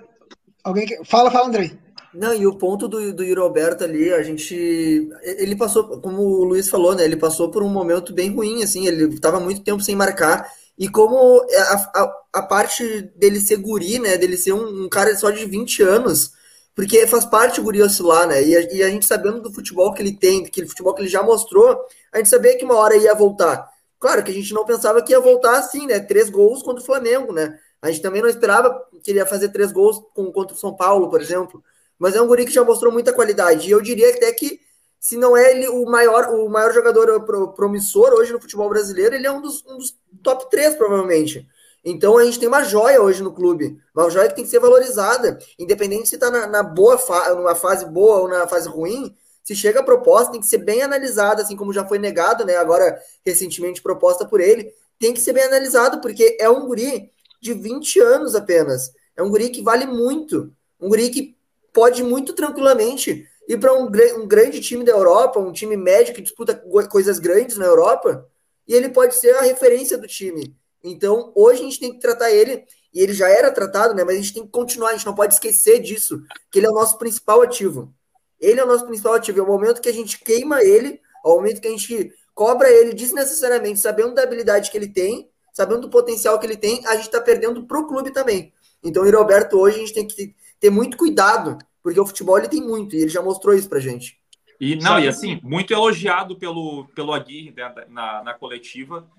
alguém 0.64 0.86
que, 0.86 1.04
Fala, 1.04 1.30
fala, 1.30 1.48
Andrei. 1.48 1.78
Não, 2.14 2.34
e 2.34 2.48
o 2.48 2.56
ponto 2.56 2.88
do, 2.88 3.14
do 3.14 3.24
Yuri 3.24 3.40
Alberto 3.40 3.84
ali, 3.84 4.14
a 4.14 4.24
gente. 4.24 5.10
Ele 5.22 5.56
passou, 5.56 6.00
como 6.00 6.22
o 6.22 6.44
Luiz 6.44 6.70
falou, 6.70 6.96
né? 6.96 7.04
Ele 7.04 7.18
passou 7.18 7.52
por 7.52 7.62
um 7.64 7.70
momento 7.70 8.14
bem 8.14 8.34
ruim, 8.34 8.64
assim. 8.64 8.88
Ele 8.88 9.14
estava 9.14 9.40
muito 9.40 9.62
tempo 9.64 9.82
sem 9.84 9.96
marcar. 9.96 10.50
E 10.78 10.88
como 10.88 11.42
a, 11.42 11.74
a, 11.74 12.22
a, 12.34 12.42
parte 12.44 13.02
dele 13.16 13.40
ser 13.40 13.58
guri, 13.58 14.00
né? 14.00 14.18
Dele 14.18 14.38
ser 14.38 14.54
um, 14.54 14.86
um, 14.86 14.90
cara 14.90 15.16
só 15.16 15.32
de 15.32 15.46
20 15.46 15.82
anos, 15.84 16.32
porque 16.76 17.08
faz 17.08 17.26
parte 17.26 17.60
o 17.60 17.64
guri 17.64 17.82
oscilar, 17.82 18.28
né? 18.28 18.44
E 18.44 18.56
a, 18.56 18.74
e 18.74 18.84
a, 18.84 18.90
gente 18.90 19.06
sabendo 19.06 19.42
do 19.42 19.54
futebol 19.54 19.94
que 19.94 20.02
ele 20.02 20.14
tem, 20.16 20.46
aquele 20.46 20.68
futebol 20.68 20.94
que 20.94 21.02
ele 21.02 21.10
já 21.10 21.24
mostrou, 21.24 21.78
a 22.14 22.18
gente 22.18 22.30
sabia 22.30 22.58
que 22.58 22.64
uma 22.64 22.76
hora 22.76 22.96
ia 22.96 23.14
voltar. 23.16 23.68
Claro 24.00 24.24
que 24.24 24.32
a 24.32 24.34
gente 24.34 24.54
não 24.54 24.66
pensava 24.66 25.02
que 25.02 25.12
ia 25.12 25.20
voltar 25.20 25.58
assim, 25.58 25.88
né? 25.88 26.00
Três 26.00 26.30
gols 26.30 26.62
contra 26.62 26.82
o 26.82 26.86
Flamengo, 26.86 27.34
né? 27.34 27.58
A 27.82 27.90
gente 27.90 28.02
também 28.02 28.22
não 28.22 28.30
esperava 28.30 28.70
que 29.04 29.12
ele 29.12 29.20
ia 29.20 29.26
fazer 29.26 29.50
três 29.50 29.72
gols 29.72 30.00
contra 30.14 30.56
o 30.56 30.60
São 30.60 30.76
Paulo, 30.76 31.10
por 31.10 31.22
exemplo. 31.22 31.64
Mas 32.00 32.16
é 32.16 32.22
um 32.22 32.28
guri 32.28 32.46
que 32.46 32.54
já 32.54 32.64
mostrou 32.64 32.92
muita 32.92 33.14
qualidade. 33.14 33.68
E 33.68 33.72
eu 33.72 33.82
diria 33.82 34.10
até 34.14 34.32
que 34.32 34.60
se 35.00 35.16
não 35.18 35.38
é 35.38 35.52
ele 35.52 35.68
o 35.68 35.86
maior, 35.86 36.30
o 36.30 36.50
maior 36.50 36.74
jogador 36.74 37.22
promissor 37.54 38.14
hoje 38.14 38.34
no 38.34 38.42
futebol 38.42 38.70
brasileiro, 38.70 39.16
ele 39.16 39.28
é 39.28 39.32
um 39.32 39.42
dos, 39.42 39.66
um 39.66 39.78
dos 39.78 39.96
top 40.24 40.50
3, 40.50 40.76
provavelmente. 40.76 41.48
Então 41.86 42.18
a 42.18 42.26
gente 42.26 42.40
tem 42.40 42.48
uma 42.48 42.64
joia 42.64 43.02
hoje 43.02 43.24
no 43.24 43.32
clube, 43.32 43.80
uma 43.96 44.10
joia 44.10 44.28
que 44.28 44.36
tem 44.36 44.44
que 44.44 44.50
ser 44.50 44.60
valorizada, 44.60 45.40
independente 45.58 46.10
se 46.10 46.16
está 46.16 46.30
na, 46.30 46.46
na, 46.46 46.64
boa 46.64 46.98
fa 46.98 47.34
numa 47.34 47.56
fase 47.56 47.86
boa 47.86 48.18
ou 48.18 48.28
na 48.28 48.46
fase 48.48 48.68
ruim. 48.68 49.16
Se 49.44 49.56
chega 49.56 49.80
a 49.80 49.84
proposta, 49.84 50.34
tem 50.34 50.42
que 50.42 50.48
ser 50.48 50.58
bem 50.58 50.82
analisada, 50.82 51.42
assim 51.42 51.56
como 51.56 51.72
já 51.72 51.88
foi 51.88 51.98
negado, 51.98 52.44
né? 52.44 52.58
Agora 52.58 53.00
recentemente 53.26 53.82
proposta 53.82 54.26
por 54.26 54.42
ele, 54.42 54.70
tem 55.00 55.14
que 55.14 55.22
ser 55.22 55.32
bem 55.32 55.44
analisado, 55.44 56.02
porque 56.02 56.36
é 56.40 56.50
um 56.50 56.66
guri 56.68 57.10
de 57.42 57.54
20 57.54 58.02
anos 58.02 58.36
apenas. 58.36 58.92
É 59.16 59.24
um 59.24 59.30
guri 59.30 59.50
que 59.50 59.62
vale 59.62 59.86
muito, 59.86 60.52
um 60.82 60.90
guri 60.90 61.10
que 61.10 61.37
pode 61.78 62.02
muito 62.02 62.34
tranquilamente 62.34 63.30
ir 63.48 63.60
para 63.60 63.72
um, 63.72 63.84
um, 63.86 64.28
grande 64.28 64.60
time 64.60 64.84
da 64.84 64.94
Europa, 64.94 65.40
um 65.40 65.52
time 65.52 65.78
médio 65.78 66.12
que 66.12 66.24
disputa 66.24 66.56
coisas 66.90 67.20
grandes 67.20 67.56
na 67.56 67.66
Europa, 67.66 68.28
e 68.68 68.74
ele 68.74 68.90
pode 68.90 69.14
ser 69.14 69.36
a 69.36 69.42
referência 69.42 69.96
do 69.96 70.08
time. 70.08 70.56
Então, 70.84 71.32
hoje 71.36 71.62
a 71.62 71.64
gente 71.66 71.80
tem 71.80 71.94
que 71.94 72.00
tratar 72.00 72.32
ele, 72.32 72.66
e 72.92 73.00
ele 73.00 73.14
já 73.14 73.30
era 73.30 73.52
tratado, 73.52 73.94
né? 73.94 74.04
Mas 74.04 74.16
a 74.16 74.18
gente 74.18 74.34
tem 74.34 74.44
que 74.44 74.50
continuar, 74.50 74.90
a 74.90 74.94
gente 74.94 75.06
não 75.06 75.14
pode 75.14 75.36
esquecer 75.36 75.80
disso, 75.80 76.20
que 76.52 76.58
ele 76.58 76.66
é 76.66 76.70
o 76.72 76.74
nosso 76.74 76.98
principal 76.98 77.44
ativo. 77.44 77.94
Ele 78.40 78.60
é 78.60 78.64
o 78.64 78.68
nosso 78.68 78.88
principal 78.88 79.14
ativo. 79.14 79.40
É 79.40 79.44
o 79.44 79.48
momento 79.48 79.80
que 79.80 79.90
a 79.90 79.94
gente 79.94 80.20
queima 80.24 80.64
ele, 80.64 81.00
é 81.24 81.28
o 81.28 81.36
momento 81.36 81.62
que 81.62 81.68
a 81.68 81.72
gente 81.72 82.12
cobra 82.34 82.72
ele 82.72 82.92
desnecessariamente, 82.92 83.80
sabendo 83.80 84.16
da 84.16 84.24
habilidade 84.24 84.72
que 84.72 84.78
ele 84.78 84.88
tem, 84.90 85.30
sabendo 85.54 85.82
do 85.82 85.90
potencial 85.92 86.40
que 86.40 86.48
ele 86.48 86.58
tem, 86.58 86.84
a 86.88 86.96
gente 86.96 87.06
está 87.06 87.22
perdendo 87.22 87.68
para 87.68 87.80
o 87.80 87.86
clube 87.86 88.10
também. 88.10 88.52
Então, 88.84 89.04
o 89.04 89.12
Roberto, 89.12 89.60
hoje 89.60 89.76
a 89.76 89.80
gente 89.80 89.94
tem 89.94 90.08
que 90.08 90.36
ter 90.60 90.72
muito 90.72 90.98
cuidado 90.98 91.58
porque 91.88 92.02
o 92.02 92.06
futebol 92.06 92.38
ele 92.38 92.50
tem 92.50 92.60
muito, 92.60 92.98
e 92.98 93.00
ele 93.00 93.08
já 93.08 93.22
mostrou 93.22 93.56
isso 93.56 93.70
pra 93.70 93.80
gente. 93.80 94.20
E 94.60 94.76
não, 94.76 95.00
e 95.00 95.08
assim, 95.08 95.40
muito 95.42 95.72
elogiado 95.72 96.36
pelo, 96.36 96.86
pelo 96.94 97.14
Aguirre 97.14 97.54
né, 97.56 97.74
na, 97.88 98.24
na 98.24 98.34
coletiva. 98.34 99.10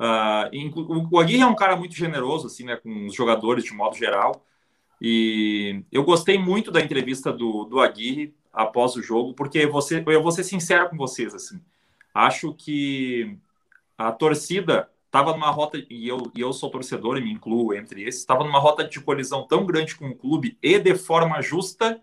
Uh, 0.00 1.10
o 1.10 1.20
Aguirre 1.20 1.42
é 1.42 1.46
um 1.46 1.54
cara 1.54 1.76
muito 1.76 1.94
generoso, 1.94 2.46
assim, 2.46 2.64
né, 2.64 2.76
com 2.76 3.04
os 3.04 3.14
jogadores 3.14 3.62
de 3.62 3.74
modo 3.74 3.94
geral. 3.94 4.42
E 5.02 5.82
eu 5.92 6.02
gostei 6.02 6.38
muito 6.38 6.70
da 6.70 6.80
entrevista 6.80 7.30
do, 7.30 7.64
do 7.64 7.78
Aguirre 7.78 8.34
após 8.50 8.96
o 8.96 9.02
jogo, 9.02 9.34
porque 9.34 9.66
você, 9.66 10.02
eu 10.06 10.22
vou 10.22 10.32
ser 10.32 10.44
sincero 10.44 10.88
com 10.88 10.96
vocês, 10.96 11.34
assim. 11.34 11.60
Acho 12.14 12.54
que 12.54 13.36
a 13.98 14.10
torcida 14.12 14.88
estava 15.04 15.32
numa 15.32 15.50
rota, 15.50 15.76
e 15.90 16.08
eu, 16.08 16.32
e 16.34 16.40
eu 16.40 16.54
sou 16.54 16.70
torcedor 16.70 17.18
e 17.18 17.20
me 17.20 17.30
incluo 17.30 17.74
entre 17.74 18.02
esses, 18.02 18.20
estava 18.20 18.44
numa 18.44 18.58
rota 18.58 18.82
de 18.82 18.98
colisão 18.98 19.46
tão 19.46 19.66
grande 19.66 19.94
com 19.94 20.08
o 20.08 20.16
clube 20.16 20.56
e 20.62 20.78
de 20.78 20.94
forma 20.94 21.42
justa 21.42 22.00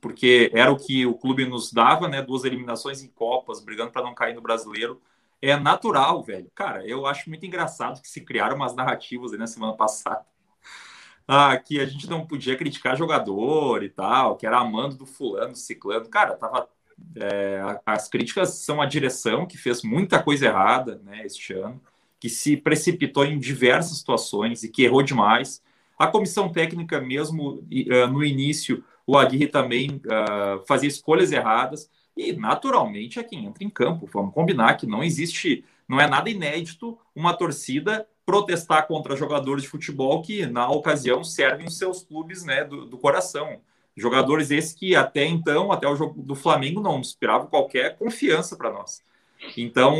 porque 0.00 0.50
era 0.54 0.70
o 0.70 0.76
que 0.76 1.06
o 1.06 1.14
clube 1.14 1.44
nos 1.44 1.72
dava, 1.72 2.08
né? 2.08 2.22
Duas 2.22 2.44
eliminações 2.44 3.02
em 3.02 3.08
Copas, 3.08 3.60
brigando 3.60 3.90
para 3.90 4.02
não 4.02 4.14
cair 4.14 4.34
no 4.34 4.40
brasileiro. 4.40 5.00
É 5.40 5.56
natural, 5.56 6.22
velho. 6.22 6.50
Cara, 6.54 6.86
eu 6.86 7.06
acho 7.06 7.28
muito 7.28 7.46
engraçado 7.46 8.00
que 8.00 8.08
se 8.08 8.20
criaram 8.20 8.56
umas 8.56 8.74
narrativas 8.74 9.32
aí 9.32 9.38
na 9.38 9.46
semana 9.46 9.74
passada. 9.74 10.24
Ah, 11.30 11.58
que 11.58 11.78
a 11.78 11.84
gente 11.84 12.08
não 12.08 12.26
podia 12.26 12.56
criticar 12.56 12.96
jogador 12.96 13.84
e 13.84 13.90
tal, 13.90 14.34
que 14.34 14.46
era 14.46 14.60
amando 14.60 14.96
do 14.96 15.04
fulano, 15.04 15.54
ciclano. 15.54 16.08
Cara, 16.08 16.34
tava. 16.34 16.66
É, 17.16 17.60
as 17.84 18.08
críticas 18.08 18.54
são 18.54 18.80
a 18.80 18.86
direção 18.86 19.44
que 19.44 19.58
fez 19.58 19.82
muita 19.82 20.22
coisa 20.22 20.46
errada 20.46 21.02
né, 21.04 21.26
este 21.26 21.52
ano, 21.52 21.82
que 22.18 22.30
se 22.30 22.56
precipitou 22.56 23.26
em 23.26 23.38
diversas 23.38 23.98
situações 23.98 24.62
e 24.62 24.70
que 24.70 24.84
errou 24.84 25.02
demais. 25.02 25.62
A 25.98 26.06
comissão 26.06 26.48
técnica, 26.48 26.98
mesmo 26.98 27.56
uh, 27.56 28.06
no 28.10 28.24
início, 28.24 28.82
o 29.08 29.16
Aguirre 29.16 29.46
também 29.46 30.02
uh, 30.04 30.62
fazia 30.66 30.86
escolhas 30.86 31.32
erradas. 31.32 31.90
E, 32.14 32.34
naturalmente, 32.34 33.18
é 33.18 33.24
quem 33.24 33.46
entra 33.46 33.64
em 33.64 33.70
campo. 33.70 34.06
Vamos 34.12 34.34
combinar 34.34 34.76
que 34.76 34.86
não 34.86 35.02
existe, 35.02 35.64
não 35.88 35.98
é 35.98 36.06
nada 36.06 36.28
inédito 36.28 36.98
uma 37.16 37.32
torcida 37.32 38.06
protestar 38.26 38.86
contra 38.86 39.16
jogadores 39.16 39.62
de 39.62 39.70
futebol 39.70 40.20
que, 40.20 40.44
na 40.44 40.68
ocasião, 40.68 41.24
servem 41.24 41.66
os 41.66 41.78
seus 41.78 42.04
clubes 42.04 42.44
né, 42.44 42.64
do, 42.64 42.84
do 42.84 42.98
coração. 42.98 43.62
Jogadores 43.96 44.50
esses 44.50 44.74
que 44.74 44.94
até 44.94 45.24
então, 45.24 45.72
até 45.72 45.88
o 45.88 45.96
jogo 45.96 46.20
do 46.22 46.34
Flamengo, 46.34 46.82
não 46.82 47.00
inspiravam 47.00 47.46
qualquer 47.46 47.96
confiança 47.96 48.58
para 48.58 48.70
nós. 48.70 49.02
Então, 49.56 49.96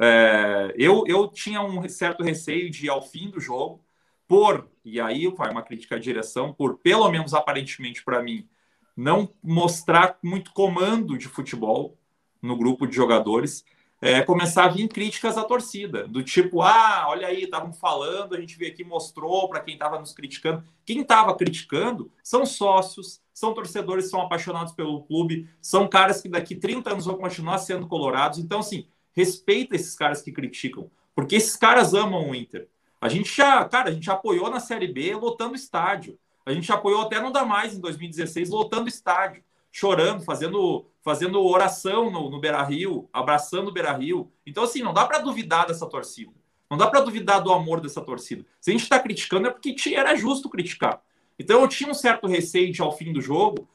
é, 0.00 0.72
eu, 0.78 1.02
eu 1.08 1.26
tinha 1.26 1.60
um 1.60 1.88
certo 1.88 2.22
receio 2.22 2.70
de, 2.70 2.88
ao 2.88 3.02
fim 3.02 3.28
do 3.28 3.40
jogo, 3.40 3.80
por, 4.28 4.68
e 4.84 5.00
aí 5.00 5.26
vai 5.28 5.50
uma 5.50 5.62
crítica 5.62 5.96
à 5.96 5.98
direção, 5.98 6.52
por, 6.52 6.78
pelo 6.78 7.10
menos 7.10 7.34
aparentemente 7.34 8.02
para 8.04 8.22
mim, 8.22 8.48
não 8.96 9.28
mostrar 9.42 10.18
muito 10.22 10.52
comando 10.52 11.18
de 11.18 11.28
futebol 11.28 11.98
no 12.40 12.56
grupo 12.56 12.86
de 12.86 12.94
jogadores, 12.94 13.64
é, 14.00 14.22
começar 14.22 14.64
a 14.64 14.68
vir 14.68 14.88
críticas 14.88 15.38
à 15.38 15.44
torcida, 15.44 16.06
do 16.06 16.22
tipo, 16.22 16.60
ah, 16.60 17.06
olha 17.08 17.28
aí, 17.28 17.44
estavam 17.44 17.72
falando, 17.72 18.34
a 18.34 18.40
gente 18.40 18.58
veio 18.58 18.72
aqui 18.72 18.84
mostrou 18.84 19.48
para 19.48 19.60
quem 19.60 19.74
estava 19.74 19.98
nos 19.98 20.12
criticando. 20.12 20.62
Quem 20.84 21.00
estava 21.00 21.34
criticando 21.34 22.10
são 22.22 22.44
sócios, 22.44 23.20
são 23.32 23.54
torcedores, 23.54 24.10
são 24.10 24.20
apaixonados 24.20 24.72
pelo 24.72 25.02
clube, 25.04 25.48
são 25.60 25.88
caras 25.88 26.20
que 26.20 26.28
daqui 26.28 26.54
30 26.54 26.92
anos 26.92 27.06
vão 27.06 27.16
continuar 27.16 27.58
sendo 27.58 27.86
colorados. 27.86 28.38
Então, 28.38 28.60
assim, 28.60 28.86
respeita 29.12 29.74
esses 29.74 29.94
caras 29.94 30.20
que 30.20 30.30
criticam, 30.30 30.90
porque 31.14 31.36
esses 31.36 31.56
caras 31.56 31.94
amam 31.94 32.30
o 32.30 32.34
Inter. 32.34 32.68
A 33.00 33.08
gente 33.08 33.34
já, 33.34 33.64
cara, 33.64 33.90
a 33.90 33.92
gente 33.92 34.10
apoiou 34.10 34.50
na 34.50 34.60
Série 34.60 34.86
B 34.86 35.14
lotando 35.14 35.54
estádio. 35.54 36.18
A 36.44 36.52
gente 36.52 36.70
apoiou 36.70 37.02
até 37.02 37.20
não 37.20 37.32
dá 37.32 37.44
mais 37.44 37.74
em 37.74 37.80
2016 37.80 38.50
lotando 38.50 38.88
estádio, 38.88 39.42
chorando, 39.72 40.22
fazendo 40.22 40.86
fazendo 41.06 41.40
oração 41.40 42.10
no, 42.10 42.28
no 42.28 42.40
Beira 42.40 42.60
Rio, 42.64 43.08
abraçando 43.12 43.68
o 43.68 43.72
Beira 43.72 43.92
Rio. 43.92 44.28
Então, 44.44 44.64
assim, 44.64 44.82
não 44.82 44.92
dá 44.92 45.06
para 45.06 45.20
duvidar 45.20 45.64
dessa 45.64 45.86
torcida. 45.86 46.32
Não 46.68 46.76
dá 46.76 46.88
para 46.88 47.00
duvidar 47.00 47.40
do 47.40 47.52
amor 47.52 47.80
dessa 47.80 48.00
torcida. 48.00 48.44
Se 48.60 48.70
a 48.70 48.72
gente 48.72 48.82
está 48.82 48.98
criticando, 48.98 49.46
é 49.46 49.50
porque 49.52 49.76
era 49.94 50.16
justo 50.16 50.50
criticar. 50.50 51.00
Então, 51.38 51.60
eu 51.60 51.68
tinha 51.68 51.88
um 51.88 51.94
certo 51.94 52.26
receio 52.26 52.72
de, 52.72 52.82
ao 52.82 52.90
fim 52.90 53.12
do 53.12 53.20
jogo, 53.20 53.68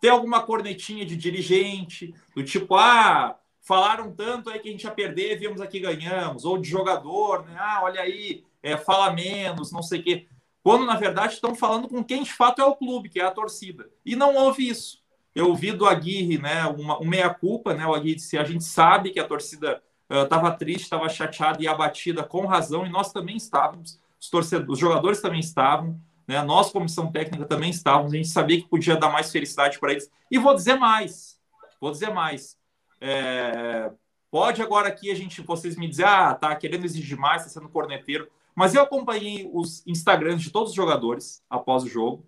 ter 0.00 0.10
alguma 0.10 0.42
cornetinha 0.42 1.04
de 1.04 1.16
dirigente, 1.16 2.14
do 2.36 2.44
tipo, 2.44 2.76
ah, 2.76 3.36
falaram 3.60 4.12
tanto 4.12 4.48
aí 4.48 4.60
que 4.60 4.68
a 4.68 4.70
gente 4.70 4.84
ia 4.84 4.92
perder, 4.92 5.40
viemos 5.40 5.60
aqui 5.60 5.80
ganhamos, 5.80 6.44
ou 6.44 6.56
de 6.56 6.68
jogador, 6.68 7.44
né? 7.44 7.56
Ah, 7.58 7.80
olha 7.82 8.00
aí, 8.00 8.44
é, 8.66 8.76
fala 8.76 9.12
menos, 9.12 9.70
não 9.70 9.82
sei 9.82 10.00
o 10.00 10.02
quê. 10.02 10.26
Quando, 10.60 10.84
na 10.84 10.96
verdade, 10.96 11.34
estão 11.34 11.54
falando 11.54 11.86
com 11.86 12.02
quem 12.02 12.24
de 12.24 12.32
fato 12.32 12.60
é 12.60 12.64
o 12.64 12.74
clube, 12.74 13.08
que 13.08 13.20
é 13.20 13.24
a 13.24 13.30
torcida. 13.30 13.88
E 14.04 14.16
não 14.16 14.34
houve 14.34 14.68
isso. 14.68 15.00
Eu 15.32 15.54
vi 15.54 15.70
do 15.70 15.86
Aguirre, 15.86 16.38
né, 16.38 16.66
uma, 16.66 17.00
um 17.00 17.06
meia-culpa, 17.06 17.72
né, 17.74 17.86
o 17.86 17.94
Aguirre 17.94 18.16
disse, 18.16 18.36
a 18.36 18.42
gente 18.42 18.64
sabe 18.64 19.10
que 19.10 19.20
a 19.20 19.28
torcida 19.28 19.80
estava 20.10 20.48
uh, 20.48 20.56
triste, 20.56 20.82
estava 20.82 21.08
chateada 21.08 21.62
e 21.62 21.68
abatida 21.68 22.24
com 22.24 22.44
razão, 22.46 22.84
e 22.84 22.88
nós 22.88 23.12
também 23.12 23.36
estávamos, 23.36 24.00
os, 24.20 24.28
torcedores, 24.28 24.72
os 24.72 24.78
jogadores 24.78 25.20
também 25.20 25.40
estavam, 25.40 26.00
né, 26.26 26.42
nós, 26.42 26.72
comissão 26.72 27.12
técnica, 27.12 27.44
também 27.44 27.70
estávamos, 27.70 28.12
a 28.12 28.16
gente 28.16 28.28
sabia 28.28 28.60
que 28.60 28.66
podia 28.66 28.96
dar 28.96 29.10
mais 29.10 29.30
felicidade 29.30 29.78
para 29.78 29.92
eles. 29.92 30.10
E 30.28 30.38
vou 30.38 30.54
dizer 30.54 30.74
mais, 30.74 31.38
vou 31.80 31.92
dizer 31.92 32.10
mais. 32.10 32.58
É, 33.00 33.92
pode 34.30 34.60
agora 34.60 34.88
aqui 34.88 35.10
a 35.10 35.14
gente, 35.14 35.42
vocês 35.42 35.76
me 35.76 35.86
dizer, 35.86 36.06
ah, 36.06 36.34
tá 36.34 36.56
querendo 36.56 36.84
exigir 36.84 37.16
mais, 37.16 37.42
está 37.42 37.60
sendo 37.60 37.70
corneteiro, 37.70 38.28
mas 38.56 38.74
eu 38.74 38.82
acompanhei 38.82 39.48
os 39.52 39.86
Instagrams 39.86 40.42
de 40.42 40.50
todos 40.50 40.70
os 40.70 40.76
jogadores 40.76 41.42
após 41.48 41.84
o 41.84 41.88
jogo, 41.88 42.26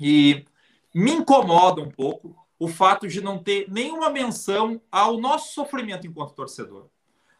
e 0.00 0.44
me 0.94 1.10
incomoda 1.10 1.82
um 1.82 1.90
pouco 1.90 2.36
o 2.58 2.68
fato 2.68 3.08
de 3.08 3.20
não 3.20 3.38
ter 3.38 3.68
nenhuma 3.68 4.08
menção 4.08 4.80
ao 4.90 5.18
nosso 5.18 5.52
sofrimento 5.52 6.06
enquanto 6.06 6.32
torcedor. 6.32 6.86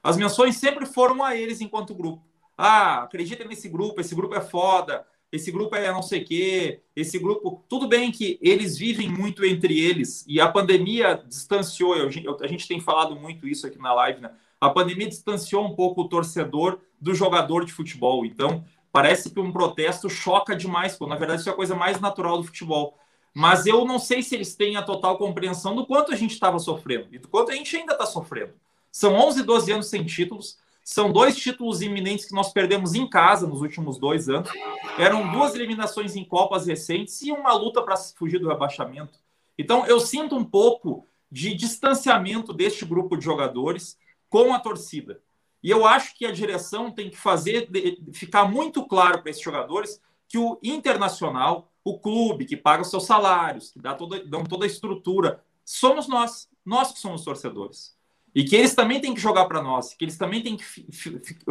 As 0.03 0.17
menções 0.17 0.57
sempre 0.57 0.85
foram 0.85 1.23
a 1.23 1.37
eles 1.37 1.61
enquanto 1.61 1.95
grupo. 1.95 2.27
Ah, 2.59 3.05
acredita 3.05 3.45
nesse 3.45 3.69
grupo, 3.69 4.01
esse 4.01 4.17
grupo 4.17 4.35
é 4.35 4.41
foda, 4.41 5.07
esse 5.31 5.53
grupo 5.53 5.77
é 5.77 5.93
não 5.93 6.03
sei 6.03 6.23
o 6.23 6.25
quê, 6.25 6.83
esse 6.97 7.21
grupo. 7.21 7.65
Tudo 7.69 7.87
bem 7.87 8.11
que 8.11 8.37
eles 8.43 8.77
vivem 8.77 9.09
muito 9.09 9.45
entre 9.45 9.79
eles 9.79 10.25
e 10.27 10.41
a 10.41 10.49
pandemia 10.49 11.23
distanciou, 11.27 11.97
eu, 11.97 12.09
a 12.41 12.47
gente 12.49 12.67
tem 12.67 12.81
falado 12.81 13.15
muito 13.15 13.47
isso 13.47 13.65
aqui 13.65 13.79
na 13.79 13.95
live, 13.95 14.21
né? 14.21 14.33
A 14.61 14.71
pandemia 14.71 15.09
distanciou 15.09 15.65
um 15.65 15.75
pouco 15.75 16.03
o 16.03 16.09
torcedor 16.09 16.81
do 17.03 17.15
jogador 17.15 17.65
de 17.65 17.73
futebol. 17.73 18.25
Então, 18.25 18.65
parece 18.93 19.29
que 19.29 19.41
um 19.41 19.51
protesto 19.51 20.09
choca 20.09 20.55
demais, 20.55 20.97
pô. 20.97 21.07
Na 21.09 21.17
verdade, 21.17 21.41
isso 21.41 21.51
é 21.51 21.53
a 21.53 21.57
coisa 21.57 21.75
mais 21.75 22.01
natural 22.01 22.39
do 22.39 22.45
futebol. 22.45 22.97
Mas 23.35 23.67
eu 23.67 23.85
não 23.85 23.99
sei 23.99 24.23
se 24.23 24.37
eles 24.37 24.55
têm 24.55 24.77
a 24.77 24.83
total 24.83 25.19
compreensão 25.19 25.75
do 25.75 25.85
quanto 25.85 26.13
a 26.13 26.17
gente 26.17 26.31
estava 26.31 26.61
sofrendo 26.61 27.09
e 27.11 27.19
do 27.19 27.27
quanto 27.27 27.51
a 27.51 27.55
gente 27.57 27.77
ainda 27.77 27.95
está 27.95 28.07
sofrendo. 28.07 28.53
São 28.93 29.15
11, 29.15 29.43
12 29.43 29.73
anos 29.73 29.87
sem 29.89 30.05
títulos. 30.05 30.59
São 30.85 31.13
dois 31.13 31.37
títulos 31.37 31.81
iminentes 31.81 32.25
que 32.25 32.35
nós 32.35 32.53
perdemos 32.53 32.95
em 32.95 33.09
casa 33.09 33.47
nos 33.47 33.63
últimos 33.63 33.99
dois 33.99 34.29
anos. 34.29 34.51
Eram 34.97 35.33
duas 35.33 35.55
eliminações 35.55 36.15
em 36.15 36.25
Copas 36.25 36.67
recentes 36.67 37.21
e 37.23 37.33
uma 37.33 37.53
luta 37.53 37.83
para 37.83 37.97
fugir 37.97 38.39
do 38.39 38.49
rebaixamento. 38.49 39.19
Então, 39.59 39.87
eu 39.87 39.99
sinto 39.99 40.37
um 40.37 40.45
pouco 40.45 41.07
de 41.31 41.55
distanciamento 41.55 42.53
deste 42.53 42.85
grupo 42.85 43.17
de 43.17 43.25
jogadores 43.25 43.97
com 44.29 44.53
a 44.53 44.59
torcida. 44.59 45.21
E 45.63 45.71
eu 45.71 45.87
acho 45.87 46.17
que 46.17 46.27
a 46.27 46.33
direção 46.33 46.91
tem 46.91 47.09
que 47.09 47.17
fazer 47.17 47.69
ficar 48.13 48.45
muito 48.45 48.85
claro 48.87 49.23
para 49.23 49.31
esses 49.31 49.43
jogadores 49.43 50.01
que 50.29 50.39
o 50.39 50.59
internacional 50.63 51.73
o 51.85 51.99
clube 51.99 52.45
que 52.45 52.57
paga 52.57 52.83
os 52.83 52.91
seus 52.91 53.05
salários, 53.05 53.71
que 53.71 53.79
dá 53.79 53.95
toda, 53.95 54.25
dão 54.25 54.45
toda 54.45 54.65
a 54.65 54.69
estrutura, 54.69 55.43
somos 55.65 56.07
nós, 56.09 56.49
nós 56.65 56.93
que 56.93 56.99
somos 56.99 57.25
torcedores. 57.25 57.97
E 58.35 58.45
que 58.45 58.57
eles 58.57 58.75
também 58.75 59.01
têm 59.01 59.15
que 59.15 59.21
jogar 59.21 59.45
para 59.47 59.63
nós, 59.63 59.95
que 59.95 60.05
eles 60.05 60.17
também 60.17 60.43
têm 60.43 60.57
que 60.57 60.65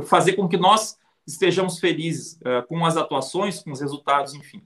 fazer 0.04 0.34
com 0.34 0.48
que 0.48 0.58
nós 0.58 0.98
estejamos 1.28 1.80
felizes 1.80 2.40
uh, 2.42 2.66
com 2.68 2.84
as 2.86 2.98
atuações, 2.98 3.62
com 3.62 3.72
os 3.72 3.82
resultados, 3.82 4.34
enfim. 4.34 4.64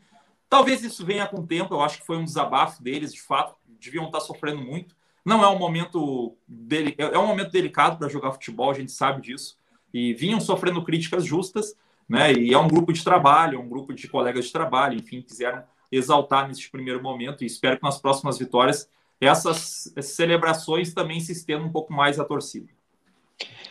Talvez 0.47 0.83
isso 0.83 1.05
venha 1.05 1.27
com 1.27 1.41
o 1.41 1.47
tempo, 1.47 1.73
eu 1.73 1.81
acho 1.81 1.99
que 1.99 2.05
foi 2.05 2.17
um 2.17 2.23
desabafo 2.23 2.81
deles, 2.81 3.13
de 3.13 3.21
fato, 3.21 3.55
deviam 3.65 4.05
estar 4.05 4.21
sofrendo 4.21 4.61
muito. 4.61 4.95
Não 5.25 5.43
é 5.43 5.49
um 5.49 5.57
momento 5.57 6.37
dele, 6.47 6.95
é 6.97 7.17
um 7.17 7.25
momento 7.25 7.51
delicado 7.51 7.97
para 7.97 8.07
jogar 8.07 8.31
futebol, 8.31 8.69
a 8.69 8.75
gente 8.75 8.91
sabe 8.91 9.21
disso. 9.21 9.57
E 9.91 10.13
vinham 10.13 10.39
sofrendo 10.39 10.83
críticas 10.83 11.25
justas, 11.25 11.75
né? 12.07 12.31
E 12.31 12.53
é 12.53 12.57
um 12.57 12.67
grupo 12.67 12.93
de 12.93 13.03
trabalho, 13.03 13.57
é 13.57 13.59
um 13.59 13.67
grupo 13.67 13.93
de 13.93 14.07
colegas 14.07 14.45
de 14.45 14.51
trabalho, 14.51 14.95
enfim, 14.95 15.21
quiseram 15.21 15.63
exaltar 15.91 16.47
neste 16.47 16.69
primeiro 16.69 17.01
momento 17.01 17.43
e 17.43 17.47
espero 17.47 17.77
que 17.77 17.83
nas 17.83 17.99
próximas 17.99 18.37
vitórias 18.37 18.87
essas 19.19 19.91
celebrações 20.01 20.93
também 20.93 21.19
se 21.19 21.31
estendam 21.31 21.67
um 21.67 21.71
pouco 21.71 21.91
mais 21.93 22.19
à 22.19 22.25
torcida. 22.25 22.67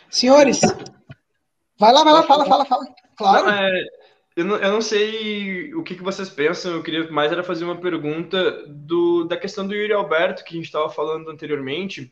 Senhores, 0.09 0.59
vai 1.79 1.93
lá, 1.93 2.03
vai 2.03 2.13
lá, 2.13 2.23
fala, 2.23 2.45
fala, 2.45 2.65
fala. 2.65 2.85
Claro. 3.15 3.45
Não, 3.45 3.53
é, 3.53 3.85
eu, 4.35 4.45
não, 4.45 4.57
eu 4.57 4.71
não 4.71 4.81
sei 4.81 5.73
o 5.73 5.83
que, 5.83 5.95
que 5.95 6.03
vocês 6.03 6.29
pensam, 6.29 6.73
eu 6.73 6.83
queria 6.83 7.09
mais 7.11 7.31
era 7.31 7.43
fazer 7.43 7.65
uma 7.65 7.77
pergunta 7.79 8.65
do, 8.67 9.23
da 9.25 9.37
questão 9.37 9.67
do 9.67 9.73
Yuri 9.73 9.93
Alberto, 9.93 10.43
que 10.43 10.53
a 10.53 10.57
gente 10.57 10.65
estava 10.65 10.89
falando 10.89 11.29
anteriormente 11.29 12.11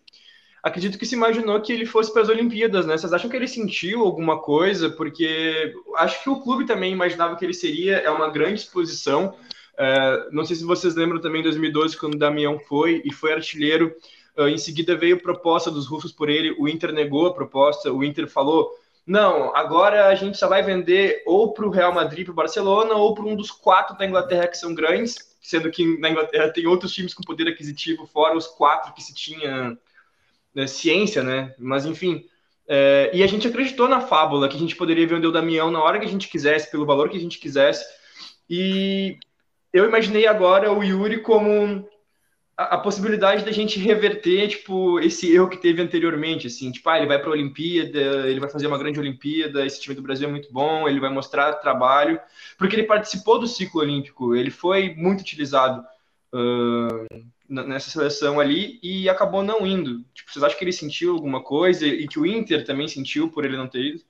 acredito 0.64 0.98
que 0.98 1.06
se 1.06 1.16
imaginou 1.16 1.62
que 1.62 1.74
ele 1.74 1.86
fosse 1.86 2.12
para 2.14 2.22
as 2.22 2.30
Olimpíadas, 2.30 2.86
né? 2.86 2.98
Vocês 2.98 3.12
acham 3.12 3.30
que 3.30 3.36
ele 3.36 3.48
sentiu 3.48 4.02
alguma 4.02 4.40
coisa? 4.40 4.90
Porque 4.90 5.74
acho 5.98 6.24
que 6.24 6.30
o 6.30 6.40
clube 6.40 6.66
também 6.66 6.94
imaginava 6.94 7.36
que 7.36 7.44
ele 7.44 7.54
seria, 7.54 7.98
é 7.98 8.10
uma 8.10 8.30
grande 8.30 8.62
exposição. 8.62 9.36
É, 9.78 10.30
não 10.32 10.46
sei 10.46 10.56
se 10.56 10.64
vocês 10.64 10.96
lembram 10.96 11.20
também 11.20 11.42
em 11.42 11.44
2012, 11.44 11.98
quando 11.98 12.16
o 12.16 12.18
Damião 12.18 12.58
foi 12.58 13.02
e 13.04 13.12
foi 13.12 13.34
artilheiro. 13.34 13.94
Em 14.36 14.58
seguida 14.58 14.96
veio 14.96 15.22
proposta 15.22 15.70
dos 15.70 15.86
russos 15.86 16.12
por 16.12 16.28
ele, 16.28 16.56
o 16.58 16.68
Inter 16.68 16.92
negou 16.92 17.28
a 17.28 17.34
proposta, 17.34 17.92
o 17.92 18.04
Inter 18.04 18.28
falou: 18.28 18.72
não, 19.06 19.54
agora 19.56 20.08
a 20.08 20.16
gente 20.16 20.38
só 20.38 20.48
vai 20.48 20.64
vender 20.64 21.24
ou 21.26 21.54
para 21.54 21.66
o 21.66 21.70
Real 21.70 21.94
Madrid, 21.94 22.26
para 22.26 22.32
o 22.32 22.36
Barcelona, 22.36 22.94
ou 22.94 23.14
para 23.14 23.26
um 23.26 23.36
dos 23.36 23.52
quatro 23.52 23.98
da 23.98 24.06
Inglaterra 24.06 24.48
que 24.48 24.58
são 24.58 24.74
grandes, 24.74 25.36
sendo 25.42 25.70
que 25.70 25.98
na 26.00 26.10
Inglaterra 26.10 26.50
tem 26.50 26.66
outros 26.68 26.94
times 26.94 27.14
com 27.14 27.22
poder 27.22 27.48
aquisitivo, 27.50 28.08
fora 28.08 28.38
os 28.38 28.48
quatro 28.48 28.94
que 28.94 29.04
se 29.04 29.14
tinha 29.14 29.78
né, 30.56 30.68
ciência, 30.68 31.22
né? 31.22 31.54
Mas 31.60 31.86
enfim. 31.86 32.26
É, 32.66 33.12
e 33.14 33.22
a 33.22 33.28
gente 33.28 33.46
acreditou 33.46 33.90
na 33.90 34.00
fábula 34.00 34.48
que 34.48 34.56
a 34.56 34.60
gente 34.60 34.76
poderia 34.78 35.06
vender 35.06 35.28
o 35.28 35.34
Damião 35.34 35.70
na 35.70 35.84
hora 35.84 36.00
que 36.00 36.06
a 36.06 36.10
gente 36.10 36.30
quisesse, 36.30 36.72
pelo 36.72 36.86
valor 36.86 37.10
que 37.10 37.18
a 37.18 37.20
gente 37.20 37.40
quisesse. 37.40 37.86
E 38.50 39.18
eu 39.74 39.86
imaginei 39.86 40.28
agora 40.28 40.72
o 40.72 40.82
Yuri 40.82 41.20
como 41.20 41.86
a, 42.58 42.76
a 42.76 42.78
possibilidade 42.78 43.44
da 43.44 43.52
gente 43.52 43.80
reverter, 43.80 44.48
tipo, 44.48 45.00
esse 45.00 45.34
erro 45.34 45.50
que 45.50 45.58
teve 45.58 45.82
anteriormente, 45.82 46.48
assim, 46.48 46.72
tipo, 46.72 46.88
ah, 46.90 46.98
ele 46.98 47.08
vai 47.08 47.20
para 47.20 47.30
a 47.30 47.34
Olimpíada, 47.34 48.30
ele 48.30 48.40
vai 48.40 48.50
fazer 48.50 48.68
uma 48.68 48.78
grande 48.78 49.00
Olimpíada, 49.00 49.66
esse 49.66 49.82
time 49.82 49.96
do 49.96 50.02
Brasil 50.02 50.28
é 50.28 50.32
muito 50.32 50.52
bom, 50.52 50.88
ele 50.88 51.00
vai 51.00 51.10
mostrar 51.10 51.54
trabalho, 51.54 52.20
porque 52.58 52.76
ele 52.76 52.84
participou 52.84 53.40
do 53.40 53.48
ciclo 53.48 53.82
olímpico, 53.82 54.36
ele 54.36 54.52
foi 54.52 54.94
muito 54.96 55.22
utilizado. 55.22 55.84
Uh, 56.34 57.06
nessa 57.48 57.92
seleção 57.92 58.40
ali 58.40 58.80
e 58.82 59.08
acabou 59.08 59.44
não 59.44 59.68
indo. 59.68 60.04
Tipo, 60.14 60.32
vocês 60.32 60.44
acham 60.44 60.58
que 60.58 60.64
ele 60.64 60.74
sentiu 60.74 61.14
alguma 61.14 61.44
coisa 61.44 61.86
e 61.86 62.08
que 62.08 62.20
o 62.20 62.26
Inter 62.26 62.66
também 62.66 62.88
sentiu 62.88 63.30
por 63.30 63.46
ele 63.46 63.58
não 63.58 63.68
ter 63.68 63.82
ido? 63.82 64.02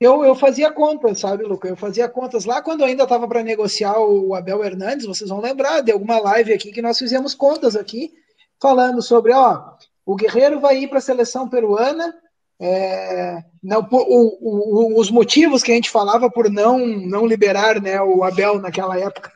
Eu, 0.00 0.24
eu 0.24 0.34
fazia 0.34 0.70
contas, 0.70 1.18
sabe, 1.18 1.42
Luca? 1.42 1.68
Eu 1.68 1.76
fazia 1.76 2.08
contas 2.08 2.44
lá 2.44 2.62
quando 2.62 2.84
ainda 2.84 3.02
estava 3.02 3.26
para 3.26 3.42
negociar 3.42 3.98
o 3.98 4.34
Abel 4.34 4.64
Hernandes. 4.64 5.06
Vocês 5.06 5.28
vão 5.28 5.40
lembrar 5.40 5.80
de 5.80 5.90
alguma 5.90 6.20
live 6.20 6.52
aqui 6.52 6.70
que 6.70 6.82
nós 6.82 6.98
fizemos 6.98 7.34
contas 7.34 7.74
aqui. 7.74 8.12
falando 8.60 9.02
sobre, 9.02 9.32
ó, 9.32 9.72
o 10.06 10.14
Guerreiro 10.14 10.60
vai 10.60 10.78
ir 10.78 10.88
para 10.88 10.98
a 10.98 11.02
seleção 11.02 11.48
peruana. 11.48 12.14
É, 12.60 13.42
não, 13.62 13.86
o, 13.90 14.96
o, 14.96 15.00
os 15.00 15.10
motivos 15.10 15.62
que 15.62 15.70
a 15.70 15.74
gente 15.74 15.90
falava 15.90 16.30
por 16.30 16.50
não, 16.50 16.78
não 16.78 17.26
liberar 17.26 17.80
né, 17.80 18.00
o 18.00 18.22
Abel 18.24 18.60
naquela 18.60 18.98
época. 18.98 19.32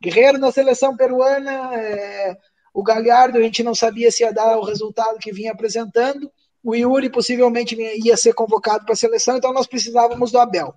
Guerreiro 0.00 0.38
na 0.38 0.52
seleção 0.52 0.96
peruana, 0.96 1.74
é, 1.74 2.36
o 2.72 2.82
Galhardo 2.82 3.38
a 3.38 3.42
gente 3.42 3.62
não 3.62 3.74
sabia 3.74 4.10
se 4.10 4.22
ia 4.22 4.32
dar 4.32 4.58
o 4.58 4.64
resultado 4.64 5.18
que 5.18 5.32
vinha 5.32 5.52
apresentando, 5.52 6.30
o 6.66 6.74
Yuri 6.74 7.08
possivelmente 7.08 7.76
ia 8.04 8.16
ser 8.16 8.34
convocado 8.34 8.84
para 8.84 8.92
a 8.92 8.96
seleção, 8.96 9.36
então 9.36 9.52
nós 9.52 9.68
precisávamos 9.68 10.32
do 10.32 10.38
Abel. 10.40 10.74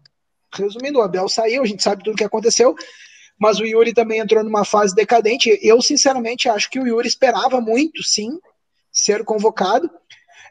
Resumindo, 0.53 0.99
o 0.99 1.01
Abel 1.01 1.27
saiu, 1.27 1.63
a 1.63 1.65
gente 1.65 1.81
sabe 1.81 2.03
tudo 2.03 2.13
o 2.13 2.17
que 2.17 2.23
aconteceu, 2.23 2.75
mas 3.39 3.59
o 3.59 3.65
Yuri 3.65 3.91
também 3.91 4.19
entrou 4.19 4.43
numa 4.43 4.63
fase 4.63 4.93
decadente. 4.93 5.57
Eu, 5.63 5.81
sinceramente, 5.81 6.47
acho 6.47 6.69
que 6.69 6.79
o 6.79 6.85
Yuri 6.85 7.07
esperava 7.07 7.59
muito, 7.59 8.03
sim, 8.03 8.37
ser 8.91 9.23
convocado. 9.23 9.89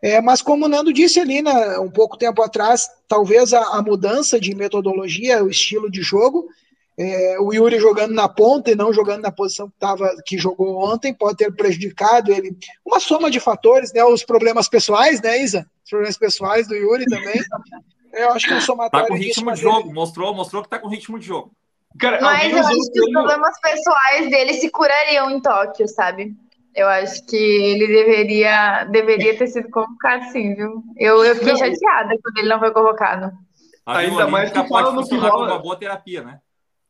É, 0.03 0.20
mas 0.20 0.43
como 0.43 0.64
o 0.64 0.68
Nando 0.68 0.93
disse 0.93 1.20
ali, 1.20 1.41
né, 1.41 1.78
um 1.78 1.91
pouco 1.91 2.16
tempo 2.16 2.43
atrás, 2.43 2.89
talvez 3.07 3.55
a, 3.55 3.61
a 3.76 3.82
mudança 3.82 4.41
de 4.41 4.57
metodologia, 4.57 5.45
o 5.45 5.51
estilo 5.51 5.89
de 5.89 6.03
jogo, 6.03 6.49
é, 6.99 7.37
o 7.39 7.53
Yuri 7.53 7.79
jogando 7.79 8.13
na 8.13 8.29
ponta 8.29 8.73
e 8.73 8.75
não 8.75 8.93
jogando 8.93 9.23
na 9.23 9.31
posição 9.31 9.69
que, 9.69 9.79
tava, 9.79 10.11
que 10.27 10.37
jogou 10.37 10.85
ontem 10.85 11.15
pode 11.15 11.37
ter 11.37 11.55
prejudicado 11.55 12.33
ele. 12.33 12.57
Uma 12.85 12.99
soma 12.99 13.31
de 13.31 13.39
fatores, 13.39 13.93
né? 13.93 14.03
Os 14.03 14.25
problemas 14.25 14.69
pessoais, 14.69 15.23
né, 15.23 15.41
Isa? 15.41 15.65
Os 15.85 15.91
problemas 15.91 16.19
pessoais 16.19 16.67
do 16.67 16.75
Yuri 16.75 17.05
também. 17.05 17.41
Eu 18.13 18.33
acho 18.33 18.49
que 18.49 18.53
é 18.53 18.57
um 18.57 18.61
somatório. 18.61 19.07
Tá 19.07 19.13
com 19.13 19.19
ritmo 19.19 19.53
de 19.53 19.61
jogo, 19.61 19.95
mostrou, 19.95 20.35
mostrou 20.35 20.63
que 20.63 20.69
tá 20.69 20.79
com 20.81 20.89
ritmo 20.89 21.21
de 21.21 21.27
jogo. 21.27 21.53
Cara, 22.01 22.21
Mas 22.21 22.53
eu 22.53 22.59
acho 22.59 22.93
que 22.93 23.01
os 23.01 23.11
problemas 23.13 23.61
pessoais 23.61 24.31
dele 24.31 24.55
se 24.55 24.69
curariam 24.69 25.31
em 25.31 25.41
Tóquio, 25.41 25.87
sabe? 25.87 26.35
Eu 26.75 26.89
acho 26.89 27.25
que 27.27 27.37
ele 27.37 27.87
deveria, 27.87 28.85
deveria 28.85 29.39
ter 29.39 29.47
sido 29.47 29.71
convocado, 29.71 30.25
sim, 30.33 30.55
viu? 30.55 30.83
Eu, 30.97 31.25
eu 31.25 31.37
fiquei 31.37 31.57
chateada 31.57 32.17
quando 32.23 32.39
ele 32.39 32.49
não 32.49 32.59
foi 32.59 32.73
convocado. 32.73 33.33
Ainda 33.87 34.27
mais 34.27 34.51
que 34.51 34.69
falam 34.69 34.93
no 34.93 35.07
que 35.07 35.17
rola. 35.17 35.47
Uma 35.47 35.59
boa 35.59 35.77
terapia, 35.77 36.23
né? 36.23 36.41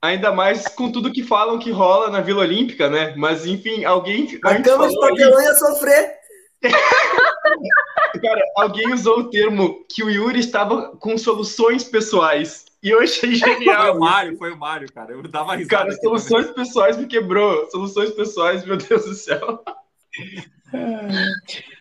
Ainda 0.01 0.31
mais 0.31 0.69
com 0.69 0.93
tudo 0.93 1.13
que 1.13 1.25
falam 1.25 1.59
que 1.59 1.71
rola 1.71 2.11
na 2.11 2.21
Vila 2.21 2.43
Olímpica, 2.43 2.89
né? 2.89 3.15
Mas, 3.17 3.45
enfim, 3.47 3.85
alguém. 3.85 4.39
A 4.45 4.61
cama 4.63 4.89
de 4.89 4.99
papelão 4.99 5.43
ia 5.43 5.55
sofrer. 5.55 6.17
Cara, 8.23 8.43
alguém 8.57 8.93
usou 8.93 9.21
o 9.21 9.31
termo 9.31 9.85
que 9.89 10.03
o 10.03 10.11
Yuri 10.11 10.41
estava 10.41 10.97
com 10.97 11.17
soluções 11.19 11.85
pessoais. 11.85 12.65
E 12.83 12.91
eu 12.91 13.01
achei 13.01 13.35
genial. 13.35 13.83
Foi 13.83 13.91
o 13.91 14.01
Mário, 14.01 14.39
foi 14.39 14.53
o 14.53 14.57
Mário, 14.57 14.93
cara. 14.93 15.13
Eu 15.13 15.23
dava 15.23 15.57
risada. 15.57 15.85
Cara, 15.85 15.93
soluções 15.97 16.47
também. 16.47 16.65
pessoais 16.65 16.97
me 16.97 17.07
quebrou. 17.07 17.69
Soluções 17.71 18.11
pessoais, 18.13 18.65
meu 18.65 18.77
Deus 18.77 19.05
do 19.05 19.15
céu. 19.15 19.65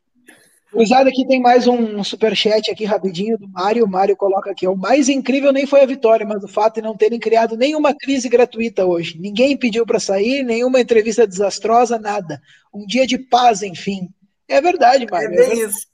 Usado 0.74 1.08
aqui 1.08 1.26
tem 1.26 1.42
mais 1.42 1.66
um 1.66 2.04
superchat 2.04 2.70
aqui 2.70 2.84
rapidinho 2.84 3.38
do 3.38 3.48
Mário. 3.48 3.86
O 3.86 3.90
Mário 3.90 4.18
coloca 4.18 4.52
aqui: 4.52 4.68
o 4.68 4.76
mais 4.76 5.08
incrível 5.08 5.54
nem 5.54 5.66
foi 5.66 5.82
a 5.82 5.86
vitória, 5.86 6.26
mas 6.26 6.44
o 6.44 6.48
fato 6.48 6.76
de 6.76 6.82
não 6.82 6.96
terem 6.96 7.20
criado 7.20 7.56
nenhuma 7.56 7.96
crise 7.96 8.28
gratuita 8.28 8.86
hoje. 8.86 9.18
Ninguém 9.18 9.58
pediu 9.58 9.86
para 9.86 10.00
sair, 10.00 10.44
nenhuma 10.44 10.82
entrevista 10.82 11.26
desastrosa, 11.26 11.98
nada. 11.98 12.42
Um 12.74 12.86
dia 12.86 13.08
de 13.08 13.18
paz, 13.18 13.64
enfim. 13.64 14.10
É 14.48 14.60
verdade, 14.60 15.08
Mário. 15.10 15.34
É 15.34 15.36
bem 15.36 15.62
é 15.62 15.66
isso. 15.66 15.88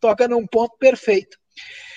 Toca 0.00 0.26
num 0.26 0.46
ponto 0.46 0.76
perfeito. 0.78 1.38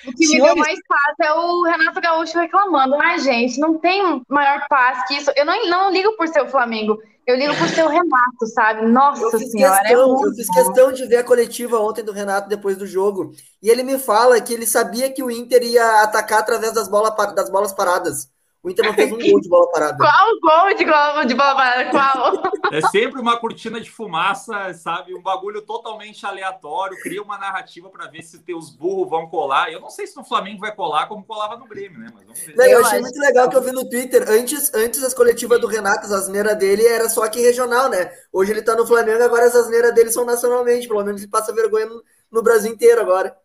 O 0.05 0.11
que 0.13 0.25
Senhores... 0.25 0.55
me 0.55 0.61
deu 0.61 0.65
mais 0.65 0.79
paz 0.87 1.15
é 1.21 1.33
o 1.33 1.63
Renato 1.63 2.01
Gaúcho 2.01 2.39
reclamando. 2.39 2.95
Ai, 3.01 3.19
gente, 3.19 3.59
não 3.59 3.77
tem 3.79 4.21
maior 4.27 4.65
paz 4.67 5.07
que 5.07 5.15
isso. 5.15 5.31
Eu 5.35 5.45
não, 5.45 5.69
não 5.69 5.91
ligo 5.91 6.15
por 6.17 6.27
ser 6.27 6.41
o 6.41 6.49
Flamengo, 6.49 6.99
eu 7.31 7.37
ligo 7.37 7.55
por 7.57 7.67
ser 7.69 7.83
o 7.83 7.89
Renato, 7.89 8.45
sabe? 8.53 8.85
Nossa 8.87 9.37
eu 9.37 9.39
Senhora. 9.39 9.79
É 9.79 9.89
questão, 9.89 10.23
é 10.23 10.27
eu 10.27 10.33
fiz 10.33 10.49
questão 10.49 10.91
de 10.91 11.05
ver 11.05 11.17
a 11.17 11.23
coletiva 11.23 11.79
ontem 11.79 12.03
do 12.03 12.11
Renato 12.11 12.49
depois 12.49 12.77
do 12.77 12.85
jogo. 12.85 13.31
E 13.61 13.69
ele 13.69 13.83
me 13.83 13.97
fala 13.97 14.39
que 14.41 14.53
ele 14.53 14.65
sabia 14.65 15.11
que 15.11 15.23
o 15.23 15.31
Inter 15.31 15.63
ia 15.63 16.03
atacar 16.03 16.39
através 16.39 16.73
das, 16.73 16.87
bola, 16.87 17.09
das 17.33 17.49
bolas 17.49 17.73
paradas. 17.73 18.29
O 18.63 18.69
Inter 18.69 18.85
não 18.85 18.93
fez 18.93 19.11
um 19.11 19.17
gol 19.17 19.41
de 19.41 19.49
bola 19.49 19.71
parada. 19.71 19.97
Qual 19.97 20.39
gol 20.39 20.75
de, 20.75 20.85
gol 20.85 21.25
de 21.25 21.33
bola 21.33 21.55
parada? 21.55 21.89
Qual? 21.89 22.43
É 22.71 22.79
sempre 22.89 23.19
uma 23.19 23.35
cortina 23.37 23.81
de 23.81 23.89
fumaça, 23.89 24.71
sabe? 24.75 25.15
Um 25.15 25.21
bagulho 25.21 25.63
totalmente 25.63 26.23
aleatório. 26.27 26.95
Cria 27.01 27.23
uma 27.23 27.39
narrativa 27.39 27.89
para 27.89 28.05
ver 28.05 28.21
se 28.21 28.39
os 28.53 28.69
burros 28.69 29.09
vão 29.09 29.27
colar. 29.27 29.71
Eu 29.71 29.81
não 29.81 29.89
sei 29.89 30.05
se 30.05 30.15
no 30.15 30.23
Flamengo 30.23 30.59
vai 30.59 30.75
colar 30.75 31.07
como 31.07 31.25
colava 31.25 31.57
no 31.57 31.67
Grêmio, 31.67 31.99
né? 31.99 32.11
Mas 32.13 32.23
vamos 32.23 32.39
ver. 32.39 32.55
Não, 32.55 32.65
eu 32.65 32.85
achei 32.85 33.01
muito 33.01 33.19
legal 33.19 33.49
que 33.49 33.57
eu 33.57 33.63
vi 33.63 33.71
no 33.71 33.89
Twitter. 33.89 34.29
Antes, 34.29 34.71
antes 34.75 35.03
as 35.03 35.15
coletivas 35.15 35.59
do 35.59 35.65
Renato, 35.65 36.05
as 36.05 36.11
asneiras 36.11 36.55
dele 36.55 36.85
era 36.85 37.09
só 37.09 37.23
aqui 37.23 37.41
regional, 37.41 37.89
né? 37.89 38.11
Hoje 38.31 38.51
ele 38.51 38.61
tá 38.61 38.75
no 38.75 38.85
Flamengo, 38.85 39.23
agora 39.23 39.45
as 39.47 39.55
asneiras 39.55 39.93
dele 39.95 40.11
são 40.11 40.23
nacionalmente. 40.23 40.87
Pelo 40.87 41.03
menos 41.03 41.19
ele 41.19 41.31
passa 41.31 41.51
vergonha 41.51 41.87
no, 41.87 42.03
no 42.31 42.43
Brasil 42.43 42.71
inteiro 42.71 43.01
agora. 43.01 43.35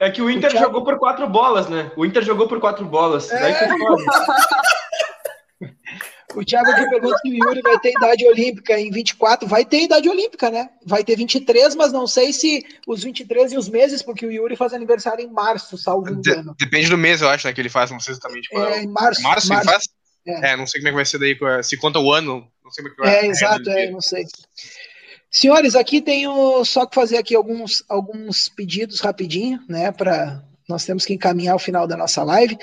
É 0.00 0.10
que 0.10 0.22
o 0.22 0.30
Inter 0.30 0.48
o 0.48 0.52
Thiago... 0.52 0.66
jogou 0.66 0.84
por 0.84 0.96
quatro 0.98 1.28
bolas, 1.28 1.68
né? 1.68 1.90
O 1.96 2.06
Inter 2.06 2.22
jogou 2.22 2.46
por 2.46 2.60
quatro 2.60 2.84
bolas. 2.84 3.32
É. 3.32 3.68
o 6.34 6.44
Thiago 6.44 6.70
aqui 6.70 6.88
pergunta 6.88 7.18
se 7.18 7.28
o 7.28 7.34
Yuri 7.34 7.60
vai 7.62 7.80
ter 7.80 7.90
idade 7.90 8.24
olímpica 8.24 8.78
em 8.78 8.92
24. 8.92 9.48
Vai 9.48 9.64
ter 9.64 9.82
idade 9.82 10.08
olímpica, 10.08 10.50
né? 10.50 10.70
Vai 10.86 11.02
ter 11.02 11.16
23, 11.16 11.74
mas 11.74 11.92
não 11.92 12.06
sei 12.06 12.32
se 12.32 12.64
os 12.86 13.02
23 13.02 13.50
e 13.52 13.58
os 13.58 13.68
meses, 13.68 14.00
porque 14.00 14.24
o 14.24 14.30
Yuri 14.30 14.54
faz 14.54 14.72
aniversário 14.72 15.24
em 15.24 15.32
março, 15.32 15.76
salvo 15.76 16.10
engano. 16.10 16.54
De 16.56 16.64
depende 16.64 16.90
do 16.90 16.96
mês, 16.96 17.20
eu 17.20 17.28
acho, 17.28 17.48
né? 17.48 17.52
Que 17.52 17.60
ele 17.60 17.68
faz, 17.68 17.90
não 17.90 17.98
sei 17.98 18.12
exatamente 18.12 18.48
qual 18.50 18.68
é. 18.68 18.78
é 18.78 18.84
em 18.84 18.86
março. 18.86 19.20
Março, 19.22 19.48
março 19.48 19.68
ele 19.68 19.72
faz? 19.72 19.88
É. 20.26 20.52
é. 20.52 20.56
não 20.56 20.66
sei 20.66 20.80
como 20.80 20.88
é 20.88 20.90
que 20.92 20.96
vai 20.96 21.06
ser 21.06 21.18
daí, 21.18 21.36
se 21.64 21.76
conta 21.76 21.98
o 21.98 22.12
ano, 22.12 22.48
não 22.62 22.70
sei 22.70 22.84
como 22.84 22.92
é 22.92 22.96
que 22.96 23.02
vai. 23.02 23.16
É, 23.16 23.26
exato, 23.26 23.68
é, 23.70 23.90
não 23.90 24.00
sei. 24.00 24.24
Senhores, 25.30 25.74
aqui 25.74 26.00
tenho 26.00 26.64
só 26.64 26.86
que 26.86 26.94
fazer 26.94 27.18
aqui 27.18 27.34
alguns, 27.34 27.84
alguns 27.88 28.48
pedidos 28.48 29.00
rapidinho, 29.00 29.60
né? 29.68 29.92
Para 29.92 30.42
nós 30.68 30.84
temos 30.84 31.04
que 31.04 31.14
encaminhar 31.14 31.56
o 31.56 31.58
final 31.58 31.86
da 31.86 31.96
nossa 31.96 32.22
live. 32.22 32.58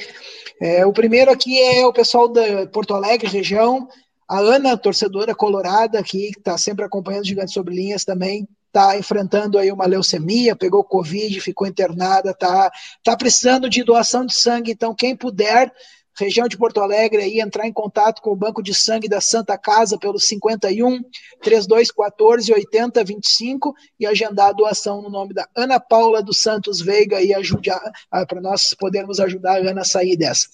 É, 0.62 0.86
o 0.86 0.94
primeiro 0.94 1.32
aqui 1.32 1.60
é 1.60 1.86
o 1.86 1.94
pessoal 1.94 2.28
da 2.28 2.66
Porto 2.68 2.94
Alegre, 2.94 3.28
região. 3.28 3.88
A 4.28 4.40
Ana, 4.40 4.78
torcedora 4.78 5.36
colorada 5.36 6.00
aqui, 6.00 6.32
que 6.32 6.40
está 6.40 6.58
sempre 6.58 6.86
acompanhando 6.86 7.26
Gigantes 7.26 7.54
Sobre 7.54 7.76
Linhas 7.76 8.04
também, 8.04 8.48
está 8.68 8.98
enfrentando 8.98 9.58
aí 9.58 9.72
uma 9.72 9.86
leucemia, 9.86 10.56
pegou 10.56 10.84
Covid, 10.84 11.40
ficou 11.40 11.68
internada, 11.68 12.32
está 12.32 12.72
tá 13.04 13.16
precisando 13.16 13.70
de 13.70 13.84
doação 13.84 14.26
de 14.26 14.34
sangue. 14.34 14.72
Então, 14.72 14.94
quem 14.94 15.16
puder, 15.16 15.72
região 16.18 16.48
de 16.48 16.58
Porto 16.58 16.80
Alegre, 16.80 17.22
aí 17.22 17.40
entrar 17.40 17.68
em 17.68 17.74
contato 17.74 18.22
com 18.22 18.32
o 18.32 18.36
Banco 18.36 18.64
de 18.64 18.74
Sangue 18.74 19.08
da 19.08 19.20
Santa 19.20 19.58
Casa 19.58 19.98
pelo 19.98 20.20
51 20.20 21.02
3214 21.42 22.54
8025 22.54 23.74
e 24.00 24.06
agendar 24.06 24.50
a 24.50 24.54
doação 24.54 25.02
no 25.02 25.10
nome 25.10 25.34
da 25.34 25.48
Ana 25.56 25.80
Paula 25.80 26.24
dos 26.24 26.40
Santos 26.40 26.82
Veiga 26.82 27.22
e 27.22 27.34
ajudar 27.34 27.82
para 28.28 28.42
nós 28.42 28.74
podermos 28.74 29.20
ajudar 29.20 29.58
a 29.58 29.70
Ana 29.70 29.82
a 29.82 29.86
sair 29.86 30.16
dessa. 30.16 30.48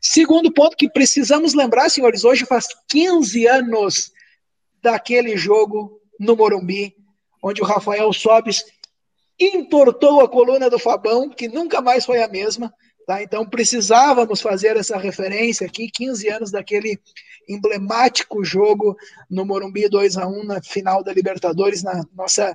Segundo 0.00 0.52
ponto 0.52 0.76
que 0.76 0.88
precisamos 0.88 1.54
lembrar, 1.54 1.88
senhores, 1.88 2.24
hoje 2.24 2.46
faz 2.46 2.68
15 2.88 3.46
anos 3.46 4.12
daquele 4.82 5.36
jogo 5.36 6.00
no 6.18 6.36
Morumbi, 6.36 6.94
onde 7.42 7.60
o 7.60 7.64
Rafael 7.64 8.12
Sobes 8.12 8.64
entortou 9.38 10.20
a 10.20 10.28
coluna 10.28 10.68
do 10.68 10.78
Fabão, 10.78 11.28
que 11.28 11.48
nunca 11.48 11.80
mais 11.80 12.04
foi 12.04 12.22
a 12.22 12.28
mesma. 12.28 12.72
Tá? 13.08 13.22
Então 13.22 13.48
precisávamos 13.48 14.42
fazer 14.42 14.76
essa 14.76 14.98
referência 14.98 15.66
aqui, 15.66 15.90
15 15.90 16.28
anos 16.28 16.50
daquele 16.50 17.00
emblemático 17.48 18.44
jogo 18.44 18.98
no 19.30 19.46
Morumbi 19.46 19.88
2 19.88 20.18
a 20.18 20.28
1 20.28 20.44
na 20.44 20.62
final 20.62 21.02
da 21.02 21.10
Libertadores, 21.10 21.82
na 21.82 22.04
nossa 22.14 22.54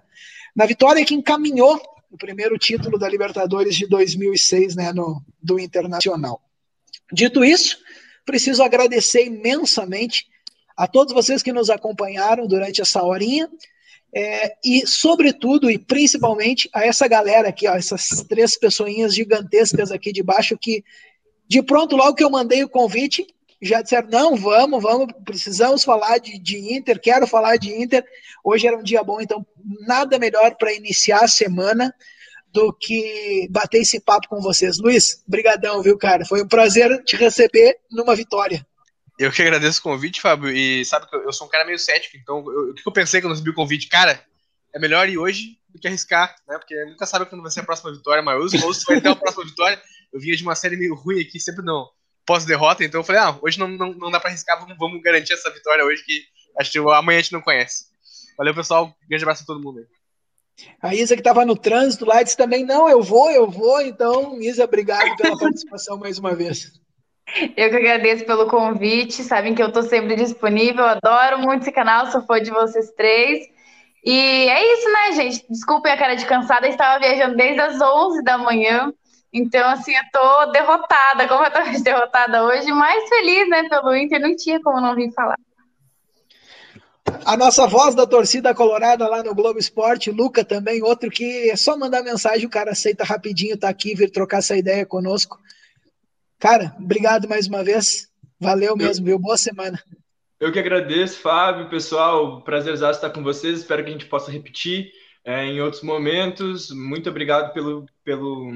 na 0.56 0.68
vitória 0.68 1.04
que 1.04 1.16
encaminhou 1.16 1.82
o 2.12 2.18
primeiro 2.20 2.56
título 2.60 3.00
da 3.00 3.10
Libertadores 3.10 3.76
de 3.76 3.88
2006, 3.88 4.76
né, 4.76 4.94
no, 4.94 5.26
do 5.42 5.60
Internacional. 5.60 6.40
Dito 7.12 7.44
isso, 7.44 7.80
preciso 8.24 8.62
agradecer 8.62 9.26
imensamente 9.26 10.28
a 10.78 10.88
todos 10.88 11.16
vocês 11.16 11.42
que 11.42 11.52
nos 11.52 11.72
acompanharam 11.72 12.46
durante 12.46 12.80
essa 12.80 13.02
horinha. 13.02 13.50
É, 14.16 14.54
e, 14.64 14.86
sobretudo 14.86 15.72
e 15.72 15.78
principalmente, 15.78 16.70
a 16.74 16.86
essa 16.86 17.08
galera 17.08 17.50
aqui, 17.50 17.68
ó, 17.68 17.74
essas 17.74 18.24
três 18.30 18.58
pessoinhas 18.58 19.16
gigantescas 19.16 19.92
aqui 19.92 20.12
de 20.12 20.22
baixo, 20.22 20.58
que 20.58 20.84
de 21.48 21.62
pronto, 21.64 21.96
logo 21.96 22.16
que 22.16 22.24
eu 22.24 22.30
mandei 22.30 22.64
o 22.64 22.70
convite, 22.70 23.26
já 23.62 23.82
disseram: 23.82 24.10
não, 24.10 24.36
vamos, 24.36 24.82
vamos, 24.82 25.08
precisamos 25.26 25.84
falar 25.84 26.18
de, 26.20 26.38
de 26.38 26.76
Inter, 26.76 27.00
quero 27.00 27.26
falar 27.26 27.58
de 27.58 27.74
Inter. 27.74 28.06
Hoje 28.44 28.68
era 28.68 28.78
um 28.78 28.84
dia 28.84 29.04
bom, 29.04 29.20
então 29.22 29.46
nada 29.88 30.20
melhor 30.20 30.56
para 30.56 30.74
iniciar 30.74 31.24
a 31.24 31.28
semana 31.28 31.94
do 32.52 32.72
que 32.72 33.48
bater 33.50 33.82
esse 33.82 34.00
papo 34.00 34.28
com 34.28 34.42
vocês. 34.42 34.78
Luiz, 34.78 35.24
brigadão, 35.28 35.82
viu, 35.82 35.98
cara? 35.98 36.24
Foi 36.26 36.44
um 36.44 36.48
prazer 36.48 37.04
te 37.04 37.16
receber 37.16 37.78
numa 37.90 38.16
vitória. 38.16 38.66
Eu 39.20 39.32
que 39.32 39.42
agradeço 39.42 39.80
o 39.80 39.84
convite, 39.84 40.22
Fábio. 40.22 40.50
E 40.50 40.84
sabe 40.86 41.08
que 41.10 41.16
eu 41.16 41.32
sou 41.32 41.48
um 41.48 41.50
cara 41.50 41.66
meio 41.66 41.78
cético, 41.80 42.18
então 42.18 42.40
o 42.40 42.74
que 42.74 42.88
eu 42.88 42.92
pensei 42.92 43.22
quando 43.22 43.34
recebi 43.34 43.52
o 43.52 43.56
convite? 43.56 43.88
Cara, 43.88 44.24
é 44.74 44.80
melhor 44.80 45.08
ir 45.08 45.18
hoje 45.18 45.58
do 45.70 45.80
que 45.80 45.88
arriscar, 45.88 46.36
né? 46.48 46.58
Porque 46.58 46.86
nunca 46.86 47.06
sabe 47.06 47.26
quando 47.26 47.42
vai 47.42 47.52
ser 47.52 47.62
a 47.62 47.66
próxima 47.66 47.92
vitória, 47.94 48.24
mas 48.24 48.54
ou 48.64 48.74
se 48.74 48.86
vai 48.86 49.00
ter 49.00 49.10
a 49.10 49.16
próxima 49.16 49.46
vitória. 49.46 49.82
Eu 50.12 50.20
vinha 50.20 50.36
de 50.36 50.44
uma 50.44 50.56
série 50.56 50.78
meio 50.78 50.96
ruim 50.96 51.22
aqui, 51.22 51.40
sempre 51.40 51.64
não 51.64 51.90
pós-derrota, 52.26 52.84
então 52.84 53.02
eu 53.02 53.04
falei, 53.04 53.22
ah, 53.22 53.38
hoje 53.42 53.60
não, 53.60 53.68
não, 53.68 53.94
não 53.94 54.10
dá 54.10 54.20
pra 54.20 54.30
arriscar, 54.30 54.60
vamos, 54.60 54.78
vamos 54.78 55.02
garantir 55.02 55.34
essa 55.34 55.52
vitória 55.52 55.84
hoje, 55.84 56.04
que 56.04 56.24
acho 56.58 56.72
que 56.72 56.80
amanhã 56.80 57.20
a 57.20 57.22
gente 57.22 57.34
não 57.34 57.42
conhece. 57.42 57.86
Valeu, 58.38 58.56
pessoal. 58.56 58.96
Grande 59.10 59.24
abraço 59.24 59.44
a 59.44 59.46
todo 59.46 59.62
mundo 59.62 59.80
aí. 59.80 59.86
A 60.82 60.96
Isa 60.96 61.16
que 61.16 61.22
estava 61.22 61.46
no 61.46 61.58
trânsito 61.58 62.06
lá 62.06 62.22
disse 62.22 62.38
também, 62.38 62.64
não, 62.64 62.88
eu 62.90 63.02
vou, 63.02 63.30
eu 63.32 63.50
vou. 63.50 63.82
Então, 63.82 64.40
Isa, 64.42 64.64
obrigado 64.64 65.16
pela 65.18 65.38
participação 65.38 65.98
mais 65.98 66.18
uma 66.18 66.36
vez. 66.36 66.72
Eu 67.56 67.70
que 67.70 67.76
agradeço 67.78 68.26
pelo 68.26 68.48
convite. 68.48 69.24
Sabem 69.24 69.56
que 69.56 69.64
eu 69.64 69.68
estou 69.68 69.84
sempre 69.84 70.16
disponível. 70.16 70.86
Adoro 70.86 71.40
muito 71.40 71.64
esse 71.64 71.72
canal, 71.72 72.08
sou 72.08 72.22
fã 72.22 72.42
de 72.42 72.52
vocês 72.52 72.92
três. 72.92 73.48
E 74.04 74.50
é 74.50 74.74
isso, 74.74 74.92
né, 74.92 75.12
gente? 75.14 75.46
Desculpem 75.50 75.92
a 75.92 75.98
cara 75.98 76.16
de 76.16 76.26
cansada, 76.26 76.68
estava 76.68 77.00
viajando 77.00 77.38
desde 77.38 77.62
as 77.62 77.80
11 77.80 78.22
da 78.24 78.38
manhã. 78.38 78.92
Então, 79.32 79.68
assim, 79.70 79.94
eu 79.94 80.04
tô 80.12 80.52
derrotada, 80.52 81.28
completamente 81.28 81.82
derrotada 81.82 82.44
hoje, 82.44 82.72
mas 82.72 83.10
feliz, 83.10 83.50
né, 83.50 83.68
pelo 83.70 83.96
Inter. 83.96 84.20
Não 84.20 84.36
tinha 84.36 84.62
como 84.62 84.80
não 84.80 84.94
vir 84.94 85.12
falar. 85.14 85.38
A 87.26 87.38
nossa 87.38 87.66
voz 87.66 87.96
da 87.96 88.06
torcida 88.06 88.54
colorada 88.54 89.08
lá 89.08 89.24
no 89.24 89.34
Globo 89.34 89.58
Esporte, 89.58 90.12
Luca 90.12 90.44
também, 90.44 90.84
outro 90.84 91.10
que 91.10 91.50
é 91.50 91.56
só 91.56 91.78
mandar 91.78 92.04
mensagem, 92.04 92.46
o 92.46 92.50
cara 92.50 92.72
aceita 92.72 93.04
rapidinho, 93.04 93.58
tá 93.58 93.70
aqui, 93.70 93.96
vir 93.96 94.12
trocar 94.12 94.40
essa 94.40 94.56
ideia 94.58 94.86
conosco. 94.86 95.40
Cara, 96.44 96.76
obrigado 96.78 97.26
mais 97.26 97.48
uma 97.48 97.64
vez. 97.64 98.10
Valeu 98.38 98.76
mesmo, 98.76 99.06
viu? 99.06 99.18
Boa 99.18 99.38
semana. 99.38 99.82
Eu 100.38 100.52
que 100.52 100.60
agradeço, 100.60 101.22
Fábio, 101.22 101.70
pessoal. 101.70 102.42
Prazer 102.42 102.74
estar 102.74 103.10
com 103.12 103.24
vocês. 103.24 103.60
Espero 103.60 103.82
que 103.82 103.90
a 103.90 103.94
gente 103.94 104.08
possa 104.08 104.30
repetir 104.30 104.92
é, 105.24 105.46
em 105.46 105.62
outros 105.62 105.82
momentos. 105.84 106.70
Muito 106.70 107.10
obrigado 107.10 107.54
pelo, 107.54 107.86
pelo, 108.04 108.52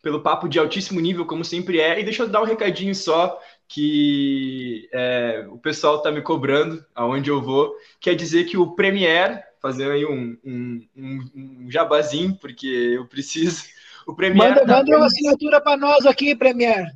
pelo 0.00 0.22
papo 0.22 0.48
de 0.48 0.58
altíssimo 0.58 1.00
nível, 1.00 1.26
como 1.26 1.44
sempre 1.44 1.80
é. 1.80 2.00
E 2.00 2.02
deixa 2.02 2.22
eu 2.22 2.28
dar 2.28 2.40
um 2.40 2.46
recadinho 2.46 2.94
só 2.94 3.38
que 3.68 4.88
é, 4.90 5.46
o 5.50 5.58
pessoal 5.58 5.98
está 5.98 6.10
me 6.10 6.22
cobrando 6.22 6.82
aonde 6.94 7.28
eu 7.28 7.42
vou. 7.42 7.74
Quer 8.00 8.14
dizer 8.14 8.44
que 8.44 8.56
o 8.56 8.74
Premier, 8.74 9.44
fazer 9.60 9.90
aí 9.90 10.06
um, 10.06 10.34
um, 10.42 10.88
um, 10.96 11.30
um 11.36 11.70
jabazinho, 11.70 12.34
porque 12.40 12.66
eu 12.66 13.06
preciso. 13.06 13.64
O 14.04 14.16
Premier. 14.16 14.48
Manda, 14.48 14.66
tá 14.66 14.78
manda 14.78 14.96
uma 14.96 15.06
assinatura 15.06 15.60
para 15.60 15.76
nós 15.76 16.04
aqui, 16.06 16.34
Premier. 16.34 16.92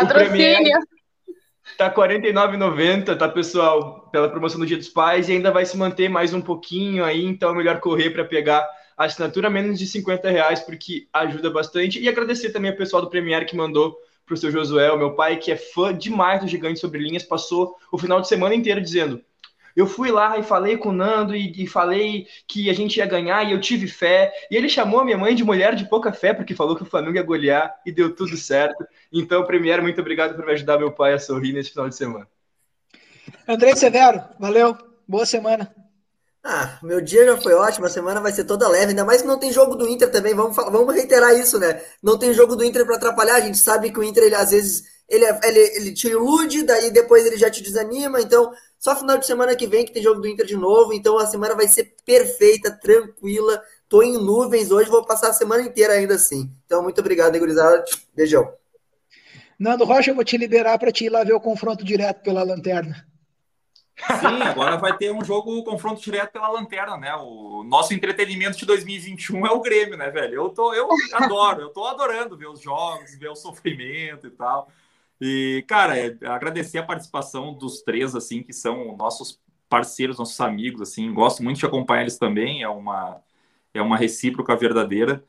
Patrocínio. 0.00 0.78
Tá 1.76 1.88
R$ 1.88 1.94
49,90, 1.94 3.16
tá, 3.16 3.28
pessoal? 3.28 4.08
Pela 4.10 4.28
promoção 4.28 4.58
do 4.58 4.66
Dia 4.66 4.76
dos 4.76 4.88
Pais 4.88 5.28
e 5.28 5.32
ainda 5.32 5.50
vai 5.50 5.64
se 5.64 5.76
manter 5.76 6.08
mais 6.08 6.32
um 6.32 6.40
pouquinho 6.40 7.04
aí, 7.04 7.24
então 7.24 7.50
é 7.50 7.54
melhor 7.54 7.78
correr 7.78 8.10
para 8.10 8.24
pegar 8.24 8.66
a 8.96 9.04
assinatura 9.04 9.48
menos 9.48 9.78
de 9.78 9.86
50 9.86 10.28
reais, 10.30 10.60
porque 10.60 11.06
ajuda 11.12 11.50
bastante. 11.50 12.00
E 12.00 12.08
agradecer 12.08 12.50
também 12.50 12.70
ao 12.70 12.76
pessoal 12.76 13.02
do 13.02 13.10
Premier 13.10 13.46
que 13.46 13.56
mandou 13.56 13.96
para 14.26 14.34
o 14.34 14.36
seu 14.36 14.50
Josué, 14.50 14.94
meu 14.96 15.14
pai, 15.14 15.36
que 15.36 15.50
é 15.50 15.56
fã 15.56 15.96
demais 15.96 16.40
do 16.40 16.48
Gigante 16.48 16.80
Sobre 16.80 17.00
Linhas, 17.00 17.22
passou 17.22 17.76
o 17.90 17.96
final 17.96 18.20
de 18.20 18.28
semana 18.28 18.54
inteiro 18.54 18.80
dizendo: 18.80 19.22
eu 19.78 19.86
fui 19.86 20.10
lá 20.10 20.36
e 20.36 20.42
falei 20.42 20.76
com 20.76 20.88
o 20.88 20.92
Nando 20.92 21.36
e, 21.36 21.62
e, 21.62 21.64
falei 21.64 22.26
que 22.48 22.68
a 22.68 22.72
gente 22.72 22.96
ia 22.96 23.06
ganhar 23.06 23.44
e 23.44 23.52
eu 23.52 23.60
tive 23.60 23.86
fé. 23.86 24.32
E 24.50 24.56
ele 24.56 24.68
chamou 24.68 24.98
a 24.98 25.04
minha 25.04 25.16
mãe 25.16 25.36
de 25.36 25.44
mulher 25.44 25.76
de 25.76 25.88
pouca 25.88 26.12
fé, 26.12 26.34
porque 26.34 26.52
falou 26.52 26.74
que 26.74 26.82
o 26.82 26.86
Flamengo 26.86 27.14
ia 27.14 27.22
golear 27.22 27.80
e 27.86 27.92
deu 27.92 28.12
tudo 28.12 28.36
certo. 28.36 28.84
Então, 29.12 29.46
Premier, 29.46 29.80
muito 29.80 30.00
obrigado 30.00 30.34
por 30.34 30.44
me 30.44 30.52
ajudar 30.52 30.78
meu 30.78 30.90
pai 30.90 31.12
a 31.12 31.18
sorrir 31.20 31.52
nesse 31.52 31.70
final 31.70 31.88
de 31.88 31.94
semana. 31.94 32.26
André 33.46 33.76
Severo, 33.76 34.20
valeu. 34.40 34.76
Boa 35.06 35.24
semana. 35.24 35.72
Ah, 36.42 36.78
meu 36.82 37.00
dia 37.00 37.24
já 37.24 37.36
foi 37.36 37.54
ótimo, 37.54 37.86
a 37.86 37.90
semana 37.90 38.20
vai 38.20 38.32
ser 38.32 38.44
toda 38.44 38.68
leve, 38.68 38.86
ainda 38.86 39.04
mais 39.04 39.22
que 39.22 39.28
não 39.28 39.38
tem 39.38 39.52
jogo 39.52 39.76
do 39.76 39.88
Inter 39.88 40.10
também, 40.10 40.34
vamos, 40.34 40.56
vamos 40.56 40.94
reiterar 40.94 41.34
isso, 41.34 41.58
né? 41.58 41.80
Não 42.02 42.18
tem 42.18 42.32
jogo 42.32 42.56
do 42.56 42.64
Inter 42.64 42.84
para 42.86 42.96
atrapalhar, 42.96 43.36
a 43.36 43.40
gente 43.40 43.58
sabe 43.58 43.92
que 43.92 43.98
o 43.98 44.02
Inter, 44.02 44.24
ele, 44.24 44.34
às 44.34 44.50
vezes, 44.50 44.84
ele, 45.08 45.24
é, 45.24 45.40
ele, 45.44 45.58
ele 45.76 45.92
te 45.92 46.08
ilude, 46.08 46.62
daí 46.62 46.90
depois 46.90 47.24
ele 47.24 47.36
já 47.36 47.50
te 47.50 47.62
desanima, 47.62 48.20
então 48.20 48.52
só 48.78 48.94
final 48.94 49.18
de 49.18 49.26
semana 49.26 49.56
que 49.56 49.66
vem 49.66 49.84
que 49.84 49.92
tem 49.92 50.02
jogo 50.02 50.20
do 50.20 50.28
Inter 50.28 50.46
de 50.46 50.56
novo, 50.56 50.92
então 50.92 51.18
a 51.18 51.26
semana 51.26 51.54
vai 51.54 51.66
ser 51.66 51.96
perfeita, 52.04 52.70
tranquila. 52.70 53.60
Tô 53.88 54.02
em 54.02 54.12
nuvens 54.12 54.70
hoje, 54.70 54.90
vou 54.90 55.04
passar 55.04 55.30
a 55.30 55.32
semana 55.32 55.62
inteira 55.62 55.94
ainda 55.94 56.14
assim. 56.14 56.52
Então, 56.66 56.82
muito 56.82 57.00
obrigado, 57.00 57.38
gurizada. 57.38 57.84
Beijão. 58.14 58.52
Nando 59.58 59.84
Rocha, 59.84 60.10
eu 60.10 60.14
vou 60.14 60.24
te 60.24 60.36
liberar 60.36 60.78
para 60.78 60.92
te 60.92 61.06
ir 61.06 61.08
lá 61.08 61.24
ver 61.24 61.32
o 61.32 61.40
confronto 61.40 61.84
direto 61.84 62.22
pela 62.22 62.44
lanterna. 62.44 63.04
Sim, 64.20 64.42
agora 64.42 64.76
vai 64.76 64.96
ter 64.96 65.12
um 65.12 65.24
jogo 65.24 65.64
confronto 65.64 66.00
direto 66.00 66.30
pela 66.30 66.48
lanterna, 66.48 66.96
né? 66.96 67.12
O 67.16 67.64
nosso 67.64 67.92
entretenimento 67.92 68.56
de 68.56 68.64
2021 68.64 69.44
é 69.44 69.50
o 69.50 69.60
Grêmio, 69.60 69.96
né, 69.96 70.08
velho? 70.08 70.34
Eu 70.34 70.50
tô, 70.50 70.72
eu 70.72 70.88
adoro, 71.14 71.62
eu 71.62 71.70
tô 71.70 71.84
adorando 71.84 72.36
ver 72.36 72.46
os 72.46 72.60
jogos, 72.60 73.18
ver 73.18 73.28
o 73.28 73.34
sofrimento 73.34 74.28
e 74.28 74.30
tal. 74.30 74.70
E, 75.20 75.64
cara, 75.66 75.98
é, 75.98 76.16
agradecer 76.26 76.78
a 76.78 76.82
participação 76.82 77.52
dos 77.52 77.82
três, 77.82 78.14
assim, 78.14 78.42
que 78.42 78.52
são 78.52 78.96
nossos 78.96 79.40
parceiros, 79.68 80.18
nossos 80.18 80.40
amigos, 80.40 80.80
assim. 80.80 81.12
Gosto 81.12 81.42
muito 81.42 81.58
de 81.58 81.66
acompanhar 81.66 82.02
eles 82.02 82.18
também, 82.18 82.62
é 82.62 82.68
uma, 82.68 83.20
é 83.74 83.82
uma 83.82 83.96
recíproca 83.96 84.56
verdadeira. 84.56 85.24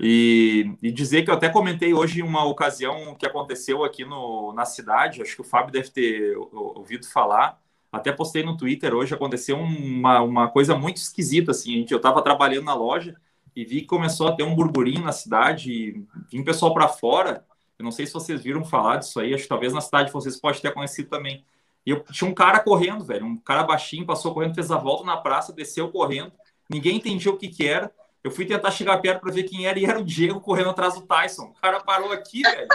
E, 0.00 0.72
e 0.82 0.92
dizer 0.92 1.24
que 1.24 1.30
eu 1.30 1.34
até 1.34 1.48
comentei 1.48 1.92
hoje 1.92 2.22
uma 2.22 2.44
ocasião 2.44 3.14
que 3.16 3.26
aconteceu 3.26 3.84
aqui 3.84 4.04
no, 4.04 4.52
na 4.52 4.64
cidade, 4.64 5.22
acho 5.22 5.34
que 5.34 5.40
o 5.40 5.44
Fábio 5.44 5.72
deve 5.72 5.90
ter 5.90 6.36
ouvido 6.52 7.06
falar. 7.08 7.60
Até 7.90 8.12
postei 8.12 8.42
no 8.42 8.56
Twitter 8.56 8.94
hoje, 8.94 9.14
aconteceu 9.14 9.58
uma, 9.58 10.20
uma 10.20 10.48
coisa 10.48 10.76
muito 10.76 10.98
esquisita, 10.98 11.52
assim. 11.52 11.86
Eu 11.90 11.96
estava 11.96 12.22
trabalhando 12.22 12.64
na 12.66 12.74
loja 12.74 13.16
e 13.56 13.64
vi 13.64 13.80
que 13.80 13.86
começou 13.86 14.28
a 14.28 14.32
ter 14.36 14.44
um 14.44 14.54
burburinho 14.54 15.02
na 15.02 15.12
cidade, 15.12 15.72
e 15.72 16.06
vim 16.30 16.44
pessoal 16.44 16.72
para 16.74 16.86
fora 16.88 17.44
eu 17.78 17.84
não 17.84 17.92
sei 17.92 18.06
se 18.06 18.12
vocês 18.12 18.42
viram 18.42 18.64
falar 18.64 18.96
disso 18.96 19.20
aí, 19.20 19.32
acho 19.32 19.44
que 19.44 19.48
talvez 19.48 19.72
na 19.72 19.80
cidade 19.80 20.06
de 20.06 20.12
vocês 20.12 20.38
pode 20.40 20.60
ter 20.60 20.72
conhecido 20.72 21.08
também. 21.08 21.44
E 21.86 21.90
eu 21.90 22.02
tinha 22.04 22.28
um 22.28 22.34
cara 22.34 22.60
correndo, 22.60 23.04
velho, 23.04 23.24
um 23.24 23.36
cara 23.36 23.62
baixinho, 23.62 24.04
passou 24.04 24.34
correndo, 24.34 24.54
fez 24.54 24.70
a 24.70 24.76
volta 24.76 25.04
na 25.04 25.16
praça, 25.16 25.52
desceu 25.52 25.88
correndo, 25.90 26.32
ninguém 26.68 26.96
entendia 26.96 27.30
o 27.30 27.36
que 27.36 27.48
que 27.48 27.66
era. 27.66 27.90
Eu 28.22 28.32
fui 28.32 28.44
tentar 28.44 28.72
chegar 28.72 28.98
perto 28.98 29.20
para 29.20 29.32
ver 29.32 29.44
quem 29.44 29.66
era 29.66 29.78
e 29.78 29.84
era 29.84 30.00
o 30.00 30.04
Diego 30.04 30.40
correndo 30.40 30.70
atrás 30.70 30.94
do 30.94 31.02
Tyson. 31.02 31.44
O 31.44 31.54
cara 31.54 31.80
parou 31.80 32.10
aqui, 32.12 32.42
velho, 32.42 32.68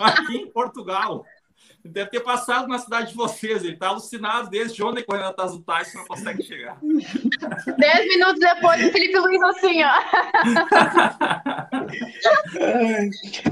aqui 0.00 0.36
em 0.38 0.50
Portugal. 0.50 1.24
Deve 1.86 2.10
ter 2.10 2.20
passado 2.20 2.68
na 2.68 2.78
cidade 2.78 3.10
de 3.10 3.14
vocês. 3.16 3.64
Ele 3.64 3.76
tá 3.76 3.88
alucinado 3.88 4.50
desde 4.50 4.82
ontem 4.82 5.04
correndo 5.04 5.26
atrás 5.26 5.52
do 5.52 5.60
Tyson, 5.60 5.98
não 5.98 6.06
consegue 6.06 6.42
chegar. 6.42 6.78
Dez 7.78 8.08
minutos 8.08 8.40
depois, 8.40 8.86
o 8.86 8.92
Felipe 8.92 9.18
Luiz 9.18 9.42
assim, 9.42 9.82
ó. 9.82 9.92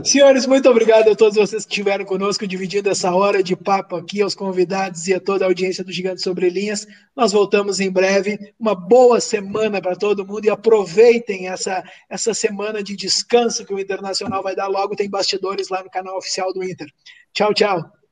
Senhores, 0.04 0.46
muito 0.46 0.68
obrigado 0.68 1.10
a 1.10 1.16
todos 1.16 1.36
vocês 1.36 1.64
que 1.64 1.72
estiveram 1.72 2.04
conosco, 2.04 2.46
dividindo 2.46 2.88
essa 2.88 3.14
hora 3.14 3.42
de 3.42 3.56
papo 3.56 3.96
aqui, 3.96 4.20
aos 4.20 4.34
convidados 4.34 5.06
e 5.08 5.14
a 5.14 5.20
toda 5.20 5.44
a 5.44 5.48
audiência 5.48 5.84
do 5.84 5.92
Gigante 5.92 6.22
Sobre 6.22 6.50
Linhas. 6.50 6.86
Nós 7.14 7.32
voltamos 7.32 7.80
em 7.80 7.90
breve. 7.90 8.54
Uma 8.58 8.74
boa 8.74 9.20
semana 9.20 9.80
para 9.80 9.96
todo 9.96 10.26
mundo 10.26 10.44
e 10.44 10.50
aproveitem 10.50 11.48
essa, 11.48 11.82
essa 12.08 12.34
semana 12.34 12.82
de 12.82 12.96
descanso 12.96 13.64
que 13.64 13.72
o 13.74 13.78
Internacional 13.78 14.42
vai 14.42 14.54
dar 14.54 14.66
logo. 14.66 14.96
Tem 14.96 15.08
bastidores 15.08 15.68
lá 15.68 15.82
no 15.82 15.90
canal 15.90 16.16
oficial 16.16 16.52
do 16.52 16.62
Inter. 16.62 16.88
Tchau, 17.32 17.52
tchau. 17.52 18.03